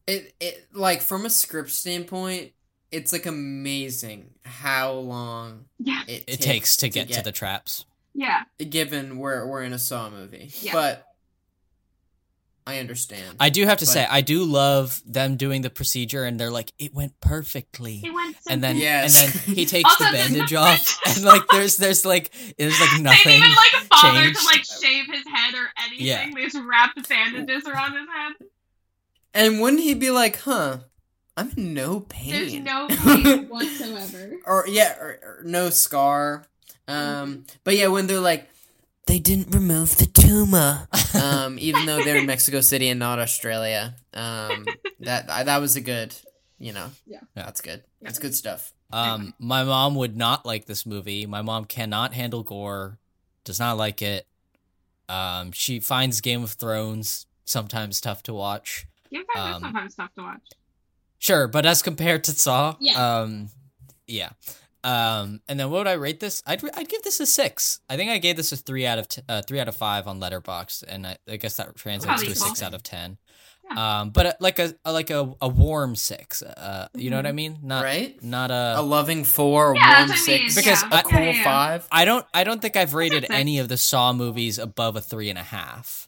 It 0.08 0.34
it 0.40 0.68
like 0.74 1.02
from 1.02 1.26
a 1.26 1.30
script 1.30 1.72
standpoint, 1.72 2.54
it's 2.92 3.12
like 3.12 3.26
amazing 3.26 4.34
how 4.46 4.94
long 4.94 5.66
Yeah. 5.80 6.04
it, 6.08 6.24
it 6.28 6.42
takes 6.42 6.78
to 6.78 6.90
get 6.90 7.12
to 7.12 7.22
the 7.22 7.32
traps. 7.32 7.86
Yeah. 8.14 8.46
given 8.70 9.18
we're 9.20 9.46
we're 9.46 9.64
in 9.64 9.74
a 9.74 9.80
Saw 9.80 10.10
movie. 10.10 10.52
Yeah. 10.62 10.74
But 10.74 11.07
I 12.68 12.80
understand. 12.80 13.38
I 13.40 13.50
do 13.50 13.66
have 13.66 13.78
to 13.80 13.86
But- 13.86 13.92
say 13.94 14.06
I 14.10 14.22
do 14.22 14.44
love 14.44 15.02
them 15.06 15.38
doing 15.38 15.62
the 15.62 15.70
procedure 15.70 16.24
and 16.26 16.38
they're 16.40 16.52
like 16.52 16.74
it 16.78 16.94
went 16.94 17.20
perfectly. 17.22 18.02
It 18.04 18.14
went 18.14 18.36
so 18.44 18.52
and 18.52 18.62
then 18.64 18.76
Yes. 18.78 19.24
and 19.24 19.34
then 19.34 19.56
he 19.56 19.66
takes 19.76 19.90
Also, 19.90 20.04
the 20.04 20.12
there's 20.12 20.30
bandage 20.30 20.52
no- 20.52 20.60
off 20.62 21.00
and 21.16 21.24
like 21.24 21.44
there's 21.52 21.78
there's 21.78 22.06
like 22.06 22.32
there's 22.58 22.80
like 22.80 22.90
They 22.98 23.02
nothing 23.02 23.24
didn't 23.24 23.44
even 23.46 23.56
like 23.56 23.90
bother 23.90 24.22
changed. 24.24 24.40
to 24.42 24.46
like 24.46 24.66
shave 24.66 25.06
his 25.08 25.26
head 25.34 25.54
or 25.56 25.68
anything. 25.86 26.06
Yeah. 26.08 26.30
They 26.36 26.44
just 26.44 26.58
wrapped 26.64 27.08
bandages 27.10 27.66
around 27.66 27.94
his 27.94 28.08
head. 28.14 28.48
and 29.34 29.62
wouldn't 29.62 29.82
he 29.84 29.94
be 29.94 30.12
like, 30.12 30.38
huh? 30.42 30.80
I'm 31.38 31.52
in 31.56 31.74
no 31.76 32.00
pain. 32.02 32.32
There's 32.32 32.54
no 32.56 32.88
pain 32.90 33.48
whatsoever. 33.48 34.32
or 34.46 34.66
yeah, 34.68 34.98
or, 35.00 35.10
or 35.22 35.42
no 35.46 35.70
scar. 35.70 36.46
Um, 36.88 37.46
but 37.64 37.76
yeah, 37.78 37.88
when 37.88 38.08
they're 38.08 38.20
like, 38.20 38.50
they 39.08 39.20
didn't 39.20 39.54
remove 39.56 39.98
the 39.98 40.06
tumor, 40.06 40.88
um, 41.22 41.58
even 41.60 41.86
though 41.86 42.04
they're 42.04 42.18
in 42.18 42.26
Mexico 42.26 42.62
City 42.62 42.90
and 42.90 43.00
not 43.00 43.20
Australia. 43.20 43.96
Um, 44.14 44.66
that 45.00 45.28
that 45.28 45.58
was 45.62 45.76
a 45.76 45.82
good, 45.82 46.14
you 46.60 46.74
know, 46.74 46.92
Yeah. 47.06 47.22
that's 47.34 47.62
good. 47.62 47.84
That's 48.02 48.20
good 48.20 48.36
stuff. 48.36 48.74
Um, 48.92 49.34
my 49.40 49.64
mom 49.64 49.96
would 49.96 50.16
not 50.16 50.46
like 50.46 50.66
this 50.66 50.86
movie. 50.86 51.26
My 51.26 51.42
mom 51.42 51.66
cannot 51.66 52.14
handle 52.14 52.44
gore, 52.44 53.00
does 53.44 53.60
not 53.60 53.78
like 53.78 54.02
it. 54.02 54.28
Um, 55.10 55.52
she 55.52 55.80
finds 55.80 56.22
Game 56.22 56.44
of 56.44 56.52
Thrones 56.52 57.26
sometimes 57.46 58.00
tough 58.02 58.24
to 58.24 58.34
watch. 58.34 58.88
Game 59.12 59.22
of 59.22 59.28
Thrones 59.34 59.56
Um, 59.56 59.62
sometimes 59.64 59.96
tough 59.96 60.14
to 60.16 60.22
watch. 60.22 60.42
Sure, 61.20 61.48
but 61.48 61.66
as 61.66 61.82
compared 61.82 62.24
to 62.26 62.32
Saw, 62.32 62.76
Yeah. 62.80 63.20
um, 63.22 63.50
yeah. 64.06 64.30
Um, 64.84 65.42
and 65.48 65.60
then 65.60 65.70
what 65.70 65.80
would 65.80 65.88
I 65.88 65.94
rate 65.94 66.20
this? 66.20 66.42
I'd 66.46 66.62
I'd 66.76 66.88
give 66.90 67.04
this 67.04 67.20
a 67.20 67.26
six. 67.26 67.80
I 67.90 67.98
think 67.98 68.10
I 68.12 68.18
gave 68.20 68.38
this 68.38 68.52
a 68.52 68.58
three 68.58 68.86
out 68.86 69.00
of 69.00 69.08
t- 69.08 69.22
uh, 69.28 69.42
three 69.42 69.60
out 69.60 69.68
of 69.68 69.76
five 69.76 70.08
on 70.08 70.20
Letterboxd, 70.20 70.84
and 70.88 71.06
I, 71.08 71.18
I 71.28 71.38
guess 71.38 71.58
that 71.58 71.76
translates 71.76 72.06
Probably 72.06 72.26
to 72.28 72.32
a 72.32 72.36
six 72.36 72.60
cool. 72.60 72.68
out 72.68 72.74
of 72.74 72.84
ten. 72.84 73.18
Yeah. 73.70 74.00
Um, 74.02 74.10
but 74.12 74.26
uh, 74.26 74.34
like 74.40 74.60
a, 74.60 74.76
a 74.86 74.94
like 74.94 75.10
a, 75.10 75.34
a 75.42 75.48
warm 75.50 75.96
six. 75.96 76.42
Uh, 76.42 76.88
you 76.96 77.10
know 77.10 77.18
what 77.18 77.26
I 77.26 77.34
mean? 77.34 77.58
Not 77.64 77.84
right? 77.84 78.22
not 78.24 78.50
A 78.50 78.76
a. 78.78 78.82
loving 78.82 79.26
four, 79.26 79.76
Yeah, 79.76 79.98
warm 80.00 80.08
that's 80.10 80.22
what 80.26 80.30
I 80.30 80.38
mean, 80.40 80.50
six, 80.50 80.56
Because 80.56 80.84
yeah. 80.84 80.90
I- 80.92 81.00
a 81.00 81.04
cool 81.04 81.20
Yeah, 81.20 81.26
yeah, 81.26 81.32
yeah. 81.34 81.44
five. 81.44 81.88
I 81.92 82.06
don't 82.06 82.26
I 82.34 82.44
don't 82.46 82.62
think 82.62 82.78
I've 82.78 82.94
rated 82.94 83.26
any 83.30 83.60
of 83.60 83.68
the 83.68 83.76
Saw 83.78 84.14
movies 84.14 84.58
above 84.58 84.96
a 84.96 85.02
three 85.02 85.30
and 85.30 85.38
a 85.40 85.44
half. 85.44 86.08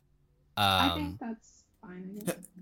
I 0.56 0.88
Um, 0.90 1.00
think 1.00 1.20
that's 1.20 1.64
fine. 1.82 2.22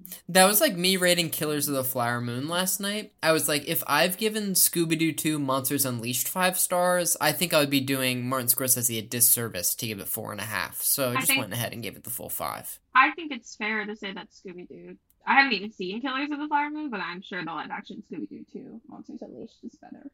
I. 0.09 0.15
That 0.29 0.45
was 0.45 0.61
like 0.61 0.75
me 0.75 0.97
rating 0.97 1.29
Killers 1.29 1.67
of 1.67 1.75
the 1.75 1.83
Flower 1.83 2.21
Moon 2.21 2.47
last 2.47 2.79
night. 2.79 3.13
I 3.23 3.31
was 3.31 3.47
like, 3.47 3.67
if 3.67 3.83
I've 3.87 4.17
given 4.17 4.51
Scooby 4.53 4.97
Doo 4.97 5.11
2 5.13 5.39
Monsters 5.39 5.85
Unleashed 5.85 6.27
five 6.27 6.57
stars, 6.57 7.17
I 7.19 7.31
think 7.31 7.53
I 7.53 7.59
would 7.59 7.69
be 7.69 7.79
doing 7.81 8.27
Martin 8.27 8.47
Scorsese 8.47 8.97
a 8.97 9.01
disservice 9.01 9.75
to 9.75 9.87
give 9.87 9.99
it 9.99 10.07
four 10.07 10.31
and 10.31 10.41
a 10.41 10.45
half. 10.45 10.81
So 10.81 11.09
I 11.09 11.11
I 11.11 11.15
just 11.15 11.27
think- 11.27 11.39
went 11.41 11.53
ahead 11.53 11.73
and 11.73 11.83
gave 11.83 11.95
it 11.95 12.03
the 12.03 12.09
full 12.09 12.29
five. 12.29 12.79
I 12.95 13.11
think 13.11 13.31
it's 13.31 13.55
fair 13.55 13.85
to 13.85 13.95
say 13.95 14.13
that 14.13 14.29
Scooby 14.31 14.67
Doo. 14.67 14.97
I 15.25 15.35
haven't 15.35 15.53
even 15.53 15.71
seen 15.71 16.01
Killers 16.01 16.29
of 16.31 16.39
the 16.39 16.47
Flower 16.47 16.69
Moon, 16.69 16.89
but 16.89 16.99
I'm 17.01 17.21
sure 17.21 17.43
the 17.43 17.51
live 17.51 17.69
action 17.71 18.01
Scooby 18.11 18.29
Doo 18.29 18.45
2 18.53 18.81
Monsters 18.87 19.21
Unleashed 19.21 19.57
is 19.63 19.75
better. 19.75 20.09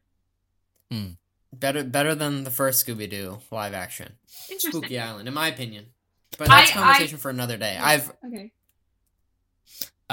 Hmm. 0.90 1.12
Better 1.52 1.84
better 1.84 2.16
than 2.16 2.42
the 2.42 2.50
first 2.50 2.84
Scooby 2.84 3.08
Doo 3.08 3.38
live 3.52 3.74
action. 3.74 4.14
Interesting. 4.50 4.72
Spooky 4.82 4.98
Island, 4.98 5.28
in 5.28 5.34
my 5.34 5.46
opinion. 5.48 5.86
But 6.36 6.48
that's 6.48 6.70
I- 6.72 6.74
conversation 6.74 7.18
for 7.18 7.30
another 7.30 7.56
day. 7.56 7.76
I've 7.80 8.10
Okay. 8.26 8.50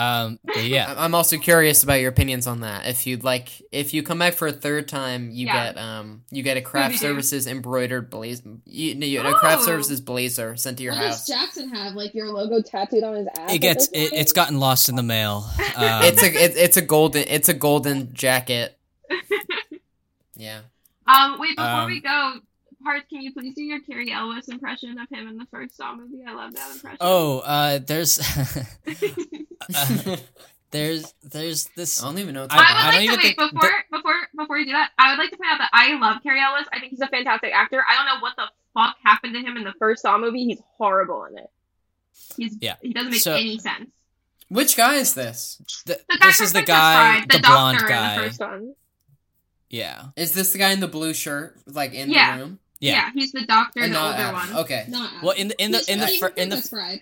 Um, 0.02 0.40
but 0.44 0.64
yeah. 0.64 0.94
I'm 0.98 1.14
also 1.16 1.38
curious 1.38 1.84
about 1.84 1.96
your 2.02 2.10
opinions 2.10 2.48
on 2.48 2.62
that. 2.62 2.88
If 2.88 3.06
you'd 3.06 3.24
like, 3.24 3.50
if 3.72 3.94
you 3.94 4.04
come 4.04 4.20
back 4.20 4.34
for 4.34 4.48
a 4.48 4.52
third 4.52 4.88
time, 4.88 5.30
you 5.32 5.46
Yeah. 5.48 5.74
get 5.74 5.78
um, 5.82 6.24
you 6.32 6.44
get 6.44 6.58
a 6.58 6.62
craft 6.62 6.98
services 7.00 7.48
embroidered 7.48 8.10
blazer, 8.10 8.44
you, 8.66 8.96
no, 8.96 9.06
you, 9.06 9.22
a 9.22 9.34
craft 9.34 9.62
Oh. 9.62 9.66
services 9.66 10.02
blazer 10.02 10.56
sent 10.56 10.78
to 10.78 10.84
your 10.84 10.94
what 10.94 11.04
house. 11.04 11.26
does 11.26 11.38
Jackson 11.38 11.70
have? 11.76 11.94
Like 11.96 12.14
your 12.14 12.30
logo 12.30 12.62
tattooed 12.62 13.04
on 13.04 13.16
his 13.16 13.28
ass? 13.38 13.54
It 13.54 13.60
gets 13.60 13.88
it, 13.90 14.12
it's 14.14 14.34
gotten 14.34 14.60
lost 14.60 14.90
in 14.90 14.96
the 14.96 15.04
mail. 15.04 15.46
Um, 15.76 16.04
It's 16.04 16.22
a 16.24 16.28
it, 16.28 16.58
it's 16.58 16.78
a 16.78 16.82
golden 16.82 17.24
it's 17.28 17.48
a 17.50 17.54
golden 17.54 18.14
jacket. 18.14 18.78
Yeah. 20.36 20.62
Um, 21.08 21.40
wait, 21.40 21.56
before 21.56 21.70
Um, 21.72 21.88
we 21.88 22.00
go, 22.02 22.34
Parth, 22.84 23.04
can 23.10 23.22
you 23.22 23.32
please 23.34 23.54
do 23.56 23.64
your 23.64 23.80
Cary 23.82 24.12
Elwes 24.12 24.48
impression 24.50 24.98
of 25.00 25.08
him 25.10 25.28
in 25.28 25.38
the 25.38 25.46
first 25.52 25.76
Saw 25.78 25.96
movie? 25.96 26.24
I 26.28 26.34
love 26.34 26.54
that 26.56 26.72
impression. 26.74 26.98
oh, 27.02 27.40
uh, 27.40 27.80
there's 27.86 28.20
uh, 28.20 28.64
there's 30.72 31.14
there's 31.24 31.66
this. 31.76 32.02
I 32.02 32.06
don't 32.08 32.20
even 32.20 32.34
know. 32.34 32.44
What 32.44 32.54
I- 32.54 32.56
I, 32.56 32.60
would 32.60 32.66
I 32.66 32.84
like 32.84 32.92
don't 32.94 32.94
to 32.94 33.04
even 33.04 33.18
wait 33.18 33.38
think 33.38 33.52
before 33.54 33.72
before 33.92 34.16
before 34.38 34.58
you 34.58 34.66
do 34.66 34.72
that. 34.74 34.92
I 34.98 35.12
would 35.12 35.20
like 35.20 35.32
to 35.32 35.38
point 35.38 35.52
out 35.52 35.58
that 35.60 35.70
I 35.74 35.94
love 36.00 36.24
Cary 36.24 36.40
Elwes. 36.42 36.68
I 36.72 36.80
think 36.80 36.92
he's 36.92 37.02
a 37.02 37.08
fantastic 37.08 37.54
actor. 37.54 37.84
I 37.88 37.96
don't 37.96 38.06
know 38.06 38.22
what 38.22 38.36
the 38.38 38.46
fuck 38.74 38.96
happened 39.04 39.34
to 39.36 39.42
him 39.42 39.58
in 39.58 39.64
the 39.64 39.74
first 39.80 40.02
Saw 40.02 40.18
movie. 40.18 40.46
He's 40.46 40.62
horrible 40.78 41.26
in 41.26 41.38
it. 41.38 41.50
He's 42.38 42.58
Yeah. 42.62 42.76
He 42.82 42.94
doesn't 42.94 43.12
make 43.12 43.22
So- 43.22 43.34
any 43.36 43.58
sense. 43.60 43.90
Which 44.50 44.76
guy 44.76 44.96
is 44.96 45.14
this? 45.14 45.62
th- 45.86 46.00
The 46.10 46.18
guy 46.18 46.28
this 46.28 46.42
is 46.42 46.52
the 46.52 46.62
guy, 46.62 47.20
Bride, 47.20 47.30
the, 47.32 47.38
the, 47.38 47.44
blonde 47.48 47.80
guy. 47.88 48.18
the 48.18 48.24
first 48.24 48.40
one. 48.42 48.74
Yeah, 49.70 50.08
Is 50.18 50.34
this 50.34 50.52
the 50.52 50.58
guy 50.58 50.72
in 50.72 50.82
the 50.82 50.90
blue 50.90 51.14
shirt, 51.14 51.58
like 51.68 51.94
in 51.94 52.10
Yeah. 52.12 52.36
the 52.36 52.44
room? 52.44 52.60
Yeah. 52.82 52.92
Yeah, 52.94 53.12
he's 53.14 53.32
the 53.32 53.46
doctor 53.46 53.80
in 53.80 53.86
And 53.86 53.94
the 53.96 54.00
not 54.00 54.12
older 54.12 54.22
Adam. 54.38 54.54
one. 54.56 54.64
Okay. 54.66 54.86
Not 54.90 55.10
Adam. 55.12 55.22
Well, 55.24 55.36
in 55.38 55.48
the 55.48 55.64
in 55.64 55.72
the 55.72 55.78
He's 55.78 55.88
in 55.90 56.00
the 56.00 56.08
from 56.08 56.18
fir- 56.20 56.34
in 56.36 56.50
the 56.50 56.56
Princess 56.56 56.70
Bride. 56.72 57.02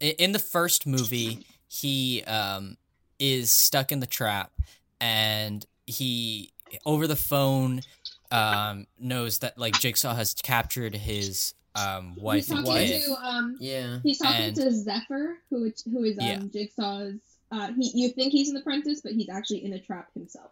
i- 0.00 0.16
in 0.18 0.32
the 0.32 0.38
first 0.38 0.86
movie, 0.86 1.46
he 1.68 2.22
um 2.24 2.76
is 3.18 3.50
stuck 3.50 3.92
in 3.92 4.00
the 4.00 4.06
trap, 4.06 4.52
and 5.00 5.64
he 5.86 6.52
over 6.86 7.06
the 7.06 7.16
phone 7.16 7.82
um, 8.30 8.86
knows 8.98 9.38
that 9.40 9.58
like 9.58 9.78
Jigsaw 9.78 10.14
has 10.14 10.34
captured 10.34 10.94
his 10.96 11.54
um 11.74 12.14
wife 12.16 12.46
He's 12.46 12.48
talking 12.48 12.72
kid. 12.72 13.02
to 13.04 13.14
um 13.14 13.56
Yeah. 13.60 13.98
he's 14.02 14.18
talking 14.18 14.46
And- 14.46 14.56
to 14.56 14.70
Zephyr, 14.72 15.38
who 15.50 15.64
is- 15.64 15.82
who 15.90 16.04
is 16.04 16.18
um 16.18 16.26
Yeah. 16.26 16.38
Jigsaw's 16.52 17.14
uh 17.50 17.72
he 17.78 17.90
you 17.94 18.08
think 18.10 18.32
he's 18.32 18.48
an 18.50 18.56
apprentice, 18.56 19.00
but 19.02 19.12
he's 19.12 19.28
actually 19.28 19.64
in 19.64 19.72
a 19.74 19.78
trap 19.80 20.08
himself. 20.14 20.50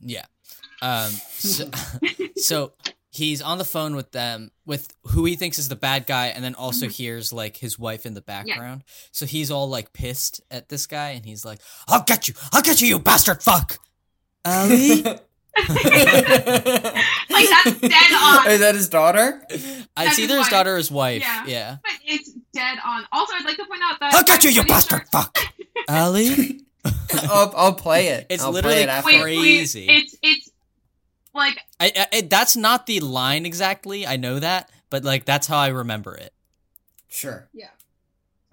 Yeah. 0.00 0.24
Um. 0.82 1.10
So, 1.10 1.70
so 2.36 2.72
he's 3.10 3.42
on 3.42 3.58
the 3.58 3.64
phone 3.64 3.96
with 3.96 4.12
them 4.12 4.50
with 4.66 4.88
who 5.08 5.24
he 5.24 5.34
thinks 5.36 5.58
is 5.58 5.68
the 5.68 5.76
bad 5.76 6.06
guy, 6.06 6.26
and 6.28 6.44
then 6.44 6.54
also 6.54 6.86
Mm-hmm. 6.86 6.92
hears 6.92 7.32
like 7.32 7.56
his 7.56 7.78
wife 7.78 8.06
in 8.06 8.14
the 8.14 8.20
background. 8.20 8.84
So 9.12 9.26
he's 9.26 9.50
all 9.50 9.68
like 9.68 9.92
pissed 9.92 10.40
at 10.50 10.68
this 10.68 10.86
guy, 10.86 11.10
and 11.10 11.24
he's 11.26 11.44
like, 11.44 11.60
"I'll 11.88 12.02
get 12.04 12.28
you! 12.28 12.34
I'll 12.52 12.62
get 12.62 12.80
you, 12.80 12.88
you 12.88 12.98
bastard! 12.98 13.42
Fuck!" 13.42 13.78
Ali. 14.44 15.04
Like 17.30 17.48
that's 17.48 17.80
dead 17.80 18.12
on. 18.14 18.46
Is 18.48 18.60
that 18.60 18.74
his 18.74 18.88
daughter? 18.88 19.42
it's 19.50 19.88
That's 19.96 20.18
either 20.18 20.20
his 20.20 20.20
his 20.20 20.38
wife. 20.38 20.50
daughter 20.50 20.74
or 20.74 20.76
his 20.76 20.90
wife. 20.90 21.22
Yeah. 21.22 21.44
Yeah. 21.46 21.76
But 21.82 21.92
it's 22.04 22.32
dead 22.52 22.78
on. 22.84 23.04
Also, 23.12 23.34
I'd 23.34 23.44
like 23.44 23.56
to 23.56 23.64
point 23.66 23.82
out 23.84 23.98
that 24.00 24.14
I'll 24.14 24.22
get 24.22 24.44
you, 24.44 24.50
I'm 24.50 24.56
you 24.56 24.62
pretty 24.62 24.72
bastard! 24.74 25.00
sure- 25.00 25.20
Fuck. 25.22 25.38
Ali. 25.88 26.60
I'll, 27.30 27.52
I'll 27.56 27.74
play 27.74 28.08
it. 28.08 28.26
It's 28.28 28.42
I'll 28.42 28.52
literally 28.52 28.78
it 28.78 28.88
after. 28.88 29.10
Wait, 29.10 29.22
Crazy. 29.22 29.86
wait, 29.88 30.02
it's 30.04 30.16
it's 30.22 30.50
like 31.34 31.58
I, 31.80 31.92
I, 31.96 32.06
I- 32.18 32.20
that's 32.22 32.56
not 32.56 32.86
the 32.86 33.00
line 33.00 33.46
exactly. 33.46 34.06
I 34.06 34.16
know 34.16 34.38
that, 34.38 34.70
but 34.90 35.04
like 35.04 35.24
that's 35.24 35.46
how 35.46 35.58
I 35.58 35.68
remember 35.68 36.14
it. 36.14 36.32
Sure. 37.08 37.48
Yeah. 37.52 37.68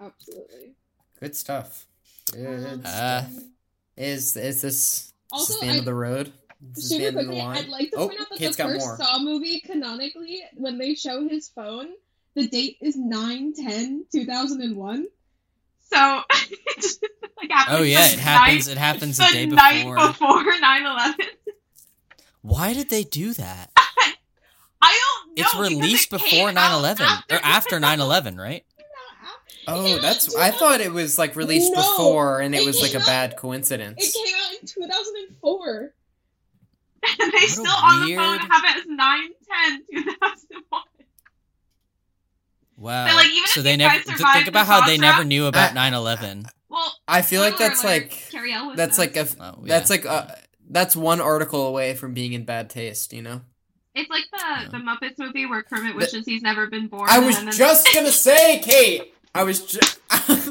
Absolutely. 0.00 0.74
Good 1.20 1.34
stuff. 1.36 1.86
Good 2.32 2.82
Uh, 2.84 3.22
stuff. 3.22 3.30
Is 3.96 4.36
is 4.36 4.60
this, 4.62 4.74
is 4.74 5.12
Also, 5.32 5.52
this 5.54 5.60
the 5.60 5.66
end 5.66 5.76
I- 5.76 5.78
of 5.78 5.84
the 5.84 5.94
road? 5.94 6.32
Is 6.74 6.88
this 6.88 6.88
the 6.88 6.94
Super 6.96 7.06
end 7.06 7.16
of 7.18 7.22
the 7.26 7.26
quickly, 7.32 7.42
line? 7.42 7.56
I'd 7.58 7.68
like 7.68 7.90
to 7.90 7.96
oh, 7.96 8.08
point 8.08 8.20
out 8.20 8.26
that 8.30 8.38
the 8.38 8.52
first 8.52 8.86
more. 8.86 8.96
Saw 8.96 9.18
movie, 9.18 9.60
canonically, 9.60 10.42
when 10.54 10.78
they 10.78 10.94
show 10.94 11.28
his 11.28 11.48
phone, 11.50 11.88
the 12.34 12.46
date 12.48 12.78
is 12.80 12.96
9 12.96 13.52
10 13.54 14.06
2001. 14.12 15.06
So. 15.92 16.20
it's 16.30 16.96
just, 16.96 17.02
like 17.36 17.50
happens 17.50 17.78
oh 17.78 17.82
yeah, 17.82 18.06
the 18.08 18.12
it 18.14 18.18
happens. 18.18 18.66
night- 18.68 18.72
It 18.76 18.78
happens 18.78 19.16
the 19.18 19.24
the 19.24 19.32
day 19.32 19.46
night 19.46 19.84
before. 19.84 19.96
before 20.44 20.52
9/11. 20.52 21.14
Why 22.42 22.72
did 22.74 22.90
they 22.90 23.02
do 23.04 23.32
that? 23.34 23.70
I 23.76 24.14
don't 24.82 25.36
know. 25.36 25.42
It's 25.42 25.54
released 25.54 26.12
it 26.12 26.18
before 26.22 26.52
9 26.52 26.56
out 26.56 26.78
11 26.78 27.06
or 27.30 27.38
after 27.42 27.80
9 27.80 28.00
11, 28.00 28.36
right? 28.36 28.64
Oh, 29.68 29.98
that's. 29.98 30.34
I 30.36 30.52
thought 30.52 30.80
it 30.80 30.92
was 30.92 31.18
like 31.18 31.34
released 31.34 31.72
No, 31.74 31.80
before, 31.82 32.40
and 32.40 32.54
it 32.54 32.62
it 32.62 32.66
was 32.66 32.80
like 32.80 32.94
a 32.94 32.98
out- 33.00 33.06
bad 33.06 33.36
coincidence. 33.36 33.96
It 33.98 34.14
came 34.14 34.36
out 34.36 34.52
in 34.60 34.66
2004. 34.66 35.92
And 37.20 37.32
they 37.32 37.38
a 37.38 37.48
still 37.48 37.66
on 37.66 38.00
the 38.08 38.14
phone 38.16 38.26
weird- 38.30 38.40
have 38.40 38.64
it 38.64 38.76
as 38.78 38.86
9 38.86 39.28
10 39.66 39.82
2001. 40.04 40.82
Wow. 42.76 43.08
So, 43.08 43.14
like, 43.16 43.26
even 43.26 43.46
so 43.48 43.60
if 43.60 43.64
they 43.64 43.76
never 43.76 43.94
th- 43.94 44.04
survived 44.16 44.32
think 44.34 44.44
the 44.46 44.50
about 44.50 44.66
how 44.66 44.86
they 44.86 44.96
trap- 44.98 45.14
never 45.16 45.24
knew 45.24 45.46
about 45.46 45.70
I- 45.72 45.74
9 45.74 45.94
11. 45.94 46.46
Well, 46.68 46.94
I 47.08 47.22
feel 47.22 47.40
like 47.40 47.56
that's 47.58 47.82
alert, 47.82 47.90
like 48.02 48.10
Cary 48.30 48.52
Elwes 48.52 48.76
that's 48.76 48.98
knows. 48.98 49.06
like 49.06 49.16
a 49.16 49.26
Oh, 49.40 49.62
that's 49.64 49.88
like 49.90 50.04
a 50.04 50.38
that's 50.68 50.94
one 50.96 51.20
article 51.20 51.66
away 51.66 51.94
from 51.94 52.12
being 52.12 52.32
in 52.34 52.44
bad 52.44 52.68
taste. 52.70 53.12
You 53.12 53.22
know. 53.22 53.40
It's 53.94 54.10
like 54.10 54.24
the 54.30 54.70
the 54.72 54.76
Muppets 54.78 55.18
movie 55.18 55.46
where 55.46 55.62
Kermit 55.62 55.92
The- 55.92 55.98
wishes 55.98 56.26
he's 56.26 56.42
never 56.42 56.66
been 56.66 56.88
born. 56.88 57.08
I 57.08 57.18
was 57.20 57.38
and 57.38 57.48
then- 57.48 57.54
just 57.54 57.88
gonna 57.94 58.12
say, 58.12 58.58
Kate. 58.58 59.14
I 59.34 59.44
was. 59.44 59.64
Ju- 59.64 59.78
uh, 60.10 60.50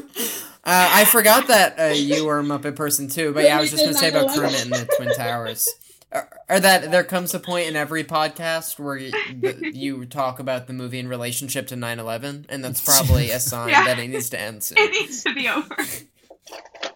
I 0.64 1.04
forgot 1.06 1.48
that 1.48 1.78
uh, 1.78 1.84
you 1.94 2.24
were 2.24 2.40
a 2.40 2.42
Muppet 2.42 2.76
person 2.76 3.08
too, 3.08 3.32
but 3.32 3.44
yeah, 3.44 3.58
I 3.58 3.60
was 3.60 3.70
just 3.70 3.84
gonna 3.84 3.96
say 3.96 4.08
about 4.10 4.34
Kermit 4.34 4.62
and 4.64 4.72
the 4.72 4.88
Twin 4.96 5.14
Towers. 5.14 5.68
Or, 6.12 6.28
or 6.48 6.60
that 6.60 6.90
there 6.92 7.02
comes 7.04 7.34
a 7.34 7.40
point 7.40 7.66
in 7.68 7.74
every 7.76 8.04
podcast 8.04 8.78
where 8.78 8.96
you, 8.96 9.10
the, 9.10 9.72
you 9.74 10.04
talk 10.06 10.38
about 10.38 10.66
the 10.68 10.72
movie 10.72 10.98
in 11.00 11.08
relationship 11.08 11.66
to 11.68 11.74
9-11, 11.74 12.46
and 12.48 12.64
that's 12.64 12.80
probably 12.80 13.30
a 13.32 13.40
sign 13.40 13.70
Yeah. 13.70 13.84
that 13.84 13.98
it 13.98 14.08
needs 14.08 14.30
to 14.30 14.40
end 14.40 14.62
soon. 14.62 14.78
it 14.78 14.92
needs 14.92 15.24
to 15.24 15.34
be 15.34 15.48
over. 15.48 15.76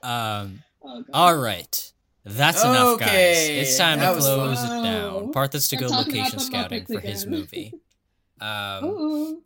Um, 0.02 0.62
Oh, 0.82 1.04
all 1.12 1.36
right. 1.36 1.92
That's 2.24 2.62
enough, 2.64 3.00
guys. 3.00 3.10
It's 3.10 3.76
time 3.76 3.98
to 3.98 4.04
that 4.06 4.14
was 4.16 4.24
close 4.24 4.58
fun. 4.64 4.78
it 4.78 4.82
down. 4.90 5.32
Parth 5.32 5.52
has 5.52 5.68
to 5.68 5.76
We're 5.76 5.88
go 5.88 5.94
location 5.94 6.38
scouting 6.38 6.84
Muppets 6.84 6.94
for 6.94 7.00
his 7.00 7.26
movie. 7.26 7.74
Um, 8.40 8.84
Ooh. 8.84 9.42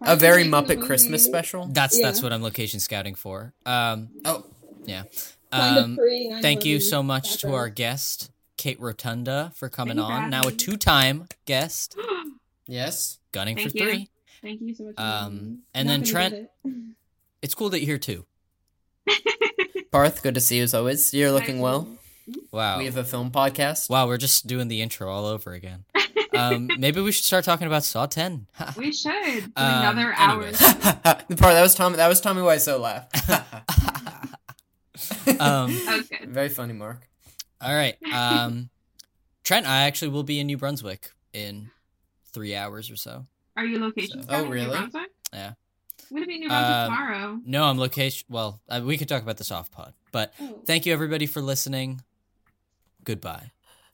A 0.00 0.16
very 0.16 0.42
Muppet. 0.44 0.82
Christmas 0.84 1.24
special. 1.24 1.66
that's 1.70 2.00
that's 2.02 2.20
what 2.20 2.32
I'm 2.32 2.42
location 2.42 2.80
scouting 2.80 3.14
for. 3.14 3.52
Um, 3.64 4.08
Oh, 4.24 4.44
yeah. 4.86 5.04
Um, 5.52 5.96
thank 6.40 6.64
you 6.64 6.80
so 6.80 7.00
much 7.04 7.36
to 7.42 7.54
our 7.54 7.68
guest, 7.68 8.31
Kate 8.62 8.78
Rotunda, 8.80 9.50
for 9.56 9.68
coming 9.68 9.96
Thank 9.96 10.08
on. 10.08 10.30
Now 10.30 10.42
a 10.42 10.52
two-time 10.52 11.26
guest, 11.46 11.96
yes. 12.68 13.18
gunning 13.32 13.56
Thank 13.56 13.72
for 13.72 13.76
you. 13.76 13.84
three. 13.84 14.08
Thank 14.40 14.60
you 14.60 14.72
so 14.72 14.84
much. 14.84 14.94
Um, 14.98 15.62
and 15.74 15.88
then 15.88 16.04
Trent- 16.04 16.34
it. 16.34 16.50
It's 17.42 17.54
cool 17.54 17.70
that 17.70 17.80
you're 17.80 17.86
here 17.88 17.98
too. 17.98 18.24
Parth, 19.90 20.22
good 20.22 20.34
to 20.36 20.40
see 20.40 20.58
you 20.58 20.62
as 20.62 20.74
always. 20.74 21.12
You're 21.12 21.32
looking 21.32 21.58
well. 21.58 21.88
Wow. 22.52 22.78
We 22.78 22.84
have 22.84 22.96
a 22.96 23.02
film 23.02 23.32
podcast. 23.32 23.90
Wow, 23.90 24.06
we're 24.06 24.16
just 24.16 24.46
doing 24.46 24.68
the 24.68 24.80
intro 24.80 25.10
all 25.10 25.26
over 25.26 25.52
again. 25.52 25.84
Um, 26.34 26.70
maybe 26.78 26.98
we 27.02 27.12
should 27.12 27.26
start 27.26 27.44
talking 27.44 27.66
about 27.66 27.84
Saw 27.84 28.06
10. 28.06 28.46
We 28.78 28.90
should 28.90 29.12
Um, 29.12 29.52
another 29.56 30.14
hour. 30.16 30.50
the 30.50 31.36
part 31.36 31.52
that 31.52 31.60
was 31.60 31.74
Tommy. 31.74 31.96
That 31.96 32.08
was 32.08 32.22
Tommy 32.22 32.40
Wiseau 32.40 32.80
laugh. 32.80 33.06
um, 35.38 35.74
That. 35.74 36.24
Very 36.24 36.48
funny, 36.48 36.72
Mark. 36.72 37.06
All 37.62 37.74
right. 37.74 37.96
Um, 38.12 38.68
Trent, 39.44 39.66
I 39.66 39.82
actually 39.84 40.08
will 40.08 40.22
be 40.22 40.38
in 40.40 40.46
New 40.46 40.56
Brunswick 40.58 41.10
in 41.32 41.70
three 42.32 42.54
hours 42.54 42.90
or 42.90 42.96
so. 42.96 43.26
Are 43.56 43.64
you 43.64 43.78
location 43.80 44.22
So- 44.22 44.28
Oh, 44.30 44.46
really? 44.46 44.70
Yeah. 45.32 45.52
I'm 46.10 46.16
gonna 46.16 46.26
be 46.26 46.34
in 46.34 46.40
New 46.40 46.48
Brunswick 46.48 46.74
Um, 46.76 46.90
tomorrow. 46.90 47.40
No, 47.44 47.64
I'm 47.64 47.78
location. 47.78 48.26
Well, 48.30 48.60
uh, 48.68 48.80
we 48.84 48.96
could 48.98 49.08
talk 49.08 49.22
about 49.22 49.36
the 49.38 49.44
soft 49.44 49.72
pod, 49.72 49.94
but 50.12 50.32
Oh. 50.40 50.60
thank 50.66 50.84
you 50.86 50.92
everybody 50.92 51.26
for 51.26 51.40
listening. 51.42 52.02
Goodbye. 53.04 53.50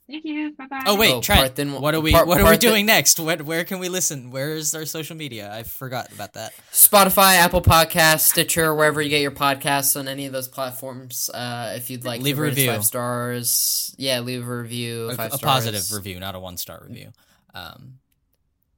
Thank 0.09 0.25
you. 0.25 0.53
Bye 0.57 0.65
bye. 0.67 0.83
Oh 0.87 0.95
wait, 0.95 1.11
Oh, 1.13 1.21
Trent. 1.21 1.39
part 1.39 1.55
then- 1.55 1.73
what 1.73 1.93
are 1.93 1.99
we? 2.01 2.11
part- 2.11 2.25
what 2.27 2.37
are 2.39 2.43
we 2.43 2.43
part 2.45 2.61
then- 2.61 2.71
doing 2.71 2.85
next? 2.87 3.19
What? 3.19 3.43
Where 3.43 3.63
can 3.63 3.77
we 3.79 3.89
listen? 3.89 4.31
Where 4.31 4.55
is 4.55 4.73
our 4.73 4.85
social 4.85 5.15
media? 5.15 5.53
I 5.53 5.61
forgot 5.63 6.11
about 6.11 6.33
that. 6.33 6.53
Spotify, 6.71 7.35
Apple 7.35 7.61
Podcasts, 7.61 8.21
Stitcher, 8.21 8.73
wherever 8.73 9.01
you 9.01 9.09
get 9.09 9.21
your 9.21 9.29
podcasts 9.31 9.97
on 9.99 10.07
any 10.07 10.25
of 10.25 10.31
those 10.33 10.47
platforms. 10.47 11.29
Uh, 11.31 11.73
if 11.75 11.89
you'd 11.91 12.05
like, 12.05 12.21
Leave 12.21 12.37
to 12.37 12.41
a 12.41 12.45
review. 12.45 12.67
five 12.71 12.85
stars. 12.85 13.93
Yeah, 13.99 14.21
leave 14.21 14.47
a 14.47 14.57
review. 14.57 15.09
A, 15.11 15.15
five 15.15 15.33
a 15.33 15.37
stars. 15.37 15.65
positive 15.65 15.91
review, 15.95 16.19
not 16.19 16.33
a 16.33 16.39
one 16.39 16.57
star 16.57 16.81
review. 16.87 17.11
Um, 17.53 17.99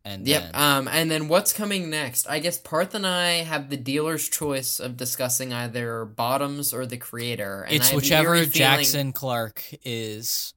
and 0.03 0.27
Yep. 0.27 0.41
then- 0.43 0.51
Um, 0.55 0.88
and 0.89 1.09
then 1.11 1.27
what's 1.29 1.53
coming 1.53 1.89
next? 1.89 2.27
I 2.27 2.39
guess 2.39 2.57
Parth 2.57 2.93
and 2.93 3.05
I 3.07 3.43
have 3.43 3.69
the 3.69 3.77
dealer's 3.77 4.27
choice 4.27 4.79
of 4.82 4.97
discussing 4.97 5.53
either 5.53 6.03
Bottoms 6.05 6.73
or 6.73 6.86
the 6.86 6.97
Creator. 6.97 7.63
And 7.67 7.75
it's 7.77 7.89
have 7.89 7.95
whichever 7.95 8.36
eerie 8.36 8.47
feeling- 8.47 8.51
Jackson 8.79 9.13
Clark 9.13 9.63
is 9.86 10.53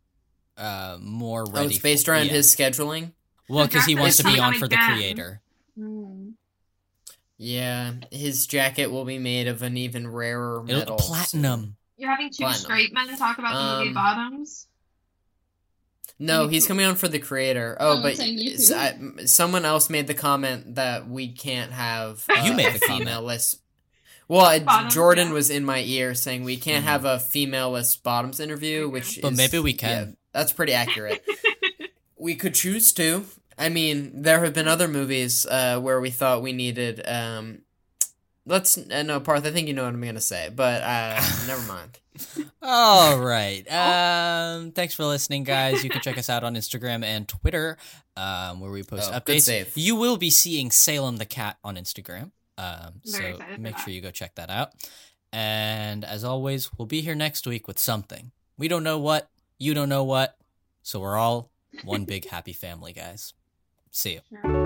uh 0.56 0.96
more 1.00 1.44
Oh, 1.48 1.50
ready. 1.52 1.66
it's 1.74 1.78
based 1.78 2.06
for, 2.06 2.12
around 2.12 2.26
yeah. 2.26 2.32
his 2.32 2.54
scheduling. 2.54 3.12
Well, 3.48 3.66
because 3.66 3.84
he 3.84 3.94
wants 3.94 4.16
to 4.18 4.24
be 4.24 4.38
on 4.38 4.54
for 4.54 4.68
the 4.68 4.76
creator. 4.76 5.40
Hmm. 5.76 6.30
Yeah, 7.36 7.94
his 8.10 8.46
jacket 8.46 8.86
will 8.90 9.04
be 9.04 9.18
made 9.18 9.48
of 9.48 9.62
an 9.62 9.76
even 9.76 10.06
rarer 10.08 10.64
It'll, 10.66 10.78
metal. 10.78 10.96
platinum. 10.96 11.76
You're 11.96 12.10
having 12.10 12.30
two 12.30 12.44
Platinum. 12.44 12.64
straight 12.64 12.92
men 12.94 13.16
talk 13.18 13.38
about 13.38 13.54
the 13.54 13.78
movie 13.78 13.88
Um, 13.88 13.94
Bottoms. 13.94 14.66
No, 16.18 16.46
he's 16.48 16.66
coming 16.66 16.86
on 16.86 16.94
for 16.94 17.08
the 17.08 17.18
creator. 17.18 17.76
Oh, 17.80 17.96
I'm 17.96 18.02
but 18.02 18.16
saying 18.16 18.38
you 18.38 18.54
s- 18.54 18.68
too. 18.68 18.74
I- 18.76 19.24
someone 19.26 19.64
else 19.64 19.90
made 19.90 20.06
the 20.06 20.14
comment 20.14 20.76
that 20.76 21.08
we 21.08 21.28
can't 21.32 21.72
have 21.72 22.24
uh, 22.30 22.42
You 22.44 22.54
made 22.54 22.68
a 22.68 22.72
the 22.74 22.78
comment. 22.78 23.08
female-less. 23.08 23.56
Well, 24.28 24.44
I- 24.46 24.60
Bottoms, 24.60 24.94
Jordan 24.94 25.28
yeah. 25.28 25.34
was 25.34 25.50
in 25.50 25.64
my 25.64 25.80
ear 25.80 26.14
saying 26.14 26.44
we 26.44 26.56
can't 26.56 26.84
Mhm. 26.84 26.88
have 26.88 27.04
a 27.04 27.18
female-less 27.18 27.96
bottoms 27.96 28.38
interview, 28.38 28.88
which 28.88 29.18
But 29.20 29.32
is, 29.32 29.36
maybe 29.36 29.58
we 29.58 29.72
yeah, 29.72 29.76
can. 29.76 30.16
That's 30.34 30.52
pretty 30.52 30.74
accurate. 30.74 31.24
we 32.18 32.34
could 32.34 32.54
choose 32.54 32.92
to. 32.94 33.24
I 33.56 33.68
mean, 33.70 34.22
there 34.22 34.44
have 34.44 34.52
been 34.52 34.68
other 34.68 34.88
movies 34.88 35.46
uh, 35.46 35.80
where 35.80 36.00
we 36.00 36.10
thought 36.10 36.42
we 36.42 36.52
needed. 36.52 37.00
Um, 37.06 37.62
let's 38.44 38.76
uh, 38.76 39.02
no, 39.04 39.20
Parth. 39.20 39.46
I 39.46 39.50
think 39.52 39.68
you 39.68 39.74
know 39.74 39.84
what 39.84 39.94
I'm 39.94 40.02
gonna 40.02 40.20
say, 40.20 40.50
but 40.54 40.82
uh, 40.82 41.20
never 41.46 41.62
mind. 41.62 42.00
All 42.60 43.18
right. 43.24 43.62
Um, 43.72 44.72
thanks 44.72 44.94
for 44.94 45.04
listening, 45.04 45.44
guys. 45.44 45.82
You 45.84 45.90
can 45.90 46.00
check 46.00 46.18
us 46.18 46.28
out 46.28 46.44
on 46.44 46.54
Instagram 46.54 47.04
and 47.04 47.26
Twitter, 47.28 47.76
um, 48.16 48.60
where 48.60 48.70
we 48.70 48.82
post 48.82 49.10
Oh, 49.12 49.20
good 49.24 49.36
updates. 49.38 49.42
save. 49.42 49.72
You 49.76 49.96
will 49.96 50.16
be 50.16 50.30
seeing 50.30 50.70
Salem 50.70 51.16
the 51.16 51.26
cat 51.26 51.56
on 51.64 51.76
Instagram. 51.76 52.32
Um, 52.58 53.00
so 53.04 53.38
make 53.58 53.78
sure 53.78 53.92
you 53.92 54.00
go 54.00 54.10
check 54.12 54.34
that 54.36 54.50
out. 54.50 54.72
And 55.32 56.04
as 56.04 56.22
always, 56.22 56.70
we'll 56.78 56.86
be 56.86 57.00
here 57.00 57.16
next 57.16 57.46
week 57.48 57.66
with 57.66 57.78
something. 57.78 58.30
We 58.56 58.68
don't 58.68 58.84
know 58.84 58.98
what. 58.98 59.28
You 59.64 59.72
don't 59.72 59.88
know 59.88 60.04
what. 60.04 60.36
So 60.82 61.00
we're 61.00 61.16
all 61.16 61.50
one 61.84 62.04
big 62.04 62.28
happy 62.28 62.52
family, 62.52 62.92
guys. 62.92 63.32
See 63.90 64.20
you. 64.42 64.63